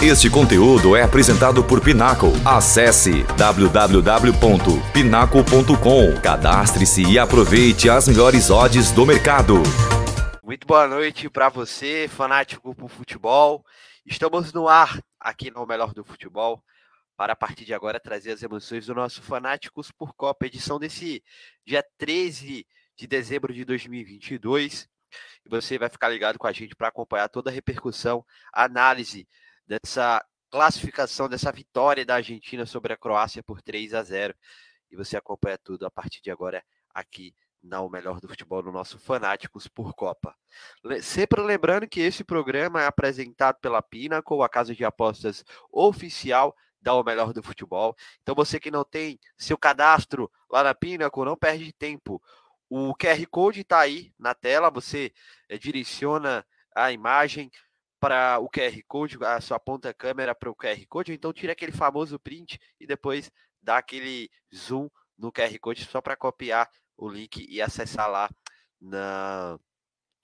Este 0.00 0.30
conteúdo 0.30 0.94
é 0.94 1.02
apresentado 1.02 1.64
por 1.64 1.82
Pinaco. 1.82 2.28
Acesse 2.46 3.24
www.pinaco.com. 3.36 6.20
Cadastre-se 6.22 7.02
e 7.02 7.18
aproveite 7.18 7.90
as 7.90 8.06
melhores 8.06 8.48
odds 8.48 8.92
do 8.92 9.04
mercado. 9.04 9.54
Muito 10.40 10.68
boa 10.68 10.86
noite 10.86 11.28
para 11.28 11.48
você, 11.48 12.06
fanático 12.06 12.72
por 12.76 12.88
futebol. 12.88 13.66
Estamos 14.06 14.52
no 14.52 14.68
ar 14.68 15.02
aqui 15.18 15.50
no 15.50 15.66
Melhor 15.66 15.92
do 15.92 16.04
Futebol 16.04 16.62
para 17.16 17.32
a 17.32 17.36
partir 17.36 17.64
de 17.64 17.74
agora 17.74 17.98
trazer 17.98 18.30
as 18.30 18.44
emoções 18.44 18.86
do 18.86 18.94
nosso 18.94 19.20
Fanáticos 19.20 19.90
por 19.90 20.14
Copa, 20.14 20.46
edição 20.46 20.78
desse 20.78 21.24
dia 21.66 21.84
13 21.98 22.64
de 22.96 23.06
dezembro 23.08 23.52
de 23.52 23.64
2022. 23.64 24.88
E 25.44 25.48
você 25.48 25.76
vai 25.76 25.88
ficar 25.88 26.08
ligado 26.08 26.38
com 26.38 26.46
a 26.46 26.52
gente 26.52 26.76
para 26.76 26.86
acompanhar 26.86 27.28
toda 27.28 27.50
a 27.50 27.52
repercussão, 27.52 28.24
análise 28.52 29.26
dessa 29.68 30.24
classificação, 30.50 31.28
dessa 31.28 31.52
vitória 31.52 32.04
da 32.04 32.14
Argentina 32.14 32.64
sobre 32.64 32.92
a 32.92 32.96
Croácia 32.96 33.42
por 33.42 33.60
3 33.60 33.92
a 33.94 34.02
0. 34.02 34.34
E 34.90 34.96
você 34.96 35.16
acompanha 35.16 35.58
tudo 35.58 35.84
a 35.84 35.90
partir 35.90 36.22
de 36.22 36.30
agora 36.30 36.64
aqui 36.92 37.34
na 37.62 37.80
O 37.82 37.90
Melhor 37.90 38.20
do 38.20 38.28
Futebol 38.28 38.62
no 38.62 38.72
nosso 38.72 38.98
Fanáticos 38.98 39.68
por 39.68 39.94
Copa. 39.94 40.34
Sempre 41.02 41.42
lembrando 41.42 41.86
que 41.86 42.00
esse 42.00 42.24
programa 42.24 42.82
é 42.82 42.86
apresentado 42.86 43.58
pela 43.60 43.82
Pinnacle, 43.82 44.42
a 44.42 44.48
casa 44.48 44.74
de 44.74 44.84
apostas 44.84 45.44
oficial 45.70 46.56
da 46.80 46.94
O 46.94 47.02
Melhor 47.02 47.32
do 47.32 47.42
Futebol. 47.42 47.94
Então 48.22 48.34
você 48.34 48.58
que 48.58 48.70
não 48.70 48.84
tem 48.84 49.18
seu 49.36 49.58
cadastro 49.58 50.30
lá 50.50 50.62
na 50.62 50.74
Pinnacle, 50.74 51.24
não 51.24 51.36
perde 51.36 51.72
tempo. 51.72 52.22
O 52.70 52.94
QR 52.94 53.26
Code 53.30 53.60
está 53.60 53.80
aí 53.80 54.12
na 54.18 54.34
tela, 54.34 54.70
você 54.70 55.12
é, 55.48 55.58
direciona 55.58 56.46
a 56.74 56.92
imagem, 56.92 57.50
para 58.00 58.38
o 58.38 58.48
QR 58.48 58.80
Code, 58.86 59.18
a 59.24 59.40
sua 59.40 59.56
aponta 59.56 59.90
a 59.90 59.94
câmera 59.94 60.34
para 60.34 60.50
o 60.50 60.54
QR 60.54 60.86
Code, 60.88 61.12
ou 61.12 61.14
então 61.14 61.32
tira 61.32 61.52
aquele 61.52 61.72
famoso 61.72 62.18
print 62.18 62.58
e 62.80 62.86
depois 62.86 63.30
dá 63.62 63.78
aquele 63.78 64.30
zoom 64.54 64.88
no 65.16 65.32
QR 65.32 65.58
Code 65.60 65.84
só 65.84 66.00
para 66.00 66.16
copiar 66.16 66.68
o 66.96 67.08
link 67.08 67.46
e 67.48 67.60
acessar 67.60 68.10
lá 68.10 68.30
na 68.80 69.58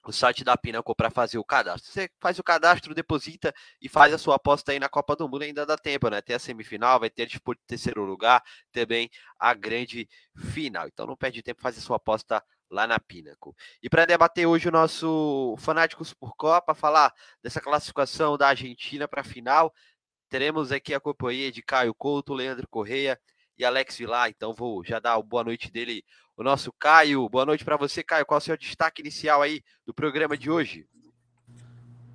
o 0.07 0.13
site 0.13 0.45
da 0.45 0.57
Pinnacle 0.57 0.95
para 0.95 1.11
fazer 1.11 1.39
o 1.39 1.45
cadastro. 1.45 1.91
Você 1.91 2.11
faz 2.21 2.39
o 2.39 2.43
cadastro, 2.43 2.95
deposita 2.95 3.55
e 3.81 3.89
faz 3.89 4.13
a 4.13 4.19
sua 4.19 4.37
aposta 4.37 4.73
aí 4.73 4.79
na 4.79 4.89
Copa 4.89 5.17
do 5.17 5.29
Mundo, 5.29 5.43
ainda 5.43 5.65
dá 5.65 5.77
tempo, 5.79 6.09
né? 6.11 6.21
Tem 6.21 6.37
a 6.37 6.39
semifinal, 6.39 7.01
vai 7.01 7.09
ter 7.09 7.27
disputa 7.27 7.59
de 7.61 7.67
terceiro 7.67 8.05
lugar, 8.05 8.43
também 8.71 9.09
a 9.39 9.55
grande 9.55 10.09
final. 10.37 10.87
Então 10.87 11.07
não 11.07 11.17
perde 11.17 11.43
tempo, 11.43 11.63
faz 11.63 11.79
a 11.79 11.81
sua 11.81 11.97
aposta 11.97 12.45
lá 12.71 12.87
na 12.87 12.99
Pinnacle. 12.99 13.53
E 13.83 13.89
para 13.89 14.05
debater 14.05 14.47
hoje 14.47 14.69
o 14.69 14.73
nosso 14.73 15.55
Fanáticos 15.59 16.13
por 16.13 16.35
Copa, 16.37 16.75
falar 16.75 17.13
dessa 17.43 17.61
classificação 17.61 18.37
da 18.37 18.49
Argentina 18.49 19.07
para 19.07 19.21
a 19.21 19.25
final, 19.25 19.73
teremos 20.29 20.73
aqui 20.73 20.93
a 20.95 21.01
companhia 21.01 21.53
de 21.53 21.63
Caio 21.63 21.95
Couto, 21.95 22.35
Leandro 22.35 22.67
Correia 22.69 23.19
e 23.59 23.65
Alex 23.65 23.97
Vilar. 23.99 24.29
Então 24.29 24.53
vou 24.53 24.85
já 24.85 24.99
dar 24.99 25.21
boa 25.23 25.45
noite 25.45 25.71
dele, 25.71 26.05
o 26.37 26.43
nosso 26.43 26.73
Caio. 26.73 27.29
Boa 27.29 27.47
noite 27.47 27.65
para 27.65 27.77
você, 27.77 28.03
Caio. 28.03 28.27
Qual 28.27 28.39
é 28.39 28.43
o 28.43 28.45
seu 28.45 28.57
destaque 28.57 29.03
inicial 29.03 29.43
aí 29.43 29.63
do 29.87 29.95
programa 29.95 30.37
de 30.37 30.51
hoje? 30.51 30.87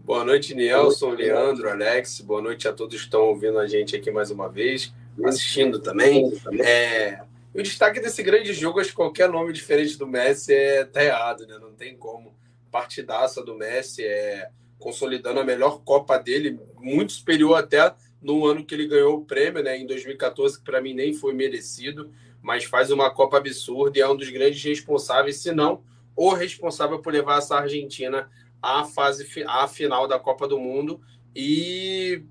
Boa 0.01 0.25
noite, 0.25 0.55
Nelson, 0.55 1.11
Leandro, 1.11 1.69
Alex. 1.69 2.21
Boa 2.21 2.41
noite 2.41 2.67
a 2.67 2.73
todos 2.73 2.95
que 2.95 3.03
estão 3.03 3.21
ouvindo 3.21 3.59
a 3.59 3.67
gente 3.67 3.95
aqui 3.95 4.09
mais 4.09 4.31
uma 4.31 4.49
vez, 4.49 4.91
assistindo 5.23 5.79
também. 5.79 6.33
É, 6.59 7.23
o 7.53 7.61
destaque 7.61 7.99
desse 7.99 8.21
grande 8.21 8.53
jogo, 8.53 8.79
acho 8.79 8.89
que 8.89 8.95
qualquer 8.95 9.29
nome 9.29 9.51
diferente 9.53 9.97
do 9.97 10.07
Messi 10.07 10.53
é 10.53 10.85
tá 10.85 11.03
errado, 11.03 11.47
né? 11.47 11.57
Não 11.59 11.73
tem 11.73 11.97
como. 11.97 12.35
Partidaça 12.71 13.43
do 13.43 13.55
Messi 13.55 14.03
é 14.03 14.49
consolidando 14.77 15.39
a 15.39 15.43
melhor 15.43 15.81
Copa 15.83 16.17
dele, 16.17 16.59
muito 16.79 17.11
superior 17.11 17.55
até 17.55 17.93
no 18.21 18.45
ano 18.45 18.63
que 18.63 18.73
ele 18.73 18.87
ganhou 18.87 19.17
o 19.17 19.25
prêmio, 19.25 19.63
né? 19.63 19.77
Em 19.77 19.85
2014, 19.85 20.59
que 20.59 20.63
para 20.63 20.81
mim 20.81 20.93
nem 20.93 21.13
foi 21.13 21.33
merecido, 21.33 22.11
mas 22.41 22.63
faz 22.63 22.91
uma 22.91 23.09
Copa 23.09 23.37
absurda 23.37 23.97
e 23.97 24.01
é 24.01 24.07
um 24.07 24.15
dos 24.15 24.29
grandes 24.29 24.63
responsáveis, 24.63 25.37
se 25.37 25.51
não 25.51 25.83
o 26.15 26.33
responsável 26.33 26.99
por 26.99 27.13
levar 27.13 27.37
essa 27.37 27.55
Argentina 27.55 28.29
à 28.61 28.83
fase 28.83 29.25
à 29.47 29.67
final 29.67 30.05
da 30.07 30.19
Copa 30.19 30.47
do 30.47 30.59
Mundo 30.59 30.99
e 31.33 32.23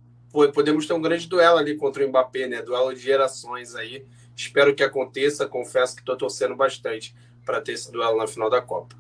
podemos 0.55 0.87
ter 0.87 0.93
um 0.93 1.01
grande 1.01 1.27
duelo 1.27 1.57
ali 1.57 1.75
contra 1.75 2.05
o 2.05 2.09
Mbappé, 2.09 2.47
né? 2.47 2.63
Duelo 2.63 2.95
de 2.95 3.01
gerações 3.01 3.75
aí 3.75 4.05
Espero 4.39 4.73
que 4.73 4.85
aconteça. 4.85 5.49
Confesso 5.49 5.97
que 5.97 6.03
estou 6.03 6.17
torcendo 6.17 6.55
bastante 6.55 7.13
para 7.45 7.61
ter 7.61 7.73
esse 7.73 7.91
duelo 7.91 8.17
na 8.17 8.27
final 8.29 8.49
da 8.49 8.63
Copa. 8.63 8.97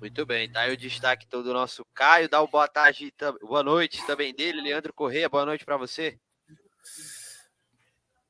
Muito 0.00 0.26
bem, 0.26 0.50
tá 0.50 0.62
aí 0.62 0.74
o 0.74 0.76
destaque 0.76 1.26
todo 1.26 1.44
do 1.44 1.54
nosso 1.54 1.84
Caio. 1.94 2.28
Dá 2.28 2.42
uma 2.42 2.50
boa 2.50 2.68
tarde, 2.68 3.14
boa 3.40 3.62
noite 3.62 4.04
também 4.04 4.34
dele, 4.34 4.60
Leandro 4.60 4.92
Correia. 4.92 5.28
Boa 5.28 5.46
noite 5.46 5.64
para 5.64 5.76
você. 5.76 6.18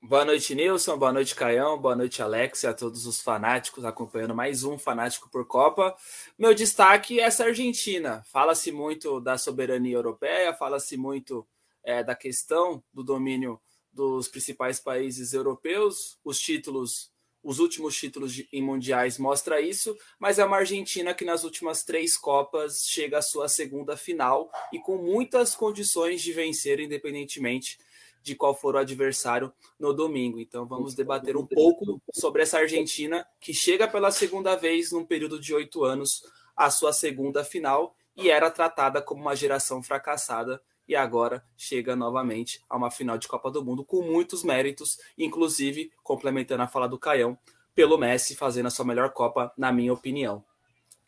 Boa 0.01 0.25
noite, 0.25 0.55
Nilson. 0.55 0.99
Boa 0.99 1.13
noite, 1.15 1.35
Caião. 1.35 1.79
Boa 1.79 1.97
noite, 1.97 2.23
Alex 2.23 2.63
e 2.63 2.67
a 2.67 2.75
todos 2.75 3.07
os 3.07 3.23
fanáticos 3.23 3.87
acompanhando 3.87 4.35
mais 4.35 4.63
um 4.63 4.79
Fanático 4.79 5.31
por 5.31 5.47
Copa. 5.47 5.97
Meu 6.39 6.55
destaque 6.55 7.19
é 7.19 7.25
essa 7.25 7.45
Argentina. 7.45 8.23
Fala-se 8.27 8.71
muito 8.71 9.19
da 9.19 9.39
soberania 9.39 9.97
europeia, 9.97 10.53
fala-se 10.53 10.99
muito 10.99 11.49
é, 11.83 12.05
da 12.05 12.15
questão 12.15 12.85
do 12.93 13.03
domínio 13.03 13.59
dos 13.95 14.29
principais 14.29 14.81
países 14.81 15.33
europeus. 15.33 16.19
Os 16.25 16.39
títulos, 16.39 17.13
os 17.43 17.59
últimos 17.59 17.97
títulos 17.97 18.35
de, 18.35 18.49
em 18.53 18.63
mundiais 18.63 19.17
mostra 19.17 19.61
isso, 19.61 19.97
mas 20.19 20.39
é 20.39 20.45
uma 20.45 20.57
Argentina 20.57 21.15
que 21.15 21.25
nas 21.25 21.45
últimas 21.45 21.85
três 21.85 22.17
Copas 22.17 22.85
chega 22.87 23.19
à 23.19 23.23
sua 23.23 23.49
segunda 23.49 23.97
final 23.97 24.51
e 24.73 24.79
com 24.79 24.99
muitas 24.99 25.55
condições 25.55 26.21
de 26.21 26.33
vencer, 26.33 26.81
independentemente 26.81 27.79
de 28.21 28.35
qual 28.35 28.59
for 28.59 28.75
o 28.75 28.79
adversário 28.79 29.53
no 29.79 29.93
domingo. 29.93 30.41
Então 30.41 30.67
vamos 30.67 30.95
debater 30.95 31.37
um 31.37 31.47
pouco 31.47 32.01
sobre 32.13 32.43
essa 32.43 32.59
Argentina 32.59 33.25
que 33.39 33.53
chega 33.53 33.87
pela 33.87 34.11
segunda 34.11 34.57
vez 34.57 34.91
num 34.91 35.05
período 35.05 35.39
de 35.39 35.55
oito 35.55 35.85
anos 35.85 36.23
à 36.57 36.71
sua 36.71 36.93
segunda 36.93 37.45
final 37.45 37.95
e 38.17 38.31
era 38.31 38.51
tratada 38.51 39.03
como 39.03 39.21
uma 39.21 39.37
geração 39.37 39.83
fracassada 39.83 40.61
e 40.89 40.95
agora 40.95 41.45
chega 41.57 41.97
novamente 41.97 42.63
a 42.69 42.77
uma 42.77 42.91
final 42.91 43.19
de 43.19 43.29
Copa 43.29 43.51
do 43.51 43.65
Mundo 43.65 43.85
com 43.85 44.03
muitos 44.03 44.45
méritos, 44.45 44.99
inclusive 45.17 45.91
complementando 46.03 46.63
a 46.63 46.67
fala 46.67 46.89
do 46.89 46.99
Caião, 46.99 47.39
pelo 47.75 47.99
Messi 47.99 48.37
fazendo 48.37 48.67
a 48.67 48.71
sua 48.71 48.85
melhor 48.85 49.11
Copa, 49.13 49.53
na 49.57 49.73
minha 49.73 49.93
opinião, 49.93 50.45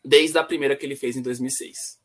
desde 0.03 0.37
a 0.37 0.43
primeira 0.43 0.75
que 0.75 0.85
ele 0.85 0.95
fez 0.95 1.15
em 1.15 1.21
2006. 1.21 1.97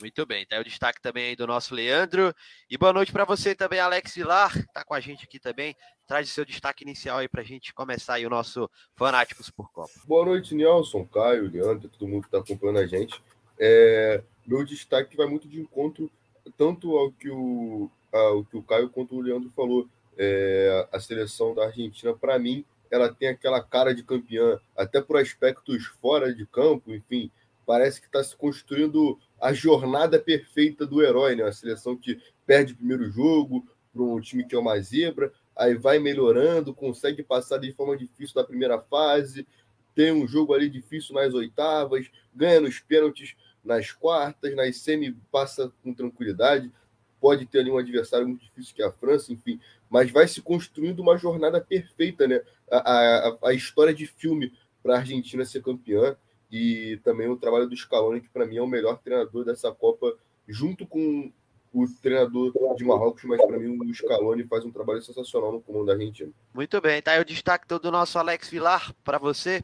Muito 0.00 0.24
bem, 0.24 0.46
tá 0.46 0.56
aí 0.56 0.62
o 0.62 0.64
destaque 0.64 1.00
também 1.02 1.26
aí 1.26 1.36
do 1.36 1.46
nosso 1.46 1.74
Leandro. 1.74 2.34
E 2.70 2.78
boa 2.78 2.90
noite 2.90 3.12
para 3.12 3.26
você 3.26 3.54
também, 3.54 3.78
Alex 3.78 4.14
Vilar, 4.14 4.50
tá 4.72 4.82
com 4.82 4.94
a 4.94 5.00
gente 5.00 5.24
aqui 5.24 5.38
também. 5.38 5.76
Traz 6.06 6.30
o 6.30 6.32
seu 6.32 6.44
destaque 6.44 6.84
inicial 6.84 7.18
aí 7.18 7.28
para 7.28 7.42
a 7.42 7.44
gente 7.44 7.74
começar 7.74 8.14
aí 8.14 8.24
o 8.24 8.30
nosso 8.30 8.70
Fanáticos 8.96 9.50
por 9.50 9.70
Copa. 9.70 9.92
Boa 10.06 10.24
noite, 10.24 10.54
Nelson, 10.54 11.04
Caio, 11.04 11.50
Leandro, 11.50 11.90
todo 11.90 12.08
mundo 12.08 12.22
que 12.22 12.28
está 12.28 12.38
acompanhando 12.38 12.78
a 12.78 12.86
gente. 12.86 13.22
É, 13.58 14.24
meu 14.46 14.64
destaque 14.64 15.18
vai 15.18 15.26
muito 15.26 15.46
de 15.46 15.60
encontro 15.60 16.10
tanto 16.56 16.96
ao 16.96 17.12
que 17.12 17.30
o, 17.30 17.90
ao 18.12 18.44
que 18.44 18.56
o 18.56 18.62
Caio 18.62 18.90
quanto 18.90 19.16
o 19.16 19.20
Leandro 19.20 19.50
falou, 19.50 19.88
é, 20.16 20.88
a 20.92 21.00
seleção 21.00 21.54
da 21.54 21.66
Argentina, 21.66 22.14
para 22.14 22.38
mim, 22.38 22.64
ela 22.90 23.12
tem 23.12 23.28
aquela 23.28 23.62
cara 23.62 23.94
de 23.94 24.02
campeã, 24.02 24.58
até 24.76 25.00
por 25.00 25.16
aspectos 25.16 25.86
fora 25.86 26.34
de 26.34 26.44
campo, 26.44 26.92
enfim, 26.92 27.30
parece 27.64 28.00
que 28.00 28.06
está 28.06 28.22
se 28.22 28.36
construindo 28.36 29.18
a 29.40 29.52
jornada 29.52 30.18
perfeita 30.18 30.84
do 30.84 31.02
herói, 31.02 31.36
né? 31.36 31.44
A 31.44 31.52
seleção 31.52 31.96
que 31.96 32.20
perde 32.44 32.72
o 32.72 32.76
primeiro 32.76 33.08
jogo 33.10 33.64
para 33.92 34.02
um 34.02 34.20
time 34.20 34.44
que 34.44 34.54
é 34.54 34.58
uma 34.58 34.78
zebra, 34.80 35.32
aí 35.56 35.74
vai 35.74 35.98
melhorando, 35.98 36.74
consegue 36.74 37.22
passar 37.22 37.58
de 37.58 37.72
forma 37.72 37.96
difícil 37.96 38.34
da 38.34 38.44
primeira 38.44 38.80
fase, 38.80 39.46
tem 39.94 40.12
um 40.12 40.26
jogo 40.26 40.54
ali 40.54 40.68
difícil 40.68 41.14
nas 41.14 41.32
oitavas, 41.34 42.10
ganha 42.34 42.60
nos 42.60 42.78
pênaltis 42.80 43.36
nas 43.64 43.92
quartas, 43.92 44.54
nas 44.54 44.76
semi 44.76 45.12
passa 45.30 45.72
com 45.82 45.92
tranquilidade, 45.94 46.70
pode 47.20 47.46
ter 47.46 47.60
ali 47.60 47.70
um 47.70 47.78
adversário 47.78 48.26
muito 48.26 48.44
difícil 48.44 48.74
que 48.74 48.82
é 48.82 48.86
a 48.86 48.92
França, 48.92 49.32
enfim, 49.32 49.60
mas 49.88 50.10
vai 50.10 50.26
se 50.26 50.40
construindo 50.40 51.00
uma 51.00 51.18
jornada 51.18 51.60
perfeita, 51.60 52.26
né? 52.26 52.40
A, 52.70 52.78
a, 52.78 53.38
a 53.48 53.52
história 53.52 53.92
de 53.92 54.06
filme 54.06 54.52
para 54.82 54.94
a 54.94 54.98
Argentina 54.98 55.44
ser 55.44 55.62
campeã 55.62 56.16
e 56.50 56.98
também 57.04 57.28
o 57.28 57.36
trabalho 57.36 57.68
do 57.68 57.76
Scaloni, 57.76 58.20
que 58.20 58.28
para 58.28 58.46
mim 58.46 58.56
é 58.56 58.62
o 58.62 58.66
melhor 58.66 58.98
treinador 58.98 59.44
dessa 59.44 59.70
Copa, 59.70 60.16
junto 60.48 60.86
com 60.86 61.30
o 61.72 61.86
treinador 62.02 62.52
de 62.76 62.84
Marrocos, 62.84 63.22
mas 63.24 63.40
para 63.44 63.58
mim 63.58 63.78
o 63.78 63.94
Scaloni 63.94 64.44
faz 64.44 64.64
um 64.64 64.72
trabalho 64.72 65.00
sensacional 65.00 65.52
no 65.52 65.60
comando 65.60 65.86
da 65.86 65.92
Argentina. 65.92 66.32
Muito 66.52 66.80
bem, 66.80 67.00
tá 67.00 67.12
aí 67.12 67.20
o 67.20 67.24
destaque 67.24 67.66
do 67.68 67.90
nosso 67.90 68.18
Alex 68.18 68.48
Vilar 68.48 68.92
para 69.04 69.18
você. 69.18 69.62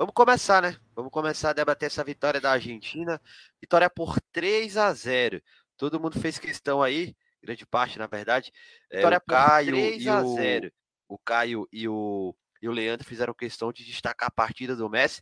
Vamos 0.00 0.14
começar, 0.14 0.62
né? 0.62 0.78
Vamos 0.96 1.12
começar 1.12 1.50
a 1.50 1.52
debater 1.52 1.88
essa 1.88 2.02
vitória 2.02 2.40
da 2.40 2.52
Argentina. 2.52 3.20
Vitória 3.60 3.90
por 3.90 4.18
3 4.32 4.78
a 4.78 4.94
0. 4.94 5.42
Todo 5.76 6.00
mundo 6.00 6.18
fez 6.18 6.38
questão 6.38 6.82
aí, 6.82 7.14
grande 7.42 7.66
parte, 7.66 7.98
na 7.98 8.06
verdade. 8.06 8.50
É, 8.90 8.96
vitória 8.96 9.18
o 9.18 9.30
Caio 9.30 9.72
3 9.72 10.06
a 10.06 10.24
0. 10.24 10.72
O, 11.06 11.16
o 11.16 11.18
Caio 11.18 11.68
e 11.70 11.86
o, 11.86 12.34
e 12.62 12.68
o 12.70 12.72
Leandro 12.72 13.06
fizeram 13.06 13.34
questão 13.34 13.70
de 13.70 13.84
destacar 13.84 14.28
a 14.28 14.32
partida 14.32 14.74
do 14.74 14.88
Messi. 14.88 15.20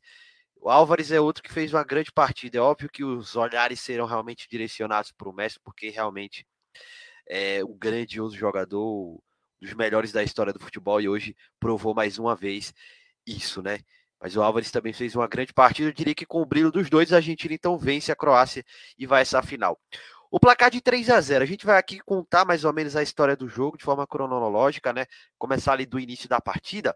O 0.54 0.70
Álvares 0.70 1.10
é 1.10 1.20
outro 1.20 1.42
que 1.42 1.52
fez 1.52 1.74
uma 1.74 1.82
grande 1.82 2.12
partida. 2.12 2.58
É 2.58 2.60
óbvio 2.60 2.88
que 2.88 3.02
os 3.02 3.34
olhares 3.34 3.80
serão 3.80 4.06
realmente 4.06 4.46
direcionados 4.48 5.10
para 5.10 5.28
o 5.28 5.32
Messi, 5.32 5.58
porque 5.58 5.90
realmente 5.90 6.46
é 7.28 7.64
um 7.64 7.76
grandioso 7.76 8.36
jogador, 8.36 9.20
dos 9.60 9.74
melhores 9.74 10.12
da 10.12 10.22
história 10.22 10.52
do 10.52 10.60
futebol, 10.60 11.00
e 11.00 11.08
hoje 11.08 11.36
provou 11.58 11.94
mais 11.94 12.16
uma 12.16 12.36
vez 12.36 12.72
isso, 13.26 13.60
né? 13.60 13.80
Mas 14.20 14.36
o 14.36 14.42
Álvares 14.42 14.70
também 14.70 14.92
fez 14.92 15.14
uma 15.14 15.28
grande 15.28 15.52
partida. 15.52 15.88
Eu 15.88 15.92
diria 15.92 16.14
que 16.14 16.26
com 16.26 16.42
o 16.42 16.46
brilho 16.46 16.72
dos 16.72 16.90
dois, 16.90 17.12
a 17.12 17.16
Argentina 17.16 17.54
então 17.54 17.78
vence 17.78 18.10
a 18.10 18.16
Croácia 18.16 18.64
e 18.98 19.06
vai 19.06 19.22
essa 19.22 19.42
final. 19.42 19.78
O 20.30 20.38
placar 20.38 20.70
de 20.70 20.80
3 20.80 21.08
a 21.08 21.20
0 21.20 21.42
a 21.42 21.46
gente 21.46 21.64
vai 21.64 21.78
aqui 21.78 22.00
contar 22.00 22.44
mais 22.44 22.64
ou 22.64 22.72
menos 22.72 22.94
a 22.96 23.02
história 23.02 23.34
do 23.36 23.48
jogo 23.48 23.78
de 23.78 23.84
forma 23.84 24.06
cronológica, 24.06 24.92
né? 24.92 25.06
Começar 25.38 25.72
ali 25.72 25.86
do 25.86 25.98
início 25.98 26.28
da 26.28 26.40
partida. 26.40 26.94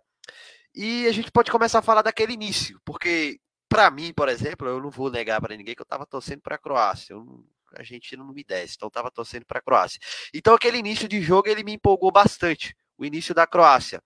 E 0.74 1.06
a 1.06 1.12
gente 1.12 1.30
pode 1.30 1.50
começar 1.50 1.78
a 1.78 1.82
falar 1.82 2.02
daquele 2.02 2.32
início, 2.32 2.80
porque 2.84 3.38
para 3.68 3.90
mim, 3.90 4.12
por 4.12 4.28
exemplo, 4.28 4.68
eu 4.68 4.80
não 4.82 4.90
vou 4.90 5.10
negar 5.10 5.40
para 5.40 5.56
ninguém 5.56 5.74
que 5.74 5.80
eu 5.80 5.84
estava 5.84 6.04
torcendo 6.06 6.42
para 6.42 6.56
a 6.56 6.58
Croácia. 6.58 7.14
Eu, 7.14 7.44
a 7.74 7.80
Argentina 7.80 8.22
não 8.22 8.34
me 8.34 8.44
desce, 8.44 8.74
então 8.76 8.86
eu 8.86 8.90
estava 8.90 9.10
torcendo 9.10 9.46
para 9.46 9.58
a 9.60 9.62
Croácia. 9.62 9.98
Então 10.34 10.54
aquele 10.54 10.78
início 10.78 11.08
de 11.08 11.22
jogo 11.22 11.48
ele 11.48 11.64
me 11.64 11.72
empolgou 11.72 12.12
bastante. 12.12 12.76
O 12.98 13.04
início 13.04 13.34
da 13.34 13.46
Croácia. 13.46 14.02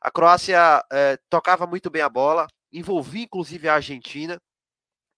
A 0.00 0.10
Croácia 0.10 0.82
é, 0.92 1.18
tocava 1.28 1.66
muito 1.66 1.90
bem 1.90 2.00
a 2.00 2.08
bola, 2.08 2.46
envolvia 2.72 3.24
inclusive 3.24 3.68
a 3.68 3.74
Argentina, 3.74 4.40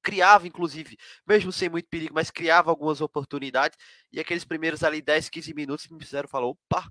criava 0.02 0.46
inclusive, 0.46 0.96
mesmo 1.26 1.52
sem 1.52 1.68
muito 1.68 1.88
perigo, 1.88 2.14
mas 2.14 2.30
criava 2.30 2.70
algumas 2.70 3.00
oportunidades. 3.00 3.78
E 4.12 4.20
aqueles 4.20 4.44
primeiros 4.44 4.82
ali 4.82 5.02
10, 5.02 5.28
15 5.28 5.54
minutos 5.54 5.88
me 5.88 6.00
fizeram 6.00 6.28
falar: 6.28 6.46
opa, 6.46 6.88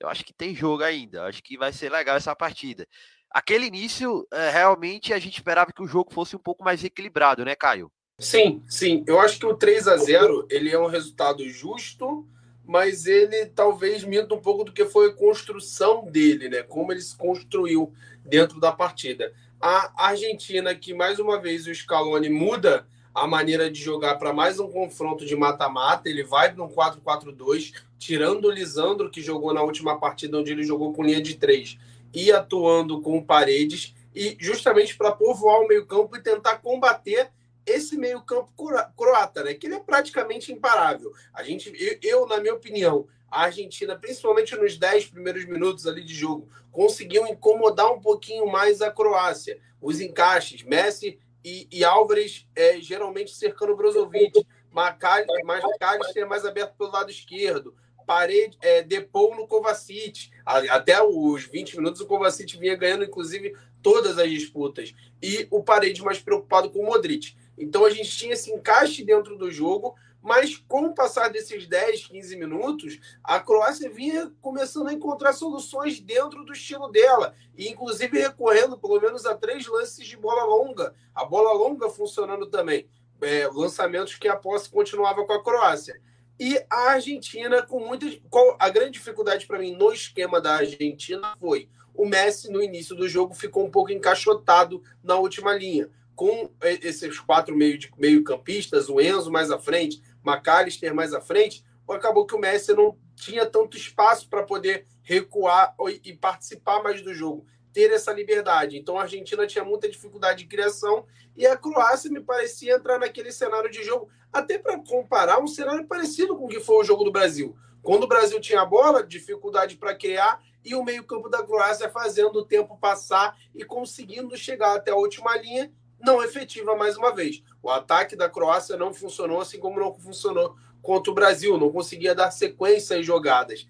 eu 0.00 0.08
acho 0.08 0.24
que 0.24 0.34
tem 0.34 0.54
jogo 0.54 0.82
ainda, 0.82 1.26
acho 1.26 1.42
que 1.42 1.56
vai 1.56 1.72
ser 1.72 1.90
legal 1.90 2.16
essa 2.16 2.34
partida 2.34 2.86
aquele 3.34 3.66
início, 3.66 4.26
é, 4.32 4.48
realmente 4.48 5.12
a 5.12 5.18
gente 5.18 5.34
esperava 5.34 5.72
que 5.72 5.82
o 5.82 5.88
jogo 5.88 6.14
fosse 6.14 6.36
um 6.36 6.38
pouco 6.38 6.62
mais 6.62 6.84
equilibrado, 6.84 7.44
né, 7.44 7.56
Caio? 7.56 7.90
Sim, 8.20 8.62
sim. 8.68 9.02
Eu 9.08 9.18
acho 9.18 9.40
que 9.40 9.46
o 9.46 9.56
3 9.56 9.88
a 9.88 9.96
0 9.96 10.46
ele 10.48 10.70
é 10.70 10.78
um 10.78 10.86
resultado 10.86 11.46
justo, 11.48 12.24
mas 12.64 13.06
ele 13.06 13.46
talvez 13.46 14.04
minta 14.04 14.32
um 14.32 14.40
pouco 14.40 14.62
do 14.62 14.72
que 14.72 14.84
foi 14.84 15.10
a 15.10 15.12
construção 15.12 16.04
dele, 16.04 16.48
né? 16.48 16.62
Como 16.62 16.92
ele 16.92 17.00
se 17.00 17.16
construiu 17.16 17.92
dentro 18.24 18.60
da 18.60 18.70
partida. 18.70 19.34
A 19.66 20.08
Argentina, 20.08 20.74
que 20.74 20.92
mais 20.92 21.18
uma 21.18 21.40
vez 21.40 21.66
o 21.66 21.74
Scaloni 21.74 22.28
muda 22.28 22.86
a 23.14 23.26
maneira 23.26 23.70
de 23.70 23.80
jogar 23.80 24.16
para 24.16 24.30
mais 24.30 24.60
um 24.60 24.70
confronto 24.70 25.24
de 25.24 25.34
mata-mata, 25.34 26.06
ele 26.06 26.22
vai 26.22 26.52
no 26.52 26.68
4-4-2, 26.68 27.72
tirando 27.98 28.44
o 28.44 28.50
Lisandro, 28.50 29.10
que 29.10 29.22
jogou 29.22 29.54
na 29.54 29.62
última 29.62 29.98
partida 29.98 30.36
onde 30.36 30.52
ele 30.52 30.64
jogou 30.64 30.92
com 30.92 31.02
linha 31.02 31.22
de 31.22 31.36
três 31.36 31.78
e 32.12 32.30
atuando 32.30 33.00
com 33.00 33.24
paredes, 33.24 33.94
e 34.14 34.36
justamente 34.38 34.98
para 34.98 35.12
povoar 35.12 35.62
o 35.62 35.66
meio-campo 35.66 36.14
e 36.14 36.20
tentar 36.20 36.58
combater 36.58 37.30
esse 37.64 37.96
meio-campo 37.96 38.52
croata, 38.94 39.44
né? 39.44 39.54
Que 39.54 39.66
ele 39.66 39.76
é 39.76 39.80
praticamente 39.80 40.52
imparável. 40.52 41.10
A 41.32 41.42
gente, 41.42 41.72
eu, 41.80 41.98
eu, 42.02 42.26
na 42.26 42.38
minha 42.38 42.52
opinião, 42.52 43.06
a 43.34 43.46
Argentina, 43.46 43.96
principalmente 43.98 44.54
nos 44.56 44.78
10 44.78 45.06
primeiros 45.06 45.44
minutos 45.44 45.86
ali 45.88 46.04
de 46.04 46.14
jogo, 46.14 46.48
conseguiu 46.70 47.26
incomodar 47.26 47.92
um 47.92 48.00
pouquinho 48.00 48.46
mais 48.46 48.80
a 48.80 48.90
Croácia. 48.92 49.60
Os 49.80 50.00
encaixes, 50.00 50.62
Messi 50.62 51.18
e, 51.44 51.66
e 51.70 51.84
Álvares 51.84 52.46
é, 52.54 52.80
geralmente 52.80 53.34
cercando 53.34 53.72
o 53.72 53.76
Brozovic, 53.76 54.46
McAllister 54.72 56.28
mais 56.28 56.44
aberto 56.44 56.76
pelo 56.76 56.92
lado 56.92 57.10
esquerdo, 57.10 57.74
parede, 58.06 58.56
é, 58.60 58.82
depou 58.82 59.34
no 59.34 59.48
Kovacic. 59.48 60.30
Até 60.44 61.02
os 61.02 61.44
20 61.44 61.76
minutos 61.76 62.00
o 62.00 62.06
Kovacic 62.06 62.56
vinha 62.56 62.76
ganhando, 62.76 63.04
inclusive, 63.04 63.56
todas 63.82 64.18
as 64.18 64.30
disputas. 64.30 64.94
E 65.20 65.48
o 65.50 65.62
Parede 65.62 66.02
mais 66.02 66.20
preocupado 66.20 66.70
com 66.70 66.80
o 66.80 66.86
Modric. 66.86 67.34
Então 67.58 67.84
a 67.84 67.90
gente 67.90 68.10
tinha 68.16 68.34
esse 68.34 68.52
encaixe 68.52 69.04
dentro 69.04 69.36
do 69.36 69.50
jogo, 69.50 69.96
mas 70.24 70.56
com 70.66 70.86
o 70.86 70.94
passar 70.94 71.28
desses 71.28 71.66
10, 71.66 72.06
15 72.06 72.36
minutos, 72.36 72.98
a 73.22 73.38
Croácia 73.38 73.90
vinha 73.90 74.32
começando 74.40 74.88
a 74.88 74.92
encontrar 74.94 75.34
soluções 75.34 76.00
dentro 76.00 76.46
do 76.46 76.54
estilo 76.54 76.88
dela, 76.88 77.34
e 77.54 77.68
inclusive 77.68 78.18
recorrendo 78.18 78.78
pelo 78.78 78.98
menos 78.98 79.26
a 79.26 79.34
três 79.34 79.66
lances 79.66 80.06
de 80.06 80.16
bola 80.16 80.44
longa, 80.44 80.94
a 81.14 81.26
bola 81.26 81.52
longa 81.52 81.90
funcionando 81.90 82.46
também, 82.46 82.88
é, 83.20 83.46
lançamentos 83.48 84.14
que 84.14 84.26
a 84.26 84.34
posse 84.34 84.70
continuava 84.70 85.26
com 85.26 85.34
a 85.34 85.44
Croácia. 85.44 86.00
E 86.40 86.58
a 86.70 86.92
Argentina, 86.92 87.62
com 87.62 87.78
muitas. 87.78 88.18
Qual, 88.30 88.56
a 88.58 88.68
grande 88.70 88.92
dificuldade 88.92 89.46
para 89.46 89.58
mim 89.58 89.76
no 89.76 89.92
esquema 89.92 90.40
da 90.40 90.56
Argentina 90.56 91.36
foi 91.38 91.68
o 91.94 92.06
Messi, 92.06 92.50
no 92.50 92.62
início 92.62 92.96
do 92.96 93.08
jogo, 93.08 93.34
ficou 93.34 93.64
um 93.64 93.70
pouco 93.70 93.92
encaixotado 93.92 94.82
na 95.02 95.16
última 95.16 95.52
linha. 95.52 95.88
Com 96.16 96.50
esses 96.60 97.18
quatro 97.20 97.56
meio-campistas, 97.56 98.88
meio 98.88 98.96
o 98.96 99.00
Enzo 99.00 99.30
mais 99.30 99.50
à 99.50 99.58
frente, 99.58 100.02
McAllister 100.24 100.94
mais 100.94 101.12
à 101.12 101.20
frente, 101.20 101.64
acabou 101.88 102.26
que 102.26 102.34
o 102.34 102.38
Messi 102.38 102.72
não 102.72 102.96
tinha 103.14 103.46
tanto 103.46 103.76
espaço 103.76 104.28
para 104.28 104.42
poder 104.42 104.86
recuar 105.02 105.74
e 106.02 106.14
participar 106.14 106.82
mais 106.82 107.02
do 107.02 107.12
jogo 107.12 107.46
ter 107.74 107.90
essa 107.90 108.12
liberdade. 108.12 108.78
Então 108.78 108.96
a 108.96 109.02
Argentina 109.02 109.46
tinha 109.46 109.64
muita 109.64 109.88
dificuldade 109.88 110.44
de 110.44 110.48
criação 110.48 111.04
e 111.36 111.44
a 111.44 111.56
Croácia 111.56 112.10
me 112.10 112.20
parecia 112.20 112.76
entrar 112.76 112.98
naquele 113.00 113.32
cenário 113.32 113.68
de 113.68 113.82
jogo, 113.82 114.08
até 114.32 114.56
para 114.56 114.78
comparar, 114.78 115.40
um 115.40 115.48
cenário 115.48 115.84
parecido 115.84 116.36
com 116.36 116.44
o 116.44 116.48
que 116.48 116.60
foi 116.60 116.76
o 116.76 116.84
jogo 116.84 117.02
do 117.02 117.10
Brasil. 117.10 117.56
Quando 117.82 118.04
o 118.04 118.08
Brasil 118.08 118.40
tinha 118.40 118.62
a 118.62 118.64
bola, 118.64 119.02
dificuldade 119.02 119.76
para 119.76 119.94
criar 119.94 120.40
e 120.64 120.74
o 120.74 120.84
meio-campo 120.84 121.28
da 121.28 121.42
Croácia 121.42 121.90
fazendo 121.90 122.36
o 122.36 122.44
tempo 122.44 122.78
passar 122.78 123.36
e 123.52 123.64
conseguindo 123.64 124.36
chegar 124.36 124.76
até 124.76 124.92
a 124.92 124.96
última 124.96 125.36
linha, 125.36 125.70
não 126.04 126.22
efetiva 126.22 126.76
mais 126.76 126.96
uma 126.96 127.14
vez. 127.14 127.42
O 127.62 127.70
ataque 127.70 128.14
da 128.14 128.28
Croácia 128.28 128.76
não 128.76 128.92
funcionou 128.92 129.40
assim 129.40 129.58
como 129.58 129.80
não 129.80 129.94
funcionou 129.94 130.56
contra 130.82 131.10
o 131.10 131.14
Brasil, 131.14 131.58
não 131.58 131.72
conseguia 131.72 132.14
dar 132.14 132.30
sequência 132.30 132.98
às 132.98 133.06
jogadas. 133.06 133.66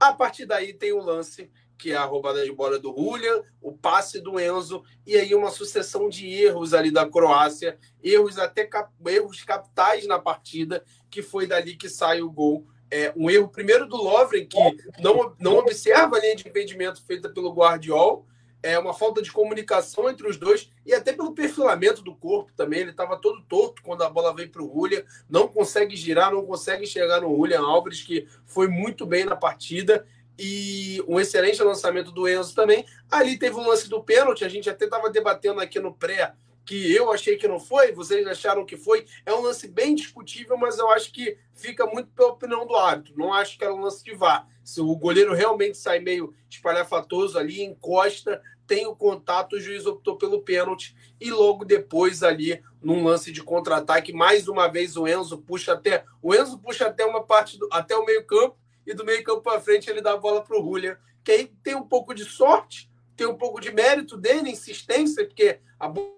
A 0.00 0.12
partir 0.12 0.46
daí 0.46 0.72
tem 0.72 0.92
o 0.92 1.02
lance 1.02 1.50
que 1.78 1.92
é 1.92 1.96
a 1.96 2.04
roubada 2.04 2.44
de 2.44 2.52
bola 2.52 2.78
do 2.78 2.94
Julian, 2.96 3.42
o 3.60 3.72
passe 3.72 4.20
do 4.20 4.40
Enzo, 4.40 4.82
e 5.06 5.16
aí 5.16 5.34
uma 5.34 5.50
sucessão 5.50 6.08
de 6.08 6.26
erros 6.26 6.72
ali 6.72 6.90
da 6.90 7.08
Croácia, 7.08 7.78
erros 8.02 8.38
até 8.38 8.64
cap 8.64 8.90
erros 9.06 9.42
capitais 9.42 10.06
na 10.06 10.18
partida, 10.18 10.82
que 11.10 11.22
foi 11.22 11.46
dali 11.46 11.76
que 11.76 11.88
sai 11.88 12.22
o 12.22 12.30
gol. 12.30 12.66
É, 12.90 13.12
um 13.16 13.28
erro 13.28 13.48
primeiro 13.48 13.86
do 13.86 13.96
Lovren, 13.96 14.46
que 14.46 14.58
não, 15.00 15.34
não 15.38 15.58
observa 15.58 16.16
a 16.16 16.20
linha 16.20 16.36
de 16.36 16.48
impedimento 16.48 17.04
feita 17.04 17.28
pelo 17.28 17.52
Guardiol, 17.52 18.26
é 18.62 18.78
uma 18.78 18.94
falta 18.94 19.22
de 19.22 19.30
comunicação 19.30 20.08
entre 20.10 20.26
os 20.28 20.36
dois 20.36 20.70
e 20.84 20.92
até 20.92 21.12
pelo 21.12 21.34
perfilamento 21.34 22.02
do 22.02 22.14
corpo 22.14 22.52
também. 22.56 22.80
Ele 22.80 22.90
estava 22.90 23.16
todo 23.16 23.42
torto 23.42 23.82
quando 23.82 24.02
a 24.02 24.10
bola 24.10 24.34
veio 24.34 24.50
para 24.50 24.62
o 24.62 24.72
Julian, 24.72 25.02
não 25.28 25.48
consegue 25.48 25.96
girar, 25.96 26.32
não 26.32 26.44
consegue 26.44 26.86
chegar 26.86 27.20
no 27.20 27.34
Julian 27.36 27.60
Alves, 27.60 28.02
que 28.02 28.26
foi 28.44 28.68
muito 28.68 29.06
bem 29.06 29.24
na 29.24 29.36
partida 29.36 30.06
e 30.38 31.02
um 31.08 31.18
excelente 31.18 31.62
lançamento 31.62 32.10
do 32.10 32.28
Enzo 32.28 32.54
também. 32.54 32.84
Ali 33.10 33.38
teve 33.38 33.56
um 33.56 33.66
lance 33.66 33.88
do 33.88 34.02
pênalti, 34.02 34.44
a 34.44 34.48
gente 34.48 34.68
até 34.68 34.84
estava 34.84 35.10
debatendo 35.10 35.60
aqui 35.60 35.78
no 35.78 35.94
pré, 35.94 36.34
que 36.66 36.92
eu 36.92 37.12
achei 37.12 37.36
que 37.36 37.46
não 37.46 37.60
foi, 37.60 37.92
vocês 37.92 38.26
acharam 38.26 38.66
que 38.66 38.76
foi. 38.76 39.06
É 39.24 39.32
um 39.32 39.40
lance 39.40 39.68
bem 39.68 39.94
discutível, 39.94 40.58
mas 40.58 40.78
eu 40.78 40.90
acho 40.90 41.12
que 41.12 41.38
fica 41.54 41.86
muito 41.86 42.10
pela 42.10 42.30
opinião 42.30 42.66
do 42.66 42.74
árbitro. 42.74 43.14
Não 43.16 43.32
acho 43.32 43.56
que 43.56 43.64
era 43.64 43.72
um 43.72 43.80
lance 43.80 44.02
de 44.02 44.14
VAR. 44.14 44.48
Se 44.64 44.80
o 44.80 44.96
goleiro 44.96 45.32
realmente 45.32 45.78
sai 45.78 46.00
meio 46.00 46.34
espalhafatoso 46.50 47.38
ali, 47.38 47.62
encosta, 47.62 48.42
tem 48.66 48.84
o 48.84 48.96
contato, 48.96 49.54
o 49.54 49.60
juiz 49.60 49.86
optou 49.86 50.16
pelo 50.18 50.42
pênalti. 50.42 50.96
E 51.20 51.30
logo 51.30 51.64
depois, 51.64 52.24
ali, 52.24 52.60
num 52.82 53.04
lance 53.04 53.30
de 53.30 53.42
contra-ataque, 53.42 54.12
mais 54.12 54.48
uma 54.48 54.66
vez 54.66 54.96
o 54.96 55.06
Enzo 55.06 55.38
puxa 55.38 55.74
até. 55.74 56.04
O 56.20 56.34
Enzo 56.34 56.58
puxa 56.58 56.88
até 56.88 57.04
uma 57.04 57.22
parte 57.22 57.56
do, 57.58 57.68
até 57.70 57.96
o 57.96 58.04
meio-campo 58.04 58.56
e 58.84 58.92
do 58.92 59.04
meio 59.04 59.22
campo 59.22 59.42
para 59.42 59.60
frente 59.60 59.88
ele 59.88 60.00
dá 60.00 60.12
a 60.12 60.16
bola 60.16 60.42
para 60.42 60.58
o 60.58 60.62
Julian, 60.62 60.96
que 61.24 61.32
aí 61.32 61.46
tem 61.62 61.74
um 61.74 61.86
pouco 61.86 62.14
de 62.14 62.24
sorte, 62.24 62.90
tem 63.16 63.26
um 63.26 63.34
pouco 63.34 63.60
de 63.60 63.72
mérito 63.72 64.16
dele, 64.16 64.50
insistência, 64.50 65.24
porque 65.24 65.60
a 65.78 65.88
bola 65.88 66.16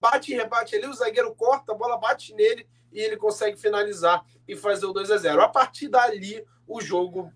bate 0.00 0.32
e 0.32 0.36
rebate 0.36 0.76
ali, 0.76 0.86
o 0.86 0.94
zagueiro 0.94 1.34
corta, 1.34 1.72
a 1.72 1.74
bola 1.74 1.98
bate 1.98 2.34
nele 2.34 2.66
e 2.92 3.00
ele 3.00 3.16
consegue 3.16 3.56
finalizar 3.56 4.24
e 4.48 4.56
fazer 4.56 4.86
o 4.86 4.92
2 4.92 5.10
a 5.10 5.16
0 5.16 5.42
A 5.42 5.48
partir 5.48 5.88
dali, 5.88 6.44
o 6.66 6.80
jogo, 6.80 7.32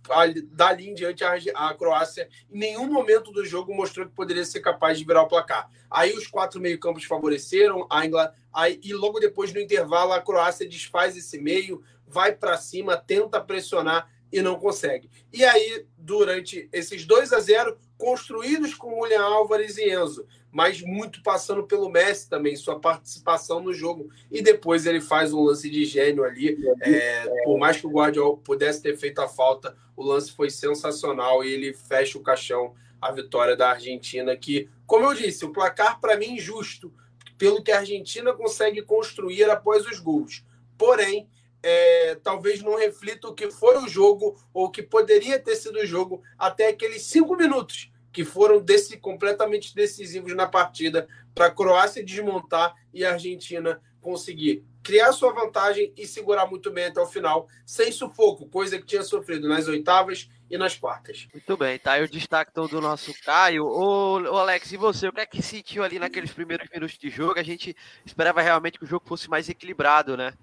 dali 0.53 0.89
em 0.89 0.95
diante, 0.95 1.25
a, 1.25 1.75
Croácia, 1.75 2.29
em 2.51 2.59
nenhum 2.59 2.87
momento 2.87 3.33
do 3.33 3.45
jogo 3.45 3.75
mostrou 3.75 4.07
que 4.07 4.15
poderia 4.15 4.45
ser 4.45 4.61
capaz 4.61 4.99
de 4.99 5.05
virar 5.05 5.23
o 5.23 5.29
placar. 5.29 5.69
Aí 5.91 6.13
os 6.13 6.27
quatro 6.27 6.61
meio-campos 6.61 7.05
favoreceram 7.05 7.87
a 7.91 8.07
Inglaterra, 8.07 8.37
aí, 8.53 8.81
e 8.83 8.93
logo 8.93 9.19
depois, 9.19 9.53
no 9.53 9.61
intervalo, 9.61 10.13
a 10.13 10.21
Croácia 10.21 10.69
desfaz 10.69 11.17
esse 11.17 11.41
meio, 11.41 11.83
vai 12.07 12.33
para 12.33 12.57
cima, 12.57 12.97
tenta 12.97 13.41
pressionar 13.41 14.09
e 14.31 14.41
não 14.41 14.57
consegue. 14.57 15.11
E 15.33 15.45
aí, 15.45 15.87
durante 15.99 16.69
esses 16.73 17.05
2 17.05 17.33
a 17.33 17.41
0 17.41 17.77
construídos 17.99 18.75
com 18.75 19.01
William 19.01 19.23
Álvares 19.23 19.79
e 19.79 19.91
Enzo, 19.91 20.27
mas 20.55 20.81
muito 20.81 21.21
passando 21.21 21.65
pelo 21.65 21.91
Messi 21.91 22.31
também, 22.31 22.55
sua 22.55 22.79
participação 22.79 23.61
no 23.61 23.75
jogo. 23.75 24.09
E 24.31 24.41
depois 24.41 24.87
ele 24.87 25.01
faz 25.01 25.33
um 25.33 25.43
lance 25.43 25.69
de 25.69 25.85
gênio 25.85 26.23
ali. 26.23 26.57
É, 26.81 27.29
por 27.43 27.59
mais 27.59 27.77
que 27.79 27.87
o 27.89 27.91
Guardiola 27.91 28.37
pudesse 28.37 28.81
ter 28.81 28.97
feito 28.97 29.19
a 29.19 29.27
falta, 29.27 29.77
o 29.97 30.05
lance 30.05 30.31
foi 30.31 30.51
sensacional 30.51 31.43
e 31.43 31.53
ele 31.53 31.75
fecha 31.75 32.17
o 32.17 32.23
caixão 32.23 32.73
a 33.01 33.11
vitória 33.11 33.57
da 33.57 33.71
Argentina, 33.71 34.37
que, 34.37 34.71
como 34.87 35.07
eu 35.07 35.15
disse, 35.15 35.45
o 35.45 35.53
placar 35.53 36.01
para 36.01 36.17
mim 36.17 36.39
justo 36.39 36.95
pelo 37.37 37.61
que 37.61 37.73
a 37.73 37.81
Argentina 37.81 38.33
consegue 38.33 38.81
construir 38.81 39.51
após 39.51 39.85
os 39.85 39.99
gols. 39.99 40.45
Porém, 40.79 41.29
é, 41.65 42.15
talvez 42.23 42.63
não 42.63 42.79
reflita 42.79 43.27
o 43.27 43.35
que 43.35 43.51
foi 43.51 43.77
o 43.79 43.89
jogo 43.89 44.37
ou 44.55 44.67
o 44.67 44.71
que 44.71 44.85
poderia 44.85 45.37
ter 45.37 45.57
sido 45.57 45.81
o 45.81 45.87
jogo 45.87 46.23
até 46.39 46.69
aqueles 46.69 47.03
cinco 47.03 47.37
minutos 47.37 47.93
que 48.15 48.25
foram 48.25 48.63
desse, 48.63 48.97
completamente 48.97 49.75
decisivos 49.75 50.35
na 50.37 50.47
partida 50.47 51.09
para 51.35 51.47
a 51.47 51.51
Croácia 51.51 52.03
desmontar 52.03 52.73
e 52.95 53.05
a 53.05 53.13
Argentina 53.13 53.83
conseguir 54.01 54.65
criar 54.85 55.13
sua 55.13 55.33
vantagem 55.33 55.93
e 55.97 56.07
segurar 56.07 56.47
muito 56.47 56.71
bem 56.71 56.85
até 56.85 57.01
o 57.01 57.07
final, 57.07 57.49
sem 57.67 57.91
sufoco, 57.91 58.47
coisa 58.47 58.79
que 58.79 58.87
tinha 58.87 59.03
sofrido 59.03 59.49
nas 59.49 59.67
oitavas 59.67 60.31
e 60.49 60.57
nas 60.57 60.77
quartas. 60.77 61.27
Muito 61.33 61.57
bem, 61.57 61.77
tá 61.77 61.93
aí 61.93 62.05
o 62.05 62.09
destaque 62.09 62.53
então 62.53 62.69
do 62.69 62.81
nosso 62.81 63.13
Caio. 63.25 63.65
Ô, 63.65 64.21
ô, 64.21 64.39
Alex, 64.39 64.71
e 64.71 64.77
você, 64.77 65.09
o 65.09 65.13
que 65.13 65.21
é 65.21 65.27
que 65.27 65.43
sentiu 65.43 65.83
ali 65.83 65.99
naqueles 65.99 66.31
primeiros 66.31 66.69
minutos 66.73 66.97
de 66.97 67.11
jogo? 67.11 67.41
A 67.41 67.43
gente 67.43 67.75
esperava 68.07 68.41
realmente 68.41 68.79
que 68.79 68.85
o 68.85 68.89
jogo 68.89 69.09
fosse 69.09 69.29
mais 69.29 69.49
equilibrado, 69.49 70.17
né? 70.17 70.35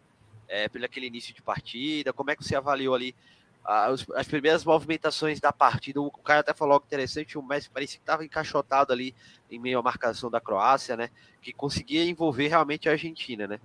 É, 0.46 0.68
pelo 0.68 0.84
aquele 0.84 1.06
início 1.06 1.34
de 1.34 1.42
partida, 1.42 2.12
como 2.12 2.32
é 2.32 2.36
que 2.36 2.44
você 2.44 2.58
avaliou 2.58 2.94
ali 2.94 3.16
as, 3.64 4.06
as 4.16 4.28
primeiras 4.28 4.66
movimentações 4.66 5.40
da 5.40 5.52
partida? 5.52 6.02
O 6.02 6.12
Caio 6.12 6.40
até 6.40 6.54
falou 6.54 6.74
algo 6.74 6.86
interessante, 6.86 7.38
o 7.38 7.44
Messi 7.44 7.70
parecia 7.70 7.98
que 7.98 8.04
estava 8.04 8.26
encaixotado 8.26 8.92
ali 8.92 9.14
em 9.50 9.60
meio 9.60 9.80
à 9.80 9.82
marcação 9.82 10.30
da 10.30 10.42
Croácia, 10.42 10.96
né? 10.96 11.10
Que 11.42 11.54
conseguia 11.54 12.04
envolver 12.04 12.48
realmente 12.48 12.90
a 12.90 12.94
Argentina, 12.94 13.48
né? 13.48 13.60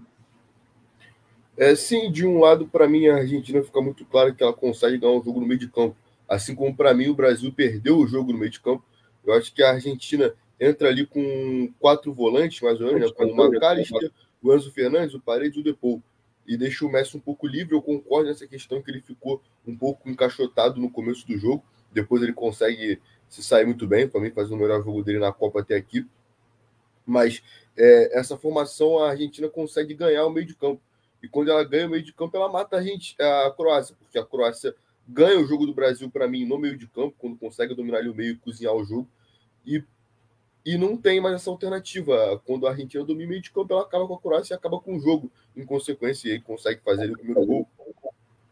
É, 1.56 1.74
sim, 1.74 2.12
de 2.12 2.26
um 2.26 2.40
lado, 2.40 2.66
para 2.66 2.86
mim, 2.86 3.06
a 3.06 3.16
Argentina 3.16 3.62
fica 3.62 3.80
muito 3.80 4.04
claro 4.04 4.34
que 4.34 4.42
ela 4.42 4.52
consegue 4.52 4.98
ganhar 4.98 5.14
um 5.14 5.24
jogo 5.24 5.40
no 5.40 5.46
meio 5.46 5.58
de 5.58 5.68
campo. 5.68 5.96
Assim 6.28 6.54
como, 6.54 6.76
para 6.76 6.92
mim, 6.92 7.08
o 7.08 7.14
Brasil 7.14 7.50
perdeu 7.52 7.96
o 7.96 8.06
jogo 8.06 8.32
no 8.32 8.38
meio 8.38 8.50
de 8.50 8.60
campo. 8.60 8.84
Eu 9.24 9.32
acho 9.32 9.52
que 9.54 9.62
a 9.62 9.70
Argentina 9.70 10.34
entra 10.60 10.88
ali 10.88 11.06
com 11.06 11.72
quatro 11.78 12.12
volantes, 12.12 12.60
mais 12.60 12.80
ou 12.80 12.88
menos, 12.88 13.10
né, 13.10 13.16
com 13.16 13.24
o 13.24 13.46
McAllister, 13.46 14.10
o 14.42 14.54
Enzo 14.54 14.70
Fernandes, 14.70 15.14
o 15.14 15.20
Paredes 15.20 15.56
e 15.56 15.60
o 15.60 15.64
Depou. 15.64 16.02
E 16.46 16.56
deixa 16.56 16.84
o 16.84 16.90
Messi 16.90 17.16
um 17.16 17.20
pouco 17.20 17.46
livre. 17.46 17.74
Eu 17.74 17.82
concordo 17.82 18.28
nessa 18.28 18.46
questão 18.46 18.80
que 18.80 18.90
ele 18.90 19.00
ficou 19.00 19.42
um 19.66 19.76
pouco 19.76 20.08
encaixotado 20.08 20.80
no 20.80 20.90
começo 20.90 21.26
do 21.26 21.36
jogo. 21.36 21.64
Depois 21.92 22.22
ele 22.22 22.32
consegue 22.32 23.00
se 23.28 23.42
sair 23.42 23.64
muito 23.64 23.86
bem, 23.86 24.08
para 24.08 24.20
mim, 24.20 24.30
fazer 24.30 24.54
o 24.54 24.56
melhor 24.56 24.82
jogo 24.84 25.02
dele 25.02 25.18
na 25.18 25.32
Copa 25.32 25.60
até 25.60 25.74
aqui. 25.74 26.06
Mas 27.04 27.42
é, 27.76 28.18
essa 28.18 28.36
formação, 28.36 28.98
a 28.98 29.10
Argentina 29.10 29.48
consegue 29.48 29.94
ganhar 29.94 30.24
o 30.24 30.30
meio 30.30 30.46
de 30.46 30.54
campo 30.54 30.80
e 31.22 31.28
quando 31.28 31.50
ela 31.50 31.64
ganha 31.64 31.86
o 31.86 31.90
meio 31.90 32.02
de 32.02 32.12
campo, 32.12 32.36
ela 32.36 32.48
mata 32.48 32.76
a, 32.76 32.82
gente, 32.82 33.20
a 33.20 33.50
Croácia, 33.50 33.96
porque 33.98 34.16
a 34.16 34.24
Croácia 34.24 34.74
ganha 35.08 35.40
o 35.40 35.44
jogo 35.44 35.66
do 35.66 35.74
Brasil, 35.74 36.10
para 36.10 36.28
mim, 36.28 36.44
no 36.46 36.56
meio 36.56 36.76
de 36.76 36.86
campo, 36.86 37.16
quando 37.18 37.36
consegue 37.36 37.74
dominar 37.74 37.98
ali 37.98 38.08
o 38.08 38.14
meio 38.14 38.34
e 38.34 38.36
cozinhar 38.36 38.74
o 38.74 38.84
jogo. 38.84 39.08
E, 39.66 39.82
e 40.66 40.76
não 40.76 40.96
tem 40.96 41.20
mais 41.20 41.36
essa 41.36 41.48
alternativa. 41.48 42.42
Quando 42.44 42.66
a 42.66 42.70
Argentina 42.70 43.04
domina 43.04 43.26
o 43.26 43.30
meio 43.30 43.40
de 43.40 43.52
campo, 43.52 43.72
ela 43.72 43.82
acaba 43.82 44.06
com 44.06 44.14
a 44.14 44.20
Croácia 44.20 44.52
e 44.52 44.56
acaba 44.56 44.80
com 44.80 44.96
o 44.96 45.00
jogo, 45.00 45.30
em 45.56 45.64
consequência. 45.64 46.28
E 46.28 46.32
aí 46.32 46.40
consegue 46.40 46.80
fazer 46.82 47.08
o 47.10 47.16
primeiro 47.16 47.46
gol 47.46 47.68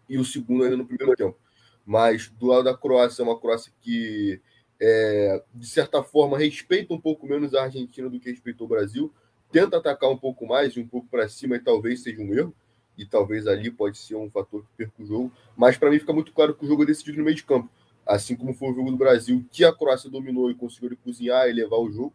e 0.09 0.17
o 0.17 0.25
segundo 0.25 0.63
ainda 0.63 0.77
no 0.77 0.87
primeiro 0.87 1.17
tempo. 1.17 1.37
Mas 1.85 2.29
do 2.29 2.47
lado 2.47 2.65
da 2.65 2.77
Croácia, 2.77 3.23
é 3.23 3.25
uma 3.25 3.39
Croácia 3.39 3.73
que, 3.83 4.41
é, 4.81 5.43
de 5.53 5.67
certa 5.67 6.03
forma, 6.03 6.39
respeita 6.39 6.95
um 6.95 7.01
pouco 7.01 7.27
menos 7.27 7.53
a 7.53 7.65
Argentina 7.65 8.09
do 8.09 8.21
que 8.21 8.31
respeitou 8.31 8.67
o 8.67 8.71
Brasil 8.71 9.13
tenta 9.55 9.77
atacar 9.77 10.11
um 10.11 10.17
pouco 10.17 10.45
mais, 10.49 10.77
um 10.77 10.85
pouco 10.85 11.07
para 11.09 11.29
cima, 11.29 11.55
e 11.55 11.61
talvez 11.61 12.03
seja 12.03 12.21
um 12.21 12.35
erro, 12.35 12.53
e 12.99 13.07
talvez 13.07 13.47
ali 13.47 13.71
pode 13.71 13.97
ser 13.99 14.17
um 14.17 14.29
fator 14.29 14.63
que 14.63 14.69
perca 14.77 15.01
o 15.01 15.07
jogo. 15.07 15.33
Mas 15.57 15.79
para 15.79 15.91
mim 15.91 16.01
fica 16.01 16.13
muito 16.13 16.33
claro 16.33 16.55
que 16.57 16.65
o 16.65 16.67
jogo 16.67 16.83
é 16.83 16.87
decidido 16.87 17.19
no 17.19 17.25
meio 17.25 17.37
de 17.37 17.45
campo. 17.45 17.71
Assim 18.07 18.37
como 18.37 18.55
foi 18.55 18.71
o 18.71 18.75
jogo 18.75 18.91
do 18.91 18.97
Brasil, 18.97 19.45
que 19.51 19.65
a 19.65 19.73
Croácia 19.73 20.11
dominou 20.11 20.51
e 20.51 20.55
conseguiu 20.55 20.97
cozinhar 21.03 21.49
e 21.49 21.53
levar 21.53 21.77
o 21.77 21.91
jogo. 21.91 22.13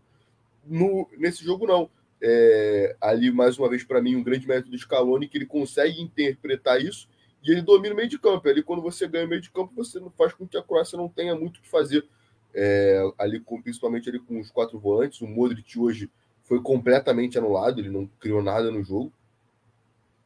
No, 0.65 1.07
nesse 1.17 1.43
jogo, 1.43 1.65
não. 1.65 1.89
É, 2.21 2.95
ali, 2.99 3.31
mais 3.31 3.57
uma 3.57 3.69
vez, 3.69 3.83
para 3.83 4.01
mim, 4.01 4.15
um 4.15 4.23
grande 4.23 4.47
mérito 4.47 4.69
do 4.69 4.77
Scaloni, 4.77 5.27
que 5.27 5.37
ele 5.37 5.45
consegue 5.45 6.01
interpretar 6.01 6.81
isso 6.81 7.07
e 7.43 7.51
ele 7.51 7.61
domina 7.61 7.93
o 7.93 7.97
meio 7.97 8.09
de 8.09 8.19
campo. 8.19 8.47
Ali, 8.47 8.61
quando 8.61 8.81
você 8.81 9.07
ganha 9.07 9.25
o 9.25 9.29
meio 9.29 9.41
de 9.41 9.49
campo, 9.49 9.73
você 9.75 9.99
não 9.99 10.09
faz 10.11 10.33
com 10.33 10.47
que 10.47 10.57
a 10.57 10.63
Croácia 10.63 10.97
não 10.97 11.07
tenha 11.07 11.35
muito 11.35 11.57
o 11.57 11.61
que 11.61 11.69
fazer. 11.69 12.05
É, 12.53 13.01
ali, 13.17 13.39
com, 13.39 13.61
principalmente 13.61 14.09
ali 14.09 14.19
com 14.19 14.39
os 14.39 14.51
quatro 14.51 14.77
volantes. 14.79 15.21
O 15.21 15.27
Modric 15.27 15.79
hoje 15.79 16.09
foi 16.43 16.61
completamente 16.61 17.37
anulado, 17.37 17.79
ele 17.79 17.91
não 17.91 18.07
criou 18.19 18.41
nada 18.41 18.71
no 18.71 18.83
jogo, 18.83 19.13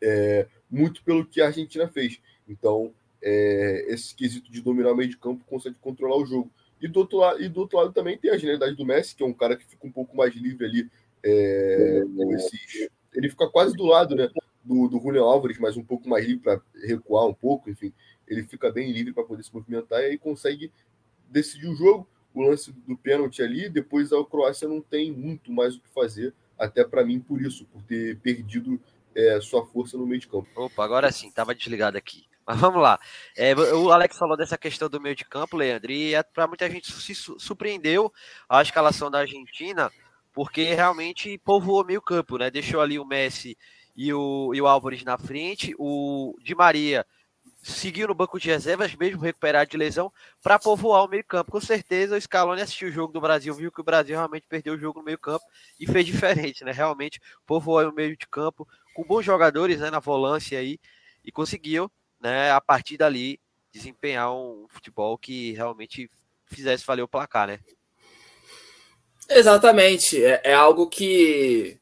é, 0.01 0.47
muito 0.71 1.03
pelo 1.03 1.25
que 1.25 1.41
a 1.41 1.47
Argentina 1.47 1.85
fez. 1.87 2.21
Então, 2.47 2.93
é, 3.23 3.85
esse 3.87 4.13
quesito 4.13 4.51
de 4.51 4.61
dominar 4.61 4.91
o 4.91 4.95
meio 4.95 5.09
de 5.09 5.17
campo 5.17 5.43
consegue 5.45 5.77
controlar 5.81 6.17
o 6.17 6.25
jogo. 6.25 6.51
E 6.81 6.87
do, 6.87 6.99
outro 6.99 7.19
lado, 7.19 7.41
e 7.41 7.47
do 7.47 7.61
outro 7.61 7.77
lado 7.77 7.93
também 7.93 8.17
tem 8.17 8.29
a 8.29 8.37
genialidade 8.37 8.75
do 8.75 8.85
Messi, 8.85 9.15
que 9.15 9.23
é 9.23 9.25
um 9.25 9.33
cara 9.33 9.55
que 9.55 9.65
fica 9.65 9.87
um 9.87 9.91
pouco 9.91 10.15
mais 10.15 10.35
livre 10.35 10.65
ali. 10.65 10.91
É, 11.23 12.03
esses, 12.31 12.89
ele 13.13 13.29
fica 13.29 13.47
quase 13.49 13.73
do 13.75 13.85
lado 13.85 14.13
né, 14.15 14.29
do, 14.63 14.89
do 14.89 14.99
Julian 14.99 15.23
Álvares, 15.23 15.57
mas 15.57 15.77
um 15.77 15.83
pouco 15.83 16.09
mais 16.09 16.25
livre 16.25 16.43
para 16.43 16.61
recuar 16.85 17.25
um 17.25 17.33
pouco, 17.33 17.69
enfim. 17.69 17.93
Ele 18.27 18.43
fica 18.43 18.69
bem 18.69 18.91
livre 18.91 19.13
para 19.13 19.23
poder 19.23 19.43
se 19.43 19.53
movimentar 19.53 20.01
e 20.01 20.07
aí 20.07 20.17
consegue 20.17 20.69
decidir 21.29 21.67
o 21.67 21.75
jogo 21.75 22.07
o 22.33 22.41
lance 22.41 22.71
do 22.71 22.97
pênalti 22.97 23.41
ali, 23.41 23.69
depois 23.69 24.11
a 24.11 24.23
Croácia 24.25 24.67
não 24.67 24.81
tem 24.81 25.11
muito 25.11 25.51
mais 25.51 25.75
o 25.75 25.79
que 25.79 25.89
fazer, 25.89 26.33
até 26.57 26.83
para 26.83 27.05
mim 27.05 27.19
por 27.19 27.39
isso, 27.41 27.65
por 27.65 27.81
ter 27.83 28.17
perdido 28.19 28.81
é, 29.15 29.39
sua 29.39 29.65
força 29.65 29.97
no 29.97 30.07
meio 30.07 30.19
de 30.19 30.27
campo. 30.27 30.47
Opa, 30.55 30.83
agora 30.83 31.11
sim, 31.11 31.27
estava 31.27 31.53
desligado 31.53 31.97
aqui. 31.97 32.25
Mas 32.45 32.59
vamos 32.59 32.81
lá. 32.81 32.99
É, 33.37 33.55
o 33.55 33.91
Alex 33.91 34.17
falou 34.17 34.35
dessa 34.35 34.57
questão 34.57 34.89
do 34.89 34.99
meio 34.99 35.15
de 35.15 35.25
campo, 35.25 35.57
Leandro, 35.57 35.91
e 35.91 36.13
é, 36.13 36.23
para 36.23 36.47
muita 36.47 36.69
gente 36.69 36.91
se 36.91 37.15
surpreendeu 37.15 38.11
a 38.49 38.61
escalação 38.61 39.09
da 39.09 39.19
Argentina, 39.19 39.91
porque 40.33 40.73
realmente 40.73 41.37
povoou 41.39 41.85
meio 41.85 42.01
campo, 42.01 42.37
né? 42.37 42.51
Deixou 42.51 42.81
ali 42.81 42.99
o 42.99 43.05
Messi 43.05 43.57
e 43.95 44.13
o, 44.13 44.51
e 44.53 44.61
o 44.61 44.67
Álvares 44.67 45.03
na 45.03 45.17
frente, 45.17 45.73
o 45.77 46.35
Di 46.41 46.55
Maria 46.55 47.05
seguiu 47.61 48.07
no 48.09 48.13
banco 48.13 48.37
de 48.37 48.49
reservas, 48.49 48.93
mesmo 48.93 49.21
recuperado 49.21 49.71
de 49.71 49.77
lesão, 49.77 50.11
para 50.41 50.59
povoar 50.59 51.05
o 51.05 51.07
meio-campo. 51.07 51.51
Com 51.51 51.61
certeza, 51.61 52.17
o 52.17 52.21
Scaloni 52.21 52.61
assistiu 52.61 52.89
o 52.89 52.91
jogo 52.91 53.13
do 53.13 53.21
Brasil, 53.21 53.53
viu 53.53 53.71
que 53.71 53.79
o 53.79 53.83
Brasil 53.83 54.15
realmente 54.15 54.45
perdeu 54.47 54.73
o 54.73 54.77
jogo 54.77 54.99
no 54.99 55.05
meio-campo 55.05 55.45
e 55.79 55.87
fez 55.87 56.05
diferente, 56.05 56.65
né? 56.65 56.71
Realmente 56.71 57.21
povoou 57.45 57.89
o 57.89 57.93
meio 57.93 58.17
de 58.17 58.27
campo 58.27 58.67
com 58.93 59.03
bons 59.03 59.23
jogadores 59.23 59.79
né, 59.79 59.89
na 59.89 59.99
volância 59.99 60.59
aí 60.59 60.77
e 61.23 61.31
conseguiu, 61.31 61.89
né, 62.23 62.51
a 62.51 62.61
partir 62.61 62.97
dali, 62.97 63.39
desempenhar 63.71 64.33
um 64.33 64.65
futebol 64.69 65.17
que 65.17 65.51
realmente 65.51 66.09
fizesse 66.45 66.85
valer 66.85 67.03
o 67.03 67.07
placar, 67.07 67.47
né? 67.47 67.59
Exatamente. 69.29 70.23
É, 70.23 70.41
é 70.45 70.53
algo 70.53 70.87
que 70.87 71.77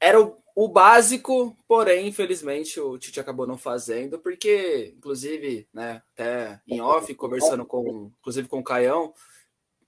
era 0.00 0.20
o 0.20 0.42
o 0.54 0.68
básico, 0.68 1.56
porém, 1.66 2.08
infelizmente, 2.08 2.78
o 2.78 2.98
Tite 2.98 3.18
acabou 3.18 3.46
não 3.46 3.56
fazendo, 3.56 4.18
porque, 4.18 4.92
inclusive, 4.96 5.66
né, 5.72 6.02
até 6.12 6.60
em 6.66 6.80
off, 6.80 7.12
conversando 7.14 7.64
com, 7.64 8.10
inclusive 8.20 8.48
com 8.48 8.58
o 8.58 8.64
Caião, 8.64 9.14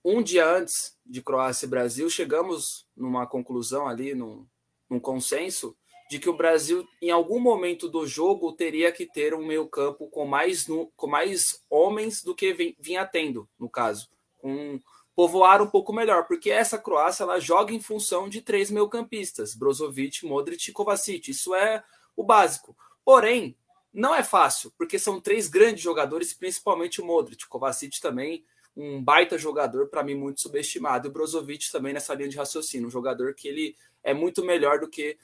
um 0.05 0.23
dia 0.23 0.47
antes 0.47 0.97
de 1.05 1.23
Croácia 1.23 1.67
e 1.67 1.69
Brasil, 1.69 2.09
chegamos 2.09 2.87
numa 2.97 3.27
conclusão 3.27 3.87
ali, 3.87 4.15
num, 4.15 4.47
num 4.89 4.99
consenso, 4.99 5.77
de 6.11 6.19
que 6.19 6.29
o 6.29 6.37
Brasil, 6.37 6.87
em 7.01 7.11
algum 7.11 7.41
momento 7.41 7.89
do 7.89 8.07
jogo, 8.07 8.53
teria 8.53 8.93
que 8.93 9.07
ter 9.07 9.35
um 9.35 9.45
meio-campo 9.45 10.07
com 10.09 10.27
mais, 10.27 10.67
com 10.97 11.07
mais 11.07 11.63
homens 11.71 12.23
do 12.23 12.35
que 12.35 12.75
vinha 12.79 13.07
tendo, 13.07 13.49
no 13.59 13.69
caso. 13.69 14.09
Com 14.39 14.79
povoar 15.17 15.63
um 15.63 15.67
pouco 15.69 15.93
melhor, 15.93 16.27
porque 16.27 16.51
essa 16.51 16.77
Croácia 16.77 17.23
ela 17.23 17.39
joga 17.39 17.73
em 17.73 17.81
função 17.81 18.29
de 18.29 18.43
três 18.43 18.71
meio-campistas, 18.71 19.55
Brozovic, 19.55 20.27
Modric 20.27 20.69
e 20.69 20.73
Kovacic. 20.73 21.31
Isso 21.31 21.55
é 21.55 21.83
o 22.17 22.25
básico. 22.25 22.77
Porém, 23.05 23.57
não 23.93 24.15
é 24.15 24.25
fácil, 24.25 24.73
porque 24.77 24.99
são 24.99 25.21
três 25.21 25.49
grandes 25.49 25.83
jogadores, 25.83 26.35
principalmente 26.35 27.01
o 27.01 27.05
Modric. 27.05 27.47
Kovacic 27.47 28.01
também 28.01 28.45
um 28.77 29.01
baita 29.03 29.39
jogador, 29.39 29.87
para 29.87 30.03
mim 30.03 30.17
muito 30.17 30.41
subestimado. 30.41 31.07
E 31.07 31.11
o 31.11 31.13
Brozovic 31.13 31.71
também 31.71 31.93
nessa 31.93 32.13
linha 32.15 32.29
de 32.29 32.37
raciocínio, 32.37 32.89
um 32.89 32.91
jogador 32.91 33.35
que 33.35 33.47
ele 33.47 33.77
é 34.03 34.13
muito 34.13 34.45
melhor 34.45 34.81
do 34.81 34.89
que 34.89 35.17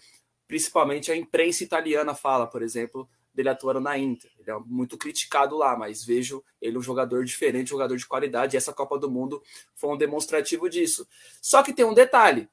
principalmente 0.51 1.13
a 1.13 1.17
imprensa 1.17 1.63
italiana 1.63 2.13
fala, 2.13 2.45
por 2.45 2.61
exemplo, 2.61 3.09
dele 3.33 3.51
atuando 3.51 3.79
na 3.79 3.97
Inter. 3.97 4.29
Ele 4.37 4.51
é 4.51 4.59
muito 4.67 4.99
criticado 4.99 5.57
lá, 5.57 5.77
mas 5.77 6.05
vejo 6.05 6.43
ele 6.61 6.77
um 6.77 6.83
jogador 6.83 7.25
diferente, 7.25 7.69
um 7.69 7.77
jogador 7.79 7.97
de 7.97 8.05
qualidade. 8.05 8.57
E 8.57 8.59
essa 8.59 8.73
Copa 8.73 8.99
do 8.99 9.09
Mundo 9.09 9.41
foi 9.77 9.91
um 9.91 9.97
demonstrativo 9.97 10.69
disso. 10.69 11.07
Só 11.41 11.63
que 11.63 11.73
tem 11.73 11.85
um 11.85 11.95
detalhe: 11.95 12.49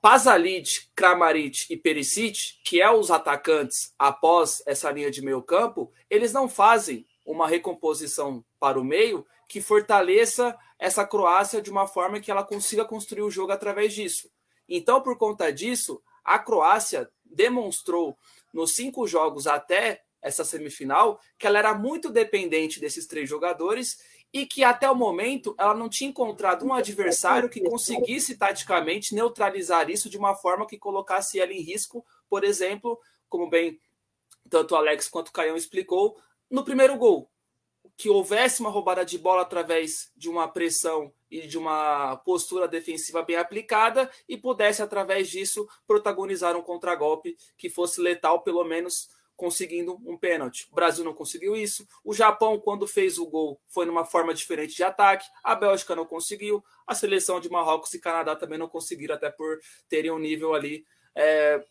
Pazalic, 0.00 0.86
Kramaric 0.94 1.66
e 1.68 1.76
Perisic, 1.76 2.62
que 2.62 2.80
é 2.80 2.88
os 2.88 3.10
atacantes 3.10 3.92
após 3.98 4.62
essa 4.64 4.88
linha 4.92 5.10
de 5.10 5.20
meio 5.20 5.42
campo, 5.42 5.90
eles 6.08 6.32
não 6.32 6.48
fazem 6.48 7.04
uma 7.26 7.48
recomposição 7.48 8.44
para 8.60 8.78
o 8.78 8.84
meio 8.84 9.26
que 9.48 9.60
fortaleça 9.60 10.56
essa 10.78 11.04
Croácia 11.04 11.60
de 11.60 11.72
uma 11.72 11.88
forma 11.88 12.20
que 12.20 12.30
ela 12.30 12.44
consiga 12.44 12.84
construir 12.84 13.22
o 13.22 13.30
jogo 13.32 13.50
através 13.50 13.92
disso. 13.92 14.30
Então, 14.68 15.00
por 15.00 15.18
conta 15.18 15.52
disso, 15.52 16.00
a 16.24 16.38
Croácia 16.38 17.10
demonstrou 17.34 18.16
nos 18.52 18.74
cinco 18.74 19.06
jogos 19.06 19.46
até 19.46 20.02
essa 20.20 20.44
semifinal, 20.44 21.20
que 21.38 21.46
ela 21.46 21.58
era 21.58 21.74
muito 21.74 22.08
dependente 22.08 22.78
desses 22.78 23.06
três 23.06 23.28
jogadores 23.28 23.98
e 24.32 24.46
que 24.46 24.64
até 24.64 24.88
o 24.90 24.94
momento 24.94 25.54
ela 25.58 25.74
não 25.74 25.88
tinha 25.88 26.08
encontrado 26.08 26.64
um 26.64 26.72
adversário 26.72 27.50
que 27.50 27.60
conseguisse 27.60 28.36
taticamente 28.36 29.14
neutralizar 29.14 29.90
isso 29.90 30.08
de 30.08 30.16
uma 30.16 30.34
forma 30.34 30.66
que 30.66 30.78
colocasse 30.78 31.38
ela 31.38 31.52
em 31.52 31.60
risco, 31.60 32.04
por 32.30 32.44
exemplo, 32.44 32.98
como 33.28 33.50
bem 33.50 33.78
tanto 34.48 34.72
o 34.72 34.76
Alex 34.76 35.08
quanto 35.08 35.28
o 35.28 35.32
Caião 35.32 35.56
explicou, 35.56 36.16
no 36.50 36.64
primeiro 36.64 36.96
gol, 36.96 37.30
que 37.96 38.08
houvesse 38.08 38.60
uma 38.60 38.70
roubada 38.70 39.04
de 39.04 39.18
bola 39.18 39.42
através 39.42 40.10
de 40.16 40.28
uma 40.28 40.48
pressão 40.48 41.12
e 41.32 41.46
de 41.46 41.56
uma 41.56 42.14
postura 42.18 42.68
defensiva 42.68 43.22
bem 43.22 43.36
aplicada 43.36 44.10
e 44.28 44.36
pudesse, 44.36 44.82
através 44.82 45.30
disso, 45.30 45.66
protagonizar 45.86 46.54
um 46.54 46.62
contragolpe 46.62 47.34
que 47.56 47.70
fosse 47.70 48.02
letal, 48.02 48.42
pelo 48.42 48.62
menos 48.62 49.08
conseguindo 49.34 49.98
um 50.04 50.18
pênalti. 50.18 50.68
O 50.70 50.74
Brasil 50.74 51.02
não 51.02 51.14
conseguiu 51.14 51.56
isso. 51.56 51.88
O 52.04 52.12
Japão, 52.12 52.60
quando 52.60 52.86
fez 52.86 53.18
o 53.18 53.26
gol, 53.26 53.58
foi 53.66 53.86
numa 53.86 54.04
forma 54.04 54.34
diferente 54.34 54.76
de 54.76 54.84
ataque. 54.84 55.26
A 55.42 55.54
Bélgica 55.54 55.96
não 55.96 56.04
conseguiu. 56.04 56.62
A 56.86 56.94
seleção 56.94 57.40
de 57.40 57.48
Marrocos 57.48 57.94
e 57.94 57.98
Canadá 57.98 58.36
também 58.36 58.58
não 58.58 58.68
conseguiram, 58.68 59.14
até 59.14 59.30
por 59.30 59.58
terem 59.88 60.10
um 60.10 60.18
nível 60.18 60.52
ali 60.52 60.84
é, 61.16 61.64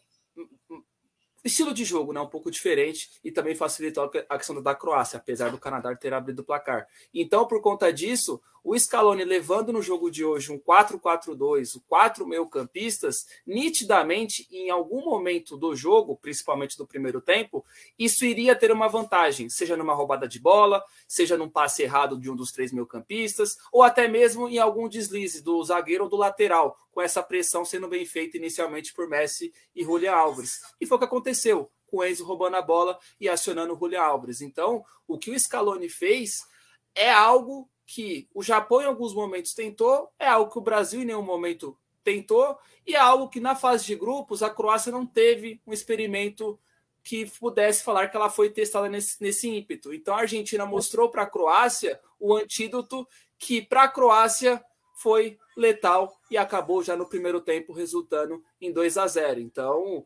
estilo 1.43 1.73
de 1.73 1.83
jogo, 1.83 2.13
né, 2.13 2.21
um 2.21 2.27
pouco 2.27 2.51
diferente 2.51 3.09
e 3.23 3.31
também 3.31 3.55
facilitou 3.55 4.11
a 4.29 4.37
questão 4.37 4.61
da 4.61 4.75
Croácia, 4.75 5.17
apesar 5.17 5.49
do 5.49 5.57
Canadá 5.57 5.95
ter 5.95 6.13
abrido 6.13 6.41
o 6.41 6.45
placar. 6.45 6.87
Então, 7.13 7.47
por 7.47 7.61
conta 7.61 7.91
disso, 7.91 8.41
o 8.63 8.77
Scaloni 8.77 9.23
levando 9.23 9.73
no 9.73 9.81
jogo 9.81 10.11
de 10.11 10.23
hoje 10.23 10.51
um 10.51 10.59
4-4-2, 10.59 11.75
o 11.75 11.81
quatro 11.81 12.27
meio-campistas, 12.27 13.27
nitidamente 13.45 14.47
em 14.51 14.69
algum 14.69 15.03
momento 15.03 15.57
do 15.57 15.75
jogo, 15.75 16.15
principalmente 16.15 16.77
do 16.77 16.85
primeiro 16.85 17.19
tempo, 17.19 17.65
isso 17.97 18.23
iria 18.23 18.55
ter 18.55 18.71
uma 18.71 18.87
vantagem, 18.87 19.49
seja 19.49 19.75
numa 19.75 19.93
roubada 19.93 20.27
de 20.27 20.39
bola, 20.39 20.83
seja 21.07 21.35
num 21.35 21.49
passe 21.49 21.81
errado 21.81 22.19
de 22.19 22.29
um 22.29 22.35
dos 22.35 22.51
três 22.51 22.71
meio-campistas, 22.71 23.57
ou 23.71 23.81
até 23.81 24.07
mesmo 24.07 24.47
em 24.47 24.59
algum 24.59 24.87
deslize 24.87 25.41
do 25.41 25.63
zagueiro 25.63 26.03
ou 26.03 26.09
do 26.09 26.17
lateral, 26.17 26.77
com 26.91 27.01
essa 27.01 27.23
pressão 27.23 27.65
sendo 27.65 27.87
bem 27.87 28.05
feita 28.05 28.37
inicialmente 28.37 28.93
por 28.93 29.07
Messi 29.07 29.53
e 29.75 29.83
Julian 29.83 30.13
Alves. 30.13 30.61
E 30.79 30.85
foi 30.85 30.97
o 30.97 30.99
que 30.99 31.05
aconteceu, 31.05 31.71
com 31.87 31.97
o 31.97 32.05
Enzo 32.05 32.25
roubando 32.25 32.55
a 32.55 32.61
bola 32.61 32.97
e 33.19 33.27
acionando 33.27 33.73
o 33.73 33.77
Julian 33.77 34.01
Alves. 34.01 34.41
Então, 34.41 34.83
o 35.07 35.17
que 35.17 35.31
o 35.31 35.39
Scaloni 35.39 35.89
fez 35.89 36.45
é 36.95 37.11
algo 37.11 37.69
que 37.93 38.25
o 38.33 38.41
Japão 38.41 38.81
em 38.81 38.86
alguns 38.86 39.13
momentos 39.13 39.53
tentou, 39.53 40.10
é 40.17 40.25
algo 40.25 40.50
que 40.50 40.57
o 40.57 40.62
Brasil 40.62 41.01
em 41.01 41.05
nenhum 41.05 41.21
momento 41.21 41.77
tentou, 42.01 42.57
e 42.88 42.95
é 42.95 43.00
algo 43.00 43.27
que 43.27 43.41
na 43.41 43.53
fase 43.53 43.86
de 43.86 43.95
grupos 43.95 44.41
a 44.41 44.50
Croácia 44.50 44.93
não 44.93 45.05
teve 45.05 45.62
um 45.67 45.74
experimento 45.74 46.57
que 47.03 47.25
pudesse 47.38 47.83
falar 47.83 48.07
que 48.07 48.15
ela 48.15 48.29
foi 48.29 48.50
testada 48.50 48.88
nesse, 48.88 49.21
nesse 49.21 49.50
ímpeto. 49.50 49.93
Então 49.93 50.15
a 50.15 50.21
Argentina 50.21 50.65
mostrou 50.65 51.10
para 51.10 51.24
a 51.24 51.29
Croácia 51.29 52.00
o 52.17 52.33
antídoto 52.33 53.05
que 53.38 53.62
para 53.62 53.83
a 53.83 53.88
Croácia 53.89 54.63
foi 54.95 55.38
letal 55.57 56.17
e 56.29 56.38
acabou 56.38 56.81
já 56.81 56.95
no 56.95 57.10
primeiro 57.10 57.41
tempo 57.41 57.74
resultando 57.74 58.41
em 58.62 58.71
2 58.71 58.98
a 58.98 59.07
0. 59.07 59.41
Então, 59.41 60.05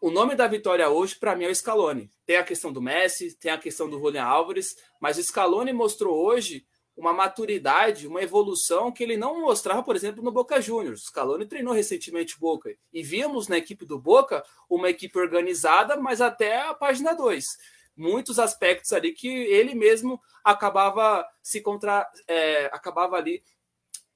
o 0.00 0.10
nome 0.10 0.34
da 0.34 0.48
vitória 0.48 0.88
hoje 0.88 1.14
para 1.14 1.36
mim 1.36 1.44
é 1.44 1.48
o 1.48 1.54
Scaloni. 1.54 2.10
Tem 2.26 2.38
a 2.38 2.44
questão 2.44 2.72
do 2.72 2.82
Messi, 2.82 3.36
tem 3.38 3.52
a 3.52 3.58
questão 3.58 3.88
do 3.88 3.98
Julian 4.00 4.24
Álvares, 4.24 4.76
mas 4.98 5.16
o 5.16 5.22
Scaloni 5.22 5.72
mostrou 5.72 6.16
hoje 6.16 6.66
uma 6.98 7.12
maturidade, 7.12 8.08
uma 8.08 8.20
evolução 8.20 8.90
que 8.90 9.04
ele 9.04 9.16
não 9.16 9.40
mostrava, 9.40 9.84
por 9.84 9.94
exemplo, 9.94 10.22
no 10.22 10.32
Boca 10.32 10.60
Juniors. 10.60 11.04
Scaloni 11.04 11.46
treinou 11.46 11.72
recentemente 11.72 12.34
o 12.36 12.40
Boca 12.40 12.74
e 12.92 13.02
vimos 13.04 13.46
na 13.46 13.56
equipe 13.56 13.86
do 13.86 14.00
Boca 14.00 14.44
uma 14.68 14.90
equipe 14.90 15.16
organizada, 15.16 15.96
mas 15.96 16.20
até 16.20 16.60
a 16.60 16.74
página 16.74 17.14
2 17.14 17.78
muitos 17.96 18.38
aspectos 18.38 18.92
ali 18.92 19.12
que 19.12 19.26
ele 19.26 19.74
mesmo 19.74 20.20
acabava 20.44 21.26
se 21.42 21.60
contra 21.60 22.08
é, 22.28 22.66
acabava 22.66 23.16
ali 23.16 23.42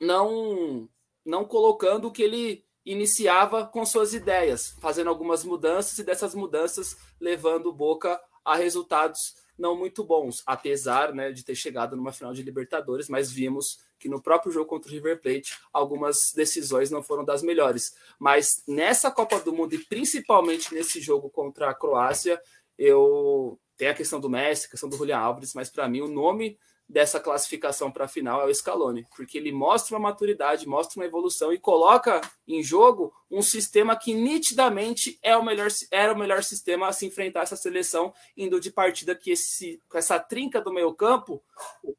não 0.00 0.88
não 1.24 1.44
colocando 1.44 2.06
o 2.06 2.12
que 2.12 2.22
ele 2.22 2.64
iniciava 2.84 3.66
com 3.66 3.84
suas 3.84 4.14
ideias, 4.14 4.76
fazendo 4.80 5.10
algumas 5.10 5.44
mudanças 5.44 5.98
e 5.98 6.04
dessas 6.04 6.32
mudanças 6.32 6.96
levando 7.20 7.66
o 7.66 7.72
Boca 7.72 8.20
a 8.44 8.54
resultados 8.54 9.34
não 9.62 9.78
muito 9.78 10.02
bons, 10.02 10.42
apesar 10.44 11.14
né, 11.14 11.30
de 11.30 11.44
ter 11.44 11.54
chegado 11.54 11.96
numa 11.96 12.12
final 12.12 12.34
de 12.34 12.42
Libertadores, 12.42 13.08
mas 13.08 13.30
vimos 13.30 13.78
que 13.96 14.08
no 14.08 14.20
próprio 14.20 14.50
jogo 14.50 14.66
contra 14.66 14.90
o 14.90 14.92
River 14.92 15.20
Plate 15.20 15.56
algumas 15.72 16.32
decisões 16.34 16.90
não 16.90 17.00
foram 17.00 17.24
das 17.24 17.44
melhores. 17.44 17.94
Mas 18.18 18.64
nessa 18.66 19.08
Copa 19.08 19.38
do 19.38 19.52
Mundo 19.52 19.74
e 19.76 19.78
principalmente 19.78 20.74
nesse 20.74 21.00
jogo 21.00 21.30
contra 21.30 21.70
a 21.70 21.74
Croácia, 21.74 22.42
eu 22.76 23.56
tenho 23.76 23.92
a 23.92 23.94
questão 23.94 24.18
do 24.18 24.28
Messi, 24.28 24.66
a 24.66 24.70
questão 24.70 24.88
do 24.88 24.96
Julian 24.96 25.18
Alves, 25.18 25.54
mas 25.54 25.70
para 25.70 25.88
mim 25.88 26.00
o 26.00 26.08
nome 26.08 26.58
dessa 26.88 27.18
classificação 27.18 27.90
para 27.90 28.04
a 28.04 28.08
final 28.08 28.42
é 28.42 28.50
o 28.50 28.54
Scaloni, 28.54 29.06
porque 29.16 29.38
ele 29.38 29.50
mostra 29.50 29.96
uma 29.96 30.10
maturidade, 30.10 30.68
mostra 30.68 31.00
uma 31.00 31.06
evolução 31.06 31.52
e 31.52 31.58
coloca 31.58 32.20
em 32.46 32.62
jogo 32.62 33.12
um 33.30 33.40
sistema 33.40 33.96
que 33.96 34.12
nitidamente 34.12 35.18
é 35.22 35.34
o 35.34 35.42
melhor, 35.42 35.68
era 35.90 36.12
o 36.12 36.18
melhor 36.18 36.44
sistema 36.44 36.88
a 36.88 36.92
se 36.92 37.06
enfrentar 37.06 37.42
essa 37.42 37.56
seleção, 37.56 38.12
indo 38.36 38.60
de 38.60 38.70
partida 38.70 39.14
que 39.14 39.30
esse, 39.30 39.82
com 39.88 39.96
essa 39.96 40.18
trinca 40.18 40.60
do 40.60 40.72
meio 40.72 40.92
campo 40.92 41.42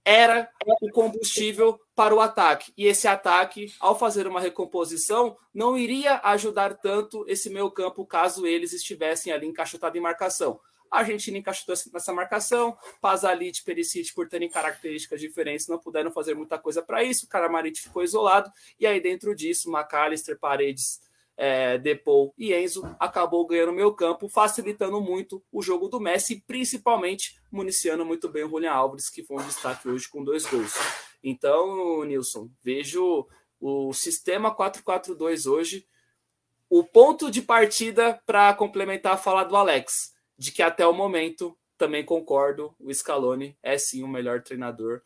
era 0.06 0.48
o 0.80 0.92
combustível 0.92 1.80
para 1.96 2.14
o 2.14 2.22
ataque. 2.22 2.72
E 2.78 2.86
esse 2.86 3.08
ataque, 3.08 3.74
ao 3.80 3.98
fazer 3.98 4.28
uma 4.28 4.40
recomposição, 4.40 5.36
não 5.52 5.76
iria 5.76 6.22
ajudar 6.24 6.76
tanto 6.76 7.26
esse 7.28 7.50
meio 7.50 7.72
campo 7.72 8.06
caso 8.06 8.46
eles 8.46 8.74
estivessem 8.74 9.34
ali 9.34 9.48
encaixotados 9.48 9.98
em 9.98 10.02
marcação. 10.02 10.60
A 10.94 11.00
Argentina 11.00 11.40
encaixou 11.40 11.74
nessa 11.92 12.14
marcação. 12.14 12.78
Pazalit 13.02 13.60
e 13.60 13.64
Perisic, 13.64 14.14
por 14.14 14.30
terem 14.30 14.48
características 14.48 15.20
diferentes, 15.20 15.68
não 15.68 15.80
puderam 15.80 16.12
fazer 16.12 16.36
muita 16.36 16.60
coisa 16.60 16.84
para 16.84 17.04
isso. 17.04 17.26
O 17.26 17.28
Caramarite 17.28 17.82
ficou 17.82 18.04
isolado. 18.04 18.52
E 18.80 18.86
aí, 18.86 19.02
dentro 19.02 19.36
disso, 19.36 19.72
McAllister, 19.72 20.38
Paredes, 20.38 21.02
é, 21.36 21.80
Depou 21.80 22.32
e 22.38 22.54
Enzo 22.54 22.84
acabou 23.00 23.44
ganhando 23.48 23.74
meio 23.74 23.92
campo, 23.96 24.30
facilitando 24.30 25.02
muito 25.02 25.44
o 25.52 25.64
jogo 25.64 25.88
do 25.88 26.00
Messi, 26.00 26.44
principalmente 26.46 27.42
municiando 27.52 28.06
muito 28.06 28.30
bem 28.30 28.44
o 28.44 28.50
Julian 28.50 28.74
Alves, 28.74 29.10
que 29.10 29.24
foi 29.24 29.38
um 29.38 29.48
destaque 29.48 29.90
hoje 29.90 30.08
com 30.08 30.24
dois 30.24 30.46
gols. 30.46 30.76
Então, 31.24 32.04
Nilson, 32.04 32.52
vejo 32.64 33.28
o 33.60 33.92
sistema 33.94 34.56
4-4-2 34.56 35.50
hoje. 35.50 35.88
O 36.70 36.84
ponto 36.84 37.32
de 37.32 37.42
partida 37.42 38.22
para 38.28 38.54
complementar 38.54 39.14
a 39.14 39.18
fala 39.18 39.44
do 39.44 39.56
Alex 39.56 40.13
de 40.38 40.52
que 40.52 40.62
até 40.62 40.86
o 40.86 40.94
momento 40.94 41.58
também 41.78 42.04
concordo, 42.04 42.76
o 42.80 42.94
Scaloni 42.94 43.58
é 43.62 43.78
sim 43.78 44.04
o 44.04 44.08
melhor 44.08 44.42
treinador 44.42 45.02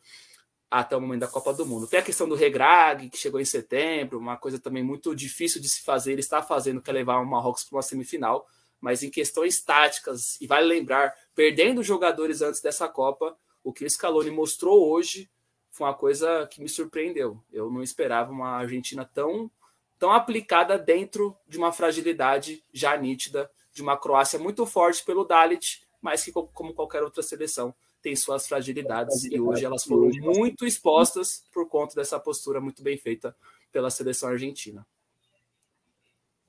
até 0.70 0.96
o 0.96 1.00
momento 1.00 1.20
da 1.20 1.28
Copa 1.28 1.52
do 1.52 1.64
Mundo. 1.64 1.86
Tem 1.86 1.98
a 1.98 2.02
questão 2.02 2.28
do 2.28 2.34
Regrag, 2.34 3.08
que 3.08 3.16
chegou 3.16 3.40
em 3.40 3.44
setembro, 3.44 4.18
uma 4.18 4.36
coisa 4.36 4.58
também 4.58 4.82
muito 4.82 5.14
difícil 5.14 5.60
de 5.60 5.68
se 5.68 5.82
fazer, 5.82 6.12
ele 6.12 6.20
está 6.20 6.42
fazendo, 6.42 6.82
que 6.82 6.90
é 6.90 6.92
levar 6.92 7.18
o 7.20 7.26
Marrocos 7.26 7.64
para 7.64 7.76
uma 7.76 7.82
semifinal, 7.82 8.46
mas 8.80 9.02
em 9.02 9.10
questões 9.10 9.62
táticas, 9.62 10.38
e 10.40 10.46
vale 10.46 10.66
lembrar, 10.66 11.14
perdendo 11.34 11.82
jogadores 11.82 12.42
antes 12.42 12.60
dessa 12.60 12.86
Copa, 12.86 13.36
o 13.64 13.72
que 13.72 13.84
o 13.84 13.90
Scaloni 13.90 14.30
mostrou 14.30 14.90
hoje 14.90 15.30
foi 15.70 15.86
uma 15.86 15.94
coisa 15.94 16.46
que 16.50 16.60
me 16.60 16.68
surpreendeu. 16.68 17.42
Eu 17.52 17.70
não 17.70 17.82
esperava 17.82 18.30
uma 18.30 18.50
Argentina 18.50 19.04
tão, 19.04 19.50
tão 19.98 20.12
aplicada 20.12 20.78
dentro 20.78 21.36
de 21.46 21.56
uma 21.56 21.72
fragilidade 21.72 22.62
já 22.72 22.96
nítida 22.96 23.50
de 23.78 23.82
uma 23.82 23.96
Croácia 23.96 24.38
muito 24.38 24.66
forte 24.66 25.04
pelo 25.04 25.24
Dalit, 25.24 25.86
mas 26.02 26.24
que, 26.24 26.32
como 26.32 26.74
qualquer 26.74 27.02
outra 27.02 27.22
seleção, 27.22 27.72
tem 28.02 28.14
suas 28.14 28.46
fragilidades 28.46 29.24
e 29.24 29.40
hoje 29.40 29.64
elas 29.64 29.84
foram 29.84 30.10
muito 30.20 30.66
expostas 30.66 31.44
por 31.52 31.68
conta 31.68 31.94
dessa 31.94 32.18
postura 32.18 32.60
muito 32.60 32.82
bem 32.82 32.96
feita 32.96 33.34
pela 33.72 33.90
seleção 33.90 34.30
argentina. 34.30 34.86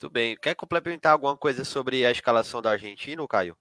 Muito 0.02 0.12
bem. 0.12 0.36
Quer 0.38 0.56
complementar 0.56 1.14
alguma 1.14 1.38
coisa 1.38 1.64
sobre 1.64 2.06
a 2.06 2.12
escalação 2.12 2.62
da 2.62 2.72
Argentina, 2.72 3.28
Caio? 3.28 3.56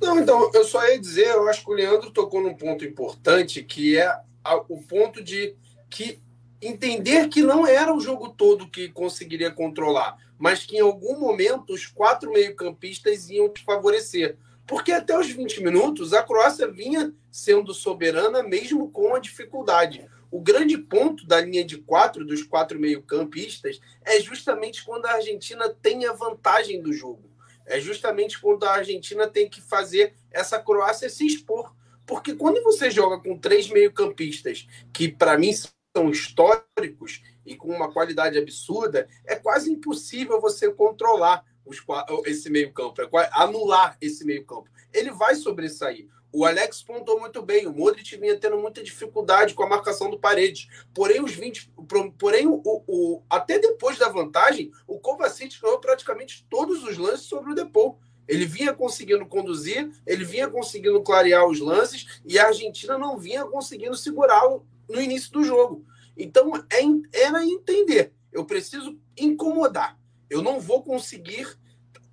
Não, 0.00 0.18
então, 0.18 0.50
eu 0.52 0.64
só 0.64 0.86
ia 0.86 0.98
dizer, 0.98 1.28
eu 1.28 1.48
acho 1.48 1.64
que 1.64 1.70
o 1.70 1.74
Leandro 1.74 2.10
tocou 2.10 2.42
num 2.42 2.54
ponto 2.54 2.84
importante, 2.84 3.62
que 3.62 3.96
é 3.96 4.20
o 4.68 4.82
ponto 4.82 5.22
de 5.22 5.56
que 5.88 6.20
entender 6.60 7.28
que 7.28 7.42
não 7.42 7.66
era 7.66 7.94
o 7.94 8.00
jogo 8.00 8.30
todo 8.30 8.68
que 8.68 8.88
conseguiria 8.88 9.50
controlar 9.50 10.16
mas 10.38 10.64
que 10.64 10.76
em 10.76 10.80
algum 10.80 11.18
momento 11.18 11.72
os 11.72 11.86
quatro 11.86 12.30
meio-campistas 12.30 13.28
iam 13.28 13.48
te 13.48 13.64
favorecer. 13.64 14.38
Porque 14.66 14.92
até 14.92 15.18
os 15.18 15.30
20 15.30 15.62
minutos 15.62 16.12
a 16.12 16.22
Croácia 16.22 16.70
vinha 16.70 17.12
sendo 17.30 17.74
soberana 17.74 18.42
mesmo 18.42 18.90
com 18.90 19.14
a 19.14 19.18
dificuldade. 19.18 20.06
O 20.30 20.40
grande 20.40 20.76
ponto 20.78 21.26
da 21.26 21.40
linha 21.40 21.64
de 21.64 21.78
quatro, 21.78 22.24
dos 22.24 22.42
quatro 22.42 22.78
meio-campistas, 22.78 23.80
é 24.04 24.20
justamente 24.20 24.84
quando 24.84 25.06
a 25.06 25.12
Argentina 25.12 25.68
tem 25.70 26.06
a 26.06 26.12
vantagem 26.12 26.80
do 26.82 26.92
jogo. 26.92 27.28
É 27.66 27.80
justamente 27.80 28.40
quando 28.40 28.64
a 28.64 28.74
Argentina 28.74 29.26
tem 29.26 29.48
que 29.48 29.60
fazer 29.60 30.14
essa 30.30 30.58
Croácia 30.58 31.08
se 31.08 31.26
expor. 31.26 31.74
Porque 32.06 32.34
quando 32.34 32.62
você 32.62 32.90
joga 32.90 33.18
com 33.18 33.38
três 33.38 33.68
meio-campistas, 33.68 34.66
que 34.92 35.08
para 35.08 35.36
mim 35.36 35.52
são 35.98 36.10
históricos, 36.10 37.22
e 37.44 37.56
com 37.56 37.68
uma 37.68 37.92
qualidade 37.92 38.38
absurda, 38.38 39.08
é 39.26 39.34
quase 39.34 39.72
impossível 39.72 40.40
você 40.40 40.70
controlar 40.70 41.44
os, 41.64 41.82
esse 42.24 42.48
meio-campo, 42.48 43.00
é 43.02 43.30
anular 43.32 43.96
esse 44.00 44.24
meio-campo. 44.24 44.68
Ele 44.92 45.10
vai 45.10 45.34
sobressair. 45.34 46.06
O 46.30 46.44
Alex 46.44 46.82
pontou 46.82 47.18
muito 47.18 47.42
bem. 47.42 47.66
O 47.66 47.72
Modric 47.72 48.16
vinha 48.16 48.38
tendo 48.38 48.58
muita 48.58 48.82
dificuldade 48.82 49.54
com 49.54 49.62
a 49.62 49.68
marcação 49.68 50.10
do 50.10 50.18
Paredes. 50.18 50.68
Porém, 50.94 51.22
os 51.22 51.32
20, 51.32 51.72
porém 52.18 52.46
o, 52.46 52.62
o 52.64 53.22
até 53.28 53.58
depois 53.58 53.98
da 53.98 54.08
vantagem, 54.08 54.70
o 54.86 55.00
Kovacic 55.00 55.58
ganhou 55.60 55.80
praticamente 55.80 56.46
todos 56.50 56.84
os 56.84 56.98
lances 56.98 57.26
sobre 57.26 57.52
o 57.52 57.54
Depou. 57.54 57.98
Ele 58.26 58.44
vinha 58.44 58.74
conseguindo 58.74 59.24
conduzir, 59.24 59.90
ele 60.06 60.22
vinha 60.22 60.48
conseguindo 60.48 61.02
clarear 61.02 61.46
os 61.46 61.60
lances 61.60 62.20
e 62.26 62.38
a 62.38 62.48
Argentina 62.48 62.98
não 62.98 63.18
vinha 63.18 63.46
conseguindo 63.46 63.96
segurá-lo 63.96 64.66
no 64.86 65.00
início 65.00 65.32
do 65.32 65.42
jogo. 65.42 65.87
Então, 66.18 66.52
é, 66.56 67.20
era 67.22 67.44
entender. 67.46 68.12
Eu 68.32 68.44
preciso 68.44 68.98
incomodar. 69.16 69.96
Eu 70.28 70.42
não 70.42 70.60
vou 70.60 70.82
conseguir 70.82 71.48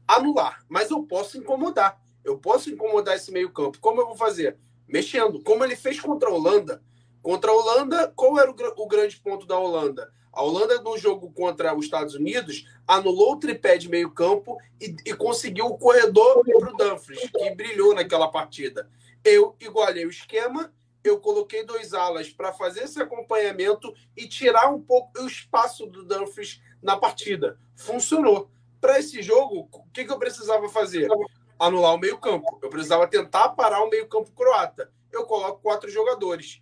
anular, 0.08 0.64
mas 0.70 0.92
eu 0.92 1.04
posso 1.04 1.38
incomodar. 1.38 2.00
Eu 2.24 2.38
posso 2.38 2.70
incomodar 2.70 3.16
esse 3.16 3.32
meio-campo. 3.32 3.80
Como 3.80 4.00
eu 4.00 4.06
vou 4.06 4.16
fazer? 4.16 4.58
Mexendo. 4.88 5.42
Como 5.44 5.64
ele 5.64 5.76
fez 5.76 6.00
contra 6.00 6.30
a 6.30 6.34
Holanda. 6.34 6.82
Contra 7.22 7.50
a 7.50 7.54
Holanda, 7.54 8.14
qual 8.16 8.40
era 8.40 8.52
o, 8.52 8.56
o 8.78 8.88
grande 8.88 9.20
ponto 9.20 9.48
da 9.48 9.58
Holanda? 9.58 10.12
A 10.32 10.44
Holanda, 10.44 10.82
no 10.82 10.98
jogo 10.98 11.32
contra 11.32 11.76
os 11.76 11.86
Estados 11.86 12.14
Unidos, 12.14 12.68
anulou 12.86 13.34
o 13.34 13.40
tripé 13.40 13.78
de 13.78 13.90
meio-campo 13.90 14.58
e, 14.80 14.96
e, 15.06 15.14
conseguiu 15.16 15.66
o 15.66 15.78
corredor 15.78 16.44
para 16.44 16.74
o 16.74 16.78
Dumfries, 16.78 17.30
que 17.32 17.56
brilhou 17.56 17.96
naquela 17.96 18.28
partida. 18.28 18.90
Eu 19.24 19.56
igualei 19.60 20.06
o 20.06 20.10
esquema, 20.10 20.72
eu 21.10 21.20
coloquei 21.20 21.64
dois 21.64 21.94
alas 21.94 22.30
para 22.30 22.54
fazer 22.54 22.84
esse 22.84 23.02
acompanhamento 23.02 23.94
e 24.16 24.28
tirar 24.28 24.70
um 24.74 24.82
pouco 24.82 25.22
o 25.22 25.28
espaço 25.28 25.86
do 25.86 26.04
Dumfries 26.04 26.62
na 26.82 26.98
partida. 26.98 27.58
Funcionou. 27.76 28.50
Para 28.80 29.00
esse 29.00 29.22
jogo, 29.22 29.68
o 29.72 29.84
que, 29.92 30.06
que 30.06 30.12
eu 30.12 30.20
precisava 30.20 30.70
fazer? 30.70 31.08
anular 31.60 31.94
o 31.94 32.00
meio-campo. 32.00 32.60
Eu 32.62 32.70
precisava 32.70 33.08
tentar 33.08 33.50
parar 33.50 33.84
o 33.84 33.90
meio-campo 33.90 34.32
croata. 34.32 34.92
Eu 35.12 35.26
coloco 35.26 35.62
quatro 35.62 35.90
jogadores. 35.90 36.62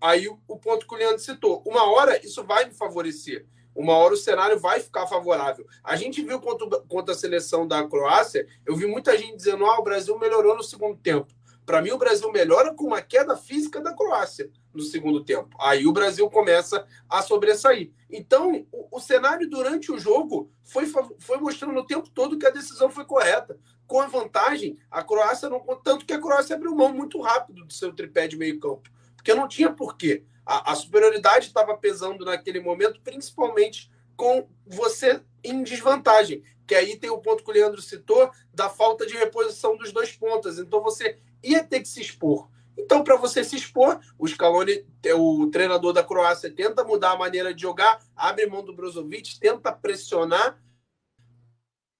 Aí 0.00 0.28
o, 0.28 0.56
ponto 0.56 0.86
que 0.86 0.94
o 0.94 0.98
Leandro 0.98 1.18
citou. 1.18 1.62
Uma 1.66 1.84
hora 1.90 2.24
isso 2.24 2.42
vai 2.42 2.64
me 2.64 2.74
favorecer. 2.74 3.46
Uma 3.74 3.96
hora 3.96 4.14
o 4.14 4.16
cenário 4.16 4.58
vai 4.58 4.80
ficar 4.80 5.06
favorável. 5.06 5.66
A 5.84 5.94
gente 5.94 6.22
viu 6.22 6.40
contra, 6.40 6.80
contra 6.80 7.14
a 7.14 7.16
seleção 7.16 7.66
da 7.68 7.86
Croácia, 7.86 8.46
eu 8.66 8.74
vi 8.74 8.86
muita 8.86 9.16
gente 9.16 9.36
dizendo: 9.36 9.64
ah, 9.66 9.78
o 9.78 9.84
Brasil 9.84 10.18
melhorou 10.18 10.56
no 10.56 10.62
segundo 10.62 10.96
tempo. 10.98 11.32
Para 11.70 11.80
mim, 11.80 11.92
o 11.92 11.98
Brasil 11.98 12.32
melhora 12.32 12.74
com 12.74 12.88
uma 12.88 13.00
queda 13.00 13.36
física 13.36 13.80
da 13.80 13.94
Croácia 13.94 14.50
no 14.74 14.82
segundo 14.82 15.24
tempo. 15.24 15.56
Aí 15.60 15.86
o 15.86 15.92
Brasil 15.92 16.28
começa 16.28 16.84
a 17.08 17.22
sobressair. 17.22 17.92
Então, 18.10 18.66
o, 18.72 18.96
o 18.96 18.98
cenário 18.98 19.48
durante 19.48 19.92
o 19.92 19.96
jogo 19.96 20.50
foi, 20.64 20.84
foi 21.20 21.38
mostrando 21.38 21.78
o 21.78 21.86
tempo 21.86 22.10
todo 22.10 22.36
que 22.36 22.44
a 22.44 22.50
decisão 22.50 22.90
foi 22.90 23.04
correta 23.04 23.56
com 23.86 24.00
a 24.00 24.08
vantagem, 24.08 24.80
a 24.90 25.04
Croácia 25.04 25.48
não. 25.48 25.60
Tanto 25.84 26.04
que 26.04 26.12
a 26.12 26.20
Croácia 26.20 26.56
abriu 26.56 26.74
mão 26.74 26.92
muito 26.92 27.20
rápido 27.20 27.64
do 27.64 27.72
seu 27.72 27.92
tripé 27.92 28.26
de 28.26 28.36
meio 28.36 28.58
campo. 28.58 28.90
Porque 29.14 29.32
não 29.32 29.46
tinha 29.46 29.72
porquê. 29.72 30.24
A, 30.44 30.72
a 30.72 30.74
superioridade 30.74 31.46
estava 31.46 31.76
pesando 31.76 32.24
naquele 32.24 32.58
momento, 32.58 33.00
principalmente 33.00 33.88
com 34.16 34.48
você 34.66 35.22
em 35.44 35.62
desvantagem. 35.62 36.42
Que 36.66 36.74
aí 36.74 36.96
tem 36.96 37.10
o 37.10 37.18
ponto 37.18 37.44
que 37.44 37.50
o 37.50 37.54
Leandro 37.54 37.80
citou 37.80 38.28
da 38.52 38.68
falta 38.68 39.06
de 39.06 39.16
reposição 39.16 39.76
dos 39.76 39.92
dois 39.92 40.10
pontas. 40.16 40.58
Então 40.58 40.82
você 40.82 41.16
ia 41.42 41.62
ter 41.64 41.80
que 41.80 41.88
se 41.88 42.00
expor. 42.00 42.48
Então, 42.76 43.04
para 43.04 43.16
você 43.16 43.44
se 43.44 43.56
expor, 43.56 44.00
o 44.18 44.26
Scaloni, 44.26 44.86
o 45.16 45.48
treinador 45.50 45.92
da 45.92 46.02
Croácia, 46.02 46.50
tenta 46.50 46.84
mudar 46.84 47.12
a 47.12 47.18
maneira 47.18 47.52
de 47.52 47.62
jogar, 47.62 48.02
abre 48.16 48.46
mão 48.46 48.64
do 48.64 48.74
Brozovic, 48.74 49.38
tenta 49.38 49.72
pressionar 49.72 50.58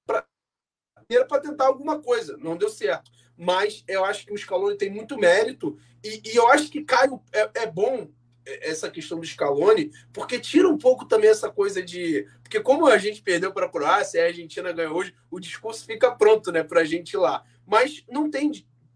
para 0.07 1.40
tentar 1.40 1.66
alguma 1.66 2.00
coisa. 2.00 2.37
Não 2.38 2.57
deu 2.57 2.68
certo. 2.68 3.11
Mas 3.37 3.85
eu 3.88 4.05
acho 4.05 4.26
que 4.26 4.33
o 4.33 4.38
Scaloni 4.38 4.76
tem 4.76 4.90
muito 4.90 5.18
mérito. 5.18 5.79
E, 6.05 6.22
e 6.24 6.37
eu 6.37 6.48
acho 6.48 6.70
que 6.70 6.85
Caio 6.85 7.20
é, 7.33 7.50
é 7.62 7.66
bom 7.66 8.09
essa 8.44 8.90
questão 8.90 9.18
do 9.18 9.26
Scaloni, 9.26 9.90
porque 10.12 10.38
tira 10.38 10.68
um 10.68 10.79
pouco 10.79 11.05
também 11.05 11.31
essa 11.31 11.50
coisa 11.50 11.83
de. 11.83 12.26
Porque, 12.42 12.61
como 12.61 12.87
a 12.87 12.98
gente 12.98 13.22
perdeu 13.22 13.53
para 13.53 13.66
a 13.66 13.68
Croácia 13.68 14.18
e 14.18 14.22
a 14.22 14.26
Argentina 14.26 14.72
ganhou 14.72 14.96
hoje, 14.96 15.14
o 15.31 15.38
discurso 15.38 15.85
fica 15.85 16.11
pronto 16.11 16.50
né, 16.50 16.62
para 16.62 16.81
a 16.81 16.85
gente 16.85 17.12
ir 17.12 17.18
lá. 17.18 17.44
Mas 17.66 18.05
não 18.09 18.31
tem 18.31 18.50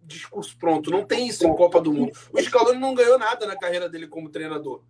discurso 0.07 0.57
pronto, 0.59 0.91
não 0.91 1.05
tem 1.05 1.27
isso 1.29 1.47
em 1.47 1.55
Copa 1.55 1.81
do 1.81 1.93
Mundo. 1.93 2.13
O 2.33 2.41
Scaloni 2.41 2.79
não 2.79 2.95
ganhou 2.95 3.19
nada 3.19 3.47
na 3.47 3.57
carreira 3.57 3.89
dele 3.89 4.07
como 4.07 4.29
treinador. 4.29 4.83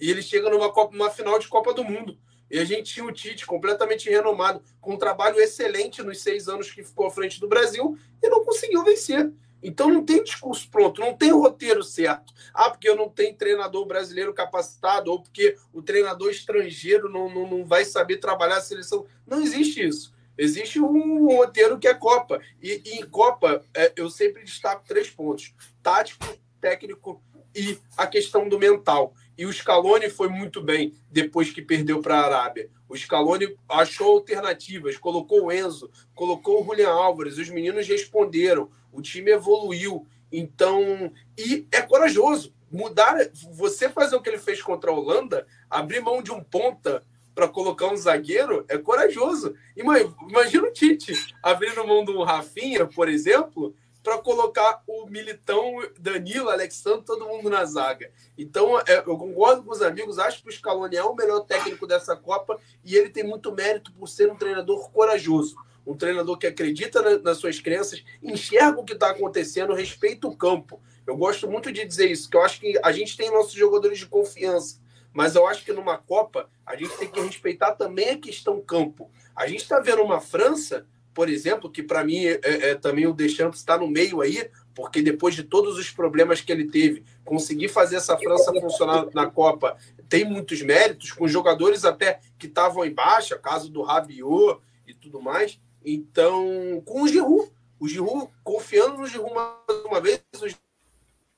E 0.00 0.10
ele 0.10 0.22
chega 0.22 0.50
numa, 0.50 0.72
Copa, 0.72 0.96
numa 0.96 1.10
final 1.10 1.38
de 1.38 1.48
Copa 1.48 1.72
do 1.72 1.84
Mundo. 1.84 2.18
E 2.50 2.58
a 2.58 2.64
gente 2.64 2.92
tinha 2.92 3.06
o 3.06 3.12
Tite 3.12 3.46
completamente 3.46 4.10
renomado, 4.10 4.62
com 4.80 4.94
um 4.94 4.98
trabalho 4.98 5.40
excelente 5.40 6.02
nos 6.02 6.20
seis 6.20 6.48
anos 6.48 6.70
que 6.70 6.84
ficou 6.84 7.06
à 7.06 7.10
frente 7.10 7.40
do 7.40 7.48
Brasil 7.48 7.96
e 8.22 8.28
não 8.28 8.44
conseguiu 8.44 8.84
vencer. 8.84 9.32
Então 9.62 9.88
não 9.88 10.04
tem 10.04 10.22
discurso 10.22 10.68
pronto, 10.68 11.00
não 11.00 11.14
tem 11.14 11.30
roteiro 11.30 11.82
certo. 11.84 12.34
Ah, 12.52 12.68
porque 12.68 12.88
eu 12.88 12.96
não 12.96 13.08
tenho 13.08 13.36
treinador 13.36 13.86
brasileiro 13.86 14.34
capacitado, 14.34 15.10
ou 15.10 15.22
porque 15.22 15.56
o 15.72 15.80
treinador 15.80 16.30
estrangeiro 16.30 17.08
não, 17.08 17.32
não, 17.32 17.48
não 17.48 17.64
vai 17.64 17.84
saber 17.84 18.16
trabalhar 18.16 18.56
a 18.56 18.60
seleção. 18.60 19.06
Não 19.26 19.40
existe 19.40 19.86
isso. 19.86 20.12
Existe 20.36 20.80
um 20.80 21.26
roteiro 21.26 21.78
que 21.78 21.88
é 21.88 21.94
Copa. 21.94 22.40
E, 22.62 22.82
e 22.84 22.98
em 23.00 23.06
Copa, 23.06 23.62
é, 23.74 23.92
eu 23.96 24.08
sempre 24.10 24.44
destaco 24.44 24.84
três 24.86 25.10
pontos: 25.10 25.54
tático, 25.82 26.26
técnico 26.60 27.22
e 27.54 27.78
a 27.96 28.06
questão 28.06 28.48
do 28.48 28.58
mental. 28.58 29.14
E 29.36 29.46
o 29.46 29.52
Scaloni 29.52 30.08
foi 30.10 30.28
muito 30.28 30.60
bem 30.60 30.94
depois 31.10 31.50
que 31.50 31.62
perdeu 31.62 32.00
para 32.00 32.18
a 32.18 32.24
Arábia. 32.24 32.70
O 32.88 32.96
Scaloni 32.96 33.56
achou 33.68 34.12
alternativas, 34.12 34.96
colocou 34.96 35.46
o 35.46 35.52
Enzo, 35.52 35.90
colocou 36.14 36.62
o 36.62 36.64
Julian 36.64 36.90
Álvares, 36.90 37.38
os 37.38 37.48
meninos 37.48 37.88
responderam, 37.88 38.70
o 38.92 39.00
time 39.00 39.30
evoluiu. 39.30 40.06
Então, 40.30 41.12
e 41.36 41.66
é 41.72 41.82
corajoso 41.82 42.54
mudar, 42.70 43.16
você 43.52 43.88
fazer 43.88 44.16
o 44.16 44.22
que 44.22 44.30
ele 44.30 44.38
fez 44.38 44.62
contra 44.62 44.90
a 44.90 44.94
Holanda, 44.94 45.46
abrir 45.68 46.00
mão 46.00 46.22
de 46.22 46.32
um 46.32 46.42
ponta 46.42 47.02
para 47.34 47.48
colocar 47.48 47.88
um 47.88 47.96
zagueiro 47.96 48.64
é 48.68 48.76
corajoso. 48.78 49.54
Imagina 49.76 50.68
o 50.68 50.72
Tite 50.72 51.34
abrindo 51.42 51.86
mão 51.86 52.04
do 52.04 52.22
Rafinha, 52.22 52.86
por 52.86 53.08
exemplo, 53.08 53.74
para 54.02 54.18
colocar 54.18 54.82
o 54.86 55.06
Militão, 55.06 55.76
Danilo, 55.98 56.50
Alexandre, 56.50 57.04
todo 57.04 57.26
mundo 57.26 57.48
na 57.48 57.64
zaga. 57.64 58.10
Então, 58.36 58.78
é, 58.80 58.98
eu 59.06 59.16
concordo 59.16 59.62
com 59.62 59.70
os 59.70 59.80
amigos, 59.80 60.18
acho 60.18 60.42
que 60.42 60.48
o 60.48 60.52
Scaloni 60.52 60.96
é 60.96 61.04
o 61.04 61.14
melhor 61.14 61.40
técnico 61.40 61.86
dessa 61.86 62.16
Copa 62.16 62.58
e 62.84 62.96
ele 62.96 63.10
tem 63.10 63.22
muito 63.22 63.52
mérito 63.52 63.92
por 63.92 64.08
ser 64.08 64.30
um 64.30 64.36
treinador 64.36 64.90
corajoso. 64.90 65.56
Um 65.86 65.96
treinador 65.96 66.36
que 66.36 66.46
acredita 66.46 67.00
na, 67.00 67.18
nas 67.18 67.38
suas 67.38 67.60
crenças, 67.60 68.04
enxerga 68.22 68.80
o 68.80 68.84
que 68.84 68.92
está 68.92 69.10
acontecendo, 69.10 69.74
respeita 69.74 70.26
o 70.26 70.36
campo. 70.36 70.80
Eu 71.06 71.16
gosto 71.16 71.48
muito 71.48 71.72
de 71.72 71.84
dizer 71.84 72.10
isso, 72.10 72.28
que 72.28 72.36
eu 72.36 72.42
acho 72.42 72.60
que 72.60 72.78
a 72.82 72.92
gente 72.92 73.16
tem 73.16 73.30
nossos 73.30 73.52
jogadores 73.52 73.98
de 73.98 74.06
confiança, 74.06 74.80
mas 75.12 75.34
eu 75.34 75.46
acho 75.46 75.64
que 75.64 75.72
numa 75.72 75.98
Copa 75.98 76.48
a 76.64 76.76
gente 76.76 76.96
tem 76.96 77.10
que 77.10 77.20
respeitar 77.20 77.72
também 77.72 78.10
a 78.10 78.18
questão 78.18 78.60
campo. 78.60 79.10
A 79.34 79.46
gente 79.46 79.62
está 79.62 79.80
vendo 79.80 80.02
uma 80.02 80.20
França 80.20 80.86
por 81.14 81.28
exemplo, 81.28 81.70
que 81.70 81.82
para 81.82 82.04
mim 82.04 82.24
é, 82.24 82.40
é, 82.42 82.70
é, 82.70 82.74
também 82.74 83.06
o 83.06 83.12
Deschamps 83.12 83.58
está 83.58 83.76
no 83.76 83.86
meio 83.86 84.20
aí, 84.20 84.50
porque 84.74 85.02
depois 85.02 85.34
de 85.34 85.42
todos 85.42 85.78
os 85.78 85.90
problemas 85.90 86.40
que 86.40 86.50
ele 86.50 86.70
teve, 86.70 87.04
conseguir 87.24 87.68
fazer 87.68 87.96
essa 87.96 88.16
França 88.16 88.52
funcionar 88.60 89.06
na 89.14 89.26
Copa 89.26 89.76
tem 90.08 90.24
muitos 90.24 90.60
méritos, 90.62 91.12
com 91.12 91.26
jogadores 91.28 91.84
até 91.84 92.20
que 92.38 92.46
estavam 92.46 92.84
em 92.84 92.92
baixa, 92.92 93.38
caso 93.38 93.70
do 93.70 93.82
Rabiot 93.82 94.60
e 94.86 94.94
tudo 94.94 95.20
mais. 95.20 95.58
Então, 95.84 96.82
com 96.84 97.02
o 97.02 97.08
Giroud, 97.08 97.50
o 97.78 97.88
Giroud, 97.88 98.28
confiando 98.44 98.98
no 98.98 99.06
Giroud 99.06 99.34
mais 99.34 99.84
uma 99.84 100.00
vez, 100.00 100.22
o 100.40 100.48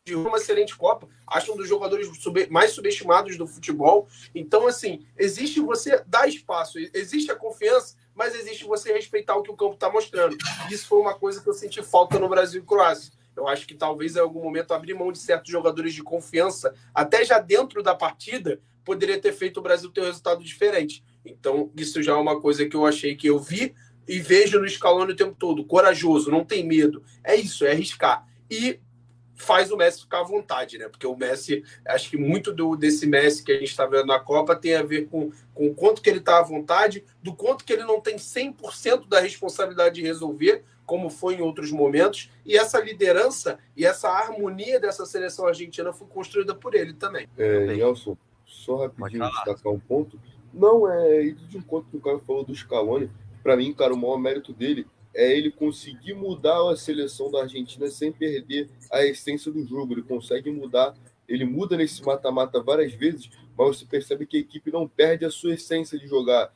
Giroud 0.07 0.29
uma 0.29 0.37
excelente 0.37 0.77
Copa, 0.77 1.09
acho 1.27 1.53
um 1.53 1.57
dos 1.57 1.67
jogadores 1.67 2.07
mais 2.51 2.73
subestimados 2.73 3.39
do 3.39 3.47
futebol. 3.47 4.07
Então, 4.35 4.67
assim, 4.67 5.07
existe 5.17 5.61
você 5.61 6.05
dar 6.07 6.29
espaço, 6.29 6.79
existe 6.93 7.33
a 7.33 7.37
confiança, 7.37 7.97
mas 8.15 8.35
existe 8.35 8.65
você 8.65 8.93
respeitar 8.93 9.35
o 9.35 9.43
que 9.43 9.51
o 9.51 9.57
campo 9.57 9.75
está 9.75 9.91
mostrando. 9.91 10.37
Isso 10.71 10.87
foi 10.89 11.01
uma 11.01 11.15
coisa 11.15 11.43
que 11.43 11.49
eu 11.49 11.55
senti 11.55 11.83
falta 11.83 12.19
no 12.19 12.29
Brasil 12.29 12.63
e 12.63 12.67
Croácia. 12.67 13.15
Eu 13.35 13.49
acho 13.49 13.67
que 13.67 13.75
talvez 13.75 14.15
em 14.15 14.21
algum 14.21 14.43
momento 14.43 14.75
abrir 14.75 14.93
mão 14.93 15.11
de 15.11 15.19
certos 15.19 15.51
jogadores 15.51 15.95
de 15.95 16.03
confiança, 16.03 16.75
até 16.95 17.25
já 17.25 17.39
dentro 17.39 17.83
da 17.83 17.95
partida, 17.95 18.61
poderia 18.85 19.19
ter 19.19 19.33
feito 19.33 19.57
o 19.59 19.63
Brasil 19.63 19.91
ter 19.91 20.03
um 20.03 20.05
resultado 20.05 20.45
diferente. 20.45 21.03
Então, 21.25 21.73
isso 21.75 22.03
já 22.03 22.13
é 22.13 22.17
uma 22.17 22.39
coisa 22.41 22.69
que 22.69 22.77
eu 22.77 22.85
achei 22.85 23.17
que 23.17 23.27
eu 23.27 23.39
vi 23.39 23.75
e 24.07 24.21
vejo 24.21 24.61
no 24.61 24.67
escalão 24.67 25.07
o 25.07 25.17
tempo 25.17 25.35
todo. 25.37 25.65
Corajoso, 25.65 26.31
não 26.31 26.45
tem 26.45 26.63
medo. 26.63 27.03
É 27.25 27.35
isso, 27.35 27.65
é 27.65 27.71
arriscar. 27.71 28.29
E 28.51 28.79
faz 29.45 29.71
o 29.71 29.77
Messi 29.77 30.01
ficar 30.01 30.21
à 30.21 30.25
vontade, 30.25 30.79
né? 30.79 30.89
Porque 30.89 31.07
o 31.07 31.17
Messi, 31.17 31.63
acho 31.87 32.11
que 32.11 32.17
muito 32.17 32.53
do, 32.53 32.75
desse 32.75 33.07
Messi 33.07 33.45
que 33.45 33.53
a 33.53 33.59
gente 33.59 33.71
está 33.71 33.87
vendo 33.87 34.07
na 34.07 34.19
Copa 34.19 34.57
tem 34.57 34.75
a 34.75 34.83
ver 34.83 35.07
com, 35.09 35.31
com 35.53 35.67
o 35.67 35.75
quanto 35.75 36.01
que 36.01 36.09
ele 36.09 36.19
está 36.19 36.39
à 36.39 36.43
vontade, 36.43 37.05
do 37.23 37.35
quanto 37.35 37.65
que 37.65 37.73
ele 37.73 37.85
não 37.85 38.01
tem 38.01 38.17
100% 38.17 39.07
da 39.07 39.21
responsabilidade 39.21 39.97
de 39.97 40.03
resolver, 40.03 40.65
como 40.87 41.11
foi 41.11 41.35
em 41.35 41.43
outros 41.43 41.71
momentos, 41.71 42.31
e 42.45 42.57
essa 42.57 42.81
liderança 42.81 43.59
e 43.77 43.85
essa 43.85 44.09
harmonia 44.09 44.81
dessa 44.81 45.07
seleção 45.07 45.47
argentina 45.47 45.93
foi 45.93 46.07
construída 46.09 46.55
por 46.55 46.75
ele 46.75 46.95
também. 46.95 47.29
É, 47.37 47.67
Nelson, 47.67 48.17
só 48.47 48.87
rapidinho 48.87 49.29
destacar 49.29 49.73
um 49.73 49.79
ponto. 49.79 50.19
Não 50.53 50.91
é 50.91 51.23
isso 51.23 51.47
de 51.47 51.59
encontro 51.59 51.89
que 51.91 51.97
o 51.97 52.01
cara 52.01 52.19
falou 52.21 52.45
do 52.45 52.55
Scaloni. 52.55 53.11
Para 53.43 53.57
mim, 53.57 53.73
cara, 53.75 53.93
o 53.93 53.97
maior 53.97 54.19
mérito 54.19 54.53
dele 54.53 54.87
é 55.15 55.33
ele 55.33 55.51
conseguir 55.51 56.15
mudar 56.15 56.71
a 56.71 56.77
seleção 56.77 57.31
da 57.31 57.43
Argentina 57.43 57.89
sem 57.89 58.11
perder 58.11 58.69
a 58.91 59.05
essência 59.05 59.51
do 59.51 59.65
jogo. 59.65 59.95
Ele 59.95 60.03
consegue 60.03 60.51
mudar, 60.51 60.95
ele 61.29 61.45
muda 61.45 61.77
nesse 61.77 62.05
mata-mata 62.05 62.63
várias 62.63 62.93
vezes, 62.93 63.31
mas 63.57 63.79
você 63.79 63.85
percebe 63.85 64.27
que 64.27 64.37
a 64.37 64.41
equipe 64.41 64.73
não 64.73 64.89
perde 64.89 65.25
a 65.25 65.31
sua 65.31 65.55
essência 65.55 65.99
de 65.99 66.07
jogar. 66.07 66.53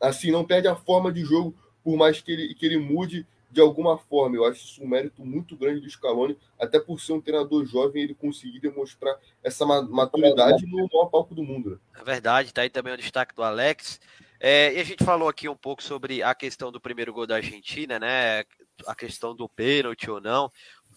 Assim, 0.00 0.30
não 0.30 0.44
perde 0.44 0.68
a 0.68 0.76
forma 0.76 1.12
de 1.12 1.24
jogo, 1.24 1.54
por 1.82 1.96
mais 1.96 2.20
que 2.20 2.32
ele, 2.32 2.54
que 2.54 2.66
ele 2.66 2.78
mude 2.78 3.26
de 3.52 3.60
alguma 3.60 3.98
forma. 3.98 4.36
Eu 4.36 4.44
acho 4.44 4.64
isso 4.64 4.82
um 4.82 4.88
mérito 4.88 5.24
muito 5.24 5.54
grande 5.56 5.80
do 5.80 5.90
Scaloni, 5.90 6.36
até 6.58 6.80
por 6.80 7.00
ser 7.00 7.12
um 7.12 7.20
treinador 7.20 7.64
jovem, 7.66 8.02
ele 8.02 8.14
conseguir 8.14 8.58
demonstrar 8.60 9.14
essa 9.44 9.64
maturidade 9.66 10.66
no 10.66 10.88
maior 10.90 11.06
palco 11.06 11.34
do 11.34 11.42
mundo. 11.42 11.70
Né? 11.70 11.76
É 12.00 12.04
verdade, 12.04 12.52
tá 12.52 12.62
aí 12.62 12.70
também 12.70 12.94
o 12.94 12.96
destaque 12.96 13.34
do 13.34 13.42
Alex. 13.42 14.00
É, 14.44 14.74
e 14.74 14.80
a 14.80 14.84
gente 14.84 15.04
falou 15.04 15.28
aqui 15.28 15.48
um 15.48 15.56
pouco 15.56 15.80
sobre 15.82 16.20
a 16.20 16.34
questão 16.34 16.72
do 16.72 16.80
primeiro 16.80 17.12
gol 17.12 17.26
da 17.28 17.36
Argentina, 17.36 17.96
né? 18.00 18.40
A 18.88 18.94
questão 18.94 19.36
do 19.36 19.48
pênalti 19.48 20.10
ou 20.10 20.20
não. 20.20 20.50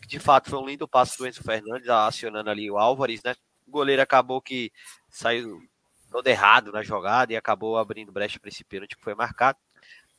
De 0.08 0.20
fato, 0.20 0.50
foi 0.50 0.58
um 0.60 0.66
lindo 0.66 0.88
passo 0.88 1.20
do 1.20 1.28
Enzo 1.28 1.44
Fernandes, 1.44 1.88
acionando 1.88 2.50
ali 2.50 2.72
o 2.72 2.78
Álvares, 2.80 3.22
né? 3.24 3.36
O 3.68 3.72
goleiro 3.72 4.02
acabou 4.02 4.42
que 4.42 4.72
saiu 5.12 5.60
todo 6.12 6.26
errado 6.28 6.72
na 6.72 6.82
jogada 6.82 7.34
e 7.34 7.38
acabou 7.38 7.78
abrindo 7.78 8.12
brecha 8.12 8.40
para 8.40 8.50
esse 8.50 8.64
pênalti 8.64 8.96
que 8.98 9.04
foi 9.04 9.14
marcado. 9.14 9.60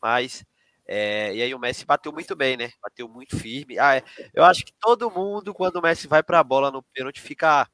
Mas 0.02 0.44
é, 0.86 1.34
e 1.34 1.42
aí 1.42 1.54
o 1.54 1.58
Messi 1.58 1.84
bateu 1.86 2.12
muito 2.12 2.36
bem, 2.36 2.56
né? 2.56 2.70
Bateu 2.82 3.08
muito 3.08 3.36
firme. 3.38 3.78
Ah, 3.78 3.96
é, 3.96 4.04
eu 4.34 4.44
acho 4.44 4.64
que 4.64 4.72
todo 4.80 5.10
mundo, 5.10 5.52
quando 5.54 5.76
o 5.78 5.82
Messi 5.82 6.08
vai 6.08 6.22
para 6.22 6.40
a 6.40 6.44
bola 6.44 6.70
no 6.70 6.82
pênalti, 6.94 7.20
fica. 7.20 7.68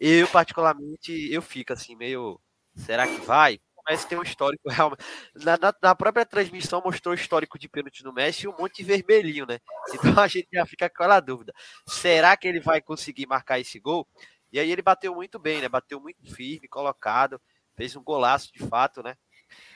Eu, 0.00 0.28
particularmente, 0.28 1.12
eu 1.32 1.42
fico 1.42 1.72
assim, 1.72 1.96
meio. 1.96 2.40
Será 2.76 3.06
que 3.06 3.20
vai? 3.22 3.60
Messi 3.88 4.08
tem 4.08 4.18
um 4.18 4.22
histórico 4.22 4.68
realmente. 4.70 5.02
Na, 5.34 5.56
na, 5.58 5.74
na 5.82 5.94
própria 5.94 6.26
transmissão 6.26 6.82
mostrou 6.84 7.12
o 7.12 7.18
histórico 7.18 7.58
de 7.58 7.68
pênalti 7.68 8.04
no 8.04 8.12
Messi 8.12 8.46
e 8.46 8.48
um 8.48 8.56
monte 8.58 8.82
vermelhinho, 8.82 9.46
né? 9.46 9.58
Então 10.16 10.22
a 10.22 10.28
gente 10.28 10.48
já 10.52 10.66
fica 10.66 10.88
com 10.88 10.94
aquela 11.02 11.20
dúvida. 11.20 11.52
Será 11.86 12.36
que 12.36 12.48
ele 12.48 12.60
vai 12.60 12.80
conseguir 12.80 13.26
marcar 13.26 13.58
esse 13.60 13.78
gol? 13.78 14.06
E 14.52 14.58
aí 14.58 14.70
ele 14.70 14.82
bateu 14.82 15.14
muito 15.14 15.38
bem, 15.38 15.60
né? 15.60 15.68
Bateu 15.68 16.00
muito 16.00 16.24
firme, 16.34 16.68
colocado, 16.68 17.40
fez 17.76 17.94
um 17.96 18.02
golaço 18.02 18.52
de 18.52 18.60
fato, 18.66 19.02
né? 19.02 19.16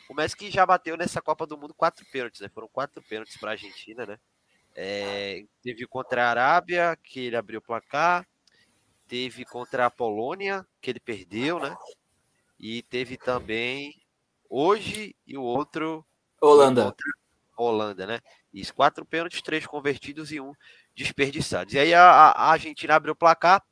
O 0.08 0.14
Messi 0.14 0.36
que 0.36 0.50
já 0.50 0.66
bateu 0.66 0.96
nessa 0.96 1.22
Copa 1.22 1.46
do 1.46 1.56
Mundo 1.56 1.74
quatro 1.74 2.04
pênaltis, 2.10 2.40
né? 2.40 2.48
Foram 2.48 2.68
quatro 2.68 3.02
pênaltis 3.02 3.36
para 3.36 3.50
a 3.50 3.52
Argentina, 3.52 4.06
né? 4.06 4.18
É, 4.74 5.44
teve 5.62 5.86
contra 5.86 6.24
a 6.26 6.30
Arábia, 6.30 6.96
que 7.02 7.20
ele 7.26 7.36
abriu 7.36 7.60
o 7.60 7.62
placar. 7.62 8.26
Teve 9.08 9.44
contra 9.44 9.86
a 9.86 9.90
Polônia, 9.90 10.66
que 10.80 10.90
ele 10.90 11.00
perdeu, 11.00 11.58
né? 11.60 11.76
E 12.58 12.82
teve 12.84 13.16
também 13.16 13.99
hoje 14.50 15.14
e 15.26 15.38
o 15.38 15.42
outro. 15.42 16.04
Holanda. 16.42 16.94
Holanda, 17.56 18.06
né? 18.06 18.20
Isso, 18.52 18.74
quatro 18.74 19.06
pênaltis, 19.06 19.40
três 19.40 19.64
convertidos 19.66 20.32
e 20.32 20.40
um 20.40 20.52
desperdiçados. 20.94 21.72
E 21.74 21.78
aí 21.78 21.94
a, 21.94 22.02
a 22.02 22.50
Argentina 22.50 22.96
abriu 22.96 23.12
o 23.12 23.16
placar, 23.16 23.62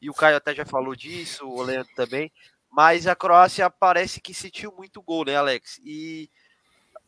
e 0.00 0.08
o 0.08 0.14
Caio 0.14 0.36
até 0.36 0.54
já 0.54 0.64
falou 0.64 0.96
disso, 0.96 1.46
o 1.46 1.62
Leandro 1.62 1.92
também. 1.94 2.32
Mas 2.70 3.06
a 3.06 3.14
Croácia 3.14 3.68
parece 3.68 4.20
que 4.20 4.32
sentiu 4.32 4.72
muito 4.72 5.02
gol, 5.02 5.26
né, 5.26 5.36
Alex? 5.36 5.78
E 5.84 6.30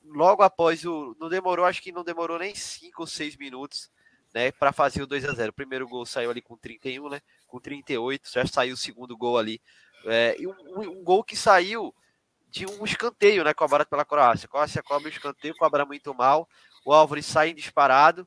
logo 0.04 0.42
após 0.42 0.84
o. 0.84 1.16
Não 1.18 1.28
demorou, 1.28 1.64
acho 1.64 1.80
que 1.80 1.90
não 1.90 2.04
demorou 2.04 2.38
nem 2.38 2.54
5 2.54 3.02
ou 3.02 3.06
6 3.06 3.36
minutos, 3.36 3.90
né, 4.34 4.52
para 4.52 4.72
fazer 4.72 5.02
o 5.02 5.06
2 5.06 5.24
a 5.24 5.32
0 5.32 5.50
O 5.50 5.54
primeiro 5.54 5.88
gol 5.88 6.04
saiu 6.04 6.30
ali 6.30 6.42
com 6.42 6.56
31, 6.56 7.08
né? 7.08 7.22
Com 7.46 7.58
38, 7.58 8.30
já 8.30 8.46
saiu 8.46 8.74
o 8.74 8.76
segundo 8.76 9.16
gol 9.16 9.38
ali. 9.38 9.60
É, 10.04 10.36
e 10.38 10.46
um, 10.46 10.54
um, 10.76 11.02
gol 11.02 11.24
que 11.24 11.34
saiu 11.36 11.94
de 12.54 12.66
um 12.66 12.84
escanteio, 12.84 13.42
né? 13.42 13.52
Cobrado 13.52 13.90
pela 13.90 14.04
Croácia. 14.04 14.46
A 14.46 14.48
Croácia 14.48 14.82
cobra 14.82 15.08
o 15.08 15.10
escanteio, 15.10 15.56
cobra 15.56 15.84
muito 15.84 16.14
mal. 16.14 16.48
O 16.84 16.92
Álvares 16.92 17.26
sai 17.26 17.52
disparado 17.52 18.26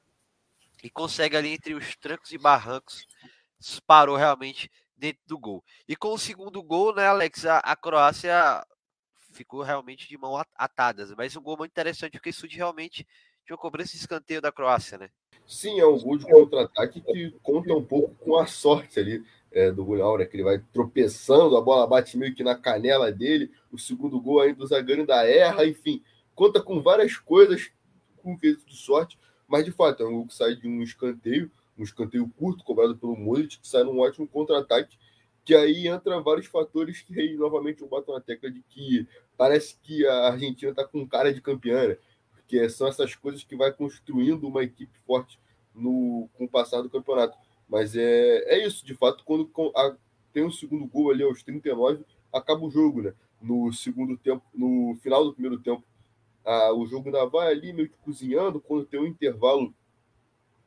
e 0.84 0.90
consegue 0.90 1.38
ali 1.38 1.54
entre 1.54 1.74
os 1.74 1.96
trancos 1.96 2.34
e 2.34 2.38
barrancos. 2.38 3.08
Parou 3.88 4.18
realmente 4.18 4.70
dentro 4.98 5.22
do 5.26 5.40
gol. 5.40 5.64
E 5.88 5.96
com 5.96 6.14
o 6.14 6.18
segundo 6.18 6.62
gol, 6.62 6.94
né, 6.94 7.08
Alex, 7.08 7.46
a, 7.46 7.60
a 7.60 7.74
Croácia 7.74 8.66
ficou 9.32 9.62
realmente 9.62 10.10
de 10.10 10.18
mão 10.18 10.44
atadas. 10.56 11.14
Mas 11.16 11.34
um 11.38 11.42
gol 11.42 11.56
muito 11.56 11.72
interessante, 11.72 12.14
porque 12.14 12.32
isso 12.32 12.46
realmente 12.50 13.08
de 13.46 13.54
uma 13.54 13.58
cobrança 13.58 13.92
de 13.92 14.00
escanteio 14.00 14.42
da 14.42 14.52
Croácia, 14.52 14.98
né? 14.98 15.10
Sim, 15.48 15.80
é 15.80 15.88
um 15.88 15.98
gol 15.98 16.18
de 16.18 16.26
contra-ataque 16.26 17.00
que 17.00 17.32
conta 17.42 17.74
um 17.74 17.84
pouco 17.84 18.14
com 18.16 18.38
a 18.38 18.46
sorte 18.46 19.00
ali 19.00 19.26
é, 19.58 19.72
do 19.72 19.84
Gunnar, 19.84 20.18
né? 20.18 20.26
Que 20.26 20.36
ele 20.36 20.44
vai 20.44 20.60
tropeçando, 20.72 21.58
a 21.58 21.62
bola 21.62 21.88
bate 21.88 22.18
meio 22.18 22.36
que 22.36 22.44
na 22.44 22.56
canela 22.56 23.12
dele, 23.12 23.52
o 23.72 23.78
segundo 23.78 24.20
gol 24.20 24.42
ainda 24.42 24.60
do 24.60 24.68
zagueiro 24.68 25.02
ainda 25.02 25.26
erra, 25.26 25.66
enfim, 25.66 26.04
conta 26.36 26.62
com 26.62 26.82
várias 26.82 27.18
coisas 27.18 27.72
com 28.18 28.38
quesito 28.38 28.66
de 28.66 28.76
sorte, 28.76 29.18
mas 29.48 29.66
de 29.66 29.72
fato 29.72 30.04
é 30.04 30.06
um 30.06 30.14
gol 30.14 30.28
que 30.28 30.36
sai 30.36 30.56
de 30.56 30.68
um 30.68 30.82
escanteio 30.82 31.52
um 31.78 31.84
escanteio 31.84 32.28
curto 32.38 32.64
cobrado 32.64 32.98
pelo 32.98 33.16
Modric, 33.16 33.60
que 33.60 33.68
sai 33.68 33.84
num 33.84 34.00
ótimo 34.00 34.28
contra-ataque, 34.28 34.98
que 35.46 35.56
aí 35.56 35.88
entra 35.88 36.20
vários 36.20 36.48
fatores 36.48 37.02
que 37.02 37.20
aí 37.20 37.36
novamente 37.36 37.82
eu 37.82 37.88
boto 37.88 38.12
na 38.12 38.20
tecla 38.20 38.50
de 38.50 38.62
que 38.68 39.08
parece 39.38 39.78
que 39.84 40.06
a 40.06 40.30
Argentina 40.30 40.72
está 40.72 40.84
com 40.84 41.08
cara 41.08 41.32
de 41.32 41.40
campeã, 41.40 41.88
né? 41.88 41.98
porque 42.32 42.68
são 42.70 42.88
essas 42.88 43.16
coisas 43.16 43.44
que 43.44 43.56
vai 43.56 43.72
construindo 43.72 44.48
uma 44.48 44.64
equipe 44.64 44.98
forte 45.06 45.40
no, 45.74 46.28
com 46.34 46.46
o 46.46 46.50
passar 46.50 46.82
do 46.82 46.90
campeonato. 46.90 47.38
Mas 47.68 47.96
é, 47.96 48.44
é 48.54 48.66
isso, 48.66 48.86
de 48.86 48.96
fato, 48.96 49.24
quando 49.26 49.50
a, 49.76 49.96
tem 50.34 50.44
um 50.44 50.52
segundo 50.52 50.86
gol 50.86 51.12
ali 51.12 51.24
aos 51.24 51.44
39, 51.44 52.04
acaba 52.34 52.66
o 52.66 52.70
jogo, 52.70 53.02
né? 53.02 53.14
No 53.42 53.72
segundo 53.74 54.18
tempo, 54.18 54.44
no 54.54 54.96
final 55.02 55.24
do 55.24 55.34
primeiro 55.34 55.60
tempo, 55.60 55.84
a, 56.46 56.74
o 56.74 56.86
jogo 56.86 57.08
ainda 57.08 57.26
vai 57.26 57.52
ali 57.52 57.74
meio 57.74 57.90
que 57.90 57.98
cozinhando, 57.98 58.60
quando 58.60 58.86
tem 58.86 59.00
um 59.00 59.06
intervalo 59.06 59.74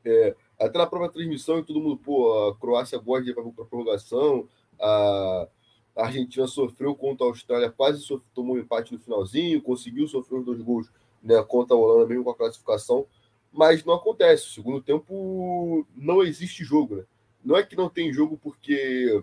é, 0.04 0.34
até 0.58 0.78
na 0.78 0.86
própria 0.86 1.10
transmissão, 1.10 1.58
e 1.58 1.64
todo 1.64 1.80
mundo, 1.80 1.96
pô, 1.96 2.48
a 2.48 2.56
Croácia 2.56 2.98
gosta 2.98 3.24
de 3.24 3.30
ir 3.30 3.34
para 3.34 3.42
a 3.42 3.66
prorrogação, 3.66 4.48
a, 4.78 5.48
Argentina 5.96 6.46
sofreu 6.46 6.94
contra 6.94 7.26
a 7.26 7.28
Austrália, 7.28 7.70
quase 7.70 8.00
sofreu, 8.00 8.26
tomou 8.34 8.56
um 8.56 8.58
empate 8.58 8.92
no 8.92 8.98
finalzinho, 8.98 9.60
conseguiu 9.60 10.06
sofrer 10.06 10.38
os 10.38 10.44
dois 10.44 10.62
gols 10.62 10.90
né, 11.22 11.42
contra 11.42 11.76
a 11.76 11.78
Holanda, 11.78 12.06
mesmo 12.06 12.24
com 12.24 12.30
a 12.30 12.34
classificação, 12.34 13.06
mas 13.52 13.84
não 13.84 13.94
acontece. 13.94 14.46
O 14.46 14.50
segundo 14.50 14.80
tempo 14.80 15.86
não 15.96 16.22
existe 16.22 16.64
jogo, 16.64 16.96
né? 16.96 17.04
Não 17.44 17.56
é 17.56 17.62
que 17.62 17.76
não 17.76 17.88
tem 17.88 18.12
jogo 18.12 18.38
porque 18.42 19.22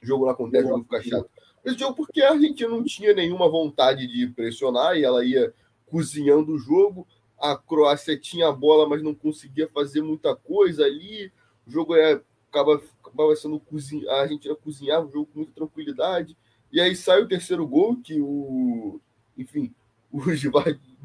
jogo 0.00 0.26
não 0.26 0.32
acontece, 0.32 0.66
o 0.66 0.68
jogo 0.68 0.84
fica 0.84 1.02
chato. 1.02 1.30
Esse 1.64 1.78
jogo 1.78 1.96
porque 1.96 2.22
a 2.22 2.30
Argentina 2.30 2.68
não 2.68 2.84
tinha 2.84 3.12
nenhuma 3.12 3.48
vontade 3.48 4.06
de 4.06 4.28
pressionar 4.28 4.96
e 4.96 5.04
ela 5.04 5.24
ia 5.24 5.52
cozinhando 5.86 6.52
o 6.52 6.58
jogo 6.58 7.06
a 7.38 7.56
Croácia 7.56 8.18
tinha 8.18 8.48
a 8.48 8.52
bola, 8.52 8.88
mas 8.88 9.02
não 9.02 9.14
conseguia 9.14 9.68
fazer 9.68 10.02
muita 10.02 10.34
coisa 10.34 10.84
ali. 10.84 11.30
O 11.66 11.70
jogo 11.70 11.94
é, 11.94 12.20
acaba, 12.50 12.82
acabava 13.02 13.36
sendo 13.36 13.60
cozinha, 13.60 14.10
a 14.10 14.22
Argentina 14.22 14.54
cozinhava 14.54 15.06
o 15.06 15.12
jogo 15.12 15.26
com 15.26 15.38
muita 15.40 15.52
tranquilidade. 15.52 16.36
E 16.72 16.80
aí 16.80 16.96
sai 16.96 17.22
o 17.22 17.28
terceiro 17.28 17.66
gol, 17.66 17.96
que 17.96 18.20
o. 18.20 19.00
Enfim, 19.36 19.72
o 20.10 20.18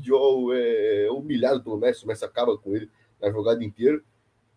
Gvardiol 0.02 0.54
é 0.54 1.10
humilhado 1.12 1.64
pelo 1.64 1.78
Messi, 1.78 2.04
o 2.04 2.08
Messi 2.08 2.26
acaba 2.26 2.58
com 2.58 2.76
ele 2.76 2.90
na 3.22 3.32
jogada 3.32 3.64
inteira. 3.64 4.02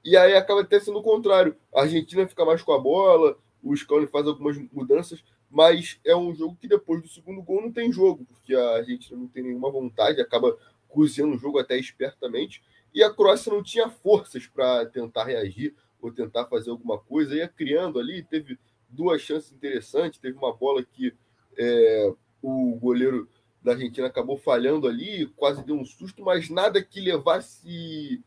E 0.03 0.17
aí 0.17 0.35
acaba 0.35 0.63
até 0.63 0.81
sendo 0.81 0.99
o 0.99 1.03
contrário. 1.03 1.57
A 1.75 1.83
Argentina 1.83 2.27
fica 2.27 2.45
mais 2.45 2.63
com 2.63 2.73
a 2.73 2.79
bola, 2.79 3.37
o 3.63 3.75
Scaloni 3.77 4.07
faz 4.07 4.27
algumas 4.27 4.59
mudanças, 4.73 5.23
mas 5.51 6.01
é 6.05 6.17
um 6.17 6.35
jogo 6.35 6.57
que 6.61 6.69
depois 6.69 7.01
do 7.01 7.09
segundo 7.09 7.43
gol 7.43 7.63
não 7.63 7.73
tem 7.73 7.93
jogo, 7.93 8.25
porque 8.27 8.55
a 8.55 8.77
Argentina 8.77 9.19
não 9.19 9.29
tem 9.29 9.43
nenhuma 9.43 9.71
vontade, 9.71 10.21
acaba 10.21 10.57
cozinhando 10.89 11.35
o 11.35 11.39
jogo 11.39 11.59
até 11.59 11.79
espertamente, 11.79 12.63
e 12.93 13.03
a 13.03 13.13
Croácia 13.13 13.53
não 13.53 13.63
tinha 13.63 13.89
forças 13.89 14.47
para 14.47 14.87
tentar 14.87 15.25
reagir 15.25 15.75
ou 16.01 16.13
tentar 16.13 16.47
fazer 16.47 16.71
alguma 16.71 16.99
coisa, 16.99 17.35
ia 17.35 17.49
criando 17.49 17.99
ali, 17.99 18.23
teve 18.23 18.59
duas 18.89 19.23
chances 19.23 19.53
interessantes, 19.53 20.21
teve 20.21 20.37
uma 20.37 20.53
bola 20.53 20.85
que 20.85 21.13
é, 21.57 22.13
o 22.43 22.77
goleiro 22.77 23.29
da 23.65 23.73
Argentina 23.73 24.07
acabou 24.07 24.37
falhando 24.37 24.87
ali, 24.87 25.27
quase 25.37 25.65
deu 25.65 25.75
um 25.75 25.87
susto, 25.87 26.23
mas 26.23 26.51
nada 26.51 26.85
que 26.85 27.01
levasse 27.01 28.23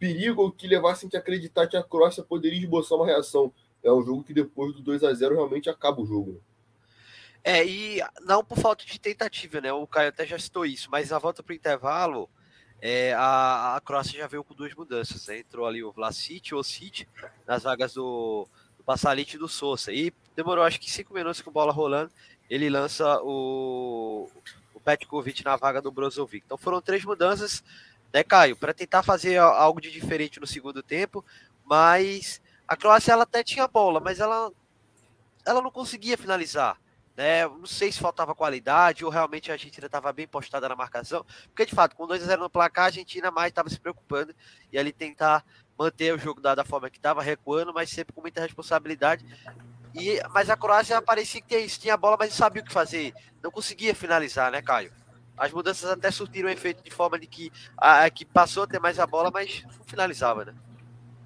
perigo 0.00 0.42
ou 0.42 0.50
que 0.50 0.66
levasse 0.66 1.08
a 1.14 1.18
acreditar 1.18 1.68
que 1.68 1.76
a 1.76 1.82
Croácia 1.82 2.24
poderia 2.24 2.58
esboçar 2.58 2.98
uma 2.98 3.06
reação. 3.06 3.52
É 3.82 3.92
um 3.92 4.04
jogo 4.04 4.24
que 4.24 4.34
depois 4.34 4.74
do 4.74 4.82
2 4.82 5.04
a 5.04 5.14
0 5.14 5.36
realmente 5.36 5.70
acaba 5.70 6.02
o 6.02 6.06
jogo. 6.06 6.32
Né? 6.32 6.40
É, 7.44 7.64
e 7.64 8.02
não 8.22 8.44
por 8.44 8.58
falta 8.58 8.84
de 8.84 9.00
tentativa, 9.00 9.60
né? 9.60 9.72
O 9.72 9.86
Caio 9.86 10.08
até 10.08 10.26
já 10.26 10.38
citou 10.38 10.66
isso, 10.66 10.90
mas 10.90 11.10
na 11.10 11.18
volta 11.20 11.40
para 11.40 11.52
o 11.52 11.56
intervalo, 11.56 12.28
é, 12.80 13.12
a, 13.14 13.76
a 13.76 13.80
Croácia 13.80 14.18
já 14.18 14.26
veio 14.26 14.42
com 14.42 14.54
duas 14.54 14.74
mudanças. 14.74 15.28
Né? 15.28 15.38
Entrou 15.38 15.66
ali 15.66 15.84
o 15.84 15.92
Vlasic, 15.92 16.52
o 16.52 16.58
Osic, 16.58 17.06
nas 17.46 17.62
vagas 17.62 17.94
do, 17.94 18.48
do 18.76 18.82
Passalit 18.82 19.34
e 19.34 19.38
do 19.38 19.48
Sousa. 19.48 19.92
E 19.92 20.12
demorou 20.38 20.62
acho 20.62 20.78
que 20.78 20.88
cinco 20.88 21.12
minutos 21.12 21.40
com 21.40 21.50
bola 21.50 21.72
rolando. 21.72 22.12
Ele 22.48 22.70
lança 22.70 23.20
o, 23.22 24.30
o 24.72 24.78
Petkovic 24.78 25.44
na 25.44 25.56
vaga 25.56 25.82
do 25.82 25.90
Brozovic. 25.90 26.44
Então 26.46 26.56
foram 26.56 26.80
três 26.80 27.04
mudanças, 27.04 27.64
né, 28.12 28.22
Caio, 28.22 28.56
para 28.56 28.72
tentar 28.72 29.02
fazer 29.02 29.36
algo 29.36 29.80
de 29.80 29.90
diferente 29.90 30.38
no 30.38 30.46
segundo 30.46 30.80
tempo. 30.80 31.24
Mas 31.64 32.40
a 32.68 32.76
Croácia 32.76 33.10
ela 33.12 33.24
até 33.24 33.42
tinha 33.42 33.66
bola, 33.66 33.98
mas 33.98 34.20
ela, 34.20 34.52
ela 35.44 35.60
não 35.60 35.72
conseguia 35.72 36.16
finalizar 36.16 36.78
Né? 37.16 37.44
Não 37.44 37.66
sei 37.66 37.90
se 37.90 37.98
faltava 37.98 38.32
qualidade 38.32 39.04
ou 39.04 39.10
realmente 39.10 39.50
a 39.50 39.54
Argentina 39.54 39.86
estava 39.86 40.12
bem 40.12 40.28
postada 40.28 40.68
na 40.68 40.76
marcação, 40.76 41.26
porque 41.48 41.66
de 41.66 41.74
fato, 41.74 41.96
com 41.96 42.06
2 42.06 42.22
a 42.22 42.26
0 42.26 42.42
no 42.42 42.50
placar, 42.50 42.84
a 42.84 42.86
Argentina 42.86 43.28
mais 43.32 43.50
estava 43.50 43.68
se 43.68 43.80
preocupando 43.80 44.32
e 44.72 44.78
ali 44.78 44.92
tentar 44.92 45.44
manter 45.76 46.14
o 46.14 46.18
jogo 46.18 46.40
da, 46.40 46.54
da 46.54 46.64
forma 46.64 46.88
que 46.88 46.96
estava, 46.96 47.22
recuando, 47.22 47.74
mas 47.74 47.90
sempre 47.90 48.14
com 48.14 48.20
muita 48.20 48.40
responsabilidade. 48.40 49.24
E, 49.94 50.20
mas 50.32 50.50
a 50.50 50.56
Croácia 50.56 51.00
parecia 51.00 51.40
que 51.40 51.66
tinha, 51.78 51.94
a 51.94 51.96
bola, 51.96 52.16
mas 52.18 52.34
sabia 52.34 52.62
o 52.62 52.64
que 52.64 52.72
fazer. 52.72 53.12
Não 53.42 53.50
conseguia 53.50 53.94
finalizar, 53.94 54.50
né, 54.50 54.62
Caio? 54.62 54.92
As 55.36 55.52
mudanças 55.52 55.88
até 55.88 56.10
surtiram 56.10 56.48
efeito 56.48 56.82
de 56.82 56.90
forma 56.90 57.18
de 57.18 57.26
que 57.26 57.52
a, 57.76 58.08
que 58.10 58.24
passou 58.24 58.64
a 58.64 58.66
ter 58.66 58.80
mais 58.80 58.98
a 58.98 59.06
bola, 59.06 59.30
mas 59.32 59.62
não 59.64 59.84
finalizava, 59.84 60.44
né? 60.44 60.54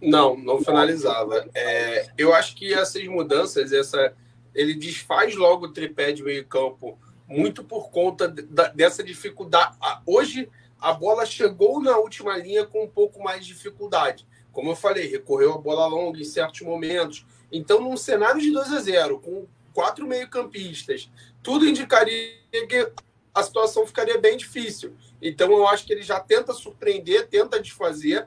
Não, 0.00 0.36
não 0.36 0.62
finalizava. 0.62 1.48
É, 1.54 2.10
eu 2.18 2.34
acho 2.34 2.56
que 2.56 2.74
essas 2.74 3.04
mudanças, 3.06 3.72
essa, 3.72 4.14
ele 4.54 4.74
desfaz 4.74 5.34
logo 5.34 5.66
o 5.66 5.72
tripé 5.72 6.12
de 6.12 6.22
meio 6.22 6.44
campo 6.46 6.98
muito 7.26 7.64
por 7.64 7.90
conta 7.90 8.28
da, 8.28 8.68
dessa 8.68 9.02
dificuldade. 9.02 9.76
Hoje 10.04 10.50
a 10.78 10.92
bola 10.92 11.24
chegou 11.24 11.80
na 11.80 11.96
última 11.96 12.36
linha 12.36 12.66
com 12.66 12.84
um 12.84 12.88
pouco 12.88 13.22
mais 13.22 13.46
de 13.46 13.54
dificuldade. 13.54 14.26
Como 14.52 14.70
eu 14.70 14.76
falei, 14.76 15.06
recorreu 15.06 15.54
a 15.54 15.58
bola 15.58 15.86
longa 15.86 16.20
em 16.20 16.24
certos 16.24 16.60
momentos. 16.60 17.24
Então, 17.52 17.80
num 17.80 17.96
cenário 17.96 18.40
de 18.40 18.50
2 18.50 18.72
a 18.72 18.80
0, 18.80 19.20
com 19.20 19.46
quatro 19.74 20.06
meio-campistas, 20.06 21.10
tudo 21.42 21.66
indicaria 21.66 22.34
que 22.50 22.90
a 23.34 23.42
situação 23.42 23.86
ficaria 23.86 24.18
bem 24.18 24.36
difícil. 24.36 24.96
Então, 25.20 25.52
eu 25.52 25.66
acho 25.68 25.86
que 25.86 25.92
ele 25.92 26.02
já 26.02 26.18
tenta 26.18 26.54
surpreender, 26.54 27.28
tenta 27.28 27.60
desfazer, 27.60 28.26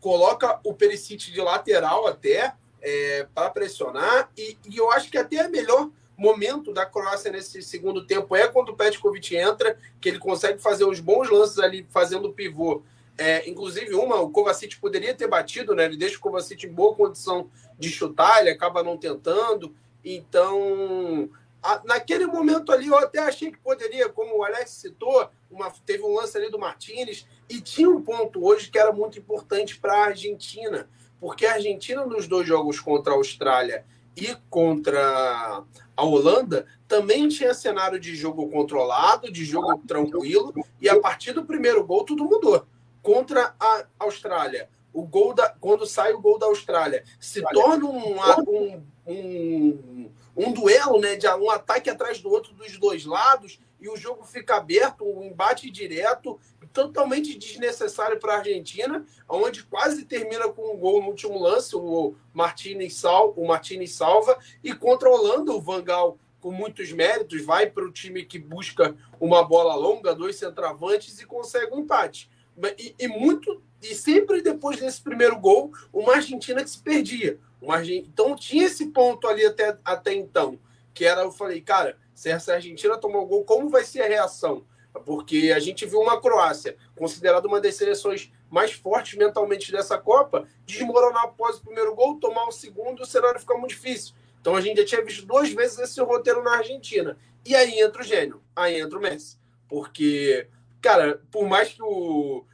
coloca 0.00 0.60
o 0.64 0.74
Perisic 0.74 1.30
de 1.30 1.40
lateral 1.40 2.06
até 2.06 2.54
é, 2.82 3.26
para 3.34 3.50
pressionar, 3.50 4.30
e, 4.36 4.58
e, 4.68 4.76
eu 4.76 4.90
acho 4.90 5.10
que 5.10 5.16
até 5.16 5.36
é 5.36 5.48
melhor 5.48 5.90
momento 6.16 6.72
da 6.72 6.84
Croácia 6.84 7.32
nesse 7.32 7.62
segundo 7.62 8.06
tempo 8.06 8.36
é 8.36 8.46
quando 8.46 8.68
o 8.68 8.76
Petkovic 8.76 9.34
entra, 9.34 9.78
que 10.00 10.08
ele 10.08 10.18
consegue 10.18 10.60
fazer 10.60 10.84
uns 10.84 11.00
bons 11.00 11.30
lances 11.30 11.58
ali, 11.58 11.86
fazendo 11.90 12.28
o 12.28 12.32
pivô 12.32 12.82
é, 13.16 13.48
inclusive, 13.48 13.94
uma, 13.94 14.20
o 14.20 14.30
Kovacic 14.30 14.78
poderia 14.80 15.14
ter 15.14 15.28
batido, 15.28 15.74
né? 15.74 15.84
Ele 15.84 15.96
deixa 15.96 16.16
o 16.16 16.20
Kovacic 16.20 16.66
em 16.66 16.72
boa 16.72 16.94
condição 16.94 17.48
de 17.78 17.88
chutar, 17.88 18.40
ele 18.40 18.50
acaba 18.50 18.82
não 18.82 18.96
tentando. 18.96 19.74
Então, 20.04 21.28
a, 21.62 21.80
naquele 21.84 22.26
momento 22.26 22.70
ali, 22.72 22.88
eu 22.88 22.98
até 22.98 23.20
achei 23.20 23.50
que 23.50 23.58
poderia, 23.58 24.08
como 24.08 24.38
o 24.38 24.44
Alex 24.44 24.70
citou, 24.70 25.28
uma, 25.50 25.72
teve 25.86 26.02
um 26.02 26.14
lance 26.14 26.36
ali 26.36 26.50
do 26.50 26.58
Martinez, 26.58 27.26
e 27.48 27.60
tinha 27.60 27.88
um 27.88 28.02
ponto 28.02 28.44
hoje 28.44 28.70
que 28.70 28.78
era 28.78 28.92
muito 28.92 29.18
importante 29.18 29.78
para 29.78 29.94
a 29.94 30.04
Argentina, 30.06 30.88
porque 31.20 31.46
a 31.46 31.54
Argentina, 31.54 32.04
nos 32.04 32.26
dois 32.26 32.46
jogos 32.46 32.80
contra 32.80 33.12
a 33.12 33.16
Austrália 33.16 33.84
e 34.16 34.36
contra 34.50 35.64
a 35.96 36.04
Holanda, 36.04 36.66
também 36.86 37.28
tinha 37.28 37.54
cenário 37.54 37.98
de 37.98 38.14
jogo 38.14 38.48
controlado, 38.50 39.32
de 39.32 39.44
jogo 39.44 39.78
tranquilo, 39.86 40.52
e 40.80 40.88
a 40.88 41.00
partir 41.00 41.32
do 41.32 41.44
primeiro 41.44 41.84
gol 41.84 42.04
tudo 42.04 42.24
mudou 42.24 42.66
contra 43.02 43.54
a 43.60 43.84
Austrália. 43.98 44.68
O 44.94 45.02
gol 45.02 45.34
da, 45.34 45.50
quando 45.60 45.84
sai 45.84 46.14
o 46.14 46.20
gol 46.20 46.38
da 46.38 46.46
Austrália, 46.46 47.04
se 47.20 47.42
torna 47.52 47.84
um, 47.84 48.16
um, 48.48 48.82
um, 49.06 50.10
um 50.34 50.52
duelo, 50.52 50.98
né, 51.00 51.16
de 51.16 51.28
um 51.28 51.50
ataque 51.50 51.90
atrás 51.90 52.20
do 52.20 52.30
outro 52.30 52.54
dos 52.54 52.78
dois 52.78 53.04
lados 53.04 53.58
e 53.84 53.88
o 53.88 53.96
jogo 53.96 54.24
fica 54.24 54.56
aberto, 54.56 55.04
um 55.04 55.22
embate 55.22 55.70
direto, 55.70 56.40
totalmente 56.72 57.36
desnecessário 57.36 58.18
para 58.18 58.34
a 58.34 58.38
Argentina, 58.38 59.04
onde 59.28 59.62
quase 59.64 60.06
termina 60.06 60.48
com 60.48 60.74
um 60.74 60.78
gol 60.78 61.02
no 61.02 61.08
último 61.08 61.38
lance, 61.38 61.76
o 61.76 62.14
Martinez, 62.32 62.94
sal, 62.94 63.34
o 63.36 63.46
Martinez 63.46 63.92
salva, 63.92 64.38
e 64.62 64.72
contra 64.74 65.08
a 65.08 65.12
Holanda, 65.12 65.52
o 65.52 65.60
Vangal 65.60 66.18
com 66.40 66.50
muitos 66.50 66.92
méritos, 66.92 67.42
vai 67.44 67.70
para 67.70 67.84
o 67.84 67.92
time 67.92 68.24
que 68.24 68.38
busca 68.38 68.94
uma 69.20 69.42
bola 69.42 69.74
longa, 69.74 70.14
dois 70.14 70.36
centravantes 70.36 71.18
e 71.20 71.26
consegue 71.26 71.74
um 71.74 71.80
empate. 71.80 72.30
E, 72.78 72.94
e, 72.98 73.08
muito 73.08 73.62
e 73.82 73.94
sempre 73.94 74.33
depois 74.64 74.80
desse 74.80 75.02
primeiro 75.02 75.38
gol, 75.38 75.72
uma 75.92 76.14
Argentina 76.14 76.64
que 76.64 76.70
se 76.70 76.78
perdia. 76.78 77.38
Uma 77.60 77.76
Argentina, 77.76 78.08
então 78.10 78.34
tinha 78.34 78.64
esse 78.64 78.86
ponto 78.86 79.28
ali 79.28 79.44
até, 79.44 79.76
até 79.84 80.14
então, 80.14 80.58
que 80.94 81.04
era, 81.04 81.20
eu 81.20 81.30
falei, 81.30 81.60
cara, 81.60 81.98
se 82.14 82.30
essa 82.30 82.54
Argentina 82.54 82.96
tomar 82.96 83.18
o 83.18 83.26
gol, 83.26 83.44
como 83.44 83.68
vai 83.68 83.84
ser 83.84 84.00
a 84.00 84.08
reação? 84.08 84.64
Porque 85.04 85.52
a 85.54 85.58
gente 85.58 85.84
viu 85.84 86.00
uma 86.00 86.18
Croácia, 86.18 86.76
considerada 86.96 87.46
uma 87.46 87.60
das 87.60 87.74
seleções 87.74 88.32
mais 88.50 88.72
fortes 88.72 89.18
mentalmente 89.18 89.70
dessa 89.70 89.98
Copa, 89.98 90.46
desmoronar 90.64 91.24
após 91.24 91.56
o 91.56 91.62
primeiro 91.62 91.94
gol, 91.94 92.18
tomar 92.18 92.46
o 92.46 92.52
segundo, 92.52 93.02
o 93.02 93.06
cenário 93.06 93.40
fica 93.40 93.54
muito 93.54 93.70
difícil. 93.70 94.14
Então 94.40 94.56
a 94.56 94.60
gente 94.62 94.78
já 94.78 94.86
tinha 94.86 95.04
visto 95.04 95.26
duas 95.26 95.50
vezes 95.50 95.78
esse 95.78 96.00
roteiro 96.00 96.42
na 96.42 96.56
Argentina. 96.56 97.18
E 97.44 97.54
aí 97.54 97.80
entra 97.80 98.00
o 98.00 98.04
gênio, 98.04 98.42
aí 98.54 98.80
entra 98.80 98.98
o 98.98 99.02
Messi. 99.02 99.36
Porque 99.68 100.48
cara, 100.80 101.20
por 101.30 101.46
mais 101.48 101.72
que 101.72 101.82
o 101.82 102.44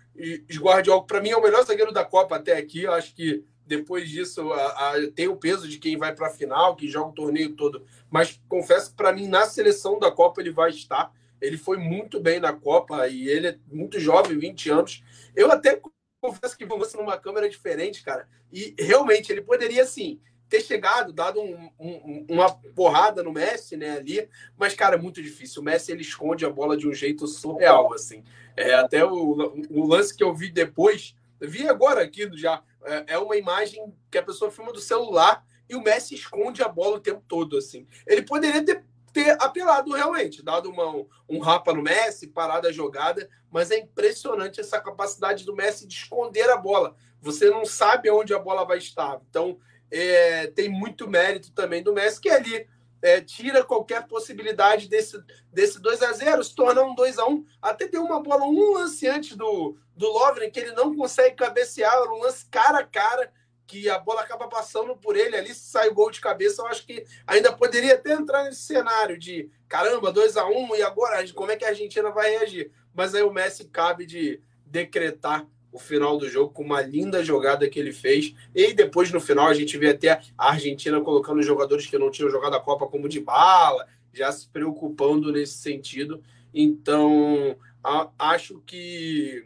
Guardiola, 0.59 1.07
para 1.07 1.21
mim, 1.21 1.31
é 1.31 1.37
o 1.37 1.43
melhor 1.43 1.65
zagueiro 1.65 1.93
da 1.93 2.05
Copa 2.05 2.37
até 2.37 2.57
aqui, 2.57 2.83
eu 2.83 2.93
acho 2.93 3.15
que 3.15 3.45
depois 3.71 4.09
disso 4.11 4.53
a, 4.53 4.67
a, 4.67 5.11
tem 5.15 5.29
o 5.29 5.37
peso 5.37 5.69
de 5.69 5.79
quem 5.79 5.97
vai 5.97 6.13
para 6.13 6.27
a 6.27 6.33
final, 6.33 6.75
que 6.75 6.89
joga 6.89 7.11
o 7.11 7.15
torneio 7.15 7.55
todo. 7.55 7.87
Mas 8.11 8.41
confesso 8.49 8.91
que 8.91 8.97
para 8.97 9.13
mim, 9.13 9.29
na 9.29 9.47
seleção 9.47 9.99
da 9.99 10.11
Copa, 10.11 10.41
ele 10.41 10.51
vai 10.51 10.71
estar. 10.71 11.13
Ele 11.41 11.57
foi 11.57 11.79
muito 11.79 12.19
bem 12.21 12.41
na 12.41 12.53
Copa 12.53 13.07
e 13.07 13.29
ele 13.29 13.47
é 13.47 13.59
muito 13.71 14.01
jovem, 14.01 14.37
20 14.37 14.71
anos. 14.71 15.05
Eu 15.37 15.53
até 15.53 15.81
confesso 16.21 16.59
que 16.59 16.67
você 16.67 16.97
numa 16.97 17.17
câmera 17.17 17.49
diferente, 17.49 18.03
cara. 18.03 18.29
E 18.53 18.75
realmente 18.77 19.31
ele 19.31 19.41
poderia, 19.41 19.87
sim, 19.87 20.21
ter 20.51 20.61
chegado, 20.61 21.13
dado 21.13 21.41
um, 21.41 21.71
um, 21.79 22.27
uma 22.29 22.53
porrada 22.75 23.23
no 23.23 23.33
Messi, 23.33 23.77
né, 23.77 23.99
ali, 23.99 24.29
mas, 24.59 24.75
cara, 24.75 24.97
é 24.97 24.99
muito 24.99 25.23
difícil. 25.23 25.63
O 25.63 25.65
Messi, 25.65 25.93
ele 25.93 26.03
esconde 26.03 26.45
a 26.45 26.51
bola 26.51 26.77
de 26.77 26.89
um 26.89 26.93
jeito 26.93 27.27
surreal, 27.29 27.95
assim. 27.95 28.25
É, 28.57 28.75
até 28.75 29.05
o, 29.05 29.55
o 29.71 29.87
lance 29.87 30.15
que 30.15 30.25
eu 30.25 30.35
vi 30.35 30.51
depois, 30.51 31.15
vi 31.41 31.69
agora 31.69 32.03
aqui 32.03 32.29
já, 32.37 32.63
é, 32.85 33.15
é 33.15 33.19
uma 33.19 33.37
imagem 33.37 33.95
que 34.11 34.19
a 34.19 34.23
pessoa 34.23 34.51
filma 34.51 34.73
do 34.73 34.81
celular 34.81 35.45
e 35.69 35.77
o 35.77 35.83
Messi 35.83 36.17
esconde 36.17 36.65
a 36.65 36.69
bola 36.69 36.97
o 36.97 37.01
tempo 37.01 37.23
todo, 37.29 37.57
assim. 37.57 37.87
Ele 38.05 38.23
poderia 38.23 38.65
ter, 38.65 38.85
ter 39.13 39.41
apelado 39.41 39.93
realmente, 39.93 40.43
dado 40.43 40.69
uma, 40.69 41.07
um 41.29 41.39
rapa 41.39 41.73
no 41.73 41.81
Messi, 41.81 42.27
parado 42.27 42.67
a 42.67 42.73
jogada, 42.73 43.31
mas 43.49 43.71
é 43.71 43.79
impressionante 43.79 44.61
essa 44.61 44.81
capacidade 44.81 45.45
do 45.45 45.55
Messi 45.55 45.87
de 45.87 45.95
esconder 45.95 46.51
a 46.51 46.57
bola. 46.57 46.97
Você 47.23 47.49
não 47.51 47.65
sabe 47.65 48.11
onde 48.11 48.35
a 48.35 48.39
bola 48.39 48.65
vai 48.65 48.79
estar. 48.79 49.21
Então, 49.31 49.61
é, 49.91 50.47
tem 50.49 50.69
muito 50.69 51.09
mérito 51.09 51.53
também 51.53 51.83
do 51.83 51.93
Messi, 51.93 52.21
que 52.21 52.31
ali 52.31 52.67
é, 53.03 53.21
tira 53.21 53.65
qualquer 53.65 54.07
possibilidade 54.07 54.89
desse, 54.89 55.23
desse 55.53 55.81
2 55.81 56.03
a 56.03 56.13
0 56.13 56.45
se 56.45 56.55
tornar 56.55 56.83
um 56.83 56.95
2 56.95 57.19
a 57.19 57.27
1 57.27 57.45
Até 57.61 57.89
tem 57.89 57.99
uma 57.99 58.23
bola, 58.23 58.45
um 58.45 58.75
lance 58.75 59.09
antes 59.09 59.37
do, 59.37 59.77
do 59.97 60.07
Lovren, 60.07 60.51
que 60.51 60.61
ele 60.61 60.73
não 60.73 60.95
consegue 60.95 61.37
cabecear, 61.37 62.03
um 62.13 62.21
lance 62.21 62.47
cara 62.51 62.81
a 62.81 62.87
cara, 62.87 63.33
que 63.67 63.89
a 63.89 63.99
bola 63.99 64.23
acaba 64.23 64.49
passando 64.49 64.97
por 64.97 65.17
ele 65.17 65.37
ali, 65.37 65.55
se 65.55 65.79
o 65.87 65.95
gol 65.95 66.11
de 66.11 66.21
cabeça, 66.21 66.61
eu 66.61 66.67
acho 66.67 66.85
que 66.85 67.05
ainda 67.25 67.53
poderia 67.53 67.95
até 67.95 68.13
entrar 68.13 68.45
nesse 68.45 68.63
cenário 68.63 69.17
de 69.17 69.49
caramba, 69.69 70.11
2 70.11 70.37
a 70.37 70.45
1 70.47 70.75
e 70.75 70.83
agora 70.83 71.25
como 71.33 71.53
é 71.53 71.57
que 71.57 71.65
a 71.65 71.69
Argentina 71.69 72.11
vai 72.11 72.31
reagir? 72.31 72.73
Mas 72.93 73.15
aí 73.15 73.23
o 73.23 73.33
Messi 73.33 73.67
cabe 73.67 74.05
de 74.05 74.43
decretar 74.67 75.47
o 75.73 75.79
final 75.79 76.19
do 76.19 76.29
jogo 76.29 76.53
com 76.53 76.63
uma 76.63 76.81
linda 76.81 77.25
jogada 77.25 77.69
que 77.69 77.79
ele 77.79 77.93
fez. 77.93 78.35
E 78.55 78.73
depois, 78.73 79.11
no 79.13 79.21
final, 79.21 79.47
a 79.47 79.55
gente 79.55 79.77
vê 79.79 79.91
até 79.91 80.21
a 80.37 80.51
Argentina 80.51 81.01
colocando 81.01 81.43
jogadores 81.43 81.87
que 81.87 81.99
não 81.99 82.11
tinham 82.11 82.31
jogado 82.31 82.55
a 82.55 82.61
Copa 82.61 82.87
como 82.87 83.09
de 83.09 83.21
bala, 83.21 83.87
já 84.13 84.31
se 84.33 84.49
preocupando 84.49 85.33
nesse 85.33 85.59
sentido. 85.59 86.23
Então, 86.53 87.57
a, 87.83 88.11
acho 88.19 88.61
que 88.67 89.45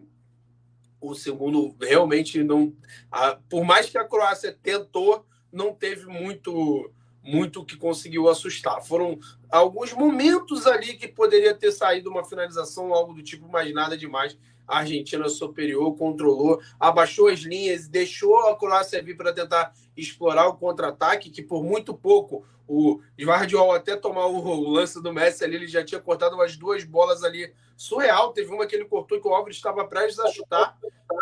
o 1.00 1.14
segundo 1.14 1.76
realmente 1.80 2.42
não. 2.42 2.72
A, 3.10 3.36
por 3.48 3.64
mais 3.64 3.90
que 3.90 3.98
a 3.98 4.04
Croácia 4.04 4.56
tentou, 4.62 5.26
não 5.52 5.74
teve 5.74 6.06
muito 6.06 6.90
muito 7.26 7.64
que 7.64 7.74
conseguiu 7.74 8.28
assustar. 8.28 8.84
Foram 8.84 9.18
alguns 9.50 9.94
momentos 9.94 10.66
ali 10.66 10.94
que 10.94 11.08
poderia 11.08 11.54
ter 11.54 11.72
saído 11.72 12.10
uma 12.10 12.22
finalização, 12.22 12.92
algo 12.92 13.14
do 13.14 13.22
tipo, 13.22 13.48
mas 13.48 13.72
nada 13.72 13.96
demais 13.96 14.36
a 14.66 14.78
Argentina 14.78 15.28
superior, 15.28 15.96
controlou, 15.96 16.60
abaixou 16.78 17.28
as 17.28 17.40
linhas, 17.40 17.88
deixou 17.88 18.36
a 18.48 18.56
Croácia 18.56 19.02
vir 19.02 19.16
para 19.16 19.32
tentar 19.32 19.72
explorar 19.96 20.48
o 20.48 20.56
contra-ataque, 20.56 21.30
que 21.30 21.42
por 21.42 21.62
muito 21.62 21.94
pouco 21.94 22.44
o 22.66 23.00
Guardiol 23.18 23.72
até 23.72 23.96
tomar 23.96 24.26
o, 24.26 24.70
lance 24.70 25.02
do 25.02 25.12
Messi 25.12 25.44
ali, 25.44 25.56
ele 25.56 25.68
já 25.68 25.84
tinha 25.84 26.00
cortado 26.00 26.34
umas 26.34 26.56
duas 26.56 26.84
bolas 26.84 27.22
ali 27.22 27.52
surreal. 27.76 28.32
Teve 28.32 28.52
uma 28.52 28.66
que 28.66 28.74
ele 28.74 28.86
cortou 28.86 29.20
que 29.20 29.28
o 29.28 29.34
Álvares 29.34 29.56
estava 29.56 29.86
prestes 29.86 30.18
a 30.18 30.30
chutar, 30.30 30.76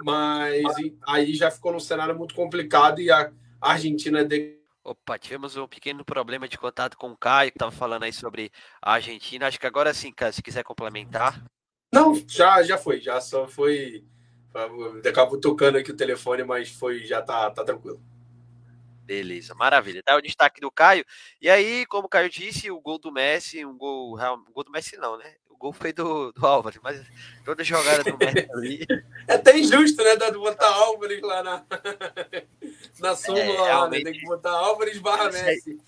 mas 0.05 0.63
aí 1.07 1.35
já 1.35 1.51
ficou 1.51 1.73
num 1.73 1.81
cenário 1.81 2.17
muito 2.17 2.35
complicado 2.35 3.01
e 3.01 3.11
a 3.11 3.33
Argentina 3.61 4.25
de... 4.25 4.61
Opa, 4.85 5.17
tivemos 5.17 5.57
um 5.57 5.69
pequeno 5.69 6.05
problema 6.05 6.49
de 6.49 6.59
contato 6.59 6.97
com 6.97 7.13
o 7.13 7.17
Caio, 7.17 7.53
que 7.53 7.57
estava 7.57 7.71
falando 7.71 8.03
aí 8.03 8.13
sobre 8.13 8.51
a 8.81 8.95
Argentina. 8.95 9.47
Acho 9.47 9.61
que 9.61 9.67
agora 9.67 9.95
sim, 9.95 10.13
cara, 10.13 10.33
se 10.33 10.43
quiser 10.43 10.65
complementar. 10.65 11.41
Não, 11.93 12.15
já, 12.27 12.63
já 12.63 12.79
foi, 12.79 13.01
já 13.01 13.21
só 13.21 13.47
foi. 13.47 14.03
Acabou 15.07 15.39
tocando 15.39 15.77
aqui 15.77 15.91
o 15.91 15.97
telefone, 15.97 16.43
mas 16.43 16.71
foi, 16.71 17.05
já 17.05 17.21
tá, 17.21 17.51
tá 17.51 17.65
tranquilo. 17.65 18.01
Beleza, 19.05 19.55
maravilha. 19.55 20.03
Tá 20.03 20.17
o 20.17 20.23
destaque 20.23 20.61
do 20.61 20.71
Caio. 20.71 21.05
E 21.41 21.51
aí, 21.51 21.85
como 21.87 22.07
o 22.07 22.09
Caio 22.09 22.31
disse, 22.31 22.71
o 22.71 22.81
gol 22.81 22.99
do 22.99 23.13
Messi, 23.13 23.65
um 23.65 23.77
gol, 23.77 24.17
um 24.19 24.53
gol 24.53 24.65
do 24.65 24.71
Messi 24.71 24.97
não, 24.97 25.19
né? 25.19 25.35
O 25.51 25.57
gol 25.57 25.73
foi 25.73 25.93
do, 25.93 26.33
do 26.33 26.47
Álvares, 26.47 26.81
mas 26.83 27.05
toda 27.45 27.63
jogada 27.63 28.05
do 28.05 28.17
Messi 28.17 28.49
ali. 28.53 28.87
É 29.29 29.35
até 29.35 29.59
injusto, 29.59 30.03
né? 30.03 30.17
De 30.17 30.39
botar 30.39 30.69
Álvares 30.69 31.21
lá 31.21 31.43
na, 31.43 31.65
na 33.01 33.17
súmula, 33.17 33.43
é, 33.43 33.75
lá, 33.75 33.89
né? 33.89 34.01
Tem 34.01 34.13
que 34.13 34.25
botar 34.25 34.53
Álvares 34.53 34.99
barra 34.99 35.31
Messi. 35.31 35.79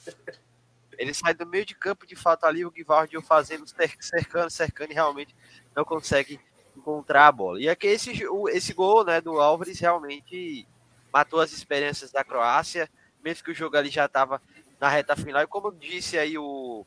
Ele 0.98 1.14
sai 1.14 1.34
do 1.34 1.46
meio 1.46 1.64
de 1.64 1.74
campo 1.74 2.06
de 2.06 2.16
fato 2.16 2.44
ali, 2.44 2.64
o 2.64 2.70
Guivardio 2.70 3.20
fazendo, 3.22 3.64
cercando, 3.66 4.50
cercando 4.50 4.92
e 4.92 4.94
realmente 4.94 5.34
não 5.74 5.84
consegue 5.84 6.40
encontrar 6.76 7.28
a 7.28 7.32
bola. 7.32 7.60
E 7.60 7.68
aqui 7.68 7.86
esse, 7.86 8.24
esse 8.50 8.72
gol 8.72 9.04
né, 9.04 9.20
do 9.20 9.40
Álvares 9.40 9.78
realmente 9.78 10.66
matou 11.12 11.40
as 11.40 11.52
esperanças 11.52 12.10
da 12.10 12.24
Croácia, 12.24 12.90
mesmo 13.22 13.44
que 13.44 13.52
o 13.52 13.54
jogo 13.54 13.76
ali 13.76 13.88
já 13.88 14.06
estava 14.06 14.42
na 14.80 14.88
reta 14.88 15.16
final. 15.16 15.42
E 15.42 15.46
como 15.46 15.72
disse 15.72 16.18
aí 16.18 16.36
o, 16.36 16.84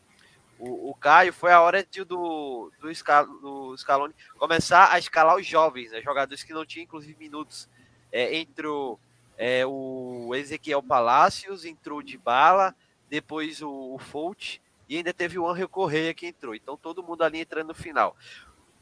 o, 0.60 0.90
o 0.90 0.94
Caio, 0.96 1.32
foi 1.32 1.52
a 1.52 1.62
hora 1.62 1.84
de, 1.84 2.04
do, 2.04 2.72
do, 2.80 2.94
Scal, 2.94 3.26
do 3.26 3.78
Scaloni 3.78 4.14
começar 4.38 4.92
a 4.92 5.00
escalar 5.00 5.36
os 5.36 5.46
jovens, 5.46 5.92
né, 5.92 6.02
jogadores 6.02 6.44
que 6.44 6.54
não 6.54 6.66
tinham 6.66 6.84
inclusive 6.84 7.18
minutos. 7.18 7.70
É, 8.12 8.38
entrou 8.38 9.00
é, 9.38 9.66
o 9.66 10.34
Ezequiel 10.34 10.82
Palacios, 10.82 11.66
entrou 11.66 12.02
de 12.02 12.18
bala, 12.18 12.76
depois 13.10 13.62
o, 13.62 13.96
o 13.96 13.98
Folt 13.98 14.60
e 14.90 14.98
ainda 14.98 15.14
teve 15.14 15.38
o 15.38 15.48
Angel 15.48 15.68
Correia 15.68 16.14
que 16.14 16.28
entrou. 16.28 16.56
Então 16.56 16.78
todo 16.78 17.04
mundo 17.04 17.24
ali 17.24 17.40
entrando 17.40 17.70
no 17.70 17.76
final. 17.76 18.16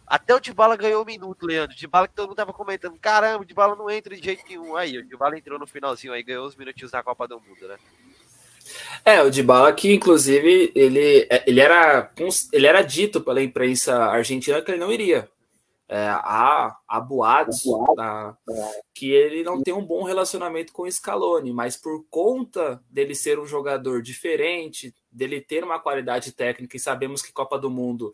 Até 0.08 0.36
o 0.36 0.40
Dybala 0.40 0.76
ganhou 0.76 1.02
um 1.02 1.06
minuto, 1.06 1.48
Leandro. 1.48 1.76
Dybala 1.76 2.08
que 2.08 2.14
todo 2.14 2.28
mundo 2.28 2.38
tava 2.38 2.54
comentando, 2.54 2.98
caramba, 3.00 3.42
o 3.42 3.46
Dybala 3.46 3.76
não 3.76 3.90
entra 3.90 4.16
de 4.16 4.24
jeito 4.24 4.44
nenhum. 4.48 4.76
Aí, 4.76 5.00
o 5.00 5.06
Dybala 5.06 5.38
entrou 5.38 5.58
no 5.58 5.66
finalzinho 5.66 6.14
aí, 6.14 6.22
ganhou 6.22 6.46
os 6.46 6.56
minutinhos 6.56 6.92
na 6.92 7.02
Copa 7.02 7.28
do 7.28 7.40
Mundo, 7.40 7.68
né? 7.68 7.78
É, 9.04 9.22
o 9.22 9.30
Dybala 9.30 9.72
que 9.74 9.94
inclusive 9.94 10.72
ele, 10.76 11.28
é, 11.30 11.44
ele 11.46 11.60
era 11.60 12.12
ele 12.52 12.66
era 12.66 12.82
dito 12.82 13.22
pela 13.22 13.42
imprensa 13.42 14.06
argentina 14.06 14.62
que 14.62 14.72
ele 14.72 14.80
não 14.80 14.92
iria. 14.92 15.30
É, 15.88 16.08
há, 16.08 16.76
há 16.88 17.00
boatos 17.00 17.62
tá, 17.96 18.36
que 18.92 19.12
ele 19.12 19.44
não 19.44 19.62
tem 19.62 19.72
um 19.72 19.86
bom 19.86 20.04
relacionamento 20.04 20.74
com 20.74 20.84
o 20.84 20.92
Scaloni, 20.92 21.54
mas 21.54 21.78
por 21.78 22.04
conta 22.10 22.84
dele 22.90 23.14
ser 23.14 23.38
um 23.38 23.46
jogador 23.46 24.02
diferente, 24.02 24.96
dele 25.12 25.40
ter 25.40 25.64
uma 25.64 25.80
qualidade 25.80 26.32
técnica 26.32 26.76
e 26.76 26.80
sabemos 26.80 27.22
que 27.22 27.32
Copa 27.32 27.60
do 27.60 27.70
Mundo 27.70 28.12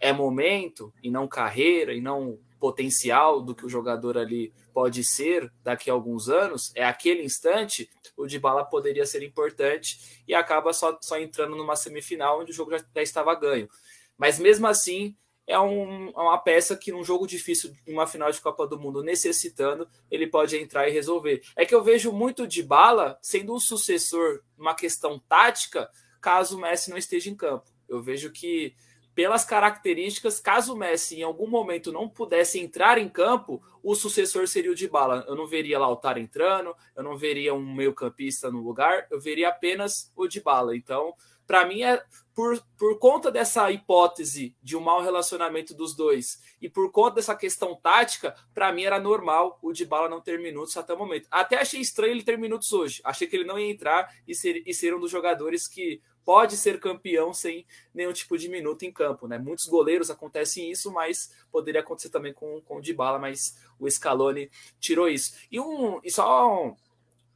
é 0.00 0.12
momento 0.12 0.92
e 1.02 1.10
não 1.10 1.28
carreira 1.28 1.94
e 1.94 2.00
não 2.00 2.38
potencial 2.58 3.40
do 3.40 3.54
que 3.54 3.64
o 3.64 3.68
jogador 3.68 4.18
ali 4.18 4.52
pode 4.72 5.04
ser 5.04 5.52
daqui 5.62 5.90
a 5.90 5.92
alguns 5.92 6.28
anos, 6.28 6.72
é 6.74 6.84
aquele 6.84 7.22
instante, 7.22 7.88
o 8.16 8.26
Dybala 8.26 8.64
poderia 8.64 9.06
ser 9.06 9.22
importante 9.22 10.22
e 10.26 10.34
acaba 10.34 10.72
só, 10.72 10.98
só 11.00 11.18
entrando 11.18 11.54
numa 11.54 11.76
semifinal 11.76 12.40
onde 12.40 12.50
o 12.50 12.54
jogo 12.54 12.72
já, 12.72 12.84
já 12.94 13.02
estava 13.02 13.34
ganho. 13.34 13.68
Mas 14.16 14.38
mesmo 14.38 14.66
assim, 14.66 15.14
é 15.46 15.58
um, 15.58 16.08
é 16.08 16.20
uma 16.20 16.38
peça 16.38 16.76
que 16.76 16.90
num 16.90 17.04
jogo 17.04 17.26
difícil, 17.26 17.74
uma 17.86 18.06
final 18.06 18.30
de 18.30 18.40
Copa 18.40 18.66
do 18.66 18.78
Mundo 18.78 19.02
necessitando, 19.02 19.86
ele 20.10 20.26
pode 20.26 20.56
entrar 20.56 20.88
e 20.88 20.92
resolver. 20.92 21.42
É 21.54 21.66
que 21.66 21.74
eu 21.74 21.82
vejo 21.82 22.12
muito 22.12 22.46
de 22.46 22.62
bala 22.62 23.18
sendo 23.20 23.54
um 23.54 23.60
sucessor 23.60 24.40
numa 24.56 24.74
questão 24.74 25.18
tática, 25.18 25.90
caso 26.20 26.56
o 26.56 26.60
Messi 26.60 26.90
não 26.90 26.96
esteja 26.96 27.28
em 27.30 27.34
campo. 27.34 27.70
Eu 27.88 28.02
vejo 28.02 28.30
que 28.30 28.74
pelas 29.14 29.44
características, 29.44 30.40
caso 30.40 30.74
o 30.74 30.76
Messi 30.76 31.20
em 31.20 31.22
algum 31.22 31.46
momento 31.46 31.92
não 31.92 32.08
pudesse 32.08 32.58
entrar 32.58 32.98
em 32.98 33.08
campo, 33.08 33.62
o 33.82 33.94
sucessor 33.94 34.48
seria 34.48 34.72
o 34.72 34.74
de 34.74 34.88
bala. 34.88 35.24
Eu 35.28 35.36
não 35.36 35.46
veria 35.46 35.78
Lautaro 35.78 36.18
entrando, 36.18 36.74
eu 36.96 37.02
não 37.02 37.16
veria 37.16 37.54
um 37.54 37.74
meio-campista 37.74 38.50
no 38.50 38.60
lugar, 38.60 39.06
eu 39.10 39.20
veria 39.20 39.50
apenas 39.50 40.10
o 40.16 40.26
de 40.26 40.40
bala. 40.40 40.76
Então, 40.76 41.14
para 41.46 41.66
mim 41.66 41.82
é 41.82 42.02
por, 42.34 42.60
por 42.76 42.98
conta 42.98 43.30
dessa 43.30 43.70
hipótese 43.70 44.56
de 44.62 44.76
um 44.76 44.80
mau 44.80 45.00
relacionamento 45.00 45.72
dos 45.72 45.94
dois 45.94 46.42
e 46.60 46.68
por 46.68 46.90
conta 46.90 47.16
dessa 47.16 47.36
questão 47.36 47.76
tática, 47.76 48.34
para 48.52 48.72
mim 48.72 48.82
era 48.82 48.98
normal 48.98 49.58
o 49.62 49.72
de 49.72 49.84
bala 49.84 50.08
não 50.08 50.20
ter 50.20 50.40
minutos 50.40 50.76
até 50.76 50.92
o 50.92 50.98
momento. 50.98 51.28
Até 51.30 51.60
achei 51.60 51.80
estranho 51.80 52.12
ele 52.12 52.24
ter 52.24 52.36
minutos 52.36 52.72
hoje. 52.72 53.00
Achei 53.04 53.28
que 53.28 53.36
ele 53.36 53.44
não 53.44 53.58
ia 53.58 53.70
entrar 53.70 54.12
e 54.26 54.34
ser, 54.34 54.62
e 54.66 54.74
ser 54.74 54.94
um 54.94 55.00
dos 55.00 55.10
jogadores 55.10 55.68
que 55.68 56.02
pode 56.24 56.56
ser 56.56 56.80
campeão 56.80 57.32
sem 57.32 57.66
nenhum 57.94 58.12
tipo 58.12 58.36
de 58.36 58.48
minuto 58.48 58.82
em 58.82 58.92
campo, 58.92 59.28
né? 59.28 59.38
Muitos 59.38 59.66
goleiros 59.66 60.10
acontecem 60.10 60.70
isso, 60.70 60.90
mas 60.90 61.30
poderia 61.52 61.82
acontecer 61.82 62.08
também 62.08 62.32
com, 62.32 62.60
com 62.62 62.78
o 62.78 62.80
Dybala, 62.80 63.18
mas 63.18 63.58
o 63.78 63.88
Scaloni 63.88 64.50
tirou 64.80 65.08
isso. 65.08 65.34
E, 65.52 65.60
um, 65.60 66.00
e 66.02 66.10
só 66.10 66.74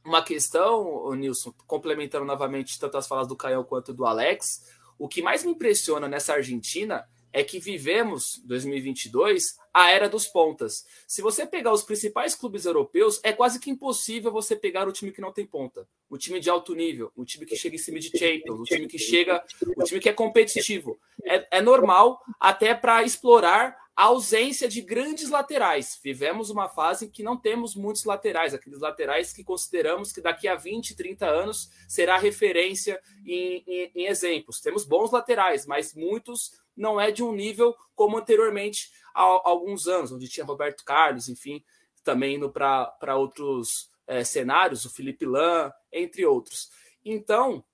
uma 0.09 0.23
questão, 0.23 1.13
Nilson, 1.13 1.53
complementando 1.67 2.25
novamente 2.25 2.79
tanto 2.79 2.97
as 2.97 3.07
falas 3.07 3.27
do 3.27 3.35
Caio 3.35 3.63
quanto 3.63 3.93
do 3.93 4.05
Alex, 4.05 4.65
o 4.97 5.07
que 5.07 5.21
mais 5.21 5.43
me 5.43 5.51
impressiona 5.51 6.07
nessa 6.07 6.33
Argentina 6.33 7.07
é 7.31 7.43
que 7.43 7.59
vivemos 7.59 8.41
2022 8.43 9.55
a 9.71 9.91
era 9.91 10.09
dos 10.09 10.25
pontas. 10.25 10.83
Se 11.07 11.21
você 11.21 11.45
pegar 11.45 11.71
os 11.71 11.83
principais 11.83 12.33
clubes 12.33 12.65
europeus, 12.65 13.19
é 13.23 13.31
quase 13.31 13.59
que 13.59 13.69
impossível 13.69 14.31
você 14.31 14.55
pegar 14.55 14.87
o 14.87 14.91
time 14.91 15.11
que 15.11 15.21
não 15.21 15.31
tem 15.31 15.45
ponta. 15.45 15.87
O 16.09 16.17
time 16.17 16.39
de 16.39 16.49
alto 16.49 16.73
nível, 16.73 17.11
o 17.15 17.23
time 17.23 17.45
que 17.45 17.55
chega 17.55 17.75
em 17.75 17.79
cima 17.79 17.99
de 17.99 18.09
Champions, 18.09 18.59
o 18.59 18.63
time 18.63 18.87
que 18.87 18.97
chega, 18.97 19.43
o 19.77 19.83
time 19.83 19.99
que 19.99 20.09
é 20.09 20.13
competitivo. 20.13 20.99
É, 21.23 21.59
é 21.59 21.61
normal 21.61 22.19
até 22.39 22.73
para 22.73 23.03
explorar 23.03 23.77
a 23.99 24.05
ausência 24.05 24.69
de 24.69 24.79
grandes 24.79 25.29
laterais. 25.29 25.99
Vivemos 26.01 26.49
uma 26.49 26.69
fase 26.69 27.07
em 27.07 27.09
que 27.09 27.21
não 27.21 27.35
temos 27.35 27.75
muitos 27.75 28.05
laterais, 28.05 28.53
aqueles 28.53 28.79
laterais 28.79 29.33
que 29.33 29.43
consideramos 29.43 30.13
que 30.13 30.21
daqui 30.21 30.47
a 30.47 30.55
20, 30.55 30.95
30 30.95 31.25
anos 31.25 31.69
será 31.85 32.17
referência 32.17 32.97
em, 33.25 33.61
em, 33.67 33.91
em 33.93 34.05
exemplos. 34.05 34.61
Temos 34.61 34.85
bons 34.85 35.11
laterais, 35.11 35.65
mas 35.65 35.93
muitos 35.93 36.53
não 36.77 36.97
é 36.97 37.11
de 37.11 37.21
um 37.21 37.33
nível 37.33 37.75
como 37.93 38.17
anteriormente 38.17 38.89
há, 39.13 39.21
alguns 39.21 39.85
anos, 39.85 40.13
onde 40.13 40.29
tinha 40.29 40.45
Roberto 40.45 40.85
Carlos, 40.85 41.27
enfim, 41.27 41.61
também 42.01 42.35
indo 42.35 42.49
para 42.49 43.17
outros 43.17 43.89
é, 44.07 44.23
cenários, 44.23 44.85
o 44.85 44.89
Felipe 44.89 45.25
Lan, 45.25 45.73
entre 45.91 46.25
outros. 46.25 46.69
Então, 47.03 47.65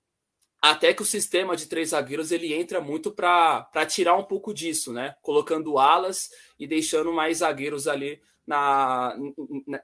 até 0.70 0.92
que 0.92 1.02
o 1.02 1.06
sistema 1.06 1.56
de 1.56 1.66
três 1.66 1.90
zagueiros 1.90 2.32
ele 2.32 2.52
entra 2.52 2.80
muito 2.80 3.12
para 3.12 3.86
tirar 3.88 4.16
um 4.16 4.24
pouco 4.24 4.52
disso, 4.52 4.92
né? 4.92 5.14
Colocando 5.22 5.78
alas 5.78 6.30
e 6.58 6.66
deixando 6.66 7.12
mais 7.12 7.38
zagueiros 7.38 7.86
ali 7.86 8.20
na, 8.46 9.16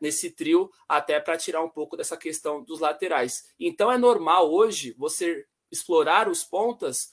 nesse 0.01 0.31
trio, 0.31 0.71
até 0.89 1.21
para 1.21 1.37
tirar 1.37 1.63
um 1.63 1.69
pouco 1.69 1.97
dessa 1.97 2.17
questão 2.17 2.63
dos 2.63 2.81
laterais. 2.81 3.45
Então 3.59 3.91
é 3.91 3.99
normal 3.99 4.53
hoje 4.53 4.95
você 4.99 5.45
explorar 5.71 6.29
os 6.29 6.45
pontas 6.45 7.11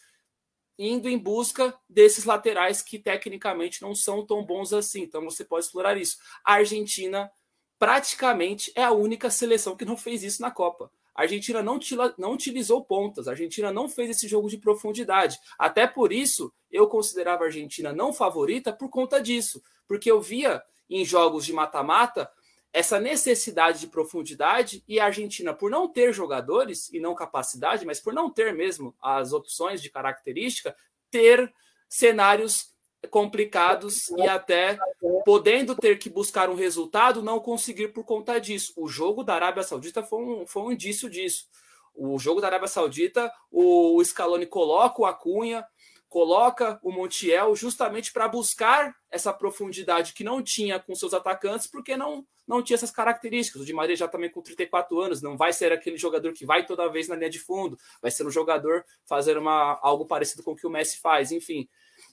indo 0.78 1.10
em 1.10 1.18
busca 1.18 1.78
desses 1.90 2.26
laterais 2.26 2.82
que 2.82 2.98
tecnicamente 2.98 3.82
não 3.82 3.94
são 3.94 4.26
tão 4.26 4.46
bons 4.46 4.74
assim. 4.74 5.02
Então 5.02 5.24
você 5.24 5.44
pode 5.44 5.66
explorar 5.66 5.98
isso. 5.98 6.18
A 6.44 6.54
Argentina 6.54 7.30
praticamente 7.78 8.72
é 8.76 8.84
a 8.84 8.92
única 8.92 9.30
seleção 9.30 9.76
que 9.76 9.86
não 9.86 9.98
fez 9.98 10.24
isso 10.24 10.42
na 10.42 10.50
Copa. 10.50 10.92
A 11.20 11.24
Argentina 11.24 11.62
não, 11.62 11.78
não 12.18 12.32
utilizou 12.32 12.82
pontas, 12.82 13.28
a 13.28 13.32
Argentina 13.32 13.74
não 13.74 13.90
fez 13.90 14.12
esse 14.12 14.26
jogo 14.26 14.48
de 14.48 14.58
profundidade. 14.58 15.38
Até 15.58 15.86
por 15.86 16.14
isso, 16.14 16.50
eu 16.72 16.88
considerava 16.88 17.44
a 17.44 17.48
Argentina 17.48 17.92
não 17.92 18.14
favorita 18.14 18.72
por 18.72 18.88
conta 18.88 19.22
disso, 19.22 19.62
porque 19.86 20.10
eu 20.10 20.22
via 20.22 20.64
em 20.90 21.04
jogos 21.04 21.46
de 21.46 21.52
mata-mata 21.52 22.32
essa 22.72 23.02
necessidade 23.02 23.82
de 23.82 23.88
profundidade 23.88 24.82
e 24.88 24.98
a 24.98 25.08
Argentina, 25.08 25.54
por 25.54 25.70
não 25.70 25.90
ter 25.90 26.14
jogadores 26.14 26.90
e 26.94 27.02
não 27.02 27.14
capacidade, 27.14 27.86
mas 27.86 28.00
por 28.00 28.14
não 28.14 28.30
ter 28.30 28.54
mesmo 28.54 28.96
as 29.02 29.34
opções 29.34 29.82
de 29.82 29.90
característica, 29.90 30.74
ter 31.12 31.54
cenários 31.90 32.72
complicados 33.10 34.10
e 34.10 34.28
até 34.28 34.78
podendo 35.26 35.76
ter 35.76 35.98
que 35.98 36.10
buscar 36.10 36.50
um 36.50 36.56
resultado, 36.56 37.22
não 37.22 37.40
conseguir 37.40 37.90
por 37.90 38.04
conta 38.04 38.40
disso. 38.40 38.74
O 38.76 38.88
jogo 38.88 39.24
da 39.24 39.36
Arábia 39.36 39.64
Saudita 39.64 40.04
foi 40.04 40.24
um, 40.24 40.46
foi 40.46 40.64
um 40.64 40.72
indício 40.72 41.10
disso. 41.10 41.48
O 41.96 42.18
jogo 42.18 42.42
da 42.42 42.48
Arábia 42.48 42.68
Saudita, 42.68 43.32
o 43.52 44.04
Scaloni 44.04 44.46
coloca 44.46 45.02
o 45.02 45.06
Acunha, 45.06 45.66
coloca 46.10 46.80
o 46.82 46.92
Montiel 46.92 47.56
justamente 47.56 48.12
para 48.12 48.28
buscar 48.28 48.96
essa 49.12 49.32
profundidade 49.32 50.14
que 50.14 50.24
não 50.24 50.42
tinha 50.42 50.80
com 50.80 50.96
seus 50.96 51.14
atacantes, 51.14 51.68
porque 51.68 51.96
não, 51.96 52.26
não 52.48 52.64
tinha 52.64 52.76
essas 52.76 52.90
características. 52.90 53.62
O 53.62 53.66
Di 53.66 53.74
Maria 53.74 53.96
já 53.96 54.08
também 54.08 54.30
com 54.30 54.42
34 54.42 55.00
anos, 55.00 55.22
não 55.22 55.38
vai 55.38 55.54
ser 55.54 55.72
aquele 55.72 55.98
jogador 55.98 56.34
que 56.34 56.46
vai 56.46 56.66
toda 56.66 56.90
vez 56.90 57.08
na 57.08 57.16
linha 57.16 57.30
de 57.30 57.40
fundo, 57.40 57.78
vai 58.02 58.10
ser 58.10 58.26
um 58.26 58.32
jogador 58.32 58.84
fazer 59.06 59.38
uma, 59.38 59.80
algo 59.82 60.06
parecido 60.06 60.42
com 60.42 60.52
o 60.52 60.56
que 60.56 60.66
o 60.66 60.70
Messi 60.70 61.00
faz, 61.00 61.32
enfim. 61.32 61.70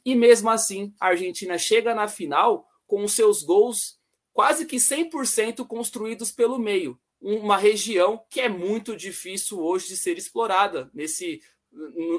E 0.06 0.14
mesmo 0.14 0.48
assim, 0.48 0.94
a 1.00 1.08
Argentina 1.08 1.58
chega 1.58 1.92
na 1.92 2.06
final 2.06 2.68
com 2.86 3.02
os 3.02 3.12
seus 3.12 3.42
gols 3.42 3.98
quase 4.32 4.64
que 4.64 4.76
100% 4.76 5.66
construídos 5.66 6.30
pelo 6.30 6.60
meio. 6.60 6.96
Uma 7.20 7.56
região 7.56 8.24
que 8.30 8.40
é 8.40 8.48
muito 8.48 8.96
difícil 8.96 9.58
hoje 9.58 9.88
de 9.88 9.96
ser 9.96 10.16
explorada 10.16 10.88
nesse 10.94 11.40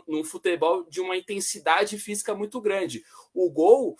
num 0.06 0.24
futebol 0.24 0.84
de 0.90 1.00
uma 1.00 1.16
intensidade 1.16 1.98
física 1.98 2.36
muito 2.36 2.60
grande. 2.60 3.04
O 3.34 3.50
gol, 3.50 3.96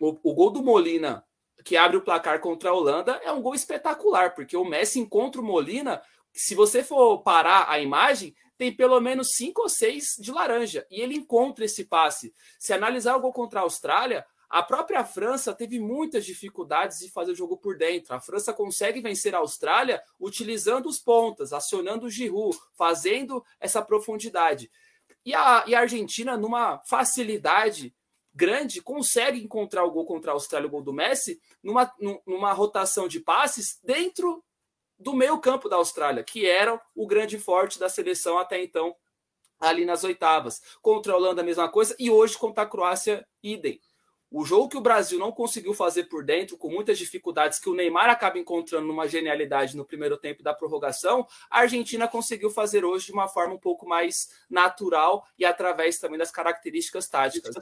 o, 0.00 0.18
o, 0.22 0.34
gol 0.34 0.50
do 0.50 0.62
Molina, 0.62 1.24
que 1.64 1.76
abre 1.76 1.96
o 1.96 2.02
placar 2.02 2.40
contra 2.40 2.70
a 2.70 2.74
Holanda, 2.74 3.12
é 3.22 3.30
um 3.30 3.40
gol 3.40 3.54
espetacular, 3.54 4.34
porque 4.34 4.56
o 4.56 4.64
Messi 4.64 4.98
encontra 4.98 5.40
o 5.40 5.44
Molina 5.44 6.02
se 6.34 6.54
você 6.54 6.82
for 6.82 7.22
parar 7.22 7.70
a 7.70 7.78
imagem, 7.78 8.34
tem 8.62 8.72
pelo 8.72 9.00
menos 9.00 9.32
cinco 9.32 9.62
ou 9.62 9.68
seis 9.68 10.14
de 10.20 10.30
laranja. 10.30 10.86
E 10.88 11.00
ele 11.00 11.16
encontra 11.16 11.64
esse 11.64 11.84
passe. 11.84 12.32
Se 12.60 12.72
analisar 12.72 13.16
o 13.16 13.20
gol 13.20 13.32
contra 13.32 13.58
a 13.58 13.64
Austrália, 13.64 14.24
a 14.48 14.62
própria 14.62 15.04
França 15.04 15.52
teve 15.52 15.80
muitas 15.80 16.24
dificuldades 16.24 17.00
de 17.00 17.10
fazer 17.10 17.32
o 17.32 17.34
jogo 17.34 17.56
por 17.56 17.76
dentro. 17.76 18.14
A 18.14 18.20
França 18.20 18.52
consegue 18.52 19.00
vencer 19.00 19.34
a 19.34 19.38
Austrália 19.38 20.00
utilizando 20.20 20.86
os 20.88 21.00
pontas, 21.00 21.52
acionando 21.52 22.06
o 22.06 22.10
Giroud, 22.10 22.56
fazendo 22.74 23.44
essa 23.58 23.82
profundidade. 23.82 24.70
E 25.26 25.34
a, 25.34 25.64
e 25.66 25.74
a 25.74 25.80
Argentina, 25.80 26.36
numa 26.36 26.78
facilidade 26.86 27.92
grande, 28.32 28.80
consegue 28.80 29.42
encontrar 29.42 29.82
o 29.82 29.90
gol 29.90 30.06
contra 30.06 30.30
a 30.30 30.34
Austrália, 30.34 30.68
o 30.68 30.70
gol 30.70 30.84
do 30.84 30.92
Messi, 30.92 31.40
numa, 31.60 31.92
numa 32.24 32.52
rotação 32.52 33.08
de 33.08 33.18
passes 33.18 33.80
dentro 33.82 34.40
do 35.02 35.14
meio 35.14 35.38
campo 35.38 35.68
da 35.68 35.76
Austrália, 35.76 36.22
que 36.22 36.46
era 36.46 36.80
o 36.94 37.06
grande 37.06 37.38
forte 37.38 37.78
da 37.78 37.88
seleção 37.88 38.38
até 38.38 38.62
então, 38.62 38.94
ali 39.58 39.84
nas 39.84 40.04
oitavas. 40.04 40.62
Contra 40.80 41.12
a 41.12 41.16
Holanda, 41.16 41.42
a 41.42 41.44
mesma 41.44 41.68
coisa, 41.68 41.94
e 41.98 42.10
hoje 42.10 42.38
contra 42.38 42.62
a 42.62 42.66
Croácia, 42.66 43.26
idem. 43.42 43.80
O 44.30 44.46
jogo 44.46 44.68
que 44.70 44.78
o 44.78 44.80
Brasil 44.80 45.18
não 45.18 45.30
conseguiu 45.30 45.74
fazer 45.74 46.04
por 46.04 46.24
dentro, 46.24 46.56
com 46.56 46.70
muitas 46.70 46.96
dificuldades, 46.96 47.58
que 47.58 47.68
o 47.68 47.74
Neymar 47.74 48.08
acaba 48.08 48.38
encontrando 48.38 48.86
numa 48.86 49.06
genialidade 49.06 49.76
no 49.76 49.84
primeiro 49.84 50.16
tempo 50.16 50.42
da 50.42 50.54
prorrogação, 50.54 51.26
a 51.50 51.60
Argentina 51.60 52.08
conseguiu 52.08 52.48
fazer 52.48 52.82
hoje 52.82 53.06
de 53.06 53.12
uma 53.12 53.28
forma 53.28 53.54
um 53.54 53.58
pouco 53.58 53.86
mais 53.86 54.30
natural 54.48 55.26
e 55.38 55.44
através 55.44 55.98
também 55.98 56.18
das 56.18 56.30
características 56.30 57.08
táticas. 57.08 57.54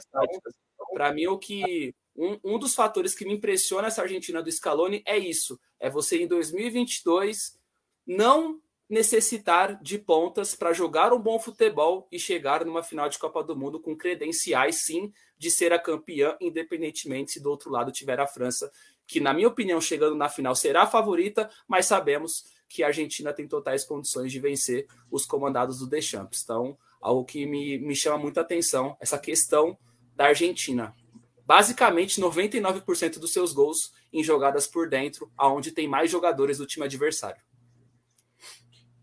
Para 0.93 1.11
mim, 1.11 1.27
o 1.27 1.37
que 1.37 1.93
um, 2.21 2.39
um 2.43 2.59
dos 2.59 2.75
fatores 2.75 3.15
que 3.15 3.25
me 3.25 3.33
impressiona 3.33 3.87
essa 3.87 4.03
Argentina 4.03 4.43
do 4.43 4.51
Scaloni 4.51 5.01
é 5.07 5.17
isso: 5.17 5.59
é 5.79 5.89
você 5.89 6.21
em 6.21 6.27
2022 6.27 7.57
não 8.05 8.61
necessitar 8.87 9.81
de 9.81 9.97
pontas 9.97 10.53
para 10.53 10.73
jogar 10.73 11.13
um 11.13 11.19
bom 11.19 11.39
futebol 11.39 12.07
e 12.11 12.19
chegar 12.19 12.63
numa 12.63 12.83
final 12.83 13.09
de 13.09 13.17
Copa 13.17 13.41
do 13.41 13.55
Mundo 13.55 13.79
com 13.79 13.95
credenciais, 13.95 14.83
sim, 14.83 15.11
de 15.37 15.49
ser 15.49 15.73
a 15.73 15.79
campeã, 15.79 16.35
independentemente 16.39 17.31
se 17.31 17.39
do 17.39 17.49
outro 17.49 17.71
lado 17.71 17.91
tiver 17.91 18.19
a 18.19 18.27
França, 18.27 18.69
que, 19.07 19.19
na 19.19 19.33
minha 19.33 19.47
opinião, 19.47 19.79
chegando 19.81 20.15
na 20.15 20.29
final 20.29 20.53
será 20.53 20.83
a 20.83 20.87
favorita, 20.87 21.49
mas 21.67 21.85
sabemos 21.85 22.43
que 22.67 22.83
a 22.83 22.87
Argentina 22.87 23.33
tem 23.33 23.47
totais 23.47 23.83
condições 23.83 24.31
de 24.31 24.39
vencer 24.39 24.85
os 25.09 25.25
comandados 25.25 25.79
do 25.79 25.87
Deschamps. 25.87 26.43
Então, 26.43 26.77
algo 26.99 27.25
que 27.25 27.45
me, 27.45 27.79
me 27.79 27.95
chama 27.95 28.17
muita 28.17 28.41
atenção, 28.41 28.95
essa 28.99 29.17
questão 29.17 29.77
da 30.15 30.25
Argentina. 30.25 30.93
Basicamente, 31.51 32.21
99% 32.21 33.19
dos 33.19 33.33
seus 33.33 33.51
gols 33.51 33.91
em 34.13 34.23
jogadas 34.23 34.67
por 34.67 34.87
dentro, 34.87 35.29
aonde 35.37 35.71
tem 35.71 35.85
mais 35.85 36.09
jogadores 36.09 36.59
do 36.59 36.65
time 36.65 36.85
adversário. 36.85 37.41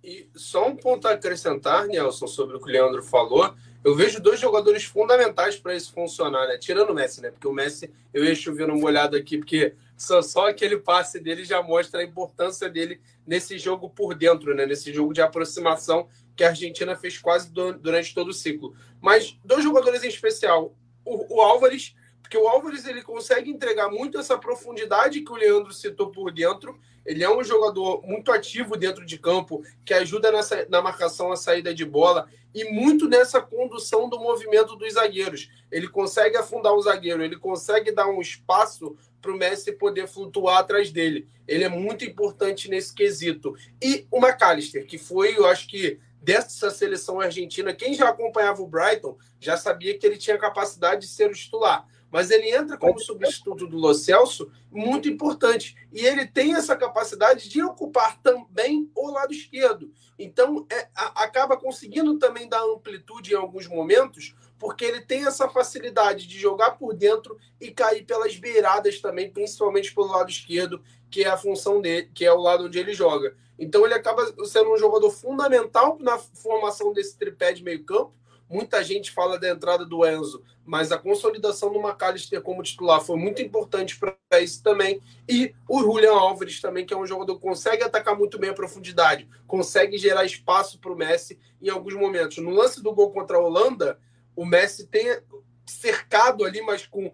E 0.02 0.30
só 0.34 0.66
um 0.66 0.74
ponto 0.74 1.06
a 1.06 1.10
acrescentar, 1.10 1.86
Nelson, 1.86 2.26
sobre 2.26 2.56
o 2.56 2.58
que 2.58 2.70
o 2.70 2.72
Leandro 2.72 3.02
falou. 3.02 3.54
Eu 3.84 3.94
vejo 3.94 4.18
dois 4.18 4.40
jogadores 4.40 4.84
fundamentais 4.84 5.56
para 5.56 5.76
isso 5.76 5.92
funcionar, 5.92 6.48
né? 6.48 6.56
Tirando 6.56 6.88
o 6.88 6.94
Messi, 6.94 7.20
né? 7.20 7.30
Porque 7.30 7.46
o 7.46 7.52
Messi, 7.52 7.92
eu 8.14 8.24
ia 8.24 8.66
uma 8.66 8.82
olhada 8.82 9.18
aqui, 9.18 9.36
porque 9.36 9.74
só, 9.94 10.22
só 10.22 10.48
aquele 10.48 10.78
passe 10.78 11.20
dele 11.20 11.44
já 11.44 11.62
mostra 11.62 12.00
a 12.00 12.04
importância 12.04 12.70
dele 12.70 12.98
nesse 13.26 13.58
jogo 13.58 13.90
por 13.90 14.14
dentro, 14.14 14.54
né? 14.54 14.64
Nesse 14.64 14.90
jogo 14.90 15.12
de 15.12 15.20
aproximação 15.20 16.08
que 16.34 16.42
a 16.42 16.48
Argentina 16.48 16.96
fez 16.96 17.18
quase 17.18 17.52
do, 17.52 17.74
durante 17.74 18.14
todo 18.14 18.28
o 18.28 18.32
ciclo. 18.32 18.74
Mas 19.02 19.38
dois 19.44 19.62
jogadores 19.62 20.02
em 20.02 20.08
especial. 20.08 20.74
O, 21.04 21.36
o 21.36 21.40
Álvares, 21.42 21.94
porque 22.28 22.36
o 22.36 22.46
Álvares 22.46 22.84
ele 22.84 23.00
consegue 23.00 23.50
entregar 23.50 23.88
muito 23.88 24.18
essa 24.18 24.36
profundidade 24.36 25.22
que 25.22 25.32
o 25.32 25.36
Leandro 25.36 25.72
citou 25.72 26.10
por 26.10 26.30
dentro 26.30 26.78
ele 27.08 27.24
é 27.24 27.30
um 27.34 27.42
jogador 27.42 28.02
muito 28.06 28.30
ativo 28.30 28.76
dentro 28.76 29.02
de 29.06 29.18
campo, 29.18 29.64
que 29.82 29.94
ajuda 29.94 30.30
nessa, 30.30 30.66
na 30.68 30.82
marcação, 30.82 31.32
a 31.32 31.36
saída 31.36 31.74
de 31.74 31.82
bola 31.82 32.28
e 32.54 32.64
muito 32.64 33.08
nessa 33.08 33.40
condução 33.40 34.10
do 34.10 34.18
movimento 34.18 34.76
dos 34.76 34.92
zagueiros. 34.92 35.48
Ele 35.72 35.88
consegue 35.88 36.36
afundar 36.36 36.74
o 36.74 36.82
zagueiro, 36.82 37.24
ele 37.24 37.38
consegue 37.38 37.92
dar 37.92 38.06
um 38.08 38.20
espaço 38.20 38.94
para 39.22 39.32
o 39.32 39.38
Messi 39.38 39.72
poder 39.72 40.06
flutuar 40.06 40.58
atrás 40.58 40.92
dele. 40.92 41.26
Ele 41.46 41.64
é 41.64 41.68
muito 41.70 42.04
importante 42.04 42.68
nesse 42.68 42.94
quesito. 42.94 43.56
E 43.82 44.06
o 44.10 44.18
McAllister, 44.18 44.86
que 44.86 44.98
foi, 44.98 45.34
eu 45.34 45.46
acho 45.46 45.66
que 45.66 45.98
dessa 46.20 46.68
seleção 46.68 47.18
argentina, 47.18 47.72
quem 47.72 47.94
já 47.94 48.10
acompanhava 48.10 48.60
o 48.60 48.66
Brighton 48.66 49.16
já 49.40 49.56
sabia 49.56 49.98
que 49.98 50.06
ele 50.06 50.18
tinha 50.18 50.36
capacidade 50.36 51.00
de 51.00 51.06
ser 51.06 51.30
o 51.30 51.34
titular 51.34 51.86
mas 52.10 52.30
ele 52.30 52.50
entra 52.50 52.76
como 52.76 52.98
substituto 52.98 53.66
do 53.66 53.76
Lo 53.76 53.92
Celso, 53.94 54.50
muito 54.70 55.08
importante. 55.08 55.76
E 55.92 56.06
ele 56.06 56.26
tem 56.26 56.54
essa 56.54 56.74
capacidade 56.76 57.48
de 57.48 57.62
ocupar 57.62 58.20
também 58.22 58.90
o 58.94 59.10
lado 59.10 59.32
esquerdo. 59.32 59.92
Então, 60.18 60.66
é, 60.70 60.88
a, 60.94 61.24
acaba 61.24 61.56
conseguindo 61.56 62.18
também 62.18 62.48
dar 62.48 62.62
amplitude 62.62 63.32
em 63.32 63.36
alguns 63.36 63.66
momentos, 63.66 64.34
porque 64.58 64.84
ele 64.84 65.00
tem 65.00 65.26
essa 65.26 65.48
facilidade 65.48 66.26
de 66.26 66.38
jogar 66.38 66.72
por 66.72 66.94
dentro 66.94 67.38
e 67.60 67.70
cair 67.70 68.04
pelas 68.04 68.36
beiradas 68.36 69.00
também, 69.00 69.30
principalmente 69.30 69.94
pelo 69.94 70.08
lado 70.08 70.30
esquerdo, 70.30 70.82
que 71.10 71.24
é 71.24 71.28
a 71.28 71.36
função 71.36 71.80
dele, 71.80 72.10
que 72.14 72.24
é 72.24 72.32
o 72.32 72.40
lado 72.40 72.64
onde 72.64 72.78
ele 72.78 72.94
joga. 72.94 73.36
Então, 73.58 73.84
ele 73.84 73.94
acaba 73.94 74.24
sendo 74.46 74.72
um 74.72 74.78
jogador 74.78 75.10
fundamental 75.10 75.98
na 76.00 76.16
formação 76.16 76.92
desse 76.92 77.18
tripé 77.18 77.52
de 77.52 77.62
meio 77.62 77.84
campo 77.84 78.18
Muita 78.48 78.82
gente 78.82 79.10
fala 79.10 79.38
da 79.38 79.50
entrada 79.50 79.84
do 79.84 80.06
Enzo, 80.06 80.42
mas 80.64 80.90
a 80.90 80.98
consolidação 80.98 81.72
do 81.72 81.78
McAllister 81.78 82.40
como 82.40 82.62
titular 82.62 83.00
foi 83.00 83.16
muito 83.16 83.42
importante 83.42 83.98
para 83.98 84.40
isso 84.40 84.62
também. 84.62 85.00
E 85.28 85.54
o 85.68 85.80
Julian 85.80 86.12
Álvares 86.12 86.60
também, 86.60 86.86
que 86.86 86.94
é 86.94 86.96
um 86.96 87.06
jogador 87.06 87.36
que 87.36 87.42
consegue 87.42 87.82
atacar 87.82 88.16
muito 88.16 88.38
bem 88.38 88.50
a 88.50 88.54
profundidade, 88.54 89.28
consegue 89.46 89.98
gerar 89.98 90.24
espaço 90.24 90.78
para 90.78 90.92
o 90.92 90.96
Messi 90.96 91.38
em 91.60 91.68
alguns 91.68 91.94
momentos. 91.94 92.38
No 92.38 92.50
lance 92.50 92.82
do 92.82 92.94
gol 92.94 93.12
contra 93.12 93.36
a 93.36 93.40
Holanda, 93.40 93.98
o 94.34 94.46
Messi 94.46 94.86
tem 94.86 95.20
cercado 95.66 96.44
ali, 96.44 96.62
mas 96.62 96.86
com 96.86 97.12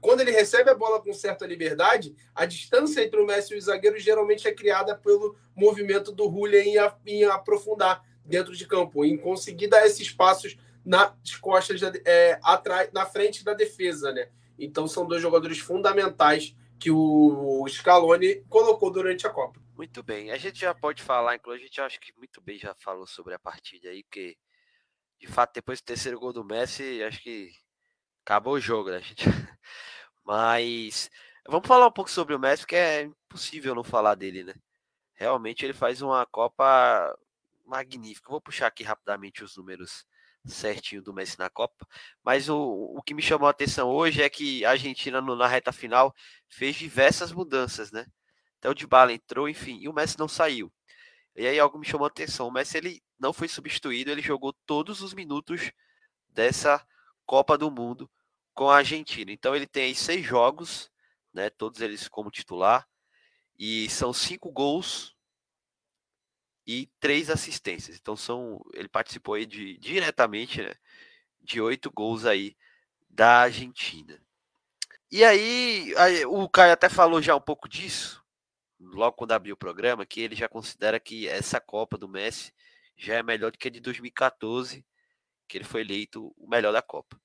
quando 0.00 0.20
ele 0.20 0.30
recebe 0.30 0.70
a 0.70 0.74
bola 0.74 1.02
com 1.02 1.12
certa 1.12 1.46
liberdade, 1.46 2.14
a 2.34 2.46
distância 2.46 3.02
entre 3.02 3.20
o 3.20 3.26
Messi 3.26 3.54
e 3.54 3.58
o 3.58 3.60
zagueiro 3.60 3.98
geralmente 3.98 4.46
é 4.46 4.52
criada 4.52 4.94
pelo 4.94 5.36
movimento 5.54 6.12
do 6.12 6.30
Julian 6.30 6.62
em, 6.62 6.76
em 7.06 7.24
aprofundar 7.24 8.04
dentro 8.24 8.54
de 8.54 8.66
campo, 8.66 9.04
em 9.04 9.16
conseguir 9.16 9.68
dar 9.68 9.86
esses 9.86 10.10
passos 10.10 10.56
nas 10.86 11.36
costas, 11.40 11.82
é, 11.82 12.38
atrás, 12.44 12.88
na 12.92 13.04
frente 13.04 13.44
da 13.44 13.52
defesa, 13.52 14.12
né? 14.12 14.30
Então 14.56 14.86
são 14.86 15.04
dois 15.04 15.20
jogadores 15.20 15.58
fundamentais 15.58 16.54
que 16.78 16.92
o 16.92 17.66
Scaloni 17.68 18.44
colocou 18.48 18.90
durante 18.90 19.26
a 19.26 19.30
Copa. 19.30 19.60
Muito 19.74 20.02
bem. 20.02 20.30
A 20.30 20.38
gente 20.38 20.60
já 20.60 20.72
pode 20.72 21.02
falar, 21.02 21.34
inclusive, 21.34 21.64
a 21.64 21.66
gente 21.66 21.80
acho 21.80 22.00
que 22.00 22.16
muito 22.16 22.40
bem 22.40 22.56
já 22.56 22.72
falou 22.76 23.06
sobre 23.06 23.34
a 23.34 23.38
partida 23.38 23.88
aí, 23.88 24.04
porque 24.04 24.36
de 25.18 25.26
fato 25.26 25.54
depois 25.54 25.80
do 25.80 25.84
terceiro 25.84 26.20
gol 26.20 26.32
do 26.32 26.44
Messi, 26.44 27.02
acho 27.02 27.20
que 27.20 27.50
acabou 28.24 28.54
o 28.54 28.60
jogo, 28.60 28.90
né, 28.90 29.02
gente? 29.02 29.24
Mas 30.24 31.10
vamos 31.48 31.66
falar 31.66 31.88
um 31.88 31.92
pouco 31.92 32.10
sobre 32.10 32.34
o 32.34 32.38
Messi, 32.38 32.62
porque 32.62 32.76
é 32.76 33.02
impossível 33.02 33.74
não 33.74 33.84
falar 33.84 34.14
dele, 34.14 34.44
né? 34.44 34.54
Realmente 35.14 35.64
ele 35.64 35.72
faz 35.72 36.00
uma 36.00 36.24
Copa 36.26 37.12
magnífica. 37.64 38.30
Vou 38.30 38.40
puxar 38.40 38.68
aqui 38.68 38.84
rapidamente 38.84 39.42
os 39.42 39.56
números 39.56 40.06
certinho 40.46 41.02
do 41.02 41.12
Messi 41.12 41.38
na 41.38 41.50
Copa. 41.50 41.86
Mas 42.22 42.48
o, 42.48 42.56
o 42.96 43.02
que 43.02 43.14
me 43.14 43.22
chamou 43.22 43.48
a 43.48 43.50
atenção 43.50 43.88
hoje 43.88 44.22
é 44.22 44.28
que 44.28 44.64
a 44.64 44.70
Argentina, 44.70 45.20
no, 45.20 45.36
na 45.36 45.46
reta 45.46 45.72
final, 45.72 46.14
fez 46.48 46.76
diversas 46.76 47.32
mudanças, 47.32 47.90
né? 47.90 48.06
Até 48.58 48.70
o 48.70 48.74
Dybala 48.74 49.12
entrou, 49.12 49.48
enfim, 49.48 49.78
e 49.80 49.88
o 49.88 49.92
Messi 49.92 50.18
não 50.18 50.28
saiu. 50.28 50.72
E 51.34 51.46
aí 51.46 51.58
algo 51.58 51.78
me 51.78 51.86
chamou 51.86 52.06
a 52.06 52.08
atenção. 52.08 52.48
O 52.48 52.52
Messi 52.52 52.78
ele 52.78 53.02
não 53.18 53.32
foi 53.32 53.48
substituído, 53.48 54.10
ele 54.10 54.22
jogou 54.22 54.52
todos 54.64 55.00
os 55.00 55.12
minutos 55.14 55.72
dessa 56.28 56.86
Copa 57.24 57.58
do 57.58 57.70
Mundo 57.70 58.10
com 58.54 58.70
a 58.70 58.78
Argentina. 58.78 59.32
Então 59.32 59.54
ele 59.54 59.66
tem 59.66 59.84
aí 59.84 59.94
seis 59.94 60.24
jogos, 60.24 60.90
né? 61.32 61.50
Todos 61.50 61.80
eles 61.80 62.08
como 62.08 62.30
titular. 62.30 62.86
E 63.58 63.88
são 63.88 64.12
cinco 64.12 64.52
gols 64.52 65.15
e 66.66 66.90
três 66.98 67.30
assistências. 67.30 67.96
Então 67.96 68.16
são, 68.16 68.60
ele 68.74 68.88
participou 68.88 69.34
aí 69.34 69.46
de 69.46 69.76
diretamente 69.78 70.62
né, 70.62 70.74
de 71.40 71.60
oito 71.60 71.90
gols 71.90 72.24
aí 72.26 72.56
da 73.08 73.42
Argentina. 73.42 74.20
E 75.10 75.24
aí, 75.24 75.94
aí, 75.96 76.26
o 76.26 76.48
Caio 76.48 76.72
até 76.72 76.88
falou 76.88 77.22
já 77.22 77.36
um 77.36 77.40
pouco 77.40 77.68
disso, 77.68 78.22
logo 78.80 79.16
quando 79.16 79.32
abriu 79.32 79.54
o 79.54 79.58
programa, 79.58 80.04
que 80.04 80.20
ele 80.20 80.34
já 80.34 80.48
considera 80.48 80.98
que 80.98 81.28
essa 81.28 81.60
Copa 81.60 81.96
do 81.96 82.08
Messi 82.08 82.52
já 82.96 83.14
é 83.14 83.22
melhor 83.22 83.52
do 83.52 83.58
que 83.58 83.68
a 83.68 83.70
de 83.70 83.80
2014, 83.80 84.84
que 85.48 85.58
ele 85.58 85.64
foi 85.64 85.82
eleito 85.82 86.34
o 86.36 86.48
melhor 86.48 86.72
da 86.72 86.82
Copa. 86.82 87.20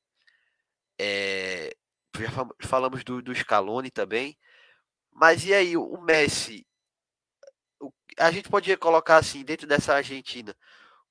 É, 1.00 1.76
já 2.20 2.30
falamos 2.68 3.04
do, 3.04 3.22
do 3.22 3.34
Scaloni 3.34 3.90
também, 3.90 4.38
mas 5.12 5.46
e 5.46 5.54
aí, 5.54 5.76
o 5.76 5.98
Messi 6.02 6.66
a 8.18 8.32
gente 8.32 8.50
podia 8.50 8.78
colocar 8.78 9.18
assim, 9.18 9.44
dentro 9.44 9.68
dessa 9.68 9.96
Argentina, 9.96 10.56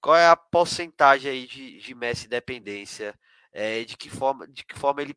qual 0.00 0.16
é 0.16 0.26
a 0.28 0.36
porcentagem 0.36 1.30
aí 1.30 1.46
de, 1.46 1.78
de 1.78 1.94
Messi 1.94 2.28
dependência? 2.28 3.18
É, 3.52 3.82
de, 3.84 3.96
que 3.96 4.08
forma, 4.08 4.46
de 4.46 4.64
que 4.64 4.78
forma 4.78 5.02
ele 5.02 5.16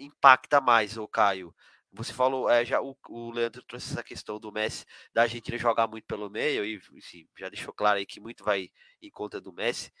impacta 0.00 0.60
mais, 0.60 0.96
o 0.96 1.06
Caio? 1.06 1.54
você 1.92 2.12
falou, 2.12 2.48
é, 2.48 2.64
já 2.64 2.80
o, 2.80 2.96
o, 3.08 3.30
Leandro 3.30 3.62
trouxe 3.62 3.92
essa 3.92 4.02
questão 4.02 4.38
do 4.38 4.52
Messi, 4.52 4.84
da 5.12 5.22
Argentina 5.22 5.58
jogar 5.58 5.88
muito 5.88 6.04
pelo 6.04 6.30
meio, 6.30 6.64
e 6.64 6.80
assim, 6.98 7.26
já 7.38 7.48
deixou 7.48 7.74
claro 7.74 7.98
aí 7.98 8.06
que 8.06 8.20
muito 8.20 8.44
vai 8.44 8.70
em 9.02 9.10
conta 9.10 9.40
do 9.40 9.52
Messi. 9.52 9.92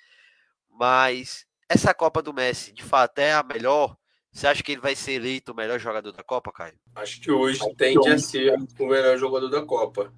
Mas 0.68 1.44
essa 1.68 1.92
Copa 1.92 2.22
do 2.22 2.32
Messi, 2.32 2.72
de 2.72 2.82
fato, 2.82 3.18
é 3.18 3.32
a 3.32 3.42
melhor? 3.42 3.96
Você 4.32 4.46
acha 4.46 4.62
que 4.62 4.70
ele 4.70 4.80
vai 4.80 4.94
ser 4.94 5.12
eleito 5.12 5.50
o 5.50 5.54
melhor 5.54 5.80
jogador 5.80 6.12
da 6.12 6.22
Copa, 6.22 6.52
Caio? 6.52 6.78
Acho 6.94 7.20
que 7.20 7.32
hoje 7.32 7.60
tende 7.74 8.08
a 8.08 8.16
ser 8.18 8.54
o 8.78 8.86
melhor 8.86 9.18
jogador 9.18 9.48
da 9.48 9.64
Copa. 9.64 10.14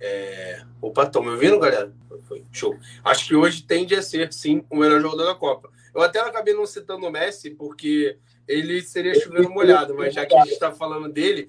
É... 0.00 0.62
Opa, 0.80 1.04
estão 1.04 1.22
me 1.22 1.30
ouvindo, 1.30 1.58
galera? 1.58 1.92
Foi. 2.26 2.44
Show. 2.50 2.78
Acho 3.04 3.28
que 3.28 3.34
hoje 3.36 3.62
tende 3.62 3.94
a 3.94 4.02
ser, 4.02 4.32
sim, 4.32 4.64
o 4.70 4.76
melhor 4.76 5.00
jogador 5.00 5.26
da 5.26 5.34
Copa. 5.34 5.70
Eu 5.94 6.00
até 6.02 6.20
acabei 6.20 6.54
não 6.54 6.66
citando 6.66 7.06
o 7.06 7.10
Messi, 7.10 7.50
porque 7.50 8.18
ele 8.46 8.80
seria 8.82 9.14
chovendo 9.14 9.50
molhado, 9.50 9.94
mas 9.94 10.14
já 10.14 10.24
que 10.24 10.34
a 10.34 10.40
gente 10.40 10.54
está 10.54 10.72
falando 10.72 11.08
dele, 11.12 11.48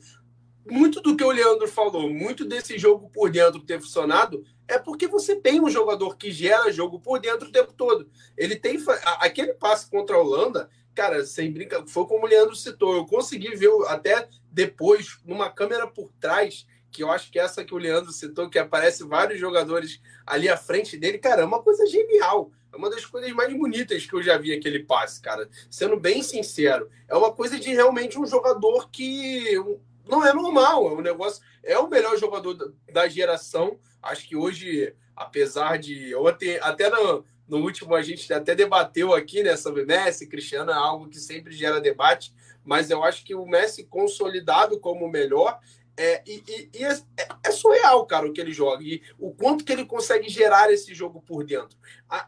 muito 0.69 1.01
do 1.01 1.15
que 1.15 1.23
o 1.23 1.31
Leandro 1.31 1.67
falou, 1.67 2.09
muito 2.09 2.45
desse 2.45 2.77
jogo 2.77 3.09
por 3.09 3.29
dentro 3.29 3.61
ter 3.61 3.79
funcionado, 3.79 4.43
é 4.67 4.77
porque 4.77 5.07
você 5.07 5.35
tem 5.35 5.61
um 5.61 5.69
jogador 5.69 6.17
que 6.17 6.31
gera 6.31 6.71
jogo 6.71 6.99
por 6.99 7.19
dentro 7.19 7.49
o 7.49 7.51
tempo 7.51 7.73
todo. 7.73 8.09
Ele 8.37 8.55
tem. 8.55 8.77
Aquele 9.19 9.53
passe 9.53 9.89
contra 9.89 10.15
a 10.15 10.19
Holanda, 10.19 10.69
cara, 10.93 11.25
sem 11.25 11.51
brinca, 11.51 11.85
foi 11.87 12.05
como 12.05 12.25
o 12.25 12.29
Leandro 12.29 12.55
citou. 12.55 12.95
Eu 12.95 13.05
consegui 13.05 13.55
ver 13.55 13.71
até 13.87 14.27
depois, 14.51 15.19
numa 15.25 15.49
câmera 15.49 15.87
por 15.87 16.11
trás, 16.19 16.65
que 16.91 17.03
eu 17.03 17.09
acho 17.09 17.31
que 17.31 17.39
essa 17.39 17.63
que 17.63 17.73
o 17.73 17.77
Leandro 17.77 18.11
citou, 18.11 18.49
que 18.49 18.59
aparece 18.59 19.03
vários 19.03 19.39
jogadores 19.39 20.01
ali 20.25 20.49
à 20.49 20.57
frente 20.57 20.97
dele, 20.97 21.17
cara, 21.17 21.41
é 21.41 21.45
uma 21.45 21.61
coisa 21.61 21.85
genial. 21.87 22.51
É 22.71 22.77
uma 22.77 22.89
das 22.89 23.05
coisas 23.05 23.31
mais 23.33 23.53
bonitas 23.53 24.05
que 24.05 24.13
eu 24.13 24.23
já 24.23 24.37
vi 24.37 24.53
aquele 24.53 24.83
passe, 24.83 25.21
cara. 25.21 25.49
Sendo 25.69 25.99
bem 25.99 26.23
sincero, 26.23 26.89
é 27.07 27.15
uma 27.15 27.31
coisa 27.31 27.59
de 27.59 27.69
realmente 27.73 28.17
um 28.17 28.25
jogador 28.25 28.89
que 28.89 29.55
não 30.07 30.25
é 30.25 30.33
normal. 30.33 30.87
É 30.87 30.93
um 30.93 31.01
negócio. 31.01 31.43
É 31.63 31.77
o 31.77 31.89
melhor 31.89 32.17
jogador 32.17 32.73
da 32.91 33.07
geração. 33.07 33.77
Acho 34.01 34.27
que 34.27 34.35
hoje, 34.35 34.93
apesar 35.15 35.77
de. 35.77 36.15
Ontem, 36.15 36.57
até 36.61 36.89
no, 36.89 37.25
no 37.47 37.57
último, 37.57 37.93
a 37.93 38.01
gente 38.01 38.31
até 38.33 38.55
debateu 38.55 39.13
aqui, 39.13 39.43
né, 39.43 39.57
sobre 39.57 39.85
Messi, 39.85 40.27
Cristiano, 40.27 40.71
é 40.71 40.75
algo 40.75 41.09
que 41.09 41.19
sempre 41.19 41.53
gera 41.53 41.81
debate. 41.81 42.33
Mas 42.63 42.89
eu 42.89 43.03
acho 43.03 43.25
que 43.25 43.35
o 43.35 43.45
Messi 43.45 43.83
consolidado 43.83 44.79
como 44.79 45.05
o 45.05 45.11
melhor 45.11 45.59
é, 46.01 46.23
e, 46.25 46.43
e, 46.47 46.79
e 46.79 46.83
é, 46.83 46.99
é, 47.43 47.51
surreal, 47.51 48.03
cara, 48.07 48.25
o 48.27 48.33
que 48.33 48.41
ele 48.41 48.51
joga. 48.51 48.83
E 48.83 49.03
o 49.19 49.31
quanto 49.31 49.63
que 49.63 49.71
ele 49.71 49.85
consegue 49.85 50.27
gerar 50.29 50.73
esse 50.73 50.95
jogo 50.95 51.21
por 51.21 51.43
dentro. 51.45 51.77
A, 52.09 52.27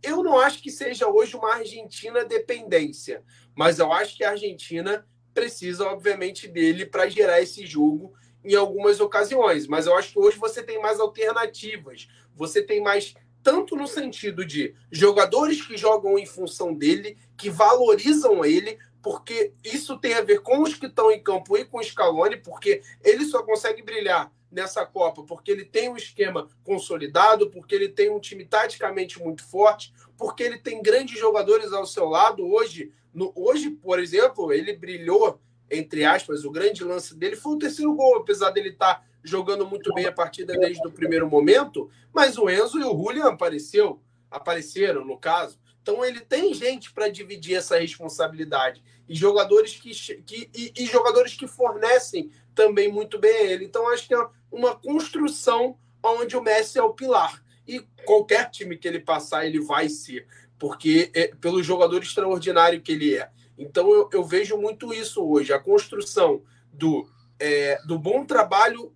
eu 0.00 0.22
não 0.22 0.38
acho 0.38 0.62
que 0.62 0.70
seja 0.70 1.08
hoje 1.08 1.34
uma 1.34 1.54
Argentina 1.54 2.24
dependência, 2.24 3.24
mas 3.52 3.80
eu 3.80 3.92
acho 3.92 4.16
que 4.16 4.22
a 4.22 4.30
Argentina 4.30 5.04
precisa, 5.34 5.86
obviamente, 5.88 6.46
dele 6.46 6.86
para 6.86 7.08
gerar 7.08 7.40
esse 7.40 7.66
jogo 7.66 8.14
em 8.44 8.54
algumas 8.54 9.00
ocasiões. 9.00 9.66
Mas 9.66 9.86
eu 9.86 9.96
acho 9.96 10.12
que 10.12 10.18
hoje 10.20 10.38
você 10.38 10.62
tem 10.62 10.80
mais 10.80 11.00
alternativas. 11.00 12.08
Você 12.36 12.62
tem 12.62 12.80
mais, 12.80 13.14
tanto 13.42 13.74
no 13.74 13.88
sentido 13.88 14.44
de 14.44 14.72
jogadores 14.90 15.66
que 15.66 15.76
jogam 15.76 16.16
em 16.16 16.26
função 16.26 16.72
dele, 16.72 17.18
que 17.36 17.50
valorizam 17.50 18.44
ele, 18.44 18.78
porque 19.02 19.52
isso 19.64 19.98
tem 19.98 20.14
a 20.14 20.22
ver 20.22 20.40
com 20.42 20.62
os 20.62 20.74
que 20.74 20.86
estão 20.86 21.10
em 21.10 21.22
campo 21.22 21.56
e 21.56 21.64
com 21.64 21.78
o 21.78 21.82
Scaloni, 21.82 22.36
porque 22.36 22.82
ele 23.02 23.24
só 23.24 23.42
consegue 23.42 23.82
brilhar 23.82 24.32
nessa 24.50 24.84
Copa 24.84 25.22
porque 25.22 25.50
ele 25.50 25.64
tem 25.64 25.88
um 25.88 25.96
esquema 25.96 26.48
consolidado, 26.64 27.50
porque 27.50 27.74
ele 27.74 27.88
tem 27.88 28.10
um 28.10 28.18
time 28.18 28.44
taticamente 28.44 29.22
muito 29.22 29.44
forte, 29.44 29.92
porque 30.16 30.42
ele 30.42 30.58
tem 30.58 30.82
grandes 30.82 31.18
jogadores 31.18 31.72
ao 31.72 31.86
seu 31.86 32.06
lado. 32.06 32.44
Hoje, 32.44 32.92
no, 33.14 33.32
hoje 33.34 33.70
por 33.70 33.98
exemplo, 33.98 34.52
ele 34.52 34.76
brilhou, 34.76 35.40
entre 35.70 36.04
aspas, 36.04 36.44
o 36.44 36.50
grande 36.50 36.84
lance 36.84 37.14
dele 37.14 37.36
foi 37.36 37.54
o 37.54 37.58
terceiro 37.58 37.94
gol, 37.94 38.16
apesar 38.16 38.50
dele 38.50 38.70
estar 38.70 38.96
tá 38.96 39.04
jogando 39.22 39.66
muito 39.66 39.92
bem 39.94 40.06
a 40.06 40.12
partida 40.12 40.56
desde 40.58 40.86
o 40.86 40.90
primeiro 40.90 41.28
momento, 41.28 41.90
mas 42.12 42.38
o 42.38 42.48
Enzo 42.48 42.78
e 42.78 42.84
o 42.84 42.96
Julian 42.96 43.28
apareceu, 43.28 44.00
apareceram, 44.30 45.04
no 45.04 45.18
caso. 45.18 45.58
Então 45.90 46.04
ele 46.04 46.20
tem 46.20 46.54
gente 46.54 46.92
para 46.92 47.08
dividir 47.08 47.56
essa 47.56 47.76
responsabilidade 47.76 48.80
e 49.08 49.14
jogadores 49.16 49.74
que, 49.74 49.90
que 50.22 50.48
e, 50.54 50.72
e, 50.78 50.86
jogadores 50.86 51.34
que 51.34 51.48
fornecem 51.48 52.30
também 52.54 52.90
muito 52.90 53.18
bem 53.18 53.46
ele. 53.46 53.64
Então 53.64 53.92
acho 53.92 54.06
que 54.06 54.14
é 54.14 54.26
uma 54.52 54.76
construção 54.76 55.76
onde 56.00 56.36
o 56.36 56.42
Messi 56.42 56.78
é 56.78 56.82
o 56.82 56.94
pilar 56.94 57.42
e 57.66 57.80
qualquer 58.04 58.50
time 58.50 58.76
que 58.76 58.86
ele 58.86 59.00
passar 59.00 59.44
ele 59.44 59.60
vai 59.60 59.88
ser, 59.88 60.28
porque 60.56 61.10
é 61.12 61.34
pelo 61.40 61.60
jogador 61.60 62.00
extraordinário 62.00 62.80
que 62.80 62.92
ele 62.92 63.16
é. 63.16 63.28
Então 63.58 63.90
eu, 63.90 64.08
eu 64.12 64.24
vejo 64.24 64.56
muito 64.56 64.94
isso 64.94 65.24
hoje, 65.24 65.52
a 65.52 65.58
construção 65.58 66.40
do 66.72 67.10
é, 67.40 67.82
do 67.84 67.98
bom 67.98 68.24
trabalho 68.24 68.94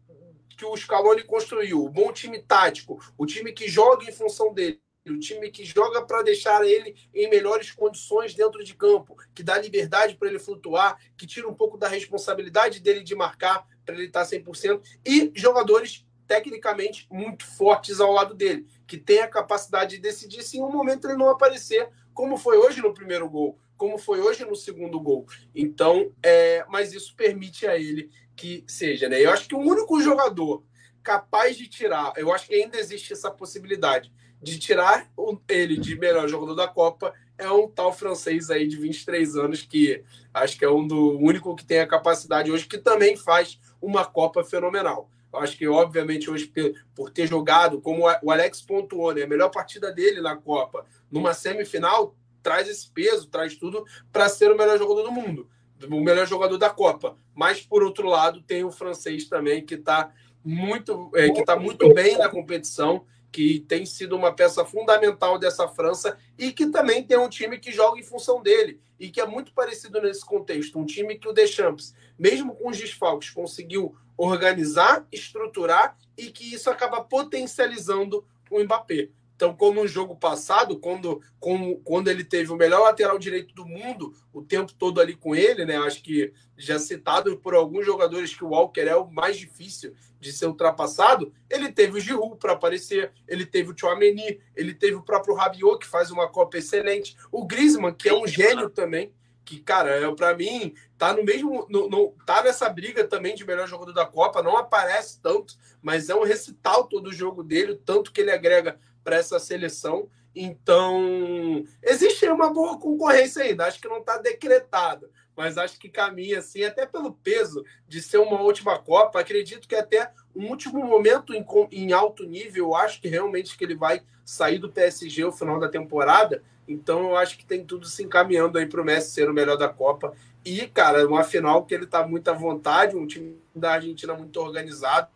que 0.56 0.64
o 0.64 0.76
Scaloni 0.76 1.24
construiu, 1.24 1.84
o 1.84 1.90
bom 1.90 2.12
time 2.12 2.40
tático, 2.40 3.00
o 3.18 3.26
time 3.26 3.52
que 3.52 3.66
joga 3.66 4.08
em 4.08 4.12
função 4.12 4.54
dele 4.54 4.83
o 5.12 5.18
time 5.18 5.50
que 5.50 5.64
joga 5.64 6.02
para 6.02 6.22
deixar 6.22 6.64
ele 6.66 6.94
em 7.14 7.28
melhores 7.28 7.70
condições 7.70 8.34
dentro 8.34 8.64
de 8.64 8.74
campo, 8.74 9.16
que 9.34 9.42
dá 9.42 9.58
liberdade 9.58 10.16
para 10.16 10.28
ele 10.28 10.38
flutuar, 10.38 10.98
que 11.16 11.26
tira 11.26 11.48
um 11.48 11.54
pouco 11.54 11.76
da 11.76 11.88
responsabilidade 11.88 12.80
dele 12.80 13.02
de 13.02 13.14
marcar 13.14 13.66
para 13.84 13.94
ele 13.94 14.06
estar 14.06 14.24
100%, 14.24 14.80
e 15.04 15.30
jogadores 15.34 16.06
tecnicamente 16.26 17.06
muito 17.10 17.44
fortes 17.44 18.00
ao 18.00 18.12
lado 18.12 18.34
dele, 18.34 18.66
que 18.86 18.96
tem 18.96 19.20
a 19.20 19.28
capacidade 19.28 19.96
de 19.96 20.02
decidir 20.02 20.42
se 20.42 20.56
em 20.56 20.62
um 20.62 20.72
momento 20.72 21.06
ele 21.06 21.18
não 21.18 21.28
aparecer, 21.28 21.90
como 22.14 22.38
foi 22.38 22.56
hoje 22.56 22.80
no 22.80 22.94
primeiro 22.94 23.28
gol, 23.28 23.58
como 23.76 23.98
foi 23.98 24.20
hoje 24.20 24.42
no 24.46 24.56
segundo 24.56 24.98
gol. 24.98 25.26
Então, 25.54 26.10
é, 26.22 26.64
mas 26.70 26.94
isso 26.94 27.14
permite 27.14 27.66
a 27.66 27.76
ele 27.76 28.10
que 28.34 28.64
seja, 28.66 29.06
né? 29.06 29.20
Eu 29.20 29.30
acho 29.30 29.46
que 29.46 29.54
o 29.54 29.60
único 29.60 30.00
jogador 30.00 30.64
capaz 31.02 31.58
de 31.58 31.68
tirar, 31.68 32.14
eu 32.16 32.32
acho 32.32 32.46
que 32.46 32.54
ainda 32.54 32.78
existe 32.78 33.12
essa 33.12 33.30
possibilidade 33.30 34.10
de 34.44 34.58
tirar 34.58 35.10
ele 35.48 35.78
de 35.78 35.98
melhor 35.98 36.28
jogador 36.28 36.54
da 36.54 36.68
Copa 36.68 37.14
é 37.38 37.50
um 37.50 37.66
tal 37.66 37.92
francês 37.92 38.50
aí 38.50 38.68
de 38.68 38.76
23 38.76 39.36
anos 39.36 39.62
que 39.62 40.04
acho 40.32 40.58
que 40.58 40.64
é 40.64 40.70
um 40.70 40.86
do 40.86 41.18
único 41.18 41.56
que 41.56 41.64
tem 41.64 41.80
a 41.80 41.86
capacidade 41.86 42.52
hoje 42.52 42.66
que 42.66 42.78
também 42.78 43.16
faz 43.16 43.58
uma 43.80 44.04
Copa 44.04 44.44
fenomenal. 44.44 45.10
Acho 45.32 45.56
que 45.56 45.66
obviamente 45.66 46.30
hoje 46.30 46.52
por 46.94 47.10
ter 47.10 47.26
jogado 47.26 47.80
como 47.80 48.04
o 48.22 48.30
Alex 48.30 48.62
pontuou, 48.62 49.12
né, 49.12 49.22
a 49.22 49.26
melhor 49.26 49.50
partida 49.50 49.90
dele 49.90 50.20
na 50.20 50.36
Copa, 50.36 50.86
numa 51.10 51.34
semifinal, 51.34 52.14
traz 52.42 52.68
esse 52.68 52.88
peso, 52.88 53.26
traz 53.26 53.56
tudo 53.56 53.84
para 54.12 54.28
ser 54.28 54.52
o 54.52 54.56
melhor 54.56 54.78
jogador 54.78 55.02
do 55.02 55.10
mundo, 55.10 55.48
o 55.90 56.00
melhor 56.00 56.26
jogador 56.26 56.58
da 56.58 56.70
Copa. 56.70 57.16
Mas 57.34 57.62
por 57.62 57.82
outro 57.82 58.06
lado, 58.06 58.42
tem 58.42 58.62
o 58.62 58.70
francês 58.70 59.28
também 59.28 59.64
que 59.64 59.74
está 59.74 60.12
muito 60.44 61.10
é, 61.14 61.30
que 61.30 61.40
está 61.40 61.56
muito 61.56 61.92
bem 61.94 62.18
na 62.18 62.28
competição 62.28 63.06
que 63.34 63.58
tem 63.66 63.84
sido 63.84 64.14
uma 64.14 64.32
peça 64.32 64.64
fundamental 64.64 65.40
dessa 65.40 65.66
França 65.66 66.16
e 66.38 66.52
que 66.52 66.66
também 66.66 67.02
tem 67.02 67.18
um 67.18 67.28
time 67.28 67.58
que 67.58 67.72
joga 67.72 67.98
em 67.98 68.02
função 68.04 68.40
dele 68.40 68.80
e 68.96 69.10
que 69.10 69.20
é 69.20 69.26
muito 69.26 69.52
parecido 69.52 70.00
nesse 70.00 70.24
contexto. 70.24 70.78
Um 70.78 70.86
time 70.86 71.18
que 71.18 71.26
o 71.26 71.32
Deschamps, 71.32 71.96
mesmo 72.16 72.54
com 72.54 72.70
os 72.70 72.78
desfalques, 72.78 73.30
conseguiu 73.30 73.96
organizar, 74.16 75.04
estruturar 75.10 75.98
e 76.16 76.30
que 76.30 76.54
isso 76.54 76.70
acaba 76.70 77.02
potencializando 77.02 78.24
o 78.48 78.62
Mbappé. 78.62 79.08
Então, 79.36 79.54
como 79.54 79.82
no 79.82 79.88
jogo 79.88 80.14
passado, 80.14 80.78
quando, 80.78 81.20
como, 81.40 81.80
quando 81.80 82.08
ele 82.08 82.22
teve 82.22 82.52
o 82.52 82.56
melhor 82.56 82.82
lateral 82.82 83.18
direito 83.18 83.52
do 83.54 83.66
mundo, 83.66 84.14
o 84.32 84.42
tempo 84.42 84.72
todo 84.72 85.00
ali 85.00 85.14
com 85.14 85.34
ele, 85.34 85.64
né? 85.64 85.76
Acho 85.76 86.02
que 86.02 86.32
já 86.56 86.78
citado 86.78 87.36
por 87.38 87.54
alguns 87.54 87.84
jogadores 87.84 88.34
que 88.34 88.44
o 88.44 88.50
Walker 88.50 88.82
é 88.82 88.94
o 88.94 89.10
mais 89.10 89.36
difícil 89.36 89.94
de 90.20 90.32
ser 90.32 90.46
ultrapassado, 90.46 91.32
ele 91.50 91.70
teve 91.70 91.98
o 91.98 92.00
Giroud 92.00 92.36
para 92.38 92.52
aparecer, 92.52 93.12
ele 93.28 93.44
teve 93.44 93.72
o 93.72 93.74
Chouameni, 93.76 94.40
ele 94.56 94.72
teve 94.72 94.94
o 94.94 95.02
próprio 95.02 95.34
Rabiot, 95.34 95.78
que 95.78 95.86
faz 95.86 96.10
uma 96.10 96.28
Copa 96.28 96.56
excelente, 96.56 97.16
o 97.30 97.44
Griezmann, 97.44 97.92
que 97.92 98.08
é 98.08 98.14
um 98.14 98.26
gênio 98.26 98.70
também, 98.70 99.12
que, 99.44 99.60
cara, 99.60 99.90
é, 99.90 100.14
para 100.14 100.34
mim, 100.34 100.74
tá 100.96 101.12
no 101.12 101.22
mesmo. 101.22 101.66
No, 101.68 101.88
no, 101.88 102.14
tá 102.24 102.42
nessa 102.42 102.68
briga 102.68 103.04
também 103.04 103.34
de 103.34 103.44
melhor 103.44 103.68
jogador 103.68 103.92
da 103.92 104.06
Copa, 104.06 104.42
não 104.42 104.56
aparece 104.56 105.20
tanto, 105.20 105.54
mas 105.82 106.08
é 106.08 106.14
um 106.14 106.24
recital 106.24 106.84
todo 106.84 107.08
o 107.08 107.12
jogo 107.12 107.42
dele, 107.42 107.78
tanto 107.84 108.10
que 108.10 108.22
ele 108.22 108.30
agrega 108.30 108.80
para 109.04 109.16
essa 109.16 109.38
seleção. 109.38 110.08
Então, 110.34 111.64
existe 111.80 112.26
uma 112.26 112.52
boa 112.52 112.78
concorrência 112.78 113.44
ainda, 113.44 113.66
acho 113.66 113.80
que 113.80 113.86
não 113.86 113.98
está 113.98 114.18
decretada, 114.18 115.08
mas 115.36 115.56
acho 115.56 115.78
que 115.78 115.88
caminha 115.88 116.40
assim, 116.40 116.64
até 116.64 116.84
pelo 116.84 117.12
peso 117.12 117.64
de 117.86 118.02
ser 118.02 118.18
uma 118.18 118.40
última 118.40 118.76
Copa. 118.78 119.20
Acredito 119.20 119.68
que 119.68 119.76
até 119.76 120.10
um 120.34 120.48
último 120.48 120.84
momento 120.84 121.32
em, 121.32 121.46
em 121.70 121.92
alto 121.92 122.24
nível, 122.24 122.74
acho 122.74 123.00
que 123.00 123.06
realmente 123.08 123.56
que 123.56 123.62
ele 123.62 123.76
vai 123.76 124.02
sair 124.24 124.58
do 124.58 124.72
PSG 124.72 125.24
no 125.24 125.30
final 125.30 125.60
da 125.60 125.68
temporada. 125.68 126.42
Então, 126.66 127.10
eu 127.10 127.16
acho 127.16 127.38
que 127.38 127.44
tem 127.44 127.64
tudo 127.64 127.86
se 127.86 128.02
encaminhando 128.02 128.58
aí 128.58 128.66
para 128.66 128.80
o 128.80 128.84
Messi 128.84 129.12
ser 129.12 129.30
o 129.30 129.34
melhor 129.34 129.56
da 129.56 129.68
Copa. 129.68 130.14
E, 130.44 130.66
cara, 130.66 131.06
uma 131.06 131.22
final 131.22 131.64
que 131.64 131.74
ele 131.74 131.84
está 131.84 132.06
muito 132.06 132.28
à 132.28 132.32
vontade, 132.32 132.96
um 132.96 133.06
time 133.06 133.38
da 133.54 133.72
Argentina 133.72 134.14
muito 134.14 134.40
organizado, 134.40 135.08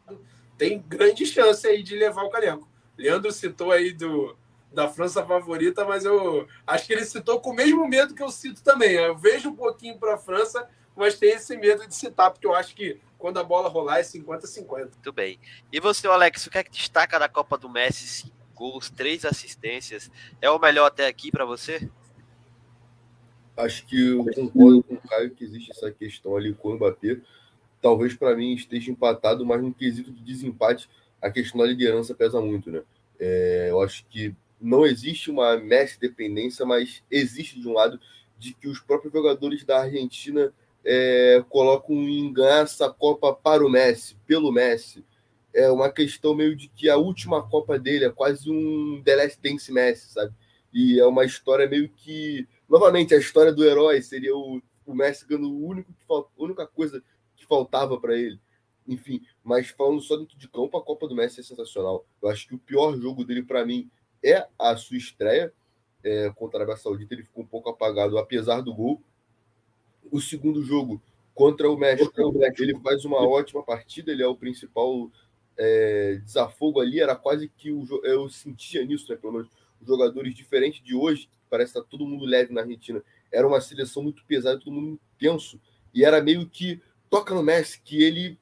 tem 0.56 0.82
grande 0.86 1.24
chance 1.24 1.66
aí 1.66 1.82
de 1.82 1.96
levar 1.96 2.22
o 2.22 2.30
caneco. 2.30 2.67
Leandro 2.98 3.30
citou 3.30 3.70
aí 3.70 3.92
do, 3.92 4.36
da 4.72 4.88
França 4.88 5.24
favorita, 5.24 5.84
mas 5.84 6.04
eu 6.04 6.46
acho 6.66 6.86
que 6.86 6.92
ele 6.92 7.04
citou 7.04 7.40
com 7.40 7.50
o 7.50 7.54
mesmo 7.54 7.86
medo 7.86 8.14
que 8.14 8.22
eu 8.22 8.30
cito 8.30 8.62
também. 8.62 8.92
Eu 8.92 9.16
vejo 9.16 9.50
um 9.50 9.56
pouquinho 9.56 9.96
para 9.98 10.14
a 10.14 10.18
França, 10.18 10.68
mas 10.96 11.18
tem 11.18 11.30
esse 11.30 11.56
medo 11.56 11.86
de 11.86 11.94
citar, 11.94 12.30
porque 12.30 12.46
eu 12.46 12.54
acho 12.54 12.74
que 12.74 13.00
quando 13.16 13.38
a 13.38 13.44
bola 13.44 13.68
rolar 13.68 13.98
é 13.98 14.02
50-50. 14.02 14.78
Muito 14.80 15.12
bem. 15.12 15.38
E 15.72 15.80
você, 15.80 16.06
Alex, 16.06 16.46
o 16.46 16.50
que 16.50 16.58
é 16.58 16.64
que 16.64 16.70
destaca 16.70 17.18
da 17.18 17.28
Copa 17.28 17.56
do 17.56 17.68
Messi? 17.68 18.06
Cinco 18.06 18.36
gols, 18.54 18.90
três 18.90 19.24
assistências. 19.24 20.10
É 20.42 20.50
o 20.50 20.58
melhor 20.58 20.86
até 20.86 21.06
aqui 21.06 21.30
para 21.30 21.44
você? 21.44 21.88
Acho 23.56 23.86
que 23.86 24.10
eu 24.10 24.24
concordo 24.24 24.82
com 24.82 24.94
o 24.94 25.08
Caio 25.08 25.30
que 25.30 25.44
existe 25.44 25.70
essa 25.72 25.90
questão 25.90 26.36
ali 26.36 26.54
com 26.54 26.70
o 26.70 26.74
Mbappé. 26.74 27.20
Talvez 27.80 28.14
para 28.14 28.36
mim 28.36 28.54
esteja 28.54 28.90
empatado, 28.90 29.46
mas 29.46 29.62
no 29.62 29.72
quesito 29.72 30.12
de 30.12 30.22
desempate, 30.22 30.88
a 31.20 31.30
questão 31.30 31.60
da 31.60 31.66
liderança 31.66 32.14
pesa 32.14 32.40
muito, 32.40 32.70
né? 32.70 32.82
É, 33.18 33.68
eu 33.70 33.80
acho 33.82 34.04
que 34.08 34.34
não 34.60 34.86
existe 34.86 35.30
uma 35.30 35.56
Messi 35.56 35.98
dependência, 35.98 36.64
mas 36.64 37.02
existe 37.10 37.60
de 37.60 37.68
um 37.68 37.72
lado 37.72 38.00
de 38.38 38.54
que 38.54 38.68
os 38.68 38.80
próprios 38.80 39.12
jogadores 39.12 39.64
da 39.64 39.82
Argentina 39.82 40.52
é, 40.84 41.44
colocam 41.48 41.96
em 41.96 42.32
ganhar 42.32 42.62
essa 42.62 42.88
Copa 42.88 43.32
para 43.32 43.64
o 43.64 43.70
Messi, 43.70 44.16
pelo 44.26 44.52
Messi. 44.52 45.04
É 45.52 45.70
uma 45.70 45.90
questão 45.90 46.34
meio 46.34 46.54
de 46.54 46.68
que 46.68 46.88
a 46.88 46.96
última 46.96 47.42
Copa 47.42 47.78
dele 47.78 48.04
é 48.04 48.10
quase 48.10 48.50
um 48.50 49.02
The 49.04 49.16
Last 49.16 49.40
Dance 49.42 49.72
Messi, 49.72 50.12
sabe? 50.12 50.32
E 50.72 51.00
é 51.00 51.06
uma 51.06 51.24
história 51.24 51.68
meio 51.68 51.88
que. 51.88 52.46
Novamente, 52.68 53.14
a 53.14 53.18
história 53.18 53.52
do 53.52 53.64
herói 53.64 54.02
seria 54.02 54.36
o, 54.36 54.62
o 54.86 54.94
Messi 54.94 55.26
ganhando 55.26 55.50
o 55.50 55.66
único 55.66 55.92
a 56.10 56.42
única 56.42 56.66
coisa 56.66 57.02
que 57.36 57.46
faltava 57.46 57.98
para 57.98 58.16
ele. 58.16 58.38
Enfim, 58.88 59.20
mas 59.44 59.68
falando 59.68 60.00
só 60.00 60.16
dentro 60.16 60.38
de 60.38 60.48
campo, 60.48 60.78
a 60.78 60.82
Copa 60.82 61.06
do 61.06 61.14
Messi 61.14 61.40
é 61.40 61.42
sensacional. 61.42 62.06
Eu 62.22 62.30
acho 62.30 62.48
que 62.48 62.54
o 62.54 62.58
pior 62.58 62.96
jogo 62.96 63.22
dele, 63.22 63.42
para 63.42 63.64
mim, 63.66 63.90
é 64.24 64.48
a 64.58 64.74
sua 64.76 64.96
estreia 64.96 65.52
é, 66.02 66.30
contra 66.30 66.58
a 66.58 66.62
Arábia 66.62 66.82
Saudita. 66.82 67.12
Ele 67.12 67.24
ficou 67.24 67.44
um 67.44 67.46
pouco 67.46 67.68
apagado, 67.68 68.16
apesar 68.16 68.62
do 68.62 68.74
gol. 68.74 69.02
O 70.10 70.20
segundo 70.22 70.64
jogo 70.64 71.02
contra 71.34 71.70
o 71.70 71.76
México, 71.76 72.10
ele 72.58 72.80
faz 72.80 73.04
uma 73.04 73.20
ótima 73.28 73.62
partida. 73.62 74.10
Ele 74.10 74.22
é 74.22 74.26
o 74.26 74.34
principal 74.34 75.10
é, 75.58 76.18
desafogo 76.24 76.80
ali. 76.80 76.98
Era 76.98 77.14
quase 77.14 77.46
que 77.46 77.70
o, 77.70 77.86
eu 78.04 78.30
sentia 78.30 78.82
nisso, 78.86 79.12
né? 79.12 79.18
Pelo 79.18 79.34
menos 79.34 79.48
os 79.80 79.86
jogadores 79.86 80.34
diferentes 80.34 80.82
de 80.82 80.94
hoje, 80.94 81.28
parece 81.50 81.74
que 81.74 81.78
tá 81.78 81.86
todo 81.88 82.06
mundo 82.06 82.24
leve 82.24 82.54
na 82.54 82.62
Argentina. 82.62 83.02
Era 83.30 83.46
uma 83.46 83.60
seleção 83.60 84.02
muito 84.02 84.24
pesada, 84.24 84.58
todo 84.58 84.72
mundo 84.72 84.98
intenso. 85.14 85.60
E 85.94 86.04
era 86.04 86.22
meio 86.22 86.48
que 86.48 86.80
toca 87.10 87.34
no 87.34 87.42
Messi, 87.42 87.80
que 87.82 88.02
ele 88.02 88.38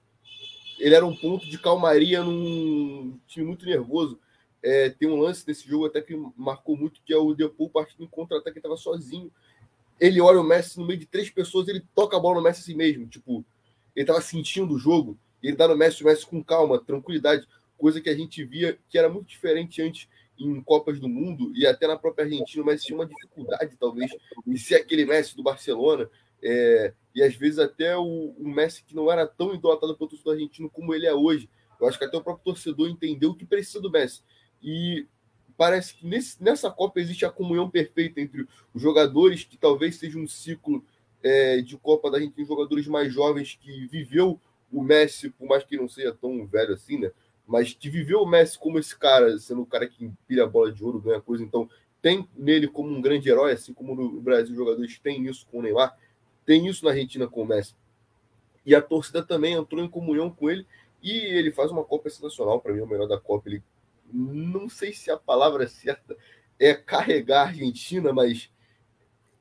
ele 0.79 0.95
era 0.95 1.05
um 1.07 1.15
ponto 1.15 1.49
de 1.49 1.59
calmaria 1.59 2.23
num 2.23 3.19
time 3.27 3.47
muito 3.47 3.65
nervoso. 3.67 4.19
É, 4.63 4.91
tem 4.91 5.09
um 5.09 5.21
lance 5.21 5.47
desse 5.47 5.67
jogo 5.69 5.87
até 5.87 6.01
que 6.01 6.15
marcou 6.37 6.77
muito, 6.77 7.01
que 7.05 7.13
é 7.13 7.17
o 7.17 7.35
Depou 7.35 7.71
partindo 7.71 8.05
em 8.05 8.09
contra-ataque, 8.09 8.59
estava 8.59 8.77
sozinho. 8.77 9.31
Ele 9.99 10.21
olha 10.21 10.41
o 10.41 10.45
Messi 10.45 10.79
no 10.79 10.87
meio 10.87 10.99
de 10.99 11.07
três 11.07 11.31
pessoas, 11.31 11.69
ele 11.69 11.85
toca 11.95 12.17
a 12.17 12.21
bola 12.21 12.37
no 12.37 12.43
Messi 12.43 12.61
assim 12.61 12.75
mesmo. 12.75 13.07
Tipo, 13.07 13.45
ele 13.95 14.03
estava 14.03 14.21
sentindo 14.21 14.75
o 14.75 14.79
jogo, 14.79 15.19
ele 15.43 15.57
dá 15.57 15.69
no 15.69 15.77
Messi, 15.77 16.03
o 16.03 16.07
Messi 16.07 16.27
com 16.27 16.43
calma, 16.43 16.79
tranquilidade, 16.79 17.47
coisa 17.79 18.01
que 18.01 18.11
a 18.11 18.17
gente 18.17 18.45
via 18.45 18.79
que 18.89 18.99
era 18.99 19.09
muito 19.09 19.29
diferente 19.29 19.81
antes 19.81 20.09
em 20.39 20.61
Copas 20.61 21.01
do 21.01 21.09
Mundo 21.09 21.53
e 21.55 21.67
até 21.67 21.87
na 21.87 21.97
própria 21.97 22.25
Argentina, 22.25 22.65
mas 22.65 22.83
tinha 22.83 22.99
uma 22.99 23.07
dificuldade, 23.07 23.77
talvez, 23.79 24.11
em 24.47 24.57
ser 24.57 24.77
aquele 24.77 25.07
Messi 25.07 25.35
do 25.37 25.43
Barcelona. 25.43 26.11
É, 26.43 26.93
e 27.17 27.23
às 27.23 27.35
vezes 27.35 27.59
até 27.59 27.97
o, 27.97 28.35
o, 28.39 28.47
Messi 28.47 28.85
que 28.85 28.95
não 28.95 29.11
era 29.11 29.27
tão 29.27 29.55
idolatrado 29.55 29.97
pelo 29.97 30.11
torcedor 30.11 30.35
argentino 30.35 30.69
como 30.69 30.95
ele 30.95 31.07
é 31.07 31.15
hoje. 31.15 31.49
Eu 31.81 31.89
acho 31.89 31.99
que 31.99 32.05
até 32.05 32.15
o 32.15 32.23
próprio 32.23 32.45
torcedor 32.45 32.91
entendeu 32.91 33.35
que 33.35 33.47
precisa 33.47 33.81
do 33.81 33.91
Messi. 33.91 34.23
E 34.63 35.07
parece 35.57 35.95
que 35.95 36.07
nesse, 36.07 36.43
nessa 36.45 36.71
Copa 36.71 37.01
existe 37.01 37.25
a 37.25 37.31
comunhão 37.31 37.71
perfeita 37.71 38.21
entre 38.21 38.47
os 38.75 38.83
jogadores, 38.83 39.45
que 39.45 39.57
talvez 39.57 39.97
seja 39.97 40.19
um 40.19 40.29
ciclo 40.29 40.85
é, 41.23 41.63
de 41.63 41.79
Copa 41.79 42.11
da 42.11 42.21
gente 42.21 42.35
tem 42.35 42.45
jogadores 42.45 42.87
mais 42.87 43.11
jovens 43.11 43.59
que 43.59 43.87
viveu 43.87 44.39
o 44.71 44.83
Messi, 44.83 45.31
por 45.31 45.49
mais 45.49 45.65
que 45.65 45.79
não 45.79 45.89
seja 45.89 46.13
tão 46.13 46.47
velho 46.47 46.75
assim, 46.75 46.99
né? 46.99 47.11
Mas 47.47 47.73
que 47.73 47.89
viveu 47.89 48.21
o 48.21 48.27
Messi 48.27 48.59
como 48.59 48.79
esse 48.79 48.95
cara, 48.95 49.39
sendo 49.39 49.63
o 49.63 49.67
cara 49.67 49.89
que 49.89 50.05
empilha 50.05 50.45
a 50.45 50.47
bola 50.47 50.71
de 50.71 50.85
ouro, 50.85 51.01
ganha 51.01 51.21
coisa. 51.23 51.43
Então, 51.43 51.67
tem 52.03 52.29
nele 52.37 52.69
como 52.69 52.91
um 52.91 53.01
grande 53.01 53.27
herói, 53.31 53.53
assim 53.53 53.73
como 53.73 53.95
no 53.95 54.21
Brasil 54.21 54.53
os 54.53 54.59
jogadores 54.59 54.99
têm 54.99 55.27
isso 55.27 55.47
com 55.47 55.61
o 55.61 55.63
Neymar, 55.63 55.97
tem 56.47 56.67
isso 56.67 56.85
na 56.85 56.93
Argentina 56.93 57.27
com 57.27 57.43
o 57.43 57.47
Messi. 57.47 57.75
E 58.65 58.75
a 58.75 58.81
torcida 58.81 59.23
também 59.23 59.55
entrou 59.55 59.85
em 59.85 59.91
comunhão 59.91 60.31
com 60.31 60.49
ele 60.49 60.67
e 61.03 61.11
ele 61.11 61.51
faz 61.51 61.71
uma 61.71 61.85
Copa 61.85 62.09
sensacional, 62.09 62.61
para 62.61 62.73
mim, 62.73 62.81
é 62.81 62.83
o 62.83 62.89
melhor 62.89 63.07
da 63.07 63.19
Copa. 63.19 63.49
Ele 63.49 63.63
não 64.13 64.69
sei 64.69 64.93
se 64.93 65.11
a 65.11 65.17
palavra 65.17 65.67
certa 65.69 66.17
é 66.59 66.73
carregar 66.73 67.43
a 67.43 67.49
Argentina, 67.49 68.13
mas 68.13 68.51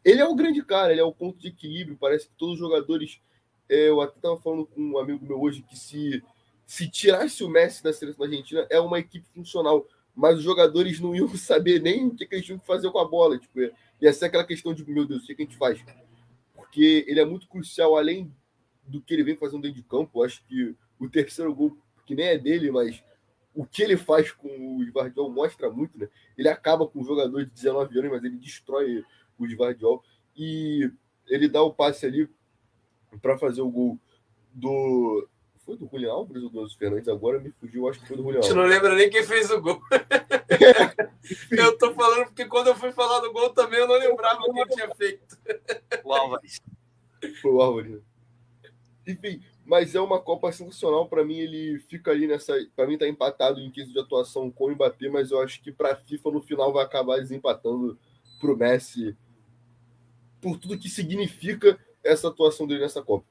ele 0.03 0.22
é 0.22 0.26
o 0.28 0.36
grande 0.36 0.64
cara, 0.64 0.91
ele 0.91 1.01
é 1.01 1.03
o 1.03 1.14
ponto 1.14 1.39
de 1.39 1.47
equilíbrio. 1.47 1.97
Parece 1.99 2.28
que 2.28 2.34
todos 2.38 2.56
os 2.56 2.60
jogadores. 2.60 3.22
É, 3.68 3.89
eu 3.89 3.99
até 3.99 4.18
estava 4.18 4.38
falando 4.38 4.68
com 4.68 4.80
um 4.80 4.97
amigo 4.99 5.26
meu 5.26 5.41
hoje 5.41 5.64
que 5.64 5.76
se, 5.76 6.24
se 6.68 6.88
tirasse 6.88 7.43
o 7.43 7.49
Messi 7.49 7.84
da 7.84 7.91
seleção 7.91 8.20
da 8.20 8.32
Argentina, 8.32 8.68
é 8.70 8.80
uma 8.80 8.99
equipe 8.99 9.26
funcional. 9.34 9.88
Mas 10.16 10.38
os 10.38 10.43
jogadores 10.43 10.99
não 10.99 11.16
iam 11.16 11.28
saber 11.36 11.82
nem 11.82 12.06
o 12.06 12.16
que, 12.16 12.28
que 12.28 12.36
eles 12.36 12.45
tinham 12.45 12.60
que 12.60 12.68
fazer 12.68 12.91
com 12.91 12.99
a 12.99 13.08
bola. 13.08 13.39
Tipo, 13.39 13.60
ia 13.99 14.14
ser 14.14 14.26
aquela 14.26 14.43
questão 14.43 14.74
de, 14.74 14.86
meu 14.88 15.06
Deus, 15.06 15.24
o 15.24 15.26
que, 15.26 15.34
que 15.34 15.41
a 15.41 15.45
gente 15.45 15.58
faz? 15.58 15.84
Porque 16.76 17.05
ele 17.07 17.21
é 17.21 17.26
muito 17.26 17.47
crucial, 17.47 17.95
além 17.95 18.36
do 18.86 18.99
que 19.01 19.13
ele 19.13 19.23
vem 19.23 19.38
fazendo 19.38 19.61
dentro 19.61 19.78
de 19.78 19.88
campo. 19.88 20.21
Acho 20.21 20.43
que 20.45 20.76
o 20.99 21.09
terceiro 21.09 21.55
gol, 21.55 21.78
que 22.05 22.13
nem 22.13 22.26
é 22.26 22.38
dele, 22.38 22.69
mas 22.69 23.01
o 23.53 23.65
que 23.65 23.82
ele 23.82 23.95
faz 23.95 24.30
com 24.34 24.49
o 24.49 24.91
Vardiol 24.91 25.32
mostra 25.32 25.69
muito, 25.69 25.97
né? 25.97 26.09
Ele 26.38 26.49
acaba 26.49 26.86
com 26.86 26.99
um 26.99 27.05
jogador 27.05 27.45
de 27.45 27.51
19 27.51 27.97
anos, 27.97 28.11
mas 28.11 28.23
ele 28.26 28.36
destrói 28.36 29.05
o 29.39 29.57
Vardiol 29.57 30.03
e 30.36 30.91
ele 31.28 31.47
dá 31.47 31.63
o 31.63 31.73
passe 31.73 32.05
ali 32.05 32.30
para 33.21 33.38
fazer 33.38 33.61
o 33.61 33.71
gol 33.71 33.97
do 34.51 35.26
foi 35.66 35.78
do 35.78 35.88
Julião 35.88 36.13
Alves 36.13 36.36
ou 36.36 36.41
do 36.43 36.49
Douglas 36.49 36.74
Fernandes? 36.74 37.07
Agora 37.07 37.39
me 37.39 37.51
fugiu, 37.51 37.89
acho 37.89 37.99
que 37.99 38.07
foi 38.07 38.18
do 38.18 38.24
Julião. 38.24 38.41
Alves. 38.41 38.55
não 38.55 38.63
lembra 38.63 38.93
nem 38.95 39.09
quem 39.09 39.24
fez 39.24 39.49
o 39.49 39.59
gol. 39.61 39.82
eu 41.51 41.78
tô 41.78 41.93
falando 41.93 42.26
porque 42.26 42.45
quando 42.45 42.68
eu 42.68 42.76
fui 42.76 42.91
falar 42.91 43.20
do 43.20 43.34
gol 43.34 43.49
também 43.49 43.80
eu 43.80 43.88
não 43.88 43.97
lembrava 43.97 44.41
quem 44.53 44.66
tinha 44.68 44.95
feito. 44.95 45.38
O 46.03 46.13
Álvares. 46.13 46.61
Foi 47.41 47.51
o 47.51 47.61
Álvares. 47.61 47.91
Né? 47.91 47.99
Enfim, 49.07 49.41
mas 49.66 49.95
é 49.95 49.99
uma 49.99 50.22
Copa 50.22 50.51
sensacional. 50.51 51.07
Para 51.07 51.26
mim, 51.26 51.38
ele 51.38 51.80
fica 51.89 52.11
ali 52.11 52.28
nessa. 52.28 52.53
Para 52.76 52.88
mim, 52.88 52.97
tá 52.97 53.07
empatado 53.07 53.59
em 53.59 53.72
quesito 53.72 53.93
de 53.93 53.99
atuação 53.99 54.51
com 54.51 54.66
o 54.66 54.72
Mbappé, 54.72 55.09
mas 55.09 55.32
eu 55.32 55.41
acho 55.41 55.61
que 55.61 55.72
para 55.72 55.93
a 55.93 55.95
FIFA 55.95 56.32
no 56.32 56.41
final 56.41 56.72
vai 56.72 56.86
acabar 56.86 57.18
desempatando 57.18 57.97
para 58.39 58.53
o 58.53 58.57
Messi 58.57 59.18
por 60.39 60.59
tudo 60.59 60.78
que 60.78 60.89
significa 60.89 61.80
essa 62.03 62.28
atuação 62.28 62.68
dele 62.68 62.82
nessa 62.82 63.01
Copa. 63.01 63.26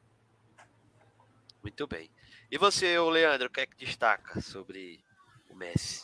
Muito 1.63 1.87
bem. 1.87 2.11
E 2.51 2.59
você, 2.59 2.99
Leandro, 2.99 3.49
o 3.49 3.51
que 3.51 3.61
é 3.61 3.67
que 3.67 3.77
destaca 3.77 4.41
sobre 4.41 5.03
o 5.51 5.55
Messi? 5.55 6.03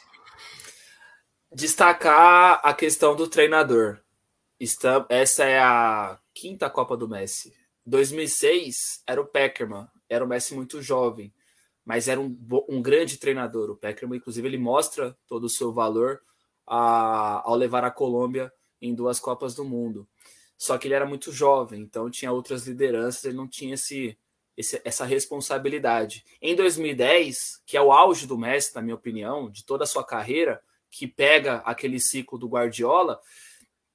Destacar 1.53 2.61
a 2.62 2.72
questão 2.74 3.14
do 3.14 3.28
treinador. 3.28 4.01
Essa 5.09 5.45
é 5.45 5.59
a 5.59 6.18
quinta 6.34 6.68
Copa 6.68 6.97
do 6.97 7.09
Messi. 7.09 7.55
2006 7.86 9.03
era 9.07 9.20
o 9.20 9.26
Peckerman, 9.26 9.88
era 10.09 10.24
o 10.24 10.28
Messi 10.28 10.55
muito 10.55 10.82
jovem, 10.82 11.32
mas 11.84 12.09
era 12.09 12.20
um, 12.20 12.36
um 12.68 12.82
grande 12.82 13.18
treinador. 13.18 13.70
O 13.70 13.76
Peckerman, 13.76 14.18
inclusive, 14.18 14.47
ele 14.47 14.59
mostra 14.59 15.16
todo 15.26 15.45
o 15.45 15.49
seu 15.49 15.72
valor 15.72 16.20
a, 16.66 17.43
ao 17.45 17.57
levar 17.57 17.84
a 17.84 17.91
Colômbia 17.91 18.53
em 18.80 18.95
duas 18.95 19.18
Copas 19.18 19.55
do 19.55 19.64
Mundo. 19.64 20.09
Só 20.57 20.76
que 20.76 20.86
ele 20.86 20.95
era 20.95 21.07
muito 21.07 21.32
jovem, 21.32 21.80
então 21.80 22.11
tinha 22.11 22.30
outras 22.30 22.66
lideranças, 22.66 23.24
ele 23.24 23.36
não 23.36 23.49
tinha 23.49 23.74
esse, 23.74 24.18
esse, 24.61 24.81
essa 24.85 25.05
responsabilidade. 25.05 26.25
Em 26.41 26.55
2010, 26.55 27.63
que 27.67 27.77
é 27.77 27.83
o 27.83 27.91
auge 27.91 28.27
do 28.27 28.39
Messi, 28.39 28.75
na 28.75 28.83
minha 28.83 28.95
opinião, 28.95 29.51
de 29.51 29.65
toda 29.65 29.85
a 29.85 29.87
sua 29.87 30.05
carreira, 30.05 30.61
que 30.91 31.07
pega 31.07 31.57
aquele 31.65 31.99
ciclo 31.99 32.39
do 32.39 32.49
Guardiola, 32.49 33.21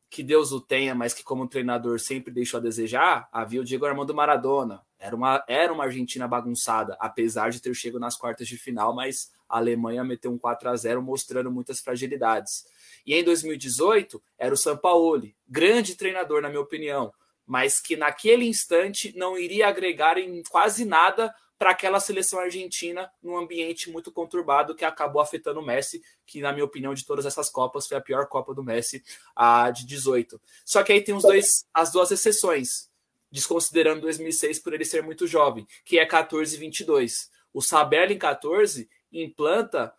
que 0.09 0.23
Deus 0.23 0.51
o 0.51 0.61
tenha, 0.61 0.95
mas 0.95 1.13
que 1.13 1.23
como 1.23 1.47
treinador 1.47 1.99
sempre 1.99 2.33
deixou 2.33 2.59
a 2.59 2.63
desejar, 2.63 3.27
havia 3.31 3.61
o 3.61 3.63
Diego 3.63 3.85
Armando 3.85 4.13
Maradona. 4.13 4.81
Era 4.97 5.15
uma, 5.15 5.43
era 5.47 5.73
uma 5.73 5.83
Argentina 5.83 6.27
bagunçada, 6.27 6.97
apesar 6.99 7.51
de 7.51 7.61
ter 7.61 7.73
chegado 7.75 7.99
nas 7.99 8.15
quartas 8.15 8.47
de 8.47 8.57
final, 8.57 8.95
mas 8.95 9.31
a 9.47 9.57
Alemanha 9.57 10.03
meteu 10.03 10.31
um 10.31 10.37
4 10.37 10.69
a 10.69 10.75
0 10.75 11.01
mostrando 11.01 11.51
muitas 11.51 11.79
fragilidades. 11.79 12.65
E 13.05 13.13
em 13.13 13.23
2018 13.23 14.23
era 14.37 14.53
o 14.53 14.57
Sampaoli, 14.57 15.35
grande 15.47 15.95
treinador 15.95 16.41
na 16.41 16.49
minha 16.49 16.61
opinião, 16.61 17.13
mas 17.45 17.79
que 17.79 17.95
naquele 17.95 18.45
instante 18.45 19.13
não 19.15 19.37
iria 19.37 19.67
agregar 19.67 20.17
em 20.17 20.41
quase 20.43 20.85
nada 20.85 21.33
para 21.57 21.71
aquela 21.71 21.99
seleção 21.99 22.39
argentina 22.39 23.09
num 23.23 23.37
ambiente 23.37 23.89
muito 23.89 24.11
conturbado 24.11 24.75
que 24.75 24.83
acabou 24.83 25.21
afetando 25.21 25.59
o 25.59 25.65
Messi, 25.65 26.03
que 26.25 26.41
na 26.41 26.51
minha 26.51 26.65
opinião 26.65 26.93
de 26.93 27.05
todas 27.05 27.25
essas 27.25 27.49
copas 27.49 27.87
foi 27.87 27.97
a 27.97 28.01
pior 28.01 28.27
Copa 28.27 28.53
do 28.53 28.63
Messi, 28.63 29.03
a 29.35 29.71
de 29.71 29.85
18. 29.85 30.41
Só 30.65 30.83
que 30.83 30.91
aí 30.91 31.01
tem 31.01 31.15
os 31.15 31.23
dois 31.23 31.65
as 31.73 31.91
duas 31.91 32.11
exceções, 32.11 32.89
desconsiderando 33.31 34.01
2006 34.01 34.59
por 34.59 34.73
ele 34.73 34.85
ser 34.85 35.01
muito 35.01 35.25
jovem, 35.27 35.65
que 35.85 35.97
é 35.97 36.05
14 36.05 36.55
e 36.55 36.59
22. 36.59 37.31
O 37.53 37.61
Sabella 37.61 38.11
em 38.11 38.17
14 38.17 38.89
implanta 39.11 39.93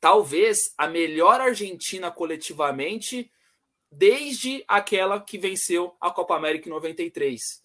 talvez 0.00 0.72
a 0.78 0.86
melhor 0.86 1.40
Argentina 1.40 2.10
coletivamente 2.10 3.30
desde 3.96 4.64
aquela 4.66 5.20
que 5.20 5.38
venceu 5.38 5.96
a 6.00 6.10
Copa 6.10 6.36
América 6.36 6.68
em 6.68 6.72
93 6.72 7.64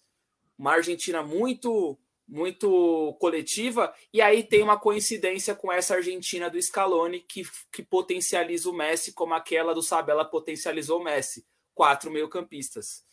uma 0.60 0.72
Argentina 0.72 1.22
muito 1.22 1.98
muito 2.28 3.16
coletiva, 3.18 3.92
e 4.12 4.22
aí 4.22 4.44
tem 4.44 4.62
uma 4.62 4.78
coincidência 4.78 5.52
com 5.52 5.72
essa 5.72 5.96
Argentina 5.96 6.48
do 6.48 6.62
Scaloni 6.62 7.18
que, 7.18 7.42
que 7.72 7.82
potencializa 7.82 8.70
o 8.70 8.72
Messi 8.72 9.12
como 9.12 9.34
aquela 9.34 9.74
do 9.74 9.82
Sabella 9.82 10.24
potencializou 10.24 11.00
o 11.00 11.02
Messi, 11.02 11.44
quatro 11.74 12.08
meio-campistas. 12.08 13.04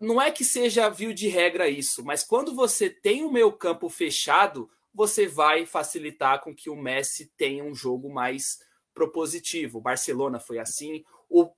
Não 0.00 0.22
é 0.22 0.30
que 0.30 0.42
seja 0.42 0.88
vio 0.88 1.12
de 1.12 1.28
regra 1.28 1.68
isso, 1.68 2.02
mas 2.02 2.24
quando 2.24 2.54
você 2.54 2.88
tem 2.88 3.24
o 3.24 3.30
meio 3.30 3.52
campo 3.52 3.90
fechado, 3.90 4.70
você 4.94 5.26
vai 5.26 5.66
facilitar 5.66 6.40
com 6.40 6.54
que 6.54 6.70
o 6.70 6.76
Messi 6.76 7.30
tenha 7.36 7.62
um 7.62 7.74
jogo 7.74 8.08
mais 8.08 8.58
propositivo. 8.94 9.78
O 9.78 9.82
Barcelona 9.82 10.40
foi 10.40 10.58
assim. 10.58 11.04
O, 11.28 11.50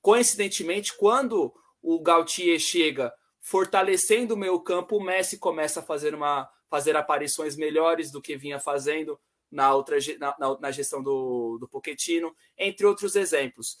coincidentemente, 0.00 0.96
quando 0.96 1.52
o 1.82 2.00
Gautier 2.00 2.58
chega 2.58 3.12
fortalecendo 3.40 4.34
o 4.34 4.36
meio 4.36 4.60
campo, 4.60 4.96
o 4.96 5.02
Messi 5.02 5.38
começa 5.38 5.80
a 5.80 5.82
fazer, 5.82 6.14
uma, 6.14 6.48
fazer 6.68 6.96
aparições 6.96 7.56
melhores 7.56 8.10
do 8.10 8.20
que 8.20 8.36
vinha 8.36 8.60
fazendo 8.60 9.18
na 9.50 9.74
outra 9.74 9.96
na, 10.18 10.36
na 10.60 10.70
gestão 10.70 11.02
do, 11.02 11.58
do 11.58 11.68
Pochettino, 11.68 12.34
entre 12.56 12.86
outros 12.86 13.16
exemplos. 13.16 13.76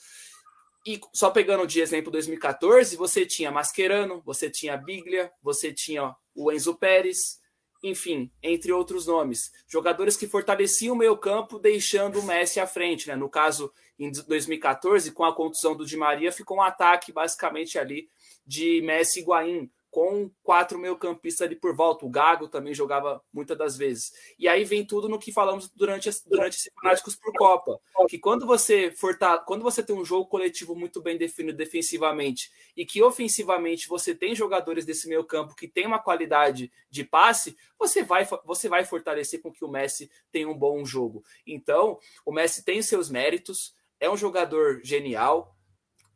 E 0.86 0.98
só 1.12 1.30
pegando 1.30 1.66
de 1.66 1.80
exemplo 1.80 2.10
2014, 2.10 2.96
você 2.96 3.26
tinha 3.26 3.50
Mascherano, 3.50 4.22
você 4.24 4.50
tinha 4.50 4.76
Biglia, 4.76 5.30
você 5.42 5.72
tinha 5.72 6.14
o 6.34 6.50
Enzo 6.50 6.74
Pérez, 6.74 7.38
enfim, 7.82 8.30
entre 8.42 8.72
outros 8.72 9.06
nomes. 9.06 9.50
Jogadores 9.66 10.16
que 10.16 10.26
fortaleciam 10.26 10.94
o 10.94 10.98
meio 10.98 11.16
campo, 11.16 11.58
deixando 11.58 12.20
o 12.20 12.22
Messi 12.22 12.60
à 12.60 12.66
frente. 12.66 13.08
Né? 13.08 13.16
No 13.16 13.28
caso, 13.28 13.72
em 13.98 14.10
2014, 14.10 15.12
com 15.12 15.24
a 15.24 15.34
contusão 15.34 15.76
do 15.76 15.86
Di 15.86 15.96
Maria, 15.96 16.32
ficou 16.32 16.58
um 16.58 16.62
ataque 16.62 17.12
basicamente 17.12 17.78
ali 17.78 18.08
de 18.46 18.82
Messi 18.82 19.20
e 19.20 19.22
Higuaín, 19.22 19.70
com 19.90 20.30
quatro 20.42 20.78
meio-campistas 20.78 21.46
ali 21.46 21.56
por 21.56 21.74
volta. 21.74 22.06
O 22.06 22.10
Gago 22.10 22.48
também 22.48 22.72
jogava 22.72 23.22
muitas 23.32 23.58
das 23.58 23.76
vezes. 23.76 24.12
E 24.38 24.46
aí 24.46 24.64
vem 24.64 24.86
tudo 24.86 25.08
no 25.08 25.18
que 25.18 25.32
falamos 25.32 25.68
durante, 25.68 26.08
durante 26.26 26.56
esse 26.56 26.70
Fanáticos 26.80 27.16
por 27.16 27.32
Copa. 27.34 27.80
Que 28.08 28.18
quando 28.18 28.46
você 28.46 28.92
for 28.92 29.18
quando 29.44 29.62
você 29.62 29.82
tem 29.82 29.94
um 29.94 30.04
jogo 30.04 30.26
coletivo 30.26 30.74
muito 30.76 31.02
bem 31.02 31.18
definido 31.18 31.58
defensivamente 31.58 32.50
e 32.76 32.86
que 32.86 33.02
ofensivamente 33.02 33.88
você 33.88 34.14
tem 34.14 34.34
jogadores 34.34 34.84
desse 34.84 35.08
meio 35.08 35.24
campo 35.24 35.54
que 35.54 35.66
tem 35.68 35.86
uma 35.86 35.98
qualidade 35.98 36.72
de 36.88 37.04
passe, 37.04 37.56
você 37.78 38.02
vai, 38.02 38.26
você 38.44 38.68
vai 38.68 38.84
fortalecer 38.84 39.42
com 39.42 39.52
que 39.52 39.64
o 39.64 39.68
Messi 39.68 40.10
tenha 40.30 40.48
um 40.48 40.56
bom 40.56 40.84
jogo. 40.84 41.24
Então, 41.46 41.98
o 42.24 42.32
Messi 42.32 42.64
tem 42.64 42.80
seus 42.82 43.10
méritos, 43.10 43.74
é 43.98 44.08
um 44.08 44.16
jogador 44.16 44.80
genial. 44.84 45.56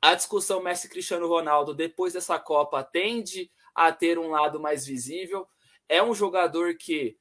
A 0.01 0.15
discussão 0.15 0.63
Messi-Cristiano 0.63 1.27
Ronaldo 1.27 1.75
depois 1.75 2.13
dessa 2.13 2.39
Copa 2.39 2.83
tende 2.83 3.51
a 3.75 3.93
ter 3.93 4.19
um 4.19 4.31
lado 4.31 4.61
mais 4.61 4.87
visível. 4.87 5.47
É 5.89 6.03
um 6.03 6.15
jogador 6.15 6.75
que 6.77 7.17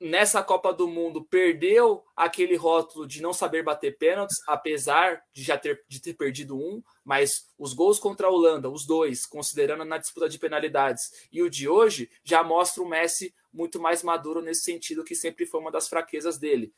nessa 0.00 0.42
Copa 0.42 0.72
do 0.72 0.86
Mundo 0.86 1.24
perdeu 1.24 2.04
aquele 2.16 2.56
rótulo 2.56 3.06
de 3.06 3.22
não 3.22 3.32
saber 3.32 3.62
bater 3.62 3.96
pênaltis, 3.96 4.36
apesar 4.46 5.22
de 5.32 5.42
já 5.42 5.56
ter, 5.56 5.82
de 5.88 6.00
ter 6.00 6.14
perdido 6.14 6.56
um, 6.56 6.82
mas 7.04 7.48
os 7.58 7.72
gols 7.72 7.98
contra 7.98 8.26
a 8.26 8.30
Holanda, 8.30 8.68
os 8.68 8.86
dois, 8.86 9.24
considerando 9.24 9.84
na 9.84 9.98
disputa 9.98 10.28
de 10.28 10.38
penalidades, 10.38 11.10
e 11.32 11.42
o 11.42 11.48
de 11.48 11.68
hoje 11.68 12.10
já 12.22 12.42
mostra 12.42 12.82
o 12.82 12.88
Messi 12.88 13.34
muito 13.52 13.80
mais 13.80 14.02
maduro 14.02 14.42
nesse 14.42 14.62
sentido, 14.62 15.04
que 15.04 15.14
sempre 15.14 15.46
foi 15.46 15.60
uma 15.60 15.70
das 15.70 15.88
fraquezas 15.88 16.38
dele. 16.38 16.72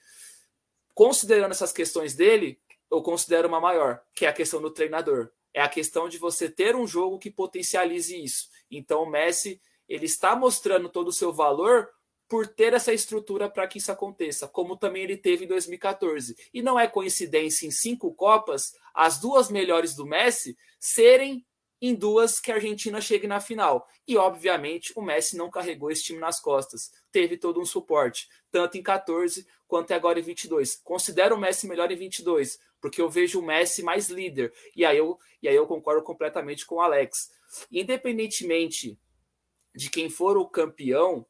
Considerando 0.95 1.53
essas 1.53 1.73
questões 1.73 2.15
dele, 2.15 2.61
eu 2.91 3.03
considero 3.03 3.49
uma 3.49 3.61
maior, 3.61 4.03
que 4.15 4.25
é 4.25 4.29
a 4.29 4.33
questão 4.33 4.61
do 4.61 4.71
treinador. 4.71 5.31
É 5.57 5.63
a 5.63 5.69
questão 5.71 6.07
de 6.07 6.19
você 6.19 6.51
ter 6.51 6.77
um 6.77 6.87
jogo 6.87 7.19
que 7.19 7.31
potencialize 7.31 8.15
isso. 8.15 8.51
Então 8.71 9.05
o 9.05 9.11
Messi 9.11 9.59
ele 9.89 10.05
está 10.05 10.37
mostrando 10.37 10.87
todo 10.91 11.09
o 11.09 11.13
seu 11.13 11.33
valor 11.33 11.89
por 12.29 12.47
ter 12.47 12.75
essa 12.75 12.93
estrutura 12.93 13.49
para 13.49 13.67
que 13.67 13.79
isso 13.79 13.91
aconteça, 13.91 14.47
como 14.47 14.77
também 14.77 15.05
ele 15.05 15.17
teve 15.17 15.47
em 15.47 15.49
2014. 15.49 16.37
E 16.53 16.61
não 16.61 16.79
é 16.79 16.87
coincidência 16.87 17.67
em 17.67 17.71
cinco 17.71 18.13
Copas 18.13 18.75
as 18.93 19.19
duas 19.19 19.51
melhores 19.51 19.97
do 19.97 20.05
Messi 20.05 20.59
serem 20.79 21.43
em 21.87 21.95
duas 21.95 22.41
que 22.41 22.51
a 22.51 22.57
Argentina 22.57 23.01
chegue 23.01 23.26
na 23.26 23.41
final. 23.41 23.87
E, 24.07 24.16
obviamente, 24.16 24.93
o 24.97 25.03
Messi 25.03 25.37
não 25.37 25.51
carregou 25.51 25.91
esse 25.91 26.05
time 26.05 26.18
nas 26.18 26.41
costas. 26.41 26.91
Teve 27.12 27.37
todo 27.37 27.61
um 27.61 27.64
suporte, 27.64 28.28
tanto 28.51 28.76
em 28.76 28.82
14 28.82 29.47
quanto 29.66 29.93
agora 29.93 30.18
em 30.18 30.22
22. 30.22 30.76
Considero 30.76 31.34
o 31.34 31.39
Messi 31.39 31.66
melhor 31.66 31.91
em 31.91 31.97
22, 31.97 32.59
porque 32.80 33.01
eu 33.01 33.09
vejo 33.09 33.41
o 33.41 33.43
Messi 33.43 33.82
mais 33.82 34.09
líder. 34.09 34.53
E 34.74 34.84
aí 34.84 34.99
eu, 34.99 35.18
e 35.43 35.49
aí 35.49 35.57
eu 35.57 35.66
concordo 35.66 36.03
completamente 36.03 36.66
com 36.66 36.76
o 36.76 36.80
Alex. 36.80 37.30
Independentemente 37.70 38.99
de 39.74 39.91
quem 39.91 40.09
for 40.09 40.39
o 40.39 40.49
campeão, 40.49 41.26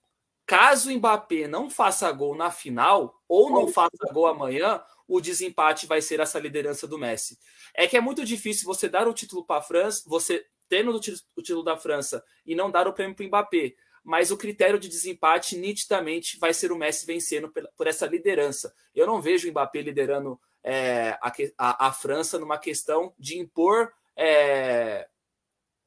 caso 0.46 0.90
o 0.90 0.94
Mbappé 0.94 1.48
não 1.48 1.68
faça 1.68 2.10
gol 2.12 2.34
na 2.36 2.50
final 2.50 3.20
ou 3.28 3.50
não 3.50 3.68
faça 3.68 4.12
gol 4.12 4.26
amanhã, 4.26 4.82
o 5.08 5.20
desempate 5.20 5.86
vai 5.86 6.00
ser 6.00 6.20
essa 6.20 6.38
liderança 6.38 6.86
do 6.86 6.98
Messi. 6.98 7.38
É 7.74 7.86
que 7.86 7.96
é 7.96 8.00
muito 8.00 8.24
difícil 8.24 8.64
você 8.64 8.88
dar 8.88 9.06
o 9.06 9.14
título 9.14 9.44
para 9.44 9.60
a 9.60 9.62
França, 9.62 10.02
você 10.06 10.44
tendo 10.68 10.90
o 10.90 11.42
título 11.42 11.62
da 11.62 11.76
França 11.76 12.24
e 12.44 12.54
não 12.54 12.70
dar 12.70 12.88
o 12.88 12.92
prêmio 12.92 13.14
para 13.14 13.24
o 13.24 13.28
Mbappé. 13.28 13.74
Mas 14.02 14.30
o 14.30 14.36
critério 14.36 14.78
de 14.78 14.88
desempate 14.88 15.56
nitidamente 15.56 16.38
vai 16.38 16.54
ser 16.54 16.70
o 16.70 16.76
Messi 16.76 17.04
vencendo 17.04 17.52
por 17.76 17.86
essa 17.86 18.06
liderança. 18.06 18.72
Eu 18.94 19.06
não 19.06 19.20
vejo 19.20 19.48
o 19.48 19.50
Mbappé 19.50 19.80
liderando 19.80 20.40
é, 20.62 21.18
a, 21.20 21.32
a, 21.58 21.88
a, 21.88 21.92
França 21.92 22.38
numa 22.38 22.58
questão 22.58 23.12
de 23.18 23.38
impor 23.38 23.92
é, 24.16 25.08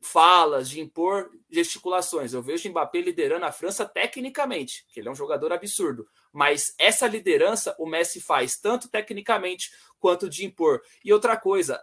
falas, 0.02 0.70
de 0.70 0.80
impor 0.80 1.30
gesticulações. 1.50 2.34
Eu 2.34 2.42
vejo 2.42 2.68
o 2.68 2.72
Mbappé 2.72 3.02
liderando 3.02 3.46
a 3.46 3.52
França 3.52 3.86
tecnicamente, 3.86 4.86
que 4.90 5.00
ele 5.00 5.08
é 5.08 5.12
um 5.12 5.16
jogador 5.16 5.52
absurdo. 5.52 6.08
Mas 6.32 6.74
essa 6.78 7.08
liderança 7.08 7.76
o 7.80 7.86
Messi 7.86 8.22
faz 8.22 8.58
tanto 8.58 8.90
tecnicamente 8.90 9.72
quanto 10.00 10.30
de 10.30 10.46
impor. 10.46 10.82
E 11.04 11.12
outra 11.12 11.36
coisa, 11.38 11.82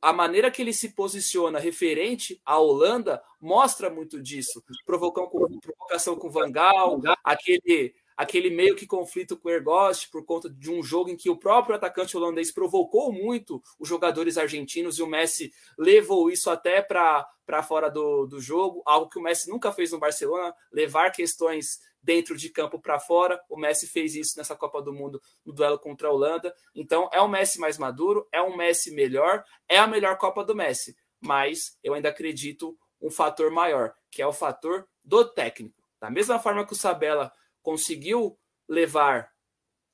a 0.00 0.12
maneira 0.12 0.50
que 0.50 0.62
ele 0.62 0.72
se 0.72 0.90
posiciona 0.90 1.58
referente 1.58 2.40
à 2.44 2.58
Holanda 2.58 3.22
mostra 3.40 3.90
muito 3.90 4.22
disso. 4.22 4.62
Provocação 4.84 5.28
com, 5.28 5.60
provocação 5.60 6.16
com 6.16 6.30
Van 6.30 6.50
Gaal, 6.50 7.00
aquele 7.22 7.94
aquele 8.16 8.48
meio 8.48 8.74
que 8.74 8.86
conflito 8.86 9.36
com 9.36 9.48
o 9.48 9.52
Ergost 9.52 10.10
por 10.10 10.24
conta 10.24 10.48
de 10.48 10.70
um 10.70 10.82
jogo 10.82 11.10
em 11.10 11.16
que 11.16 11.28
o 11.28 11.36
próprio 11.36 11.76
atacante 11.76 12.16
holandês 12.16 12.50
provocou 12.50 13.12
muito 13.12 13.62
os 13.78 13.86
jogadores 13.86 14.38
argentinos 14.38 14.98
e 14.98 15.02
o 15.02 15.06
Messi 15.06 15.52
levou 15.76 16.30
isso 16.30 16.48
até 16.48 16.80
para 16.80 17.62
fora 17.62 17.90
do, 17.90 18.26
do 18.26 18.40
jogo, 18.40 18.82
algo 18.86 19.10
que 19.10 19.18
o 19.18 19.22
Messi 19.22 19.50
nunca 19.50 19.70
fez 19.70 19.92
no 19.92 19.98
Barcelona, 19.98 20.54
levar 20.72 21.10
questões 21.10 21.80
dentro 22.06 22.36
de 22.36 22.48
campo 22.48 22.78
para 22.80 23.00
fora. 23.00 23.42
O 23.50 23.56
Messi 23.58 23.88
fez 23.88 24.14
isso 24.14 24.38
nessa 24.38 24.54
Copa 24.54 24.80
do 24.80 24.92
Mundo 24.92 25.20
no 25.44 25.52
duelo 25.52 25.76
contra 25.76 26.06
a 26.06 26.12
Holanda. 26.12 26.54
Então 26.72 27.10
é 27.12 27.20
um 27.20 27.26
Messi 27.26 27.58
mais 27.58 27.76
maduro, 27.76 28.26
é 28.30 28.40
um 28.40 28.56
Messi 28.56 28.94
melhor, 28.94 29.44
é 29.68 29.76
a 29.76 29.88
melhor 29.88 30.16
Copa 30.16 30.44
do 30.44 30.54
Messi, 30.54 30.96
mas 31.20 31.76
eu 31.82 31.94
ainda 31.94 32.08
acredito 32.08 32.78
um 33.02 33.10
fator 33.10 33.50
maior, 33.50 33.92
que 34.10 34.22
é 34.22 34.26
o 34.26 34.32
fator 34.32 34.88
do 35.04 35.24
técnico. 35.24 35.82
Da 36.00 36.08
mesma 36.08 36.38
forma 36.38 36.64
que 36.64 36.72
o 36.72 36.76
Sabella 36.76 37.32
conseguiu 37.60 38.38
levar 38.68 39.32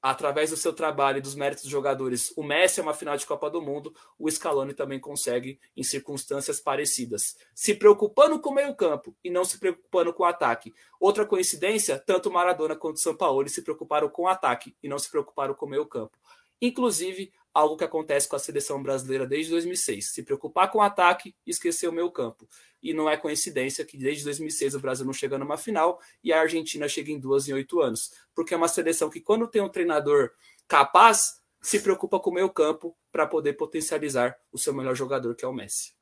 através 0.03 0.51
do 0.51 0.57
seu 0.57 0.73
trabalho 0.73 1.19
e 1.19 1.21
dos 1.21 1.37
méritos 1.37 1.63
dos 1.63 1.71
jogadores, 1.71 2.33
o 2.37 2.43
Messi 2.43 2.81
é 2.81 2.83
uma 2.83 2.93
final 2.93 3.17
de 3.17 3.25
Copa 3.25 3.49
do 3.49 3.63
Mundo, 3.63 3.95
o 4.19 4.29
Scaloni 4.29 4.75
também 4.75 4.99
consegue 4.99 5.61
em 5.77 5.85
circunstâncias 5.85 6.61
parecidas, 6.61 7.37
se 7.55 7.73
preocupando 7.73 8.41
com 8.41 8.51
o 8.51 8.55
meio-campo 8.55 9.17
e 9.23 9.31
não 9.31 9.45
se 9.45 9.59
preocupando 9.59 10.13
com 10.13 10.25
o 10.25 10.27
ataque. 10.27 10.75
Outra 10.99 11.25
coincidência, 11.25 12.03
tanto 12.05 12.33
Maradona 12.33 12.75
quanto 12.75 12.99
São 12.99 13.17
Paulo 13.17 13.49
se 13.49 13.63
preocuparam 13.63 14.09
com 14.09 14.23
o 14.23 14.29
ataque 14.29 14.75
e 14.83 14.89
não 14.89 14.99
se 14.99 15.09
preocuparam 15.09 15.55
com 15.55 15.67
o 15.67 15.69
meio-campo. 15.69 16.19
Inclusive, 16.61 17.33
algo 17.55 17.77
que 17.77 17.85
acontece 17.85 18.29
com 18.29 18.37
a 18.37 18.39
seleção 18.39 18.83
brasileira 18.83 19.27
desde 19.27 19.51
2006. 19.51 20.13
Se 20.13 20.23
preocupar 20.23 20.71
com 20.71 20.79
o 20.79 20.83
ataque 20.83 21.35
esquecer 21.47 21.89
o 21.89 21.93
meio 21.93 22.11
campo. 22.11 22.49
E 22.83 22.93
não 22.93 23.09
é 23.09 23.17
coincidência 23.17 23.85
que 23.85 23.97
desde 23.97 24.25
2006 24.25 24.75
o 24.75 24.81
Brasil 24.81 25.05
não 25.05 25.13
chega 25.13 25.39
numa 25.39 25.57
final 25.57 26.01
e 26.23 26.33
a 26.33 26.41
Argentina 26.41 26.89
chega 26.89 27.11
em 27.11 27.19
duas 27.21 27.49
em 27.49 27.53
oito 27.53 27.81
anos. 27.81 28.13
Porque 28.35 28.55
é 28.55 28.57
uma 28.57 28.69
seleção 28.69 29.11
que, 29.11 29.21
quando 29.21 29.47
tem 29.47 29.63
um 29.63 29.69
treinador 29.69 30.31
capaz, 30.67 31.41
se 31.61 31.81
preocupa 31.81 32.19
com 32.19 32.31
o 32.31 32.35
meio 32.35 32.51
campo 32.51 32.97
para 33.11 33.27
poder 33.27 33.53
potencializar 33.53 34.37
o 34.51 34.59
seu 34.59 34.75
melhor 34.75 34.95
jogador, 34.95 35.35
que 35.35 35.45
é 35.45 35.49
o 35.49 35.53
Messi. 35.53 35.95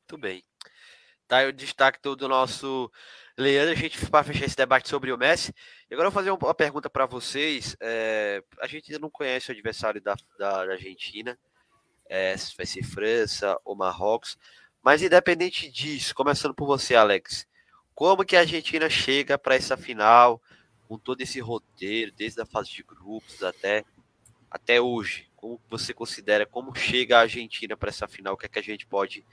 Muito 0.00 0.20
bem. 0.20 0.42
Tá 1.28 1.38
aí 1.38 1.48
o 1.48 1.52
destaque 1.52 2.00
do 2.02 2.26
nosso 2.26 2.90
Leandro, 3.38 3.70
a 3.70 3.76
gente 3.76 4.04
para 4.10 4.24
fechar 4.24 4.46
esse 4.46 4.56
debate 4.56 4.88
sobre 4.88 5.12
o 5.12 5.16
Messi. 5.16 5.54
E 5.88 5.94
agora 5.94 6.08
eu 6.08 6.10
vou 6.10 6.20
fazer 6.20 6.32
uma 6.32 6.54
pergunta 6.54 6.90
para 6.90 7.06
vocês. 7.06 7.76
É, 7.80 8.42
a 8.60 8.66
gente 8.66 8.90
ainda 8.90 9.00
não 9.00 9.08
conhece 9.08 9.48
o 9.48 9.52
adversário 9.52 10.00
da, 10.00 10.16
da, 10.36 10.62
Argentina, 10.72 11.38
é, 12.08 12.34
vai 12.56 12.66
ser 12.66 12.82
França 12.82 13.56
ou 13.64 13.76
Marrocos. 13.76 14.36
Mas 14.82 15.02
independente 15.02 15.70
disso, 15.70 16.16
começando 16.16 16.52
por 16.52 16.66
você, 16.66 16.96
Alex, 16.96 17.46
como 17.94 18.24
que 18.24 18.34
a 18.34 18.40
Argentina 18.40 18.90
chega 18.90 19.38
para 19.38 19.54
essa 19.54 19.76
final 19.76 20.42
com 20.88 20.98
todo 20.98 21.20
esse 21.20 21.38
roteiro, 21.38 22.10
desde 22.10 22.40
a 22.40 22.46
fase 22.46 22.70
de 22.72 22.82
grupos 22.82 23.40
até, 23.44 23.84
até 24.50 24.80
hoje? 24.80 25.30
Como 25.36 25.60
você 25.70 25.94
considera 25.94 26.44
como 26.44 26.74
chega 26.74 27.18
a 27.18 27.20
Argentina 27.20 27.76
para 27.76 27.90
essa 27.90 28.08
final? 28.08 28.34
O 28.34 28.36
que 28.36 28.46
é 28.46 28.48
que 28.48 28.58
a 28.58 28.62
gente 28.62 28.84
pode 28.84 29.24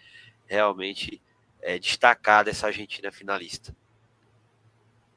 realmente 0.45 1.19
é, 1.59 1.79
destacar 1.79 2.45
dessa 2.45 2.67
Argentina 2.67 3.11
finalista? 3.11 3.75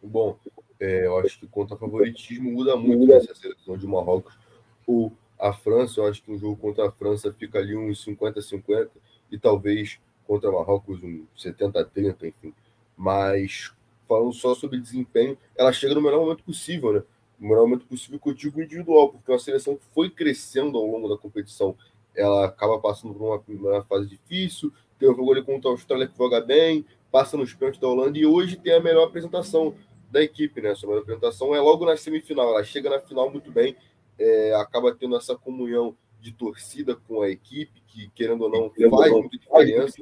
Bom, 0.02 0.38
é, 0.80 1.06
eu 1.06 1.18
acho 1.18 1.40
que 1.40 1.46
contra 1.46 1.76
favoritismo 1.76 2.52
muda 2.52 2.76
muito 2.76 3.12
essa 3.12 3.34
seleção 3.34 3.76
de 3.76 3.86
Marrocos 3.86 4.38
ou 4.86 5.12
a 5.38 5.52
França. 5.52 6.00
Eu 6.00 6.06
acho 6.06 6.22
que 6.22 6.30
um 6.30 6.38
jogo 6.38 6.56
contra 6.56 6.88
a 6.88 6.92
França 6.92 7.32
fica 7.32 7.58
ali 7.58 7.76
uns 7.76 8.04
50-50 8.04 8.88
e 9.30 9.38
talvez 9.38 9.98
contra 10.26 10.52
Marrocos 10.52 11.02
um 11.02 11.24
70-30, 11.36 12.28
enfim. 12.28 12.54
Mas 12.96 13.72
falando 14.08 14.32
só 14.32 14.54
sobre 14.54 14.80
desempenho, 14.80 15.36
ela 15.56 15.72
chega 15.72 15.94
no 15.94 16.00
melhor 16.00 16.20
momento 16.20 16.42
possível, 16.44 16.92
né? 16.92 17.02
No 17.38 17.48
melhor 17.48 17.62
momento 17.62 17.86
possível 17.86 18.18
que 18.18 18.28
eu 18.28 18.34
digo 18.34 18.62
individual, 18.62 19.10
porque 19.10 19.30
é 19.30 19.34
uma 19.34 19.40
seleção 19.40 19.76
que 19.76 19.84
foi 19.94 20.10
crescendo 20.10 20.78
ao 20.78 20.86
longo 20.86 21.08
da 21.08 21.16
competição. 21.16 21.76
Ela 22.16 22.46
acaba 22.46 22.78
passando 22.80 23.14
por 23.14 23.24
uma, 23.24 23.42
uma 23.48 23.84
fase 23.84 24.08
difícil, 24.08 24.72
tem 24.98 25.08
um 25.08 25.14
jogo 25.14 25.32
ali 25.32 25.42
contra 25.42 25.70
a 25.70 25.72
Austrália 25.72 26.08
que 26.08 26.16
joga 26.16 26.40
bem, 26.40 26.84
passa 27.12 27.36
nos 27.36 27.54
pênaltis 27.54 27.80
da 27.80 27.86
Holanda 27.86 28.18
e 28.18 28.26
hoje 28.26 28.56
tem 28.56 28.72
a 28.72 28.80
melhor 28.80 29.06
apresentação 29.06 29.74
da 30.10 30.22
equipe, 30.22 30.60
né? 30.60 30.70
Essa 30.70 30.86
melhor 30.86 31.02
apresentação 31.02 31.54
é 31.54 31.60
logo 31.60 31.84
na 31.84 31.96
semifinal. 31.96 32.50
Ela 32.50 32.64
chega 32.64 32.90
na 32.90 33.00
final 33.00 33.30
muito 33.30 33.50
bem, 33.50 33.76
é, 34.18 34.54
acaba 34.54 34.94
tendo 34.94 35.16
essa 35.16 35.36
comunhão 35.36 35.96
de 36.20 36.32
torcida 36.32 36.96
com 36.96 37.22
a 37.22 37.28
equipe, 37.28 37.80
que 37.86 38.10
querendo 38.14 38.42
ou 38.42 38.50
não 38.50 38.90
faz 38.90 39.12
muita 39.12 39.38
diferença, 39.38 39.96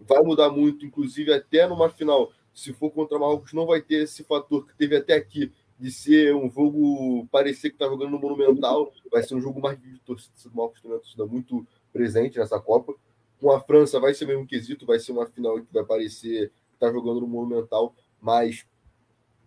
vai 0.00 0.22
mudar 0.22 0.50
muito, 0.50 0.84
inclusive 0.84 1.32
até 1.32 1.66
numa 1.66 1.88
final 1.88 2.30
se 2.54 2.72
for 2.72 2.90
contra 2.90 3.18
Marrocos, 3.18 3.52
não 3.52 3.66
vai 3.66 3.80
ter 3.80 4.02
esse 4.02 4.22
fator 4.24 4.66
que 4.66 4.74
teve 4.76 4.96
até 4.96 5.14
aqui, 5.14 5.50
de 5.78 5.90
ser 5.90 6.34
um 6.34 6.50
jogo 6.50 7.26
parecer 7.28 7.70
que 7.70 7.76
está 7.76 7.86
jogando 7.86 8.10
no 8.10 8.20
Monumental, 8.20 8.92
vai 9.10 9.22
ser 9.22 9.34
um 9.34 9.40
jogo 9.40 9.60
mais 9.60 9.80
de 9.80 9.98
torcida, 10.00 10.32
o 10.52 10.56
Marrocos 10.56 10.80
tem 10.80 10.90
uma 10.90 10.98
torcida 10.98 11.26
muito 11.26 11.66
presente 11.92 12.38
nessa 12.38 12.60
Copa. 12.60 12.94
Com 13.40 13.50
a 13.50 13.60
França 13.60 13.98
vai 13.98 14.14
ser 14.14 14.26
o 14.26 14.28
mesmo 14.28 14.46
quesito, 14.46 14.86
vai 14.86 15.00
ser 15.00 15.12
uma 15.12 15.26
final 15.26 15.56
que 15.60 15.72
vai 15.72 15.84
parecer 15.84 16.50
que 16.50 16.74
está 16.74 16.92
jogando 16.92 17.20
no 17.20 17.26
Monumental, 17.26 17.94
mas 18.20 18.64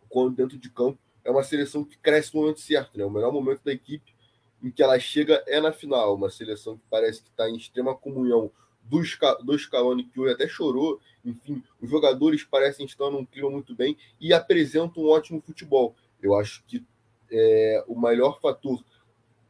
quando 0.09 0.35
dentro 0.35 0.57
de 0.57 0.69
campo 0.69 0.97
é 1.23 1.31
uma 1.31 1.43
seleção 1.43 1.83
que 1.83 1.97
cresce 1.97 2.33
no 2.33 2.41
momento 2.41 2.59
certo, 2.59 2.97
né? 2.97 3.05
O 3.05 3.09
melhor 3.09 3.31
momento 3.31 3.61
da 3.63 3.71
equipe 3.71 4.13
em 4.63 4.71
que 4.71 4.81
ela 4.81 4.97
chega 4.99 5.43
é 5.47 5.59
na 5.59 5.71
final, 5.71 6.15
uma 6.15 6.29
seleção 6.29 6.77
que 6.77 6.83
parece 6.89 7.21
que 7.21 7.29
está 7.29 7.49
em 7.49 7.55
extrema 7.55 7.95
comunhão 7.95 8.51
do, 8.83 9.01
do 9.43 9.57
Scaloni, 9.57 10.05
que 10.05 10.19
hoje 10.19 10.33
até 10.33 10.47
chorou. 10.47 10.99
Enfim, 11.23 11.63
os 11.81 11.89
jogadores 11.89 12.43
parecem 12.43 12.85
estar 12.85 13.09
num 13.09 13.25
clima 13.25 13.49
muito 13.49 13.75
bem 13.75 13.97
e 14.19 14.33
apresentam 14.33 15.03
um 15.03 15.09
ótimo 15.09 15.41
futebol. 15.41 15.95
Eu 16.21 16.35
acho 16.35 16.63
que 16.67 16.83
é, 17.31 17.83
o 17.87 17.95
maior 17.95 18.39
fator 18.39 18.83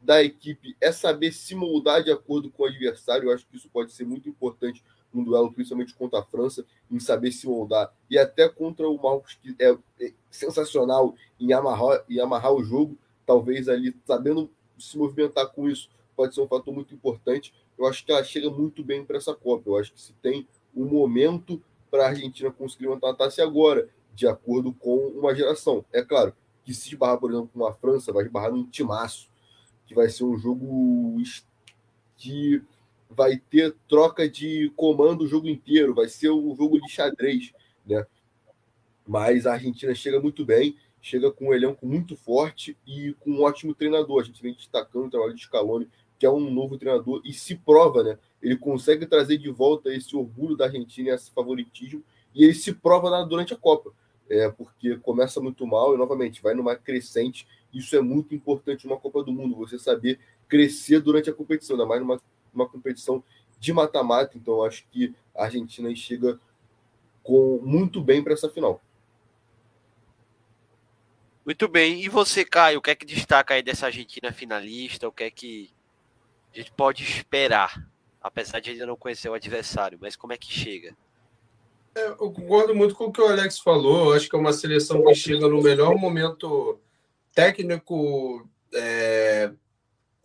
da 0.00 0.22
equipe 0.22 0.76
é 0.80 0.92
saber 0.92 1.32
se 1.32 1.54
moldar 1.54 2.02
de 2.02 2.10
acordo 2.10 2.50
com 2.50 2.62
o 2.62 2.66
adversário. 2.66 3.28
Eu 3.28 3.34
acho 3.34 3.46
que 3.46 3.56
isso 3.56 3.68
pode 3.68 3.92
ser 3.92 4.04
muito 4.04 4.28
importante 4.28 4.82
num 5.16 5.24
duelo, 5.24 5.52
principalmente 5.52 5.94
contra 5.94 6.20
a 6.20 6.24
França, 6.24 6.64
em 6.90 7.00
saber 7.00 7.32
se 7.32 7.46
moldar. 7.46 7.92
E 8.10 8.18
até 8.18 8.48
contra 8.48 8.88
o 8.88 9.00
Marcos, 9.02 9.38
que 9.42 9.54
é, 9.58 9.76
é 10.00 10.12
sensacional 10.30 11.14
em 11.40 11.52
amarrar, 11.52 12.04
em 12.08 12.20
amarrar 12.20 12.52
o 12.52 12.62
jogo, 12.62 12.96
talvez 13.24 13.68
ali 13.68 13.96
sabendo 14.06 14.50
se 14.78 14.96
movimentar 14.98 15.48
com 15.48 15.68
isso, 15.68 15.88
pode 16.14 16.34
ser 16.34 16.40
um 16.40 16.48
fator 16.48 16.72
muito 16.72 16.94
importante 16.94 17.52
eu 17.78 17.86
acho 17.86 18.04
que 18.04 18.10
ela 18.12 18.24
chega 18.24 18.50
muito 18.50 18.82
bem 18.82 19.04
para 19.04 19.18
essa 19.18 19.34
Copa. 19.34 19.68
Eu 19.68 19.76
acho 19.76 19.92
que 19.92 20.00
se 20.00 20.12
tem 20.14 20.46
um 20.74 20.86
momento 20.86 21.62
para 21.90 22.04
a 22.04 22.08
Argentina 22.08 22.50
conseguir 22.50 22.86
levantar 22.86 23.10
a 23.10 23.14
taça 23.14 23.42
agora, 23.42 23.88
de 24.14 24.26
acordo 24.26 24.72
com 24.72 24.96
uma 25.08 25.34
geração. 25.34 25.84
É 25.92 26.02
claro 26.02 26.34
que 26.64 26.72
se 26.72 26.88
esbarrar, 26.88 27.18
por 27.18 27.30
exemplo, 27.30 27.50
com 27.52 27.66
a 27.66 27.72
França, 27.72 28.12
vai 28.12 28.24
esbarrar 28.24 28.50
num 28.50 28.64
timaço, 28.64 29.28
que 29.86 29.94
vai 29.94 30.08
ser 30.08 30.24
um 30.24 30.36
jogo 30.36 31.16
que 32.16 32.62
vai 33.08 33.36
ter 33.36 33.74
troca 33.88 34.28
de 34.28 34.72
comando 34.76 35.24
o 35.24 35.26
jogo 35.26 35.48
inteiro, 35.48 35.94
vai 35.94 36.08
ser 36.08 36.30
um 36.30 36.54
jogo 36.56 36.80
de 36.80 36.90
xadrez, 36.90 37.52
né? 37.86 38.06
Mas 39.06 39.46
a 39.46 39.52
Argentina 39.52 39.94
chega 39.94 40.20
muito 40.20 40.44
bem, 40.44 40.76
chega 41.00 41.30
com 41.30 41.48
um 41.48 41.54
elenco 41.54 41.86
muito 41.86 42.16
forte 42.16 42.76
e 42.86 43.14
com 43.20 43.30
um 43.30 43.42
ótimo 43.42 43.74
treinador. 43.74 44.20
A 44.20 44.24
gente 44.24 44.42
vem 44.42 44.52
destacando 44.52 45.06
o 45.06 45.10
trabalho 45.10 45.34
de 45.34 45.42
Scaloni 45.42 45.88
que 46.18 46.26
é 46.26 46.30
um 46.30 46.50
novo 46.50 46.78
treinador 46.78 47.20
e 47.24 47.32
se 47.32 47.54
prova, 47.54 48.02
né? 48.02 48.18
Ele 48.42 48.56
consegue 48.56 49.06
trazer 49.06 49.38
de 49.38 49.50
volta 49.50 49.92
esse 49.94 50.16
orgulho 50.16 50.56
da 50.56 50.66
Argentina, 50.66 51.10
esse 51.10 51.30
favoritismo, 51.30 52.02
e 52.34 52.44
ele 52.44 52.54
se 52.54 52.72
prova 52.72 53.24
durante 53.24 53.54
a 53.54 53.56
Copa, 53.56 53.92
é, 54.28 54.48
porque 54.48 54.96
começa 54.98 55.40
muito 55.40 55.66
mal 55.66 55.94
e, 55.94 55.98
novamente, 55.98 56.42
vai 56.42 56.54
numa 56.54 56.76
crescente. 56.76 57.46
Isso 57.72 57.96
é 57.96 58.00
muito 58.00 58.34
importante 58.34 58.86
numa 58.86 58.98
Copa 58.98 59.22
do 59.22 59.32
Mundo, 59.32 59.56
você 59.56 59.78
saber 59.78 60.18
crescer 60.48 61.00
durante 61.00 61.28
a 61.28 61.34
competição, 61.34 61.76
ainda 61.76 61.86
mais 61.86 62.00
numa, 62.00 62.20
numa 62.56 62.68
competição 62.68 63.22
de 63.58 63.72
mata-mata. 63.72 64.36
Então, 64.36 64.64
acho 64.64 64.84
que 64.90 65.14
a 65.34 65.44
Argentina 65.44 65.94
chega 65.94 66.40
com 67.22 67.60
muito 67.62 68.00
bem 68.00 68.22
para 68.22 68.32
essa 68.32 68.48
final. 68.48 68.80
Muito 71.44 71.68
bem. 71.68 72.02
E 72.02 72.08
você, 72.08 72.44
Caio, 72.44 72.78
o 72.78 72.82
que 72.82 72.90
é 72.90 72.94
que 72.94 73.06
destaca 73.06 73.54
aí 73.54 73.62
dessa 73.62 73.86
Argentina 73.86 74.32
finalista? 74.32 75.06
O 75.06 75.12
que 75.12 75.24
é 75.24 75.30
que 75.30 75.70
a 76.52 76.56
gente 76.56 76.72
pode 76.72 77.04
esperar, 77.04 77.88
apesar 78.20 78.60
de 78.60 78.70
ainda 78.70 78.86
não 78.86 78.96
conhecer 78.96 79.28
o 79.28 79.34
adversário, 79.34 79.98
mas 80.00 80.16
como 80.16 80.32
é 80.32 80.36
que 80.36 80.50
chega? 80.52 80.96
É, 81.94 82.08
eu 82.08 82.32
concordo 82.32 82.74
muito 82.74 82.94
com 82.94 83.04
o 83.04 83.12
que 83.12 83.20
o 83.20 83.26
Alex 83.26 83.58
falou. 83.58 84.10
Eu 84.10 84.16
acho 84.16 84.28
que 84.28 84.36
é 84.36 84.38
uma 84.38 84.52
seleção 84.52 85.02
que 85.04 85.14
chega 85.14 85.48
no 85.48 85.62
melhor 85.62 85.94
momento 85.96 86.80
técnico, 87.34 88.48
é, 88.74 89.52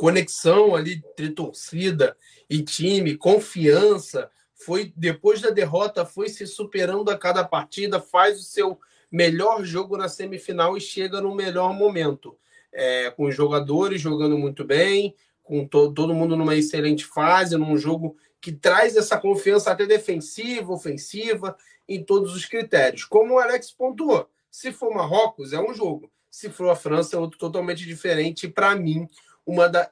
conexão 0.01 0.75
ali 0.75 0.93
entre 0.93 1.29
torcida 1.29 2.17
e 2.49 2.63
time, 2.63 3.15
confiança. 3.15 4.31
Foi 4.55 4.91
depois 4.97 5.41
da 5.41 5.51
derrota, 5.51 6.03
foi 6.03 6.27
se 6.27 6.47
superando 6.47 7.11
a 7.11 7.17
cada 7.17 7.43
partida, 7.43 8.01
faz 8.01 8.39
o 8.39 8.43
seu 8.43 8.79
melhor 9.11 9.63
jogo 9.63 9.95
na 9.95 10.09
semifinal 10.09 10.75
e 10.75 10.81
chega 10.81 11.21
no 11.21 11.35
melhor 11.35 11.71
momento. 11.75 12.35
É, 12.73 13.11
com 13.11 13.25
os 13.25 13.35
jogadores 13.35 14.01
jogando 14.01 14.39
muito 14.39 14.65
bem, 14.65 15.13
com 15.43 15.67
to 15.67 15.93
todo 15.93 16.15
mundo 16.15 16.35
numa 16.35 16.55
excelente 16.55 17.05
fase, 17.05 17.55
num 17.55 17.77
jogo 17.77 18.17
que 18.41 18.51
traz 18.51 18.95
essa 18.95 19.19
confiança 19.19 19.69
até 19.69 19.85
defensiva, 19.85 20.73
ofensiva, 20.73 21.55
em 21.87 22.03
todos 22.03 22.35
os 22.35 22.45
critérios. 22.45 23.05
Como 23.05 23.35
o 23.35 23.39
Alex 23.39 23.69
pontuou, 23.69 24.27
se 24.49 24.71
for 24.71 24.91
Marrocos, 24.91 25.53
é 25.53 25.61
um 25.61 25.75
jogo. 25.75 26.11
Se 26.27 26.49
for 26.49 26.69
a 26.69 26.75
França, 26.75 27.17
é 27.17 27.19
outro 27.19 27.37
totalmente 27.37 27.85
diferente. 27.85 28.47
Para 28.47 28.73
mim, 28.75 29.07
uma 29.51 29.67
da, 29.67 29.91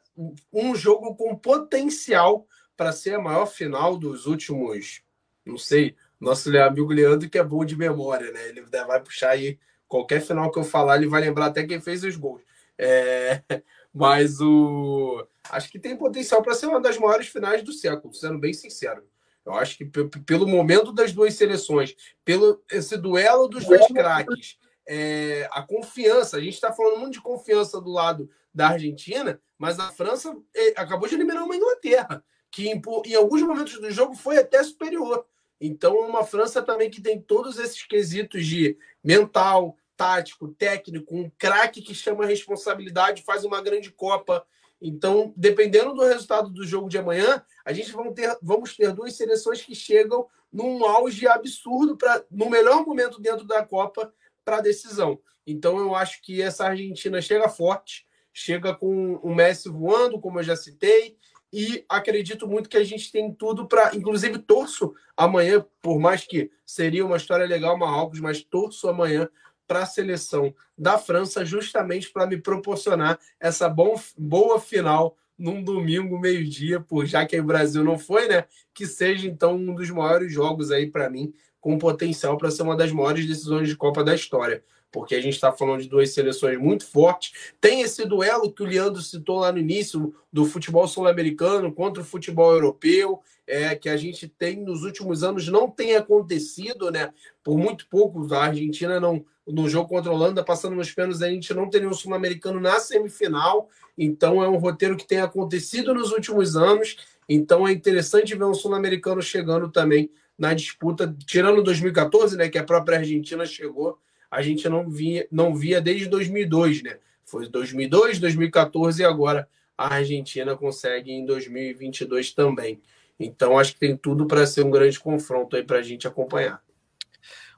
um 0.53 0.73
jogo 0.73 1.15
com 1.15 1.35
potencial 1.35 2.47
para 2.77 2.93
ser 2.93 3.15
a 3.15 3.19
maior 3.19 3.45
final 3.45 3.97
dos 3.97 4.25
últimos, 4.25 5.03
não 5.45 5.57
sei, 5.57 5.97
nosso 6.19 6.49
amigo 6.57 6.93
Leandro, 6.93 7.29
que 7.29 7.37
é 7.37 7.43
bom 7.43 7.65
de 7.65 7.75
memória, 7.75 8.31
né? 8.31 8.47
Ele 8.47 8.61
vai 8.61 9.01
puxar 9.01 9.31
aí 9.31 9.59
qualquer 9.85 10.21
final 10.21 10.49
que 10.49 10.59
eu 10.59 10.63
falar, 10.63 10.95
ele 10.95 11.07
vai 11.07 11.21
lembrar 11.21 11.47
até 11.47 11.65
quem 11.65 11.81
fez 11.81 12.03
os 12.05 12.15
gols. 12.15 12.41
É, 12.77 13.43
mas 13.93 14.39
o 14.39 15.27
acho 15.49 15.69
que 15.69 15.79
tem 15.79 15.97
potencial 15.97 16.41
para 16.41 16.53
ser 16.53 16.67
uma 16.67 16.79
das 16.79 16.97
maiores 16.97 17.27
finais 17.27 17.61
do 17.61 17.73
século, 17.73 18.13
sendo 18.13 18.39
bem 18.39 18.53
sincero. 18.53 19.03
Eu 19.45 19.53
acho 19.55 19.77
que 19.77 19.85
pelo 19.85 20.47
momento 20.47 20.93
das 20.93 21.11
duas 21.11 21.33
seleções, 21.33 21.95
pelo 22.23 22.63
esse 22.71 22.95
duelo 22.97 23.47
dos 23.47 23.65
dois 23.65 23.87
craques, 23.87 24.57
é, 24.87 25.49
a 25.51 25.61
confiança, 25.63 26.37
a 26.37 26.39
gente 26.39 26.53
está 26.53 26.71
falando 26.71 26.99
muito 26.99 27.13
de 27.13 27.21
confiança 27.21 27.81
do 27.81 27.91
lado 27.91 28.29
da 28.53 28.69
Argentina, 28.69 29.39
mas 29.57 29.79
a 29.79 29.91
França 29.91 30.35
é, 30.55 30.69
acabou 30.79 31.07
de 31.07 31.15
eliminar 31.15 31.43
uma 31.43 31.55
Inglaterra, 31.55 32.23
que 32.51 32.69
em, 32.69 33.15
alguns 33.15 33.41
momentos 33.41 33.79
do 33.79 33.91
jogo 33.91 34.15
foi 34.15 34.37
até 34.37 34.63
superior. 34.63 35.25
Então, 35.61 35.97
é 35.97 36.07
uma 36.07 36.23
França 36.23 36.61
também 36.61 36.89
que 36.89 37.01
tem 37.01 37.21
todos 37.21 37.59
esses 37.59 37.83
quesitos 37.83 38.45
de 38.45 38.77
mental, 39.03 39.77
tático, 39.97 40.47
técnico, 40.47 41.13
um 41.13 41.29
craque 41.37 41.81
que 41.81 41.93
chama 41.93 42.23
a 42.23 42.27
responsabilidade, 42.27 43.23
faz 43.23 43.43
uma 43.43 43.61
grande 43.61 43.91
Copa. 43.91 44.45
Então, 44.81 45.33
dependendo 45.35 45.93
do 45.93 46.05
resultado 46.05 46.49
do 46.49 46.65
jogo 46.65 46.87
de 46.87 46.97
amanhã, 46.97 47.43
a 47.65 47.73
gente 47.73 47.91
vamos 47.91 48.13
ter, 48.13 48.37
vamos 48.41 48.77
ter 48.77 48.93
duas 48.93 49.13
seleções 49.17 49.61
que 49.61 49.75
chegam 49.75 50.25
num 50.51 50.85
auge 50.85 51.27
absurdo 51.27 51.97
para 51.97 52.23
no 52.31 52.49
melhor 52.49 52.85
momento 52.85 53.19
dentro 53.19 53.45
da 53.45 53.65
Copa 53.65 54.13
para 54.45 54.57
a 54.57 54.61
decisão. 54.61 55.19
Então, 55.45 55.77
eu 55.79 55.93
acho 55.93 56.21
que 56.21 56.41
essa 56.41 56.65
Argentina 56.65 57.21
chega 57.21 57.49
forte, 57.49 58.07
chega 58.33 58.73
com 58.73 59.15
o 59.15 59.33
Messi 59.33 59.69
voando, 59.69 60.19
como 60.19 60.39
eu 60.39 60.43
já 60.43 60.55
citei, 60.55 61.17
e 61.51 61.83
acredito 61.89 62.47
muito 62.47 62.69
que 62.69 62.77
a 62.77 62.83
gente 62.83 63.11
tem 63.11 63.33
tudo 63.33 63.67
para, 63.67 63.95
inclusive 63.95 64.37
torço 64.37 64.93
amanhã, 65.17 65.65
por 65.81 65.99
mais 65.99 66.25
que 66.25 66.51
seria 66.65 67.05
uma 67.05 67.17
história 67.17 67.45
legal 67.45 67.77
Marrocos, 67.77 68.19
mas 68.19 68.43
torço 68.43 68.87
amanhã 68.87 69.27
para 69.67 69.83
a 69.83 69.85
seleção 69.85 70.53
da 70.77 70.97
França, 70.97 71.45
justamente 71.45 72.09
para 72.09 72.25
me 72.25 72.37
proporcionar 72.37 73.19
essa 73.39 73.69
bom, 73.69 73.99
boa 74.17 74.59
final 74.59 75.15
num 75.37 75.63
domingo, 75.63 76.19
meio-dia, 76.19 76.81
por 76.81 77.05
já 77.05 77.25
que 77.25 77.39
o 77.39 77.43
Brasil 77.43 77.83
não 77.83 77.97
foi, 77.97 78.27
né? 78.27 78.45
Que 78.73 78.85
seja 78.85 79.27
então 79.27 79.55
um 79.55 79.73
dos 79.73 79.89
maiores 79.89 80.33
jogos 80.33 80.69
aí 80.69 80.89
para 80.89 81.09
mim, 81.09 81.33
com 81.59 81.77
potencial 81.77 82.37
para 82.37 82.51
ser 82.51 82.63
uma 82.63 82.75
das 82.75 82.91
maiores 82.91 83.25
decisões 83.27 83.67
de 83.67 83.75
Copa 83.75 84.03
da 84.03 84.15
história. 84.15 84.63
porque 84.91 85.13
a 85.13 85.21
gente 85.21 85.35
está 85.35 85.51
falando 85.51 85.83
de 85.83 85.87
duas 85.87 86.09
seleções 86.11 86.57
muito 86.57 86.83
fortes. 86.83 87.51
Tem 87.61 87.81
esse 87.81 88.05
duelo 88.05 88.51
que 88.51 88.63
o 88.63 88.65
Leandro 88.65 89.01
citou 89.01 89.37
lá 89.37 89.51
no 89.51 89.59
início, 89.59 90.15
do 90.33 90.45
futebol 90.45 90.87
sul-americano 90.87 91.71
contra 91.71 92.01
o 92.01 92.05
futebol 92.05 92.51
europeu, 92.53 93.21
é, 93.45 93.75
que 93.75 93.89
a 93.89 93.97
gente 93.97 94.27
tem 94.27 94.57
nos 94.57 94.83
últimos 94.83 95.23
anos 95.23 95.47
não 95.47 95.69
tem 95.69 95.95
acontecido, 95.95 96.91
né? 96.91 97.11
Por 97.43 97.57
muito 97.57 97.87
pouco, 97.87 98.31
a 98.33 98.45
Argentina 98.45 98.99
não. 98.99 99.25
No 99.47 99.67
jogo 99.67 99.89
contra 99.89 100.11
a 100.11 100.13
Holanda, 100.13 100.43
passando 100.43 100.75
nos 100.75 100.91
pênaltis, 100.91 101.23
a 101.23 101.29
gente 101.29 101.51
não 101.55 101.67
teria 101.67 101.89
um 101.89 101.93
sul-americano 101.93 102.59
na 102.59 102.79
semifinal. 102.79 103.67
Então, 103.97 104.43
é 104.43 104.47
um 104.47 104.57
roteiro 104.57 104.95
que 104.95 105.07
tem 105.07 105.19
acontecido 105.19 105.93
nos 105.93 106.11
últimos 106.11 106.55
anos. 106.55 106.97
Então, 107.27 107.67
é 107.67 107.71
interessante 107.71 108.35
ver 108.35 108.43
um 108.43 108.53
sul-americano 108.53 109.21
chegando 109.21 109.69
também 109.71 110.11
na 110.39 110.53
disputa, 110.53 111.13
tirando 111.25 111.61
2014, 111.61 112.37
né, 112.37 112.47
que 112.47 112.57
a 112.57 112.63
própria 112.63 112.99
Argentina 112.99 113.45
chegou, 113.45 113.99
a 114.31 114.41
gente 114.41 114.69
não 114.69 114.89
via, 114.89 115.27
não 115.29 115.53
via 115.53 115.81
desde 115.81 116.07
2002, 116.07 116.81
né? 116.81 116.97
Foi 117.25 117.47
2002, 117.47 118.19
2014 118.19 119.01
e 119.01 119.05
agora 119.05 119.49
a 119.77 119.95
Argentina 119.95 120.55
consegue 120.55 121.11
em 121.11 121.25
2022 121.25 122.31
também. 122.31 122.81
Então 123.19 123.59
acho 123.59 123.73
que 123.73 123.79
tem 123.79 123.97
tudo 123.97 124.25
para 124.25 124.47
ser 124.47 124.63
um 124.63 124.71
grande 124.71 124.99
confronto 124.99 125.55
aí 125.55 125.63
para 125.63 125.79
a 125.79 125.81
gente 125.81 126.07
acompanhar. 126.07 126.63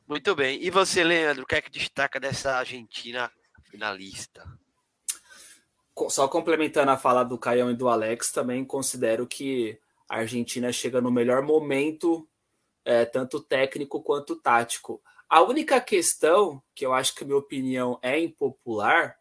Muito 0.08 0.36
bem. 0.36 0.62
E 0.62 0.70
você, 0.70 1.04
Leandro, 1.04 1.44
o 1.44 1.46
que 1.46 1.56
é 1.56 1.62
que 1.62 1.70
destaca 1.70 2.20
dessa 2.20 2.56
Argentina 2.56 3.32
finalista? 3.70 4.44
Só 6.10 6.28
complementando 6.28 6.90
a 6.90 6.98
fala 6.98 7.24
do 7.24 7.38
Caião 7.38 7.70
e 7.70 7.76
do 7.76 7.88
Alex, 7.88 8.32
também 8.32 8.66
considero 8.66 9.28
que 9.28 9.78
a 10.10 10.18
Argentina 10.18 10.72
chega 10.72 11.00
no 11.00 11.12
melhor 11.12 11.44
momento 11.44 12.28
é, 12.86 13.06
tanto 13.06 13.42
técnico 13.42 14.02
quanto 14.02 14.36
tático. 14.36 15.02
A 15.30 15.42
única 15.42 15.80
questão, 15.80 16.62
que 16.76 16.86
eu 16.86 16.94
acho 16.94 17.16
que 17.16 17.24
a 17.24 17.28
minha 17.28 17.38
opinião 17.38 17.98
é 18.02 18.20
impopular, 18.20 19.18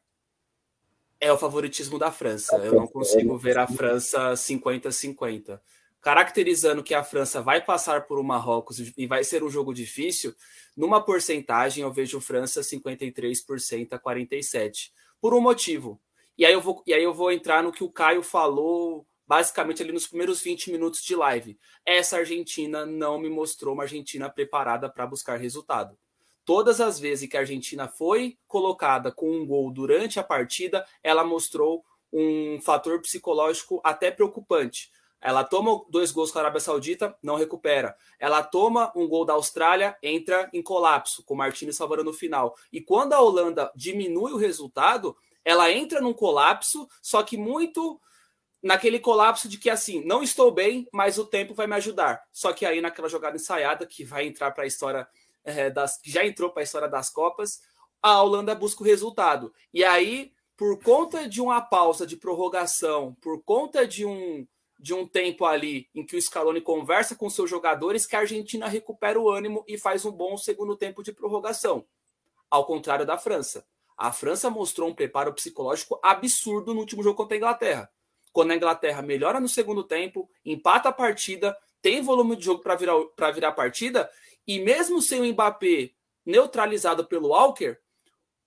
é 1.20 1.32
o 1.32 1.38
favoritismo 1.38 1.98
da 1.98 2.10
França. 2.10 2.56
Eu 2.56 2.74
não 2.74 2.86
consigo 2.86 3.36
ver 3.36 3.58
a 3.58 3.66
França 3.66 4.32
50-50. 4.32 5.60
Caracterizando 6.00 6.82
que 6.82 6.94
a 6.94 7.04
França 7.04 7.42
vai 7.42 7.62
passar 7.62 8.06
por 8.06 8.18
o 8.18 8.24
Marrocos 8.24 8.78
e 8.96 9.06
vai 9.06 9.22
ser 9.22 9.44
um 9.44 9.50
jogo 9.50 9.74
difícil, 9.74 10.34
numa 10.74 11.04
porcentagem 11.04 11.84
eu 11.84 11.92
vejo 11.92 12.20
França 12.20 12.62
53% 12.62 13.92
a 13.92 13.98
47%. 13.98 14.90
Por 15.20 15.34
um 15.34 15.40
motivo. 15.40 16.00
E 16.38 16.46
aí, 16.46 16.54
eu 16.54 16.60
vou, 16.62 16.82
e 16.86 16.94
aí 16.94 17.04
eu 17.04 17.12
vou 17.12 17.30
entrar 17.30 17.62
no 17.62 17.70
que 17.70 17.84
o 17.84 17.90
Caio 17.90 18.22
falou 18.22 19.06
basicamente 19.30 19.80
ali 19.80 19.92
nos 19.92 20.08
primeiros 20.08 20.42
20 20.42 20.72
minutos 20.72 21.04
de 21.04 21.14
live. 21.14 21.56
Essa 21.86 22.16
Argentina 22.16 22.84
não 22.84 23.16
me 23.16 23.30
mostrou 23.30 23.74
uma 23.74 23.84
Argentina 23.84 24.28
preparada 24.28 24.90
para 24.90 25.06
buscar 25.06 25.38
resultado. 25.38 25.96
Todas 26.44 26.80
as 26.80 26.98
vezes 26.98 27.28
que 27.28 27.36
a 27.36 27.40
Argentina 27.40 27.86
foi 27.86 28.36
colocada 28.48 29.12
com 29.12 29.30
um 29.30 29.46
gol 29.46 29.70
durante 29.70 30.18
a 30.18 30.24
partida, 30.24 30.84
ela 31.00 31.22
mostrou 31.22 31.84
um 32.12 32.60
fator 32.60 33.00
psicológico 33.00 33.80
até 33.84 34.10
preocupante. 34.10 34.90
Ela 35.20 35.44
toma 35.44 35.80
dois 35.88 36.10
gols 36.10 36.32
com 36.32 36.38
a 36.40 36.42
Arábia 36.42 36.58
Saudita, 36.58 37.16
não 37.22 37.36
recupera. 37.36 37.94
Ela 38.18 38.42
toma 38.42 38.90
um 38.96 39.06
gol 39.06 39.24
da 39.24 39.34
Austrália, 39.34 39.96
entra 40.02 40.50
em 40.52 40.60
colapso, 40.60 41.22
com 41.22 41.34
o 41.34 41.36
Martins 41.36 41.76
salvando 41.76 42.02
no 42.02 42.12
final. 42.12 42.56
E 42.72 42.80
quando 42.80 43.12
a 43.12 43.20
Holanda 43.20 43.70
diminui 43.76 44.32
o 44.32 44.38
resultado, 44.38 45.16
ela 45.44 45.70
entra 45.70 46.00
num 46.00 46.12
colapso, 46.12 46.88
só 47.00 47.22
que 47.22 47.36
muito 47.36 48.00
naquele 48.62 48.98
colapso 48.98 49.48
de 49.48 49.58
que 49.58 49.70
assim, 49.70 50.04
não 50.04 50.22
estou 50.22 50.50
bem, 50.50 50.86
mas 50.92 51.18
o 51.18 51.24
tempo 51.24 51.54
vai 51.54 51.66
me 51.66 51.74
ajudar. 51.76 52.22
Só 52.32 52.52
que 52.52 52.66
aí 52.66 52.80
naquela 52.80 53.08
jogada 53.08 53.36
ensaiada 53.36 53.86
que 53.86 54.04
vai 54.04 54.26
entrar 54.26 54.50
para 54.50 54.64
a 54.64 54.66
história 54.66 55.08
é, 55.44 55.70
das 55.70 55.98
que 55.98 56.10
já 56.10 56.24
entrou 56.24 56.50
para 56.50 56.62
a 56.62 56.64
história 56.64 56.88
das 56.88 57.10
Copas, 57.10 57.60
a 58.02 58.22
Holanda 58.22 58.54
busca 58.54 58.82
o 58.82 58.86
resultado. 58.86 59.52
E 59.72 59.84
aí, 59.84 60.32
por 60.56 60.82
conta 60.82 61.28
de 61.28 61.40
uma 61.40 61.60
pausa 61.60 62.06
de 62.06 62.16
prorrogação, 62.16 63.16
por 63.20 63.42
conta 63.42 63.86
de 63.86 64.04
um 64.04 64.46
de 64.82 64.94
um 64.94 65.06
tempo 65.06 65.44
ali 65.44 65.90
em 65.94 66.06
que 66.06 66.16
o 66.16 66.22
Scaloni 66.22 66.58
conversa 66.62 67.14
com 67.14 67.28
seus 67.28 67.50
jogadores, 67.50 68.06
que 68.06 68.16
a 68.16 68.20
Argentina 68.20 68.66
recupera 68.66 69.20
o 69.20 69.28
ânimo 69.28 69.62
e 69.68 69.76
faz 69.76 70.06
um 70.06 70.10
bom 70.10 70.38
segundo 70.38 70.74
tempo 70.74 71.02
de 71.02 71.12
prorrogação. 71.12 71.84
Ao 72.50 72.64
contrário 72.64 73.04
da 73.04 73.18
França. 73.18 73.66
A 73.94 74.10
França 74.10 74.48
mostrou 74.48 74.88
um 74.88 74.94
preparo 74.94 75.34
psicológico 75.34 76.00
absurdo 76.02 76.72
no 76.72 76.80
último 76.80 77.02
jogo 77.02 77.14
contra 77.14 77.36
a 77.36 77.36
Inglaterra 77.36 77.90
quando 78.32 78.52
a 78.52 78.56
Inglaterra 78.56 79.02
melhora 79.02 79.40
no 79.40 79.48
segundo 79.48 79.82
tempo, 79.82 80.30
empata 80.44 80.88
a 80.88 80.92
partida, 80.92 81.56
tem 81.82 82.02
volume 82.02 82.36
de 82.36 82.44
jogo 82.44 82.62
para 82.62 82.76
virar, 82.76 82.96
virar 83.34 83.48
a 83.48 83.52
partida, 83.52 84.10
e 84.46 84.58
mesmo 84.58 85.00
sem 85.00 85.20
o 85.20 85.32
Mbappé 85.32 85.90
neutralizado 86.24 87.06
pelo 87.06 87.28
Walker, 87.28 87.78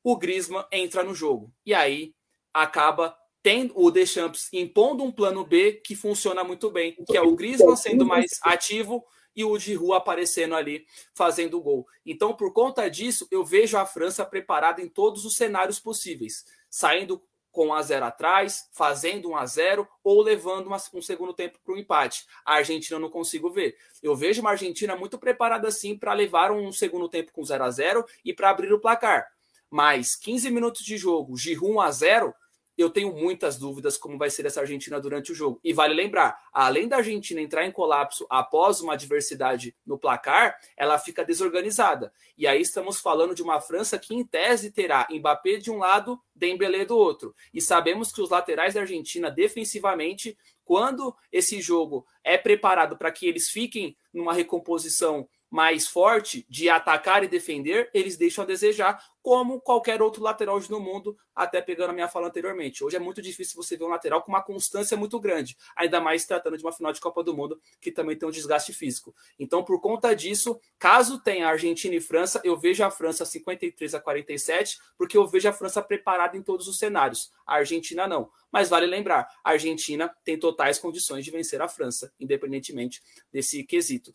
o 0.03 0.17
Griezmann 0.17 0.65
entra 0.71 1.03
no 1.03 1.15
jogo. 1.15 1.51
E 1.65 1.73
aí 1.73 2.13
acaba 2.53 3.17
tendo 3.41 3.73
o 3.75 3.91
Deschamps 3.91 4.47
impondo 4.53 5.03
um 5.03 5.11
plano 5.11 5.45
B 5.45 5.73
que 5.73 5.95
funciona 5.95 6.43
muito 6.43 6.71
bem, 6.71 6.95
que 7.07 7.17
é 7.17 7.21
o 7.21 7.35
Griezmann 7.35 7.75
sendo 7.75 8.05
mais 8.05 8.39
ativo 8.43 9.03
e 9.35 9.43
o 9.43 9.57
Giroud 9.57 9.93
aparecendo 9.95 10.55
ali 10.55 10.85
fazendo 11.15 11.57
o 11.57 11.61
gol. 11.61 11.87
Então, 12.05 12.33
por 12.35 12.53
conta 12.53 12.89
disso, 12.89 13.27
eu 13.31 13.43
vejo 13.43 13.77
a 13.77 13.85
França 13.85 14.23
preparada 14.25 14.81
em 14.81 14.87
todos 14.87 15.25
os 15.25 15.35
cenários 15.35 15.79
possíveis, 15.79 16.45
saindo 16.69 17.21
com 17.53 17.67
1 17.67 17.73
a 17.73 17.81
0 17.83 18.05
atrás, 18.05 18.67
fazendo 18.73 19.29
1 19.29 19.37
a 19.37 19.45
0 19.45 19.87
ou 20.03 20.21
levando 20.21 20.67
uma, 20.67 20.77
um 20.93 21.01
segundo 21.01 21.33
tempo 21.33 21.59
para 21.63 21.73
o 21.73 21.77
empate. 21.77 22.25
A 22.43 22.55
Argentina 22.55 22.97
eu 22.97 22.99
não 23.01 23.09
consigo 23.09 23.49
ver. 23.49 23.77
Eu 24.01 24.15
vejo 24.15 24.41
uma 24.41 24.49
Argentina 24.49 24.95
muito 24.95 25.17
preparada 25.17 25.67
assim 25.67 25.95
para 25.95 26.11
levar 26.13 26.51
um 26.51 26.71
segundo 26.71 27.07
tempo 27.07 27.31
com 27.31 27.45
0 27.45 27.63
a 27.63 27.69
0 27.71 28.05
e 28.25 28.33
para 28.33 28.49
abrir 28.49 28.73
o 28.73 28.79
placar. 28.79 29.27
Mas 29.69 30.15
15 30.15 30.51
minutos 30.51 30.83
de 30.83 30.97
jogo, 30.97 31.37
Giroud 31.37 31.75
1 31.75 31.81
a 31.81 31.91
0, 31.91 32.35
eu 32.77 32.89
tenho 32.89 33.13
muitas 33.13 33.57
dúvidas 33.57 33.97
como 33.97 34.17
vai 34.17 34.29
ser 34.29 34.45
essa 34.45 34.61
Argentina 34.61 34.99
durante 34.99 35.31
o 35.31 35.35
jogo. 35.35 35.59
E 35.63 35.73
vale 35.73 35.93
lembrar, 35.93 36.37
além 36.51 36.87
da 36.87 36.97
Argentina 36.97 37.41
entrar 37.41 37.65
em 37.65 37.71
colapso 37.71 38.25
após 38.29 38.81
uma 38.81 38.93
adversidade 38.93 39.75
no 39.85 39.97
placar, 39.97 40.57
ela 40.75 40.97
fica 40.97 41.23
desorganizada. 41.23 42.11
E 42.37 42.47
aí 42.47 42.61
estamos 42.61 42.99
falando 42.99 43.35
de 43.35 43.43
uma 43.43 43.61
França 43.61 43.99
que 43.99 44.15
em 44.15 44.25
tese 44.25 44.71
terá 44.71 45.07
Mbappé 45.09 45.57
de 45.57 45.71
um 45.71 45.77
lado, 45.77 46.19
Dembélé 46.35 46.85
do 46.85 46.97
outro. 46.97 47.35
E 47.53 47.61
sabemos 47.61 48.11
que 48.11 48.21
os 48.21 48.29
laterais 48.29 48.73
da 48.73 48.81
Argentina 48.81 49.29
defensivamente, 49.29 50.37
quando 50.65 51.15
esse 51.31 51.61
jogo 51.61 52.05
é 52.23 52.37
preparado 52.37 52.97
para 52.97 53.11
que 53.11 53.27
eles 53.27 53.49
fiquem 53.49 53.95
numa 54.11 54.33
recomposição 54.33 55.27
mais 55.53 55.87
forte 55.87 56.43
de 56.49 56.67
atacar 56.67 57.23
e 57.23 57.27
defender, 57.27 57.87
eles 57.93 58.17
deixam 58.17 58.43
a 58.43 58.47
desejar, 58.47 58.99
como 59.23 59.61
qualquer 59.61 60.01
outro 60.01 60.21
lateral 60.21 60.57
hoje 60.57 60.69
no 60.69 60.81
mundo, 60.81 61.17
até 61.33 61.61
pegando 61.61 61.91
a 61.91 61.93
minha 61.93 62.09
fala 62.09 62.27
anteriormente. 62.27 62.83
Hoje 62.83 62.97
é 62.97 62.99
muito 62.99 63.21
difícil 63.21 63.55
você 63.55 63.77
ver 63.77 63.85
um 63.85 63.87
lateral 63.87 64.21
com 64.21 64.29
uma 64.29 64.43
constância 64.43 64.97
muito 64.97 65.17
grande, 65.17 65.57
ainda 65.77 66.01
mais 66.01 66.25
tratando 66.25 66.57
de 66.57 66.63
uma 66.63 66.73
final 66.73 66.91
de 66.91 66.99
Copa 66.99 67.23
do 67.23 67.33
Mundo, 67.33 67.59
que 67.79 67.89
também 67.89 68.17
tem 68.17 68.27
um 68.27 68.31
desgaste 68.31 68.73
físico. 68.73 69.15
Então, 69.39 69.63
por 69.63 69.79
conta 69.79 70.13
disso, 70.13 70.59
caso 70.77 71.19
tenha 71.21 71.47
Argentina 71.47 71.95
e 71.95 72.01
França, 72.01 72.41
eu 72.43 72.57
vejo 72.57 72.83
a 72.83 72.91
França 72.91 73.23
53 73.25 73.95
a 73.95 74.01
47, 74.01 74.77
porque 74.97 75.17
eu 75.17 75.25
vejo 75.25 75.47
a 75.47 75.53
França 75.53 75.81
preparada 75.81 76.35
em 76.35 76.41
todos 76.41 76.67
os 76.67 76.77
cenários. 76.77 77.31
A 77.47 77.55
Argentina 77.55 78.05
não. 78.05 78.29
Mas 78.51 78.69
vale 78.69 78.85
lembrar, 78.85 79.27
a 79.43 79.49
Argentina 79.49 80.13
tem 80.23 80.37
totais 80.37 80.77
condições 80.77 81.25
de 81.25 81.31
vencer 81.31 81.59
a 81.59 81.67
França, 81.67 82.13
independentemente 82.19 83.01
desse 83.31 83.63
quesito. 83.63 84.13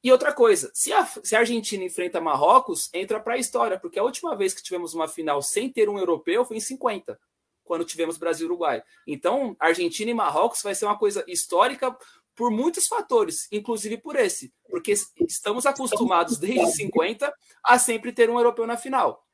E 0.00 0.12
outra 0.12 0.32
coisa, 0.32 0.70
se 0.72 0.92
a, 0.92 1.04
se 1.04 1.34
a 1.34 1.40
Argentina 1.40 1.82
enfrenta 1.82 2.20
Marrocos, 2.20 2.88
entra 2.94 3.18
para 3.18 3.34
a 3.34 3.38
história, 3.38 3.80
porque 3.80 3.98
a 3.98 4.04
última 4.04 4.36
vez 4.36 4.49
que 4.52 4.62
tivemos 4.62 4.94
uma 4.94 5.08
final 5.08 5.42
sem 5.42 5.70
ter 5.70 5.88
um 5.88 5.98
europeu 5.98 6.44
foi 6.44 6.56
em 6.56 6.60
50, 6.60 7.18
quando 7.64 7.84
tivemos 7.84 8.18
Brasil 8.18 8.46
e 8.46 8.50
Uruguai. 8.50 8.82
Então, 9.06 9.56
Argentina 9.58 10.10
e 10.10 10.14
Marrocos 10.14 10.62
vai 10.62 10.74
ser 10.74 10.86
uma 10.86 10.98
coisa 10.98 11.24
histórica 11.28 11.96
por 12.34 12.50
muitos 12.50 12.86
fatores, 12.86 13.46
inclusive 13.52 13.98
por 13.98 14.16
esse, 14.16 14.52
porque 14.68 14.94
estamos 15.28 15.66
acostumados 15.66 16.38
desde 16.38 16.72
50 16.72 17.32
a 17.62 17.78
sempre 17.78 18.12
ter 18.12 18.30
um 18.30 18.38
europeu 18.38 18.66
na 18.66 18.76
final. 18.76 19.26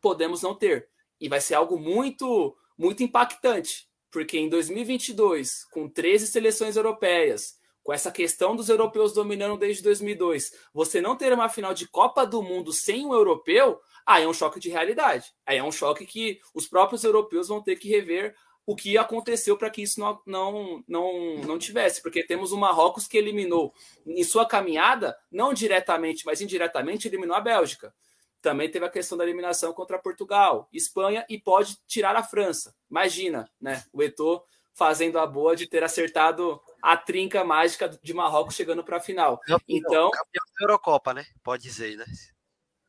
Podemos 0.00 0.42
não 0.42 0.54
ter. 0.54 0.88
E 1.20 1.28
vai 1.28 1.40
ser 1.40 1.54
algo 1.54 1.78
muito 1.78 2.56
muito 2.76 3.02
impactante, 3.02 3.86
porque 4.10 4.38
em 4.38 4.48
2022, 4.48 5.64
com 5.66 5.88
13 5.88 6.26
seleções 6.26 6.74
europeias, 6.74 7.60
com 7.82 7.92
essa 7.92 8.10
questão 8.10 8.54
dos 8.54 8.68
europeus 8.68 9.12
dominando 9.12 9.58
desde 9.58 9.82
2002, 9.82 10.52
você 10.72 11.00
não 11.00 11.16
ter 11.16 11.32
uma 11.32 11.48
final 11.48 11.74
de 11.74 11.86
Copa 11.86 12.24
do 12.24 12.42
Mundo 12.42 12.72
sem 12.72 13.04
um 13.06 13.12
europeu, 13.12 13.80
aí 14.06 14.24
é 14.24 14.28
um 14.28 14.34
choque 14.34 14.60
de 14.60 14.70
realidade. 14.70 15.32
Aí 15.46 15.58
é 15.58 15.64
um 15.64 15.72
choque 15.72 16.06
que 16.06 16.40
os 16.54 16.66
próprios 16.66 17.04
europeus 17.04 17.48
vão 17.48 17.62
ter 17.62 17.76
que 17.76 17.88
rever 17.88 18.34
o 18.64 18.76
que 18.76 18.96
aconteceu 18.96 19.56
para 19.56 19.70
que 19.70 19.82
isso 19.82 19.98
não, 19.98 20.20
não, 20.24 20.84
não, 20.86 21.34
não 21.38 21.58
tivesse, 21.58 22.00
porque 22.00 22.24
temos 22.24 22.52
o 22.52 22.58
Marrocos 22.58 23.08
que 23.08 23.18
eliminou 23.18 23.74
em 24.06 24.22
sua 24.22 24.46
caminhada, 24.46 25.16
não 25.30 25.52
diretamente, 25.52 26.24
mas 26.24 26.40
indiretamente, 26.40 27.08
eliminou 27.08 27.34
a 27.34 27.40
Bélgica. 27.40 27.92
Também 28.40 28.70
teve 28.70 28.84
a 28.84 28.90
questão 28.90 29.16
da 29.18 29.24
eliminação 29.24 29.72
contra 29.72 29.98
Portugal, 29.98 30.68
Espanha 30.72 31.24
e 31.28 31.38
pode 31.38 31.76
tirar 31.86 32.16
a 32.16 32.22
França. 32.22 32.74
Imagina, 32.90 33.48
né? 33.60 33.84
O 33.92 34.02
Eto'o 34.02 34.42
fazendo 34.74 35.18
a 35.18 35.26
boa 35.26 35.54
de 35.54 35.66
ter 35.66 35.84
acertado 35.84 36.60
a 36.82 36.96
trinca 36.96 37.44
mágica 37.44 37.88
de 37.88 38.14
Marrocos 38.14 38.54
chegando 38.54 38.82
para 38.82 38.96
a 38.96 39.00
final. 39.00 39.40
Então, 39.68 40.10
campeão 40.10 40.44
da 40.58 40.64
Eurocopa, 40.64 41.14
né? 41.14 41.24
Pode 41.42 41.62
dizer, 41.62 41.96
né? 41.96 42.04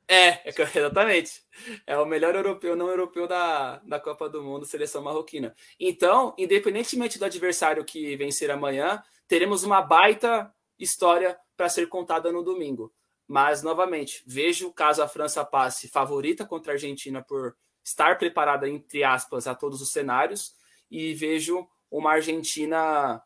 É, 0.07 0.49
é, 0.49 0.49
exatamente. 0.75 1.41
É 1.85 1.97
o 1.97 2.05
melhor 2.05 2.35
europeu 2.35 2.75
não 2.75 2.89
europeu 2.89 3.27
da, 3.27 3.77
da 3.79 3.99
Copa 3.99 4.29
do 4.29 4.43
Mundo, 4.43 4.65
seleção 4.65 5.01
marroquina. 5.01 5.55
Então, 5.79 6.33
independentemente 6.37 7.17
do 7.17 7.25
adversário 7.25 7.85
que 7.85 8.15
vencer 8.15 8.51
amanhã, 8.51 9.01
teremos 9.27 9.63
uma 9.63 9.81
baita 9.81 10.53
história 10.77 11.37
para 11.55 11.69
ser 11.69 11.87
contada 11.87 12.31
no 12.31 12.43
domingo. 12.43 12.93
Mas, 13.27 13.63
novamente, 13.63 14.23
vejo 14.27 14.73
caso 14.73 15.01
a 15.01 15.07
França 15.07 15.45
passe 15.45 15.87
favorita 15.87 16.45
contra 16.45 16.73
a 16.73 16.75
Argentina 16.75 17.21
por 17.21 17.55
estar 17.83 18.17
preparada, 18.17 18.67
entre 18.67 19.03
aspas, 19.03 19.47
a 19.47 19.55
todos 19.55 19.81
os 19.81 19.91
cenários, 19.91 20.53
e 20.89 21.13
vejo 21.13 21.67
uma 21.89 22.13
Argentina 22.13 23.21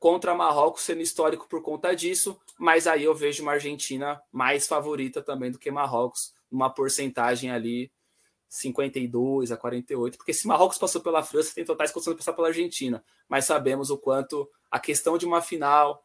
contra 0.00 0.34
Marrocos 0.34 0.82
sendo 0.82 1.02
histórico 1.02 1.46
por 1.46 1.62
conta 1.62 1.94
disso, 1.94 2.40
mas 2.58 2.86
aí 2.86 3.04
eu 3.04 3.14
vejo 3.14 3.42
uma 3.42 3.52
Argentina 3.52 4.20
mais 4.32 4.66
favorita 4.66 5.20
também 5.20 5.50
do 5.50 5.58
que 5.58 5.70
Marrocos, 5.70 6.32
uma 6.50 6.70
porcentagem 6.70 7.50
ali 7.50 7.92
52 8.48 9.52
a 9.52 9.58
48, 9.58 10.16
porque 10.16 10.32
se 10.32 10.48
Marrocos 10.48 10.78
passou 10.78 11.02
pela 11.02 11.22
França, 11.22 11.54
tem 11.54 11.66
totais 11.66 11.92
condições 11.92 12.14
de 12.14 12.18
passar 12.18 12.32
pela 12.32 12.48
Argentina, 12.48 13.04
mas 13.28 13.44
sabemos 13.44 13.90
o 13.90 13.98
quanto 13.98 14.50
a 14.70 14.80
questão 14.80 15.18
de 15.18 15.26
uma 15.26 15.42
final, 15.42 16.02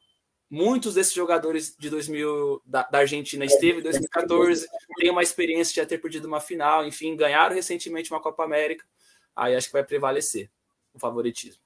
muitos 0.49 0.95
desses 0.95 1.13
jogadores 1.13 1.73
de 1.80 1.89
2000 1.89 2.61
da, 2.65 2.84
da 2.84 2.99
Argentina 2.99 3.45
esteve 3.45 3.80
em 3.80 3.84
2014, 3.84 4.67
tem 4.97 5.09
uma 5.09 5.23
experiência 5.23 5.73
de 5.73 5.77
já 5.77 5.85
ter 5.85 5.99
perdido 5.99 6.27
uma 6.27 6.41
final, 6.41 6.85
enfim, 6.85 7.15
ganharam 7.15 7.55
recentemente 7.55 8.11
uma 8.11 8.22
Copa 8.22 8.43
América, 8.43 8.85
aí 9.34 9.55
acho 9.55 9.67
que 9.67 9.73
vai 9.73 9.85
prevalecer 9.85 10.51
o 10.93 10.99
favoritismo. 10.99 11.64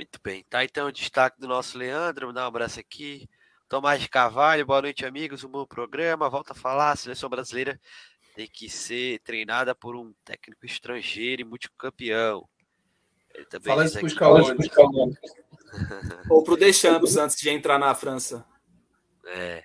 Muito 0.00 0.18
bem, 0.24 0.42
tá 0.48 0.64
então 0.64 0.88
o 0.88 0.92
destaque 0.92 1.38
do 1.38 1.46
nosso 1.46 1.76
Leandro, 1.76 2.28
vou 2.28 2.32
dar 2.32 2.44
um 2.44 2.48
abraço 2.48 2.80
aqui. 2.80 3.28
Tomás 3.68 4.00
de 4.00 4.08
Carvalho, 4.08 4.64
boa 4.64 4.80
noite, 4.80 5.04
amigos. 5.04 5.44
Um 5.44 5.50
bom 5.50 5.66
programa. 5.66 6.30
Volta 6.30 6.54
a 6.54 6.56
falar: 6.56 6.92
a 6.92 6.96
seleção 6.96 7.28
brasileira 7.28 7.78
tem 8.34 8.48
que 8.50 8.66
ser 8.70 9.18
treinada 9.18 9.74
por 9.74 9.94
um 9.94 10.14
técnico 10.24 10.64
estrangeiro 10.64 11.42
e 11.42 11.44
multicampeão. 11.44 12.48
Ele 13.34 13.44
também 13.44 13.74
Fala 13.74 13.84
isso 13.84 13.98
para 13.98 14.06
os 14.06 14.14
calouros. 14.14 14.68
Ou 16.30 16.44
para 16.44 16.54
o 16.54 16.56
Deschamps 16.56 17.18
antes 17.18 17.36
de 17.36 17.50
entrar 17.50 17.78
na 17.78 17.94
França. 17.94 18.46
É. 19.26 19.64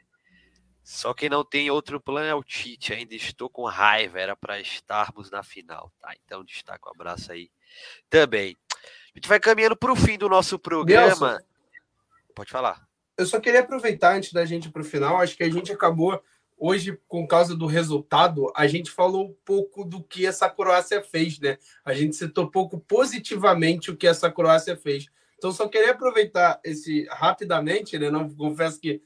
Só 0.83 1.13
que 1.13 1.29
não 1.29 1.45
tem 1.45 1.71
outro 1.71 1.97
plano 2.01 2.27
é 2.27 2.35
o 2.35 2.43
Tite. 2.43 2.93
Ainda 2.93 3.15
estou 3.15 3.49
com 3.49 3.63
raiva. 3.63 4.19
Era 4.19 4.35
para 4.35 4.59
estarmos 4.59 5.31
na 5.31 5.43
final. 5.43 5.89
Tá? 5.97 6.13
Então, 6.25 6.43
destaque 6.43 6.85
um 6.89 6.91
abraço 6.91 7.31
aí 7.31 7.49
também. 8.09 8.57
A 9.15 9.17
gente 9.17 9.29
vai 9.29 9.39
caminhando 9.39 9.77
para 9.77 9.93
o 9.93 9.95
fim 9.95 10.17
do 10.17 10.27
nosso 10.27 10.59
programa. 10.59 11.31
Nelson, 11.31 11.45
Pode 12.35 12.51
falar. 12.51 12.85
Eu 13.17 13.25
só 13.25 13.39
queria 13.39 13.61
aproveitar 13.61 14.13
antes 14.13 14.33
da 14.33 14.43
gente 14.43 14.69
para 14.69 14.81
o 14.81 14.85
final. 14.85 15.21
Acho 15.21 15.37
que 15.37 15.43
a 15.43 15.49
gente 15.49 15.71
acabou 15.71 16.21
hoje, 16.57 16.99
com 17.07 17.25
causa 17.25 17.55
do 17.55 17.65
resultado, 17.65 18.51
a 18.53 18.67
gente 18.67 18.91
falou 18.91 19.27
um 19.27 19.35
pouco 19.45 19.85
do 19.85 20.03
que 20.03 20.25
essa 20.25 20.49
Croácia 20.49 21.01
fez, 21.01 21.39
né? 21.39 21.57
A 21.85 21.93
gente 21.93 22.13
citou 22.13 22.51
pouco 22.51 22.77
positivamente 22.77 23.89
o 23.89 23.95
que 23.95 24.05
essa 24.05 24.29
Croácia 24.29 24.75
fez. 24.75 25.07
Então, 25.37 25.51
só 25.53 25.67
queria 25.69 25.91
aproveitar 25.91 26.59
esse 26.61 27.07
rapidamente, 27.09 27.97
né? 27.97 28.09
Não 28.09 28.29
confesso 28.29 28.81
que 28.81 29.01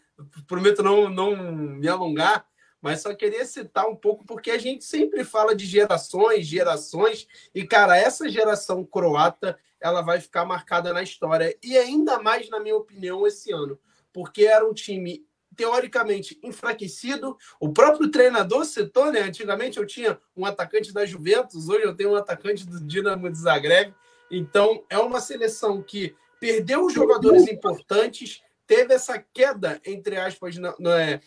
prometo 0.47 0.81
não, 0.81 1.07
não 1.07 1.35
me 1.35 1.87
alongar, 1.87 2.47
mas 2.81 3.01
só 3.01 3.13
queria 3.13 3.45
citar 3.45 3.87
um 3.87 3.95
pouco 3.95 4.25
porque 4.25 4.49
a 4.49 4.57
gente 4.57 4.83
sempre 4.85 5.23
fala 5.23 5.55
de 5.55 5.65
gerações, 5.65 6.47
gerações, 6.47 7.27
e 7.53 7.63
cara, 7.65 7.95
essa 7.95 8.27
geração 8.27 8.83
croata 8.83 9.57
ela 9.81 10.01
vai 10.01 10.19
ficar 10.19 10.45
marcada 10.45 10.93
na 10.93 11.01
história. 11.01 11.55
E 11.63 11.77
ainda 11.77 12.21
mais, 12.21 12.49
na 12.49 12.59
minha 12.59 12.75
opinião, 12.75 13.25
esse 13.25 13.51
ano. 13.51 13.79
Porque 14.11 14.45
era 14.45 14.67
um 14.67 14.73
time 14.73 15.25
teoricamente 15.55 16.39
enfraquecido. 16.41 17.37
O 17.59 17.73
próprio 17.73 18.09
treinador 18.09 18.65
citou, 18.65 19.11
né? 19.11 19.21
Antigamente 19.21 19.77
eu 19.77 19.85
tinha 19.85 20.19
um 20.35 20.45
atacante 20.45 20.93
da 20.93 21.05
Juventus, 21.05 21.67
hoje 21.67 21.83
eu 21.83 21.95
tenho 21.95 22.11
um 22.11 22.15
atacante 22.15 22.65
do 22.65 22.79
Dinamo 22.79 23.29
de 23.29 23.37
Zagreb. 23.37 23.93
Então, 24.31 24.83
é 24.89 24.97
uma 24.97 25.19
seleção 25.19 25.81
que 25.81 26.15
perdeu 26.39 26.89
jogadores 26.89 27.47
importantes, 27.47 28.41
teve 28.69 28.93
essa 28.93 29.17
queda, 29.17 29.81
entre 29.83 30.15
aspas, 30.15 30.55
não 30.55 30.91
é, 30.91 31.19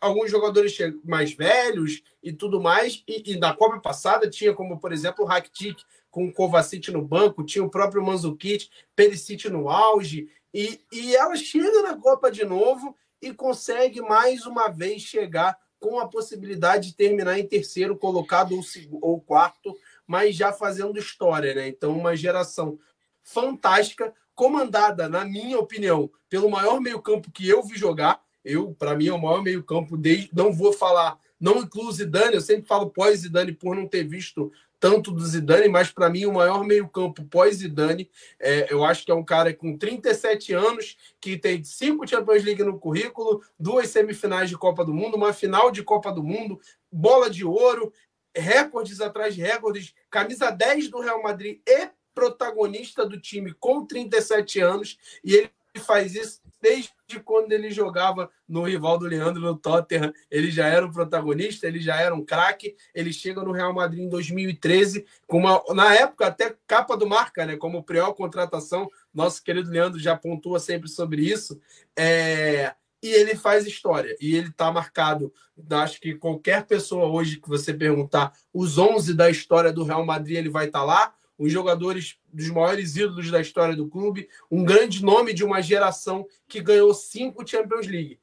alguns 0.00 0.30
jogadores 0.30 0.74
mais 1.04 1.30
velhos 1.34 2.02
e 2.22 2.32
tudo 2.32 2.58
mais, 2.58 3.04
e, 3.06 3.32
e 3.32 3.38
na 3.38 3.54
Copa 3.54 3.78
passada 3.78 4.30
tinha 4.30 4.54
como, 4.54 4.80
por 4.80 4.94
exemplo, 4.94 5.22
o 5.22 5.28
Rakitic, 5.28 5.78
com 6.10 6.26
o 6.26 6.32
Kovacic 6.32 6.90
no 6.90 7.02
banco, 7.02 7.44
tinha 7.44 7.62
o 7.62 7.68
próprio 7.68 8.02
Manzukic, 8.02 8.70
Perisic 8.96 9.46
no 9.50 9.68
auge, 9.68 10.30
e, 10.54 10.80
e 10.90 11.14
ela 11.14 11.36
chega 11.36 11.82
na 11.82 11.98
Copa 11.98 12.30
de 12.30 12.46
novo 12.46 12.96
e 13.20 13.30
consegue 13.30 14.00
mais 14.00 14.46
uma 14.46 14.68
vez 14.68 15.02
chegar 15.02 15.54
com 15.78 16.00
a 16.00 16.08
possibilidade 16.08 16.88
de 16.88 16.96
terminar 16.96 17.38
em 17.38 17.46
terceiro 17.46 17.94
colocado 17.98 18.56
ou, 18.56 18.62
ou 19.02 19.20
quarto, 19.20 19.76
mas 20.06 20.34
já 20.34 20.50
fazendo 20.50 20.98
história, 20.98 21.54
né? 21.54 21.68
Então, 21.68 21.92
uma 21.92 22.16
geração 22.16 22.78
fantástica, 23.22 24.14
comandada, 24.36 25.08
na 25.08 25.24
minha 25.24 25.58
opinião, 25.58 26.08
pelo 26.28 26.50
maior 26.50 26.80
meio-campo 26.80 27.32
que 27.32 27.48
eu 27.48 27.62
vi 27.62 27.76
jogar. 27.76 28.20
Eu, 28.44 28.76
para 28.78 28.94
mim, 28.94 29.08
é 29.08 29.12
o 29.12 29.20
maior 29.20 29.42
meio-campo 29.42 29.96
desde. 29.96 30.30
Não 30.32 30.52
vou 30.52 30.72
falar, 30.72 31.18
não 31.40 31.58
incluo 31.58 31.90
Zidane, 31.90 32.34
eu 32.34 32.40
sempre 32.40 32.68
falo 32.68 32.90
pós-Zidane 32.90 33.52
por 33.52 33.74
não 33.74 33.88
ter 33.88 34.04
visto 34.04 34.52
tanto 34.78 35.10
do 35.10 35.24
Zidane, 35.24 35.68
mas 35.68 35.90
para 35.90 36.10
mim 36.10 36.26
o 36.26 36.34
maior 36.34 36.62
meio-campo 36.62 37.24
pós-Zidane. 37.24 38.08
É, 38.38 38.72
eu 38.72 38.84
acho 38.84 39.04
que 39.04 39.10
é 39.10 39.14
um 39.14 39.24
cara 39.24 39.52
com 39.52 39.76
37 39.76 40.52
anos, 40.52 40.96
que 41.20 41.36
tem 41.36 41.64
cinco 41.64 42.06
Champions 42.06 42.44
League 42.44 42.62
no 42.62 42.78
currículo, 42.78 43.42
duas 43.58 43.88
semifinais 43.88 44.48
de 44.50 44.56
Copa 44.56 44.84
do 44.84 44.94
Mundo, 44.94 45.16
uma 45.16 45.32
final 45.32 45.70
de 45.70 45.82
Copa 45.82 46.12
do 46.12 46.22
Mundo, 46.22 46.60
bola 46.92 47.30
de 47.30 47.44
ouro, 47.44 47.92
recordes 48.36 49.00
atrás 49.00 49.34
de 49.34 49.40
recordes, 49.40 49.94
camisa 50.10 50.50
10 50.50 50.88
do 50.88 51.00
Real 51.00 51.22
Madrid 51.22 51.60
e 51.66 51.88
protagonista 52.16 53.04
do 53.04 53.20
time 53.20 53.52
com 53.60 53.84
37 53.84 54.58
anos, 54.58 54.98
e 55.22 55.34
ele 55.34 55.50
faz 55.84 56.14
isso 56.14 56.40
desde 56.62 56.90
quando 57.22 57.52
ele 57.52 57.70
jogava 57.70 58.30
no 58.48 58.62
rival 58.62 58.98
do 58.98 59.04
Leandro 59.04 59.42
no 59.42 59.54
Tottenham. 59.54 60.12
Ele 60.30 60.50
já 60.50 60.66
era 60.66 60.86
um 60.86 60.90
protagonista, 60.90 61.66
ele 61.66 61.78
já 61.78 62.00
era 62.00 62.14
um 62.14 62.24
craque. 62.24 62.74
Ele 62.94 63.12
chega 63.12 63.42
no 63.42 63.52
Real 63.52 63.74
Madrid 63.74 64.02
em 64.02 64.08
2013, 64.08 65.04
com 65.26 65.38
uma, 65.38 65.62
na 65.74 65.94
época 65.94 66.26
até 66.26 66.56
capa 66.66 66.96
do 66.96 67.06
marca, 67.06 67.44
né? 67.44 67.56
Como 67.56 67.84
pior 67.84 68.14
contratação. 68.14 68.88
Nosso 69.12 69.44
querido 69.44 69.70
Leandro 69.70 70.00
já 70.00 70.16
pontua 70.16 70.58
sempre 70.58 70.88
sobre 70.88 71.22
isso. 71.22 71.60
É, 71.94 72.74
e 73.02 73.08
ele 73.08 73.36
faz 73.36 73.66
história. 73.66 74.16
E 74.18 74.34
ele 74.34 74.48
está 74.48 74.72
marcado. 74.72 75.32
Acho 75.70 76.00
que 76.00 76.14
qualquer 76.14 76.64
pessoa 76.64 77.06
hoje 77.06 77.36
que 77.38 77.48
você 77.48 77.74
perguntar 77.74 78.32
os 78.52 78.78
11 78.78 79.14
da 79.14 79.30
história 79.30 79.72
do 79.72 79.84
Real 79.84 80.04
Madrid, 80.04 80.38
ele 80.38 80.48
vai 80.48 80.66
estar 80.66 80.80
tá 80.80 80.84
lá 80.84 81.14
os 81.38 81.52
jogadores 81.52 82.16
dos 82.32 82.48
maiores 82.48 82.96
ídolos 82.96 83.30
da 83.30 83.40
história 83.40 83.76
do 83.76 83.88
clube, 83.88 84.28
um 84.50 84.64
grande 84.64 85.04
nome 85.04 85.32
de 85.32 85.44
uma 85.44 85.60
geração 85.60 86.26
que 86.48 86.60
ganhou 86.60 86.92
cinco 86.94 87.46
Champions 87.46 87.86
League. 87.86 88.18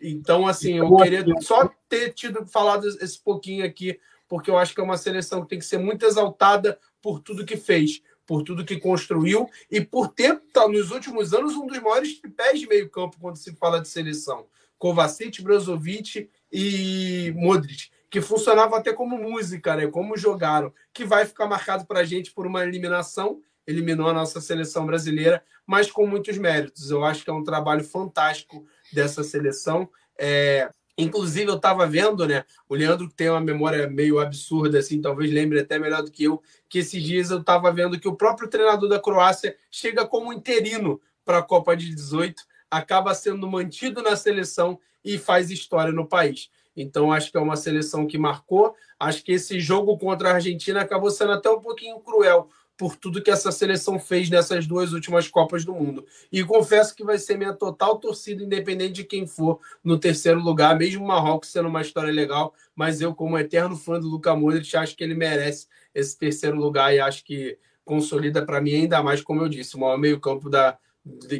Então, 0.00 0.46
assim, 0.46 0.78
eu 0.78 0.96
queria 0.96 1.24
só 1.40 1.70
ter 1.88 2.12
tido 2.12 2.46
falado 2.46 2.88
esse 2.88 3.18
pouquinho 3.18 3.64
aqui, 3.64 3.98
porque 4.28 4.50
eu 4.50 4.58
acho 4.58 4.74
que 4.74 4.80
é 4.80 4.84
uma 4.84 4.96
seleção 4.96 5.42
que 5.42 5.48
tem 5.48 5.58
que 5.58 5.64
ser 5.64 5.78
muito 5.78 6.04
exaltada 6.04 6.78
por 7.00 7.20
tudo 7.20 7.44
que 7.44 7.56
fez, 7.56 8.02
por 8.26 8.42
tudo 8.42 8.64
que 8.64 8.78
construiu 8.78 9.48
e 9.70 9.80
por 9.80 10.08
ter, 10.08 10.40
tá, 10.52 10.66
nos 10.68 10.90
últimos 10.90 11.32
anos, 11.34 11.54
um 11.54 11.66
dos 11.66 11.78
maiores 11.78 12.20
pés 12.36 12.60
de 12.60 12.66
meio 12.66 12.88
campo 12.88 13.18
quando 13.20 13.36
se 13.36 13.54
fala 13.56 13.80
de 13.80 13.88
seleção. 13.88 14.46
Kovacic, 14.78 15.42
Brozovic 15.42 16.30
e 16.50 17.32
Modric 17.36 17.90
que 18.10 18.20
funcionava 18.20 18.76
até 18.76 18.92
como 18.92 19.16
música, 19.16 19.76
né? 19.76 19.86
Como 19.86 20.16
jogaram, 20.16 20.74
que 20.92 21.04
vai 21.04 21.24
ficar 21.24 21.46
marcado 21.46 21.86
para 21.86 22.00
a 22.00 22.04
gente 22.04 22.32
por 22.32 22.44
uma 22.44 22.64
eliminação, 22.64 23.40
eliminou 23.64 24.08
a 24.08 24.12
nossa 24.12 24.40
seleção 24.40 24.84
brasileira, 24.84 25.44
mas 25.64 25.90
com 25.90 26.06
muitos 26.06 26.36
méritos. 26.36 26.90
Eu 26.90 27.04
acho 27.04 27.22
que 27.22 27.30
é 27.30 27.32
um 27.32 27.44
trabalho 27.44 27.84
fantástico 27.84 28.66
dessa 28.92 29.22
seleção. 29.22 29.88
É... 30.18 30.68
Inclusive, 30.98 31.48
eu 31.50 31.56
estava 31.56 31.86
vendo, 31.86 32.26
né? 32.26 32.44
O 32.68 32.74
Leandro 32.74 33.08
tem 33.08 33.30
uma 33.30 33.40
memória 33.40 33.88
meio 33.88 34.18
absurda, 34.18 34.80
assim, 34.80 35.00
talvez 35.00 35.32
lembre 35.32 35.60
até 35.60 35.78
melhor 35.78 36.02
do 36.02 36.10
que 36.10 36.24
eu, 36.24 36.42
que 36.68 36.80
esses 36.80 37.02
dias 37.02 37.30
eu 37.30 37.40
estava 37.40 37.72
vendo 37.72 37.98
que 37.98 38.08
o 38.08 38.16
próprio 38.16 38.48
treinador 38.48 38.88
da 38.88 39.00
Croácia 39.00 39.56
chega 39.70 40.04
como 40.04 40.32
interino 40.32 41.00
para 41.24 41.38
a 41.38 41.42
Copa 41.42 41.74
de 41.74 41.94
18, 41.94 42.42
acaba 42.70 43.14
sendo 43.14 43.48
mantido 43.48 44.02
na 44.02 44.14
seleção 44.14 44.78
e 45.02 45.16
faz 45.16 45.50
história 45.50 45.92
no 45.92 46.06
país. 46.06 46.50
Então, 46.80 47.12
acho 47.12 47.30
que 47.30 47.36
é 47.36 47.40
uma 47.40 47.56
seleção 47.56 48.06
que 48.06 48.18
marcou. 48.18 48.74
Acho 48.98 49.22
que 49.22 49.32
esse 49.32 49.60
jogo 49.60 49.96
contra 49.98 50.30
a 50.30 50.34
Argentina 50.34 50.80
acabou 50.80 51.10
sendo 51.10 51.32
até 51.32 51.50
um 51.50 51.60
pouquinho 51.60 52.00
cruel 52.00 52.48
por 52.80 52.96
tudo 52.96 53.22
que 53.22 53.30
essa 53.30 53.52
seleção 53.52 54.00
fez 54.00 54.30
nessas 54.30 54.66
duas 54.66 54.94
últimas 54.94 55.28
Copas 55.28 55.66
do 55.66 55.74
Mundo. 55.74 56.06
E 56.32 56.42
confesso 56.42 56.94
que 56.96 57.04
vai 57.04 57.18
ser 57.18 57.36
minha 57.36 57.52
total 57.52 57.98
torcida, 57.98 58.42
independente 58.42 58.92
de 58.92 59.04
quem 59.04 59.26
for 59.26 59.60
no 59.84 59.98
terceiro 59.98 60.40
lugar, 60.40 60.78
mesmo 60.78 61.04
o 61.04 61.06
Marrocos 61.06 61.50
sendo 61.50 61.68
uma 61.68 61.82
história 61.82 62.10
legal. 62.10 62.54
Mas 62.74 63.02
eu, 63.02 63.14
como 63.14 63.38
eterno 63.38 63.76
fã 63.76 64.00
do 64.00 64.08
Luca 64.08 64.34
Modric, 64.34 64.74
acho 64.74 64.96
que 64.96 65.04
ele 65.04 65.14
merece 65.14 65.66
esse 65.94 66.16
terceiro 66.16 66.56
lugar 66.56 66.94
e 66.94 67.00
acho 67.00 67.22
que 67.22 67.58
consolida 67.84 68.46
para 68.46 68.62
mim 68.62 68.72
ainda 68.72 69.02
mais, 69.02 69.20
como 69.20 69.42
eu 69.42 69.48
disse, 69.48 69.76
o 69.76 69.80
maior 69.80 69.98
meio-campo 69.98 70.48
da, 70.48 70.78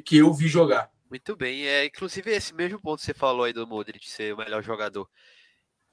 que 0.05 0.19
eu 0.19 0.35
vi 0.35 0.47
jogar. 0.47 0.91
Muito 1.11 1.37
bem. 1.37 1.67
É, 1.67 1.85
inclusive, 1.87 2.31
esse 2.31 2.55
mesmo 2.55 2.81
ponto 2.81 3.01
que 3.01 3.07
você 3.07 3.15
falou 3.15 3.45
aí 3.45 3.53
do 3.53 3.67
Modric 3.67 4.09
ser 4.09 4.33
o 4.33 4.37
melhor 4.37 4.63
jogador. 4.63 5.09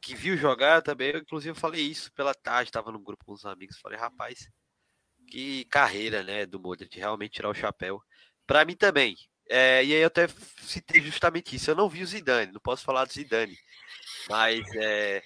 que 0.01 0.15
viu 0.15 0.37
jogar 0.37 0.81
também, 0.83 1.11
eu 1.11 1.19
inclusive 1.19 1.59
falei 1.59 1.81
isso 1.83 2.11
pela 2.13 2.33
tarde, 2.33 2.69
estava 2.69 2.91
no 2.91 2.99
grupo 2.99 3.25
com 3.25 3.33
os 3.33 3.45
amigos, 3.45 3.79
falei, 3.79 3.99
rapaz, 3.99 4.49
que 5.29 5.65
carreira, 5.65 6.23
né, 6.23 6.45
do 6.45 6.59
Modric, 6.59 6.97
realmente 6.99 7.33
tirar 7.33 7.49
o 7.49 7.53
chapéu. 7.53 8.01
Para 8.47 8.65
mim 8.65 8.75
também. 8.75 9.15
É, 9.49 9.83
e 9.85 9.93
aí 9.95 10.01
eu 10.01 10.07
até 10.07 10.27
citei 10.61 11.01
justamente 11.01 11.55
isso. 11.55 11.71
Eu 11.71 11.75
não 11.75 11.89
vi 11.89 12.03
o 12.03 12.07
Zidane, 12.07 12.51
não 12.53 12.61
posso 12.61 12.83
falar 12.85 13.05
do 13.05 13.13
Zidane, 13.13 13.57
mas 14.29 14.61
é, 14.77 15.23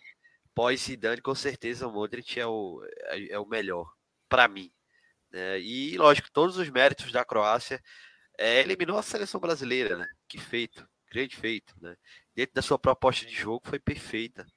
pós 0.56 0.82
Zidane, 0.82 1.22
com 1.22 1.36
certeza 1.36 1.88
o 1.88 1.94
Modric 1.94 2.40
é 2.40 2.48
o, 2.48 2.82
é, 3.10 3.34
é 3.34 3.40
o 3.40 3.48
melhor 3.48 3.92
para 4.30 4.48
mim. 4.48 4.72
Né? 5.32 5.60
E 5.62 5.98
lógico, 5.98 6.32
todos 6.32 6.58
os 6.58 6.70
méritos 6.70 7.12
da 7.12 7.26
Croácia 7.26 7.82
é, 8.42 8.60
eliminou 8.60 8.98
a 8.98 9.04
seleção 9.04 9.40
brasileira, 9.40 9.96
né? 9.96 10.08
Que 10.28 10.40
feito, 10.40 10.88
grande 11.12 11.36
feito, 11.36 11.76
né? 11.80 11.96
Dentro 12.36 12.56
da 12.56 12.62
sua 12.64 12.80
proposta 12.80 13.24
de 13.24 13.36
jogo 13.36 13.62
foi 13.64 13.78
perfeita. 13.78 14.48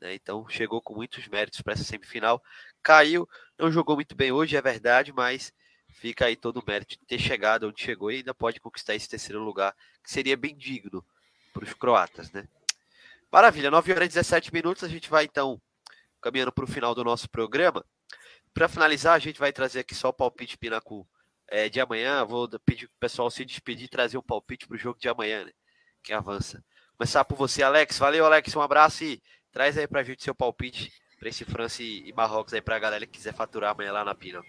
Né? 0.00 0.14
Então 0.14 0.48
chegou 0.48 0.82
com 0.82 0.94
muitos 0.94 1.26
méritos 1.28 1.60
para 1.60 1.74
essa 1.74 1.84
semifinal. 1.84 2.42
Caiu, 2.82 3.28
não 3.56 3.70
jogou 3.70 3.94
muito 3.94 4.16
bem 4.16 4.32
hoje, 4.32 4.56
é 4.56 4.60
verdade, 4.60 5.12
mas 5.12 5.52
fica 5.88 6.26
aí 6.26 6.34
todo 6.34 6.58
o 6.58 6.64
mérito 6.66 6.98
de 6.98 7.06
ter 7.06 7.18
chegado 7.18 7.68
onde 7.68 7.80
chegou 7.80 8.10
e 8.10 8.16
ainda 8.16 8.34
pode 8.34 8.58
conquistar 8.58 8.96
esse 8.96 9.08
terceiro 9.08 9.40
lugar, 9.40 9.74
que 10.02 10.10
seria 10.10 10.36
bem 10.36 10.56
digno 10.56 11.04
para 11.52 11.64
os 11.64 11.72
croatas, 11.74 12.32
né? 12.32 12.48
Maravilha, 13.30 13.70
9 13.70 13.92
horas 13.92 14.06
e 14.06 14.08
17 14.08 14.52
minutos, 14.52 14.82
a 14.82 14.88
gente 14.88 15.08
vai 15.08 15.24
então 15.24 15.60
caminhando 16.20 16.50
para 16.50 16.64
o 16.64 16.68
final 16.68 16.92
do 16.92 17.04
nosso 17.04 17.28
programa. 17.30 17.84
Para 18.52 18.68
finalizar, 18.68 19.14
a 19.14 19.18
gente 19.20 19.38
vai 19.38 19.52
trazer 19.52 19.80
aqui 19.80 19.94
só 19.94 20.08
o 20.08 20.12
palpite 20.12 20.58
Pinacu 20.58 21.06
é, 21.48 21.68
de 21.68 21.80
amanhã. 21.80 22.24
Vou 22.24 22.48
pedir 22.64 22.86
para 22.88 22.96
o 22.96 23.00
pessoal 23.00 23.30
se 23.30 23.44
despedir 23.44 23.86
e 23.86 23.88
trazer 23.88 24.18
um 24.18 24.22
palpite 24.22 24.66
para 24.66 24.74
o 24.74 24.78
jogo 24.78 24.98
de 24.98 25.08
amanhã, 25.08 25.44
né? 25.44 25.52
Que 26.02 26.12
avança. 26.12 26.62
Começar 26.96 27.24
por 27.24 27.36
você, 27.36 27.62
Alex. 27.62 27.98
Valeu, 27.98 28.24
Alex. 28.24 28.54
Um 28.54 28.60
abraço 28.60 29.04
e 29.04 29.22
traz 29.52 29.76
aí 29.76 29.86
para 29.86 30.00
a 30.00 30.04
gente 30.04 30.22
seu 30.22 30.34
palpite 30.34 30.92
para 31.18 31.28
esse 31.28 31.44
França 31.44 31.82
e 31.82 32.12
Marrocos 32.16 32.54
aí 32.54 32.60
para 32.60 32.76
a 32.76 32.78
galera 32.78 33.06
que 33.06 33.12
quiser 33.12 33.34
faturar 33.34 33.72
amanhã 33.72 33.92
lá 33.92 34.04
na 34.04 34.14
Pina. 34.14 34.42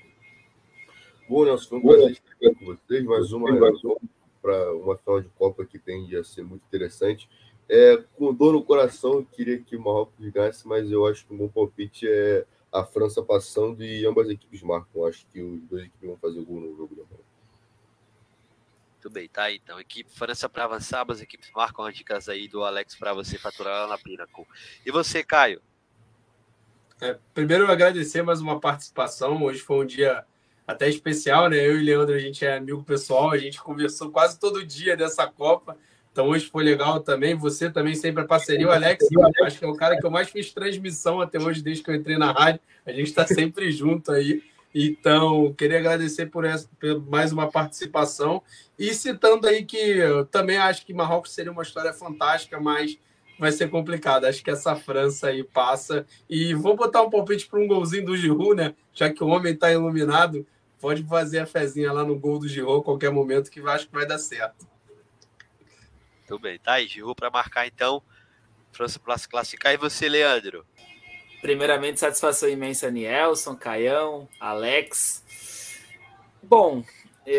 Bom, 1.27 1.45
Nelson, 1.45 1.69
foi 1.69 1.79
um 1.79 1.81
prazer 1.81 2.11
estar 2.11 2.59
com 2.59 2.65
vocês. 2.65 3.03
Mais 3.05 3.33
uma, 3.33 3.97
para 4.41 4.73
uma 4.75 4.97
final 4.97 5.21
de 5.21 5.29
Copa 5.29 5.65
que 5.65 5.79
tende 5.79 6.15
a 6.15 6.23
ser 6.23 6.43
muito 6.43 6.63
interessante. 6.65 7.29
É, 7.67 7.97
com 8.17 8.33
dor 8.33 8.53
no 8.53 8.63
coração, 8.63 9.13
eu 9.13 9.25
queria 9.31 9.59
que 9.59 9.75
o 9.75 9.79
Marrocos 9.79 10.27
ganhasse, 10.29 10.67
mas 10.67 10.91
eu 10.91 11.05
acho 11.05 11.25
que 11.25 11.33
um 11.33 11.37
bom 11.37 11.47
palpite 11.47 12.07
é 12.07 12.45
a 12.71 12.83
França 12.83 13.21
passando 13.23 13.83
e 13.83 14.05
ambas 14.05 14.27
as 14.27 14.33
equipes 14.33 14.61
marcam. 14.61 15.05
Acho 15.05 15.25
que 15.27 15.41
os 15.41 15.61
dois 15.63 15.85
equipes 15.85 16.07
vão 16.07 16.17
fazer 16.17 16.41
gol 16.43 16.61
no 16.61 16.75
jogo 16.75 16.95
da 16.95 17.03
manhã. 17.03 17.23
Muito 18.93 19.09
bem, 19.09 19.29
tá 19.29 19.43
aí. 19.43 19.61
Então, 19.63 19.79
equipe 19.79 20.11
França 20.11 20.49
para 20.49 20.65
avançar, 20.65 21.05
as 21.09 21.21
equipes 21.21 21.49
marcam 21.55 21.85
as 21.85 21.95
dicas 21.95 22.27
aí 22.27 22.47
do 22.47 22.63
Alex 22.63 22.95
para 22.95 23.13
você 23.13 23.37
faturar 23.37 23.83
lá 23.83 23.87
na 23.87 23.97
Pinnacle. 23.97 24.45
E 24.85 24.91
você, 24.91 25.23
Caio? 25.23 25.61
É, 27.01 27.17
primeiro, 27.33 27.71
agradecer 27.71 28.21
mais 28.21 28.41
uma 28.41 28.59
participação. 28.59 29.41
Hoje 29.41 29.61
foi 29.61 29.77
um 29.77 29.85
dia 29.85 30.25
até 30.67 30.89
especial, 30.89 31.49
né? 31.49 31.57
Eu 31.57 31.77
e 31.77 31.81
o 31.81 31.85
Leandro, 31.85 32.13
a 32.13 32.19
gente 32.19 32.45
é 32.45 32.57
amigo 32.57 32.83
pessoal, 32.83 33.31
a 33.31 33.37
gente 33.37 33.61
conversou 33.61 34.11
quase 34.11 34.37
todo 34.37 34.65
dia 34.65 34.97
dessa 34.97 35.25
Copa. 35.25 35.77
Então 36.11 36.29
hoje 36.29 36.49
foi 36.49 36.63
legal 36.63 36.99
também. 36.99 37.35
Você 37.35 37.69
também 37.69 37.95
sempre 37.95 38.23
a 38.23 38.27
parceria. 38.27 38.67
O 38.67 38.71
Alex, 38.71 39.05
acho 39.43 39.59
que 39.59 39.65
é 39.65 39.67
o 39.67 39.75
cara 39.75 39.97
que 39.97 40.05
eu 40.05 40.11
mais 40.11 40.29
fiz 40.29 40.51
transmissão 40.51 41.21
até 41.21 41.39
hoje, 41.39 41.61
desde 41.61 41.83
que 41.83 41.89
eu 41.89 41.95
entrei 41.95 42.17
na 42.17 42.31
rádio. 42.31 42.59
A 42.85 42.91
gente 42.91 43.07
está 43.07 43.25
sempre 43.25 43.71
junto 43.71 44.11
aí. 44.11 44.41
Então, 44.73 45.51
queria 45.53 45.79
agradecer 45.79 46.27
por, 46.27 46.45
essa, 46.45 46.69
por 46.79 47.01
mais 47.07 47.31
uma 47.31 47.49
participação. 47.49 48.41
E 48.77 48.93
citando 48.93 49.47
aí 49.47 49.65
que 49.65 49.77
eu 49.77 50.25
também 50.25 50.57
acho 50.57 50.85
que 50.85 50.93
Marrocos 50.93 51.31
seria 51.31 51.51
uma 51.51 51.63
história 51.63 51.91
fantástica, 51.91 52.59
mas 52.59 52.97
vai 53.39 53.51
ser 53.51 53.69
complicado. 53.69 54.25
Acho 54.25 54.43
que 54.43 54.51
essa 54.51 54.75
França 54.75 55.27
aí 55.27 55.43
passa. 55.43 56.05
E 56.29 56.53
vou 56.53 56.75
botar 56.75 57.01
um 57.01 57.09
palpite 57.09 57.47
para 57.47 57.59
um 57.59 57.67
golzinho 57.67 58.05
do 58.05 58.17
Giroud, 58.17 58.55
né? 58.55 58.75
Já 58.93 59.09
que 59.09 59.23
o 59.23 59.27
homem 59.27 59.53
está 59.53 59.71
iluminado, 59.71 60.45
pode 60.79 61.03
fazer 61.03 61.39
a 61.39 61.45
fezinha 61.45 61.91
lá 61.91 62.03
no 62.03 62.19
gol 62.19 62.37
do 62.39 62.47
Giroud 62.47 62.83
qualquer 62.83 63.11
momento 63.11 63.49
que 63.49 63.59
acho 63.61 63.87
que 63.87 63.93
vai 63.93 64.05
dar 64.05 64.19
certo. 64.19 64.67
Muito 66.29 66.43
bem, 66.43 66.59
tá 66.59 66.73
aí, 66.73 66.85
Giroud 66.85 67.15
para 67.15 67.31
marcar 67.31 67.65
então. 67.65 68.03
França 68.71 68.99
para 68.99 69.17
se 69.17 69.27
classificar. 69.27 69.73
E 69.73 69.77
você, 69.77 70.07
Leandro? 70.07 70.63
Primeiramente, 71.41 71.99
satisfação 71.99 72.47
imensa, 72.47 72.91
Nielson, 72.91 73.55
Caião, 73.55 74.29
Alex. 74.39 75.23
Bom, 76.43 76.83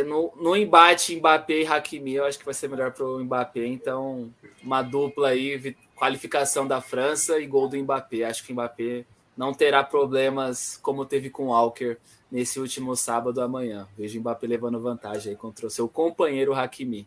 no, 0.05 0.33
no 0.35 0.57
embate 0.57 1.15
Mbappé 1.15 1.61
e 1.61 1.67
Hakimi, 1.67 2.15
eu 2.15 2.25
acho 2.25 2.37
que 2.37 2.45
vai 2.45 2.53
ser 2.53 2.69
melhor 2.69 2.91
para 2.91 3.07
o 3.07 3.23
Mbappé. 3.23 3.65
Então, 3.65 4.35
uma 4.61 4.83
dupla 4.83 5.29
aí, 5.29 5.77
qualificação 5.95 6.67
da 6.67 6.81
França 6.81 7.39
e 7.39 7.47
gol 7.47 7.69
do 7.69 7.77
Mbappé. 7.77 8.25
Acho 8.25 8.45
que 8.45 8.51
o 8.51 8.55
Mbappé 8.55 9.05
não 9.37 9.55
terá 9.55 9.85
problemas 9.85 10.81
como 10.83 11.05
teve 11.05 11.31
com 11.31 11.45
o 11.45 11.51
Walker 11.51 11.97
nesse 12.29 12.59
último 12.59 12.97
sábado 12.97 13.41
amanhã. 13.41 13.87
Vejo 13.97 14.19
o 14.19 14.21
Mbappé 14.21 14.49
levando 14.49 14.81
vantagem 14.81 15.31
aí 15.31 15.37
contra 15.37 15.69
o 15.69 15.71
seu 15.71 15.89
companheiro 15.89 16.53
Hakimi. 16.53 17.07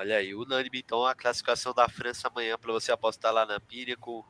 Olha 0.00 0.16
aí, 0.16 0.34
unânime 0.34 0.78
então 0.78 1.04
a 1.04 1.14
classificação 1.14 1.74
da 1.74 1.86
França 1.86 2.26
amanhã 2.26 2.56
para 2.56 2.72
você 2.72 2.90
apostar 2.90 3.34
lá 3.34 3.44
na 3.44 3.60
Pínico 3.60 4.26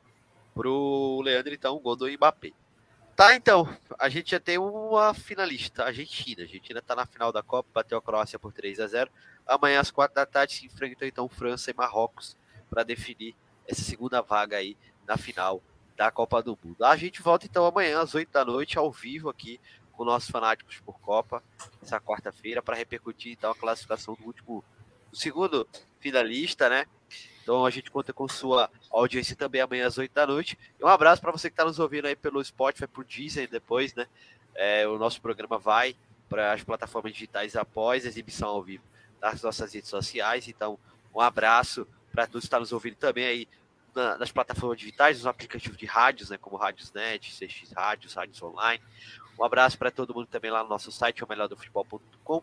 pro 0.52 1.20
Leandro, 1.22 1.54
então, 1.54 1.76
o 1.76 1.78
gol 1.78 1.94
do 1.94 2.10
Mbappé. 2.10 2.50
Tá, 3.14 3.36
então, 3.36 3.72
a 3.96 4.08
gente 4.08 4.32
já 4.32 4.40
tem 4.40 4.58
uma 4.58 5.14
finalista, 5.14 5.84
a 5.84 5.86
Argentina. 5.86 6.42
A 6.42 6.44
Argentina 6.44 6.82
tá 6.82 6.96
na 6.96 7.06
final 7.06 7.30
da 7.30 7.40
Copa, 7.40 7.68
bateu 7.72 7.96
a 7.96 8.02
Croácia 8.02 8.36
por 8.36 8.52
3 8.52 8.80
a 8.80 8.88
0 8.88 9.12
Amanhã, 9.46 9.78
às 9.78 9.92
4 9.92 10.12
da 10.12 10.26
tarde, 10.26 10.54
se 10.54 10.66
enfrentam 10.66 11.06
então 11.06 11.28
França 11.28 11.70
e 11.70 11.74
Marrocos 11.74 12.36
para 12.68 12.82
definir 12.82 13.36
essa 13.64 13.82
segunda 13.82 14.20
vaga 14.20 14.56
aí 14.56 14.76
na 15.06 15.16
final 15.16 15.62
da 15.96 16.10
Copa 16.10 16.42
do 16.42 16.58
Mundo. 16.64 16.84
A 16.84 16.96
gente 16.96 17.22
volta 17.22 17.46
então 17.46 17.64
amanhã 17.64 18.00
às 18.00 18.12
8 18.12 18.28
da 18.32 18.44
noite, 18.44 18.76
ao 18.76 18.90
vivo 18.90 19.30
aqui 19.30 19.60
com 19.92 20.04
nossos 20.04 20.30
fanáticos 20.30 20.80
por 20.80 20.98
Copa, 20.98 21.44
essa 21.80 22.00
quarta-feira, 22.00 22.60
para 22.60 22.74
repercutir 22.74 23.30
então 23.30 23.52
a 23.52 23.54
classificação 23.54 24.14
do 24.14 24.24
último, 24.24 24.64
segundo 25.12 25.66
finalista, 26.00 26.68
né? 26.68 26.86
Então 27.42 27.64
a 27.64 27.70
gente 27.70 27.90
conta 27.90 28.12
com 28.12 28.28
sua 28.28 28.70
audiência 28.90 29.34
também 29.34 29.60
amanhã 29.60 29.86
às 29.86 29.98
8 29.98 30.12
da 30.12 30.26
noite. 30.26 30.58
E 30.78 30.84
um 30.84 30.88
abraço 30.88 31.20
para 31.20 31.32
você 31.32 31.48
que 31.48 31.54
está 31.54 31.64
nos 31.64 31.78
ouvindo 31.78 32.06
aí 32.06 32.16
pelo 32.16 32.42
Spotify, 32.44 32.86
por 32.86 33.04
Disney 33.04 33.46
depois, 33.46 33.94
né? 33.94 34.06
É, 34.54 34.86
o 34.86 34.98
nosso 34.98 35.20
programa 35.20 35.58
vai 35.58 35.96
para 36.28 36.52
as 36.52 36.62
plataformas 36.62 37.12
digitais 37.12 37.56
após 37.56 38.04
a 38.04 38.08
exibição 38.08 38.48
ao 38.48 38.62
vivo 38.62 38.84
das 39.20 39.42
nossas 39.42 39.72
redes 39.72 39.90
sociais. 39.90 40.48
Então, 40.48 40.78
um 41.14 41.20
abraço 41.20 41.86
para 42.12 42.26
todos 42.26 42.42
que 42.42 42.46
estão 42.46 42.60
nos 42.60 42.72
ouvindo 42.72 42.96
também 42.96 43.26
aí 43.26 43.48
na, 43.94 44.18
nas 44.18 44.30
plataformas 44.30 44.78
digitais, 44.78 45.18
nos 45.18 45.26
aplicativos 45.26 45.76
de 45.76 45.86
rádios, 45.86 46.30
né, 46.30 46.38
como 46.38 46.56
Rádiosnet, 46.56 47.32
CX 47.32 47.72
Rádios, 47.72 48.14
Rádios 48.14 48.42
Online. 48.42 48.82
Um 49.40 49.44
abraço 49.44 49.78
para 49.78 49.90
todo 49.90 50.14
mundo 50.14 50.26
também 50.26 50.50
lá 50.50 50.62
no 50.62 50.68
nosso 50.68 50.92
site, 50.92 51.24
o 51.24 51.26
melhor 51.26 51.48
do 51.48 51.56
futebol.com. 51.56 52.42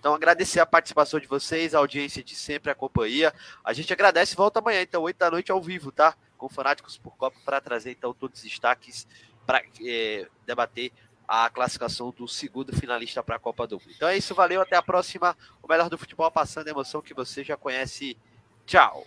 Então, 0.00 0.14
agradecer 0.14 0.60
a 0.60 0.64
participação 0.66 1.20
de 1.20 1.26
vocês, 1.26 1.74
a 1.74 1.78
audiência 1.78 2.24
de 2.24 2.34
sempre, 2.34 2.70
a 2.70 2.74
companhia. 2.74 3.34
A 3.62 3.74
gente 3.74 3.92
agradece 3.92 4.32
e 4.32 4.36
volta 4.36 4.58
amanhã, 4.58 4.80
então, 4.80 5.02
8 5.02 5.18
da 5.18 5.30
noite 5.30 5.52
ao 5.52 5.60
vivo, 5.60 5.92
tá? 5.92 6.16
Com 6.38 6.48
Fanáticos 6.48 6.96
por 6.96 7.14
Copa, 7.18 7.36
para 7.44 7.60
trazer, 7.60 7.90
então, 7.90 8.14
todos 8.14 8.38
os 8.38 8.48
destaques 8.48 9.06
para 9.44 9.62
é, 9.84 10.26
debater 10.46 10.90
a 11.28 11.50
classificação 11.50 12.10
do 12.16 12.26
segundo 12.26 12.74
finalista 12.74 13.22
para 13.22 13.36
a 13.36 13.38
Copa 13.38 13.66
do 13.66 13.76
Mundo. 13.76 13.92
Então 13.94 14.08
é 14.08 14.16
isso, 14.16 14.34
valeu, 14.34 14.62
até 14.62 14.76
a 14.76 14.82
próxima. 14.82 15.36
O 15.62 15.68
melhor 15.68 15.90
do 15.90 15.98
futebol 15.98 16.30
passando 16.30 16.68
a 16.68 16.70
emoção 16.70 17.02
que 17.02 17.12
você 17.12 17.44
já 17.44 17.58
conhece. 17.58 18.16
Tchau. 18.64 19.06